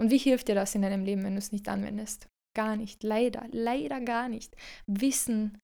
Und 0.00 0.10
wie 0.10 0.18
hilft 0.18 0.48
dir 0.48 0.54
das 0.54 0.74
in 0.74 0.82
deinem 0.82 1.04
Leben, 1.04 1.22
wenn 1.22 1.34
du 1.34 1.38
es 1.38 1.52
nicht 1.52 1.68
anwendest? 1.68 2.28
Gar 2.56 2.76
nicht. 2.76 3.04
Leider, 3.04 3.46
leider 3.52 4.00
gar 4.00 4.28
nicht. 4.28 4.56
Wissen 4.86 5.58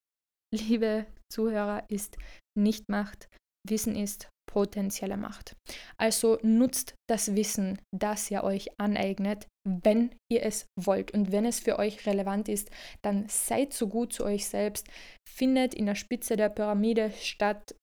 liebe 0.55 1.07
Zuhörer, 1.33 1.85
ist 1.89 2.17
nicht 2.57 2.89
Macht. 2.89 3.29
Wissen 3.67 3.97
ist 3.97 4.29
potenzielle 4.49 5.17
Macht. 5.17 5.57
Also 5.97 6.39
nutzt 6.43 6.95
das 7.09 7.35
Wissen, 7.35 7.81
das 7.93 8.31
ihr 8.31 8.45
euch 8.45 8.69
aneignet, 8.79 9.49
wenn 9.67 10.15
ihr 10.31 10.45
es 10.45 10.67
wollt. 10.79 11.13
Und 11.13 11.33
wenn 11.33 11.45
es 11.45 11.59
für 11.59 11.79
euch 11.79 12.07
relevant 12.07 12.49
ist, 12.49 12.71
dann 13.03 13.29
seid 13.29 13.73
so 13.73 13.89
gut 13.89 14.13
zu 14.13 14.25
euch 14.25 14.47
selbst, 14.47 14.87
findet 15.29 15.75
in 15.75 15.87
der 15.87 15.97
Spitze 15.97 16.37
der 16.37 16.51
Pyramide 16.51 17.11
statt, 17.11 17.75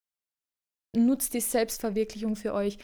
nutzt 0.96 1.34
die 1.34 1.42
Selbstverwirklichung 1.42 2.38
für 2.38 2.54
euch, 2.54 2.78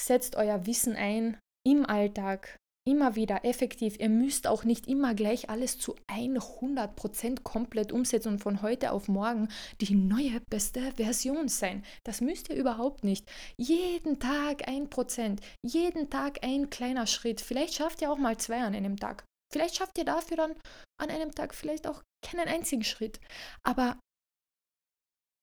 setzt 0.00 0.34
euer 0.34 0.66
Wissen 0.66 0.96
ein 0.96 1.38
im 1.64 1.86
Alltag, 1.86 2.56
immer 2.84 3.14
wieder 3.14 3.44
effektiv. 3.44 3.98
Ihr 3.98 4.08
müsst 4.08 4.46
auch 4.46 4.64
nicht 4.64 4.88
immer 4.88 5.14
gleich 5.14 5.48
alles 5.48 5.78
zu 5.78 5.94
100% 6.08 7.42
komplett 7.42 7.92
umsetzen 7.92 8.28
und 8.28 8.38
von 8.40 8.62
heute 8.62 8.92
auf 8.92 9.08
morgen 9.08 9.48
die 9.80 9.94
neue 9.94 10.40
beste 10.50 10.92
Version 10.92 11.48
sein. 11.48 11.84
Das 12.04 12.20
müsst 12.20 12.48
ihr 12.48 12.56
überhaupt 12.56 13.04
nicht. 13.04 13.30
Jeden 13.56 14.18
Tag 14.18 14.68
ein 14.68 14.90
Prozent, 14.90 15.40
jeden 15.62 16.10
Tag 16.10 16.44
ein 16.44 16.70
kleiner 16.70 17.06
Schritt. 17.06 17.40
Vielleicht 17.40 17.74
schafft 17.74 18.02
ihr 18.02 18.10
auch 18.10 18.18
mal 18.18 18.36
zwei 18.36 18.60
an 18.62 18.74
einem 18.74 18.96
Tag. 18.96 19.24
Vielleicht 19.52 19.76
schafft 19.76 19.98
ihr 19.98 20.04
dafür 20.04 20.38
dann 20.38 20.54
an 21.00 21.10
einem 21.10 21.32
Tag 21.32 21.54
vielleicht 21.54 21.86
auch 21.86 22.02
keinen 22.24 22.48
einzigen 22.48 22.84
Schritt. 22.84 23.20
Aber 23.62 24.00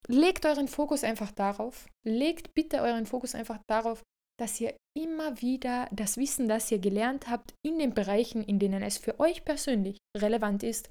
legt 0.08 0.46
euren 0.46 0.68
Fokus 0.68 1.04
einfach 1.04 1.32
darauf. 1.32 1.88
Legt 2.04 2.54
bitte 2.56 2.82
euren 2.82 3.06
Fokus 3.06 3.36
einfach 3.36 3.60
darauf, 3.70 4.02
dass 4.40 4.60
ihr 4.62 4.76
immer 4.98 5.42
wieder 5.42 5.88
das 5.92 6.18
Wissen, 6.18 6.48
das 6.48 6.72
ihr 6.72 6.80
gelernt 6.80 7.30
habt, 7.30 7.54
in 7.66 7.80
den 7.80 7.94
Bereichen, 7.94 8.44
in 8.44 8.60
denen 8.60 8.82
es 8.82 8.98
für 8.98 9.20
euch 9.20 9.44
persönlich 9.44 9.98
relevant 10.18 10.64
ist, 10.64 10.90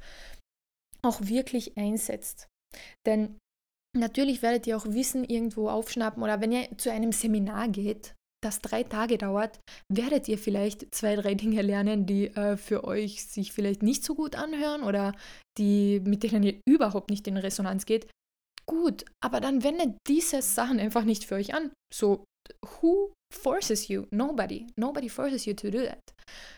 auch 1.03 1.21
wirklich 1.23 1.77
einsetzt. 1.77 2.49
Denn 3.07 3.39
natürlich 3.97 4.43
werdet 4.43 4.67
ihr 4.67 4.77
auch 4.77 4.87
Wissen 4.87 5.25
irgendwo 5.25 5.69
aufschnappen 5.69 6.23
oder 6.23 6.41
wenn 6.41 6.53
ihr 6.53 6.77
zu 6.77 6.91
einem 6.91 7.13
Seminar 7.13 7.69
geht, 7.69 8.15
das 8.43 8.61
drei 8.61 8.85
Tage 8.85 9.19
dauert, 9.19 9.59
werdet 9.93 10.29
ihr 10.29 10.39
vielleicht 10.39 10.95
zwei, 10.95 11.17
drei 11.17 11.35
Dinge 11.35 11.63
lernen, 11.63 12.07
die 12.07 12.29
äh, 12.29 12.57
für 12.57 12.85
euch 12.85 13.25
sich 13.27 13.53
vielleicht 13.53 13.83
nicht 13.83 14.05
so 14.05 14.15
gut 14.15 14.37
anhören 14.37 14.83
oder 14.83 15.15
die, 15.59 16.01
mit 16.05 16.23
denen 16.23 16.43
ihr 16.45 16.61
überhaupt 16.69 17.11
nicht 17.11 17.27
in 17.27 17.37
Resonanz 17.37 17.85
geht. 17.85 18.09
Gut, 18.65 19.05
aber 19.25 19.41
dann 19.41 19.65
wendet 19.65 19.97
diese 20.07 20.43
Sachen 20.43 20.79
einfach 20.79 21.05
nicht 21.05 21.25
für 21.25 21.37
euch 21.37 21.55
an. 21.55 21.73
So, 21.93 22.25
who 22.81 23.13
forces 23.31 23.89
you? 23.89 24.07
Nobody. 24.11 24.67
Nobody 24.77 25.09
forces 25.09 25.47
you 25.47 25.55
to 25.55 25.71
do 25.71 25.85
that. 25.85 26.13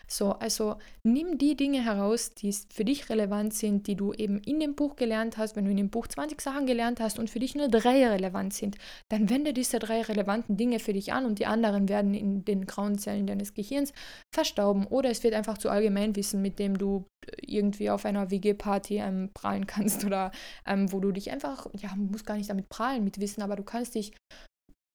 So, 0.07 0.33
also 0.33 0.75
nimm 1.03 1.37
die 1.37 1.55
Dinge 1.55 1.83
heraus, 1.83 2.31
die 2.31 2.53
für 2.73 2.83
dich 2.83 3.09
relevant 3.09 3.53
sind, 3.53 3.87
die 3.87 3.95
du 3.95 4.13
eben 4.13 4.39
in 4.39 4.59
dem 4.59 4.75
Buch 4.75 4.95
gelernt 4.97 5.37
hast. 5.37 5.55
Wenn 5.55 5.65
du 5.65 5.71
in 5.71 5.77
dem 5.77 5.89
Buch 5.89 6.07
20 6.07 6.41
Sachen 6.41 6.65
gelernt 6.65 6.99
hast 6.99 7.17
und 7.17 7.29
für 7.29 7.39
dich 7.39 7.55
nur 7.55 7.69
drei 7.69 8.05
relevant 8.07 8.53
sind, 8.53 8.77
dann 9.09 9.29
wende 9.29 9.53
diese 9.53 9.79
drei 9.79 10.01
relevanten 10.01 10.57
Dinge 10.57 10.79
für 10.79 10.93
dich 10.93 11.13
an 11.13 11.25
und 11.25 11.39
die 11.39 11.45
anderen 11.45 11.87
werden 11.87 12.13
in 12.13 12.43
den 12.43 12.65
grauen 12.65 12.97
Zellen 12.97 13.27
deines 13.27 13.53
Gehirns 13.53 13.93
verstauben. 14.33 14.85
Oder 14.87 15.09
es 15.09 15.23
wird 15.23 15.33
einfach 15.33 15.57
zu 15.57 15.69
Allgemeinwissen, 15.69 16.41
mit 16.41 16.59
dem 16.59 16.77
du 16.77 17.05
irgendwie 17.41 17.89
auf 17.89 18.05
einer 18.05 18.31
WG-Party 18.31 18.97
ähm, 18.97 19.29
prahlen 19.33 19.67
kannst 19.67 20.03
oder 20.05 20.31
ähm, 20.65 20.91
wo 20.91 20.99
du 20.99 21.11
dich 21.11 21.31
einfach, 21.31 21.67
ja, 21.77 21.95
musst 21.95 22.25
gar 22.25 22.35
nicht 22.35 22.49
damit 22.49 22.67
prahlen 22.69 23.03
mit 23.03 23.19
Wissen, 23.21 23.41
aber 23.41 23.55
du 23.55 23.63
kannst 23.63 23.95
dich 23.95 24.11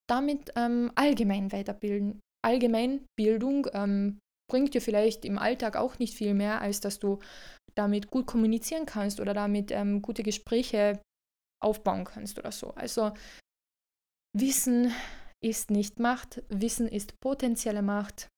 damit 0.08 0.52
ähm, 0.56 0.90
allgemein 0.94 1.52
weiterbilden. 1.52 2.20
Allgemeinbildung 2.44 3.66
ähm, 3.72 4.18
bringt 4.50 4.74
dir 4.74 4.80
vielleicht 4.80 5.24
im 5.24 5.38
Alltag 5.38 5.76
auch 5.76 5.98
nicht 5.98 6.14
viel 6.14 6.34
mehr, 6.34 6.60
als 6.60 6.80
dass 6.80 6.98
du 6.98 7.18
damit 7.74 8.10
gut 8.10 8.26
kommunizieren 8.26 8.86
kannst 8.86 9.20
oder 9.20 9.34
damit 9.34 9.70
ähm, 9.70 10.02
gute 10.02 10.22
Gespräche 10.22 11.00
aufbauen 11.62 12.04
kannst 12.04 12.38
oder 12.38 12.52
so. 12.52 12.70
Also 12.74 13.12
Wissen 14.36 14.92
ist 15.42 15.70
nicht 15.70 15.98
Macht, 15.98 16.42
Wissen 16.48 16.88
ist 16.88 17.18
potenzielle 17.20 17.82
Macht, 17.82 18.28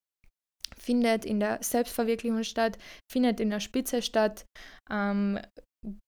findet 0.77 1.25
in 1.25 1.41
der 1.41 1.63
Selbstverwirklichung 1.63 2.45
statt, 2.45 2.79
findet 3.11 3.41
in 3.41 3.51
der 3.51 3.61
Spitze 3.61 4.03
statt. 4.03 4.47
Ähm, 4.91 5.41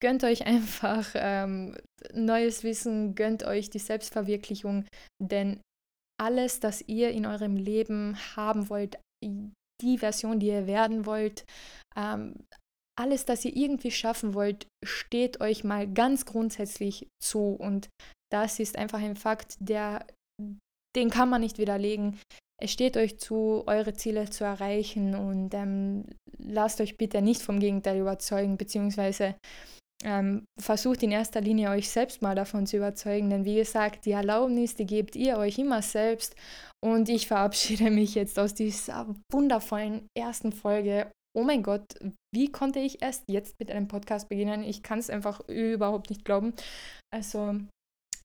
gönnt 0.00 0.24
euch 0.24 0.46
einfach 0.46 1.08
ähm, 1.14 1.76
neues 2.12 2.64
Wissen, 2.64 3.14
gönnt 3.14 3.42
euch 3.44 3.70
die 3.70 3.78
Selbstverwirklichung, 3.78 4.86
denn 5.22 5.60
alles, 6.20 6.60
das 6.60 6.82
ihr 6.86 7.10
in 7.10 7.24
eurem 7.26 7.56
Leben 7.56 8.16
haben 8.36 8.68
wollt, 8.68 8.98
die 9.24 9.98
Version, 9.98 10.38
die 10.38 10.48
ihr 10.48 10.66
werden 10.66 11.06
wollt, 11.06 11.44
ähm, 11.96 12.34
alles, 12.98 13.24
das 13.24 13.44
ihr 13.44 13.56
irgendwie 13.56 13.90
schaffen 13.90 14.34
wollt, 14.34 14.66
steht 14.84 15.40
euch 15.40 15.64
mal 15.64 15.90
ganz 15.90 16.26
grundsätzlich 16.26 17.08
zu. 17.22 17.54
Und 17.54 17.88
das 18.30 18.60
ist 18.60 18.76
einfach 18.76 19.00
ein 19.00 19.16
Fakt, 19.16 19.56
der, 19.58 20.06
den 20.94 21.08
kann 21.08 21.30
man 21.30 21.40
nicht 21.40 21.56
widerlegen. 21.56 22.20
Es 22.60 22.70
steht 22.70 22.96
euch 22.96 23.18
zu, 23.18 23.64
eure 23.66 23.94
Ziele 23.94 24.28
zu 24.28 24.44
erreichen 24.44 25.14
und 25.14 25.54
ähm, 25.54 26.04
lasst 26.38 26.80
euch 26.80 26.96
bitte 26.96 27.22
nicht 27.22 27.42
vom 27.42 27.58
Gegenteil 27.58 28.00
überzeugen, 28.00 28.56
beziehungsweise 28.56 29.34
ähm, 30.04 30.44
versucht 30.58 31.02
in 31.02 31.12
erster 31.12 31.40
Linie 31.40 31.70
euch 31.70 31.88
selbst 31.90 32.22
mal 32.22 32.34
davon 32.34 32.66
zu 32.66 32.76
überzeugen, 32.76 33.30
denn 33.30 33.44
wie 33.44 33.56
gesagt, 33.56 34.06
die 34.06 34.12
Erlaubnis, 34.12 34.74
die 34.74 34.86
gebt 34.86 35.16
ihr 35.16 35.36
euch 35.36 35.58
immer 35.58 35.82
selbst 35.82 36.34
und 36.82 37.08
ich 37.08 37.26
verabschiede 37.26 37.90
mich 37.90 38.14
jetzt 38.14 38.38
aus 38.38 38.54
dieser 38.54 39.14
wundervollen 39.32 40.06
ersten 40.16 40.52
Folge. 40.52 41.10
Oh 41.36 41.42
mein 41.42 41.62
Gott, 41.62 41.84
wie 42.34 42.50
konnte 42.50 42.80
ich 42.80 43.02
erst 43.02 43.24
jetzt 43.28 43.54
mit 43.60 43.70
einem 43.70 43.88
Podcast 43.88 44.28
beginnen? 44.28 44.64
Ich 44.64 44.82
kann 44.82 44.98
es 44.98 45.10
einfach 45.10 45.40
überhaupt 45.48 46.10
nicht 46.10 46.24
glauben. 46.24 46.54
Also 47.14 47.60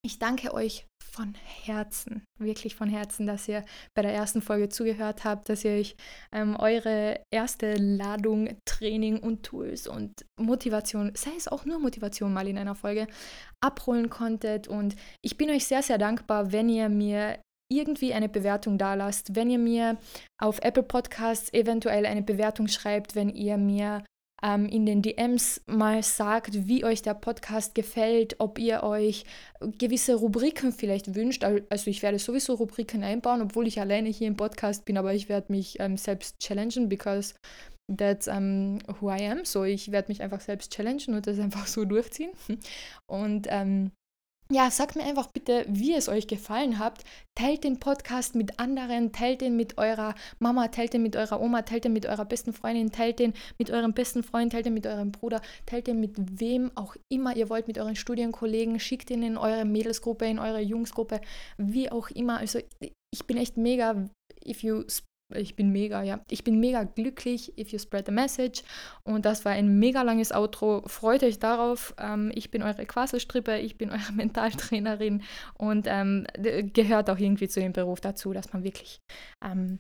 ich 0.06 0.20
danke 0.20 0.54
euch 0.54 0.86
von 1.02 1.34
Herzen, 1.64 2.24
wirklich 2.40 2.76
von 2.76 2.90
Herzen, 2.90 3.26
dass 3.26 3.48
ihr 3.48 3.66
bei 3.96 4.02
der 4.02 4.14
ersten 4.14 4.42
Folge 4.42 4.70
zugehört 4.70 5.24
habt, 5.24 5.50
dass 5.50 5.66
ihr 5.66 5.72
euch 5.72 5.96
ähm, 6.32 6.56
eure 6.58 7.22
erste 7.34 7.76
Ladung 7.76 8.56
Training 8.66 9.20
und 9.20 9.44
Tools 9.44 9.88
und 9.88 10.26
Motivation, 10.40 11.12
sei 11.16 11.32
es 11.38 11.48
auch 11.48 11.66
nur 11.66 11.80
Motivation 11.80 12.34
mal 12.34 12.48
in 12.48 12.58
einer 12.58 12.76
Folge, 12.76 13.08
abholen 13.62 14.10
konntet. 14.10 14.68
Und 14.68 14.96
ich 15.24 15.38
bin 15.38 15.50
euch 15.50 15.66
sehr, 15.66 15.82
sehr 15.82 15.98
dankbar, 15.98 16.52
wenn 16.52 16.70
ihr 16.70 16.90
mir 16.90 17.40
irgendwie 17.72 18.14
eine 18.14 18.30
Bewertung 18.30 18.78
da 18.78 18.94
lasst, 18.94 19.36
wenn 19.36 19.50
ihr 19.50 19.58
mir 19.58 19.98
auf 20.40 20.60
Apple 20.62 20.84
Podcasts 20.84 21.52
eventuell 21.52 22.06
eine 22.06 22.22
Bewertung 22.22 22.68
schreibt, 22.68 23.16
wenn 23.16 23.30
ihr 23.30 23.58
mir 23.58 24.04
ähm, 24.44 24.66
in 24.66 24.86
den 24.86 25.02
DMs 25.02 25.62
mal 25.66 26.04
sagt, 26.04 26.68
wie 26.68 26.84
euch 26.84 27.02
der 27.02 27.14
Podcast 27.14 27.76
gefällt, 27.76 28.36
ob 28.40 28.60
ihr 28.60 28.84
euch 28.84 29.26
gewisse 29.78 30.16
Rubriken 30.16 30.72
vielleicht 30.72 31.16
wünscht. 31.16 31.44
Also 31.44 31.90
ich 31.90 32.02
werde 32.04 32.20
sowieso 32.20 32.56
Rubriken 32.56 33.04
einbauen, 33.04 33.42
obwohl 33.42 33.68
ich 33.68 33.80
alleine 33.80 34.10
hier 34.10 34.28
im 34.28 34.38
Podcast 34.38 34.86
bin, 34.86 34.98
aber 34.98 35.14
ich 35.14 35.30
werde 35.30 35.52
mich 35.52 35.80
ähm, 35.80 35.98
selbst 35.98 36.40
challengen, 36.40 36.90
because 36.90 37.34
that's 37.88 38.28
um, 38.28 38.80
who 39.00 39.10
I 39.10 39.28
am. 39.28 39.46
So 39.46 39.64
ich 39.64 39.92
werde 39.92 40.10
mich 40.10 40.22
einfach 40.22 40.42
selbst 40.42 40.72
challengen 40.72 41.16
und 41.16 41.28
das 41.28 41.40
einfach 41.40 41.68
so 41.68 41.86
durchziehen. 41.86 42.32
Und 43.08 43.48
ähm, 43.50 43.92
ja, 44.52 44.70
sagt 44.70 44.96
mir 44.96 45.04
einfach 45.04 45.28
bitte, 45.32 45.66
wie 45.68 45.94
es 45.94 46.08
euch 46.08 46.28
gefallen 46.28 46.78
hat. 46.78 47.04
Teilt 47.36 47.64
den 47.64 47.80
Podcast 47.80 48.36
mit 48.36 48.60
anderen, 48.60 49.12
teilt 49.12 49.42
den 49.42 49.56
mit 49.56 49.78
eurer 49.78 50.14
Mama, 50.40 50.68
teilt 50.68 50.94
den 50.94 51.02
mit 51.02 51.16
eurer 51.16 51.42
Oma, 51.42 51.64
teilt 51.64 51.84
den 51.84 51.94
mit 51.94 52.06
eurer 52.06 52.26
besten 52.26 52.54
Freundin, 52.54 52.92
teilt 52.92 53.20
den 53.20 53.34
mit 53.58 53.72
eurem 53.72 53.94
besten 53.94 54.24
Freund, 54.24 54.52
teilt 54.52 54.68
den 54.68 54.76
mit 54.76 54.86
eurem 54.86 55.12
Bruder, 55.12 55.42
teilt 55.66 55.88
den 55.88 56.00
mit 56.00 56.16
wem 56.18 56.72
auch 56.76 56.96
immer 57.12 57.36
ihr 57.36 57.50
wollt, 57.50 57.68
mit 57.68 57.80
euren 57.80 57.96
Studienkollegen, 57.96 58.80
schickt 58.80 59.10
ihn 59.10 59.24
in 59.24 59.38
eure 59.38 59.66
Mädelsgruppe, 59.66 60.26
in 60.26 60.40
eure 60.40 60.62
Jungsgruppe, 60.62 61.22
wie 61.58 61.92
auch 61.92 62.10
immer. 62.12 62.38
Also 62.38 62.60
ich 62.80 63.26
bin 63.26 63.38
echt 63.38 63.58
mega, 63.58 64.10
if 64.46 64.62
you 64.62 64.84
ich 65.34 65.56
bin 65.56 65.72
mega, 65.72 66.04
ja. 66.04 66.20
Ich 66.30 66.44
bin 66.44 66.60
mega 66.60 66.84
glücklich, 66.84 67.58
if 67.58 67.70
you 67.70 67.80
spread 67.80 68.06
the 68.06 68.12
message. 68.12 68.64
Und 69.04 69.26
das 69.26 69.44
war 69.44 69.54
ein 69.54 69.80
mega 69.80 70.02
langes 70.04 70.32
Outro. 70.32 70.84
Freut 70.86 71.24
euch 71.24 71.40
darauf. 71.40 71.96
Ähm, 72.00 72.32
ich 72.36 72.52
bin 72.52 72.62
eure 72.62 72.86
Quasselstrippe, 72.86 73.58
ich 73.58 73.78
bin 73.78 73.90
eure 73.92 74.14
Mentaltrainerin 74.14 75.24
und 75.58 75.88
ähm, 75.90 76.28
gehört 76.74 77.10
auch 77.10 77.18
irgendwie 77.18 77.48
zu 77.48 77.60
dem 77.60 77.74
Beruf 77.74 78.02
dazu, 78.02 78.34
dass 78.34 78.54
man 78.54 78.64
wirklich 78.64 79.00
ähm, 79.44 79.80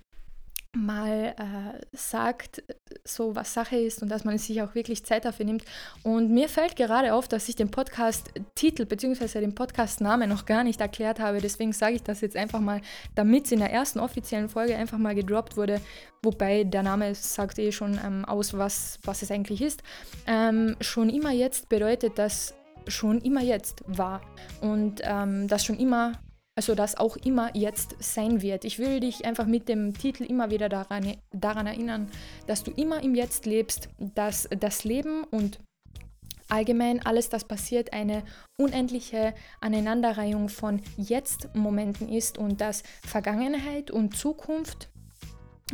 mal 0.75 1.35
äh, 1.37 1.95
sagt, 1.95 2.63
so 3.03 3.35
was 3.35 3.53
Sache 3.53 3.77
ist 3.77 4.01
und 4.01 4.09
dass 4.09 4.23
man 4.23 4.37
sich 4.37 4.61
auch 4.61 4.75
wirklich 4.75 5.05
Zeit 5.05 5.25
dafür 5.25 5.45
nimmt. 5.45 5.63
Und 6.03 6.31
mir 6.31 6.49
fällt 6.49 6.75
gerade 6.75 7.13
auf, 7.13 7.27
dass 7.27 7.49
ich 7.49 7.55
den 7.55 7.71
Podcast-Titel 7.71 8.85
bzw. 8.85 9.39
den 9.39 9.55
Podcast-Namen 9.55 10.29
noch 10.29 10.45
gar 10.45 10.63
nicht 10.63 10.81
erklärt 10.81 11.19
habe. 11.19 11.39
Deswegen 11.41 11.73
sage 11.73 11.95
ich 11.95 12.03
das 12.03 12.21
jetzt 12.21 12.35
einfach 12.35 12.59
mal, 12.59 12.81
damit 13.15 13.45
es 13.45 13.51
in 13.51 13.59
der 13.59 13.71
ersten 13.71 13.99
offiziellen 13.99 14.49
Folge 14.49 14.75
einfach 14.75 14.97
mal 14.97 15.15
gedroppt 15.15 15.57
wurde. 15.57 15.81
Wobei 16.21 16.63
der 16.63 16.83
Name 16.83 17.13
sagt 17.15 17.59
eh 17.59 17.71
schon 17.71 17.99
ähm, 18.03 18.25
aus, 18.25 18.53
was, 18.57 18.99
was 19.03 19.21
es 19.21 19.31
eigentlich 19.31 19.61
ist. 19.61 19.83
Ähm, 20.27 20.75
schon 20.81 21.09
immer 21.09 21.31
jetzt 21.31 21.69
bedeutet 21.69 22.17
das 22.17 22.53
schon 22.87 23.21
immer 23.21 23.41
jetzt 23.41 23.83
war. 23.87 24.21
Und 24.61 25.01
ähm, 25.03 25.47
das 25.47 25.65
schon 25.65 25.77
immer 25.77 26.13
also 26.55 26.73
das 26.73 26.95
auch 26.95 27.17
immer 27.17 27.55
jetzt 27.55 27.95
sein 27.99 28.41
wird. 28.41 28.63
Ich 28.63 28.79
will 28.79 29.01
dich 29.01 29.25
einfach 29.25 29.45
mit 29.45 29.67
dem 29.67 29.93
Titel 29.93 30.23
immer 30.23 30.49
wieder 30.49 30.69
daran, 30.69 31.17
daran 31.31 31.67
erinnern, 31.67 32.09
dass 32.47 32.63
du 32.63 32.71
immer 32.71 33.03
im 33.03 33.13
Jetzt 33.13 33.45
lebst, 33.45 33.89
dass 33.99 34.47
das 34.57 34.85
Leben 34.85 35.25
und 35.25 35.59
allgemein 36.47 37.05
alles, 37.05 37.29
das 37.29 37.43
passiert, 37.43 37.91
eine 37.91 38.23
unendliche 38.57 39.33
Aneinanderreihung 39.59 40.47
von 40.47 40.81
Jetzt-Momenten 40.95 42.07
ist 42.07 42.37
und 42.37 42.61
dass 42.61 42.83
Vergangenheit 43.05 43.91
und 43.91 44.15
Zukunft 44.15 44.89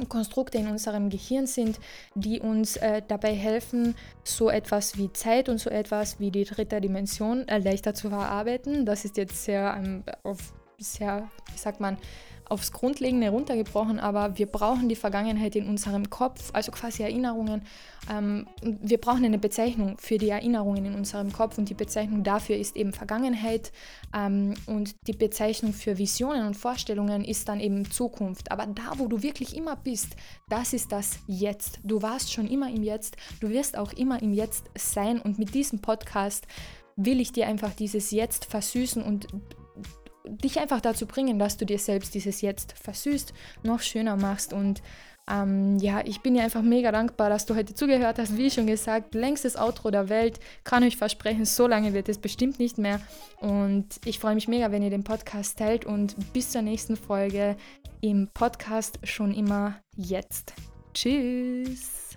Konstrukte 0.07 0.57
in 0.57 0.67
unserem 0.67 1.09
Gehirn 1.09 1.47
sind, 1.47 1.77
die 2.15 2.39
uns 2.39 2.77
äh, 2.77 3.01
dabei 3.05 3.35
helfen, 3.35 3.93
so 4.23 4.49
etwas 4.49 4.97
wie 4.97 5.11
Zeit 5.11 5.49
und 5.49 5.57
so 5.57 5.69
etwas 5.69 6.17
wie 6.17 6.31
die 6.31 6.45
dritte 6.45 6.79
Dimension 6.79 7.45
äh, 7.49 7.57
leichter 7.57 7.93
zu 7.93 8.09
verarbeiten. 8.09 8.85
Das 8.85 9.03
ist 9.03 9.17
jetzt 9.17 9.43
sehr 9.43 9.75
ähm, 9.77 10.03
auf 10.23 10.53
sehr, 10.83 11.29
wie 11.51 11.57
sagt 11.57 11.79
man, 11.79 11.97
aufs 12.51 12.73
Grundlegende 12.73 13.29
runtergebrochen, 13.29 13.97
aber 13.97 14.37
wir 14.37 14.45
brauchen 14.45 14.89
die 14.89 14.97
Vergangenheit 14.97 15.55
in 15.55 15.69
unserem 15.69 16.09
Kopf, 16.09 16.49
also 16.51 16.73
quasi 16.73 17.01
Erinnerungen. 17.01 17.61
Ähm, 18.11 18.45
wir 18.61 18.99
brauchen 18.99 19.23
eine 19.23 19.39
Bezeichnung 19.39 19.97
für 19.97 20.17
die 20.17 20.29
Erinnerungen 20.29 20.85
in 20.85 20.95
unserem 20.95 21.31
Kopf 21.31 21.57
und 21.57 21.69
die 21.69 21.75
Bezeichnung 21.75 22.23
dafür 22.23 22.57
ist 22.57 22.75
eben 22.75 22.91
Vergangenheit 22.91 23.71
ähm, 24.13 24.55
und 24.65 24.95
die 25.07 25.13
Bezeichnung 25.13 25.71
für 25.71 25.97
Visionen 25.97 26.45
und 26.45 26.57
Vorstellungen 26.57 27.23
ist 27.23 27.47
dann 27.47 27.61
eben 27.61 27.89
Zukunft. 27.89 28.51
Aber 28.51 28.65
da, 28.65 28.95
wo 28.97 29.07
du 29.07 29.23
wirklich 29.23 29.55
immer 29.55 29.77
bist, 29.77 30.17
das 30.49 30.73
ist 30.73 30.91
das 30.91 31.19
Jetzt. 31.27 31.79
Du 31.85 32.01
warst 32.01 32.33
schon 32.33 32.47
immer 32.47 32.69
im 32.69 32.83
Jetzt, 32.83 33.15
du 33.39 33.49
wirst 33.49 33.77
auch 33.77 33.93
immer 33.93 34.21
im 34.21 34.33
Jetzt 34.33 34.65
sein 34.75 35.21
und 35.21 35.39
mit 35.39 35.53
diesem 35.53 35.79
Podcast 35.79 36.47
will 36.97 37.21
ich 37.21 37.31
dir 37.31 37.47
einfach 37.47 37.73
dieses 37.73 38.11
Jetzt 38.11 38.43
versüßen 38.43 39.01
und 39.01 39.27
dich 40.26 40.60
einfach 40.60 40.81
dazu 40.81 41.06
bringen, 41.06 41.39
dass 41.39 41.57
du 41.57 41.65
dir 41.65 41.80
selbst 41.80 42.14
dieses 42.14 42.41
Jetzt 42.41 42.73
versüßt, 42.77 43.34
noch 43.64 43.81
schöner 43.81 44.15
machst 44.15 44.53
und 44.53 44.81
ähm, 45.30 45.77
ja, 45.80 46.02
ich 46.03 46.22
bin 46.22 46.34
dir 46.34 46.43
einfach 46.43 46.61
mega 46.61 46.91
dankbar, 46.91 47.30
dass 47.30 47.45
du 47.45 47.56
heute 47.56 47.73
zugehört 47.73 48.18
hast. 48.19 48.38
Wie 48.38 48.49
schon 48.49 48.68
gesagt, 48.68 49.14
längstes 49.14 49.56
Outro 49.56 49.91
der 49.91 50.10
Welt. 50.10 50.39
Kann 50.64 50.84
euch 50.84 50.98
versprechen, 50.98 51.45
so 51.45 51.68
lange 51.68 51.93
wird 51.93 52.10
es 52.10 52.18
bestimmt 52.18 52.60
nicht 52.60 52.77
mehr. 52.77 52.99
Und 53.39 53.88
ich 54.06 54.19
freue 54.19 54.35
mich 54.35 54.48
mega, 54.48 54.72
wenn 54.72 54.84
ihr 54.84 54.89
den 54.89 55.03
Podcast 55.03 55.60
teilt. 55.60 55.85
Und 55.85 56.15
bis 56.34 56.52
zur 56.52 56.64
nächsten 56.64 56.98
Folge 56.98 57.56
im 58.02 58.30
Podcast 58.34 58.99
schon 59.03 59.34
immer 59.34 59.76
jetzt. 59.95 60.53
Tschüss. 60.93 62.10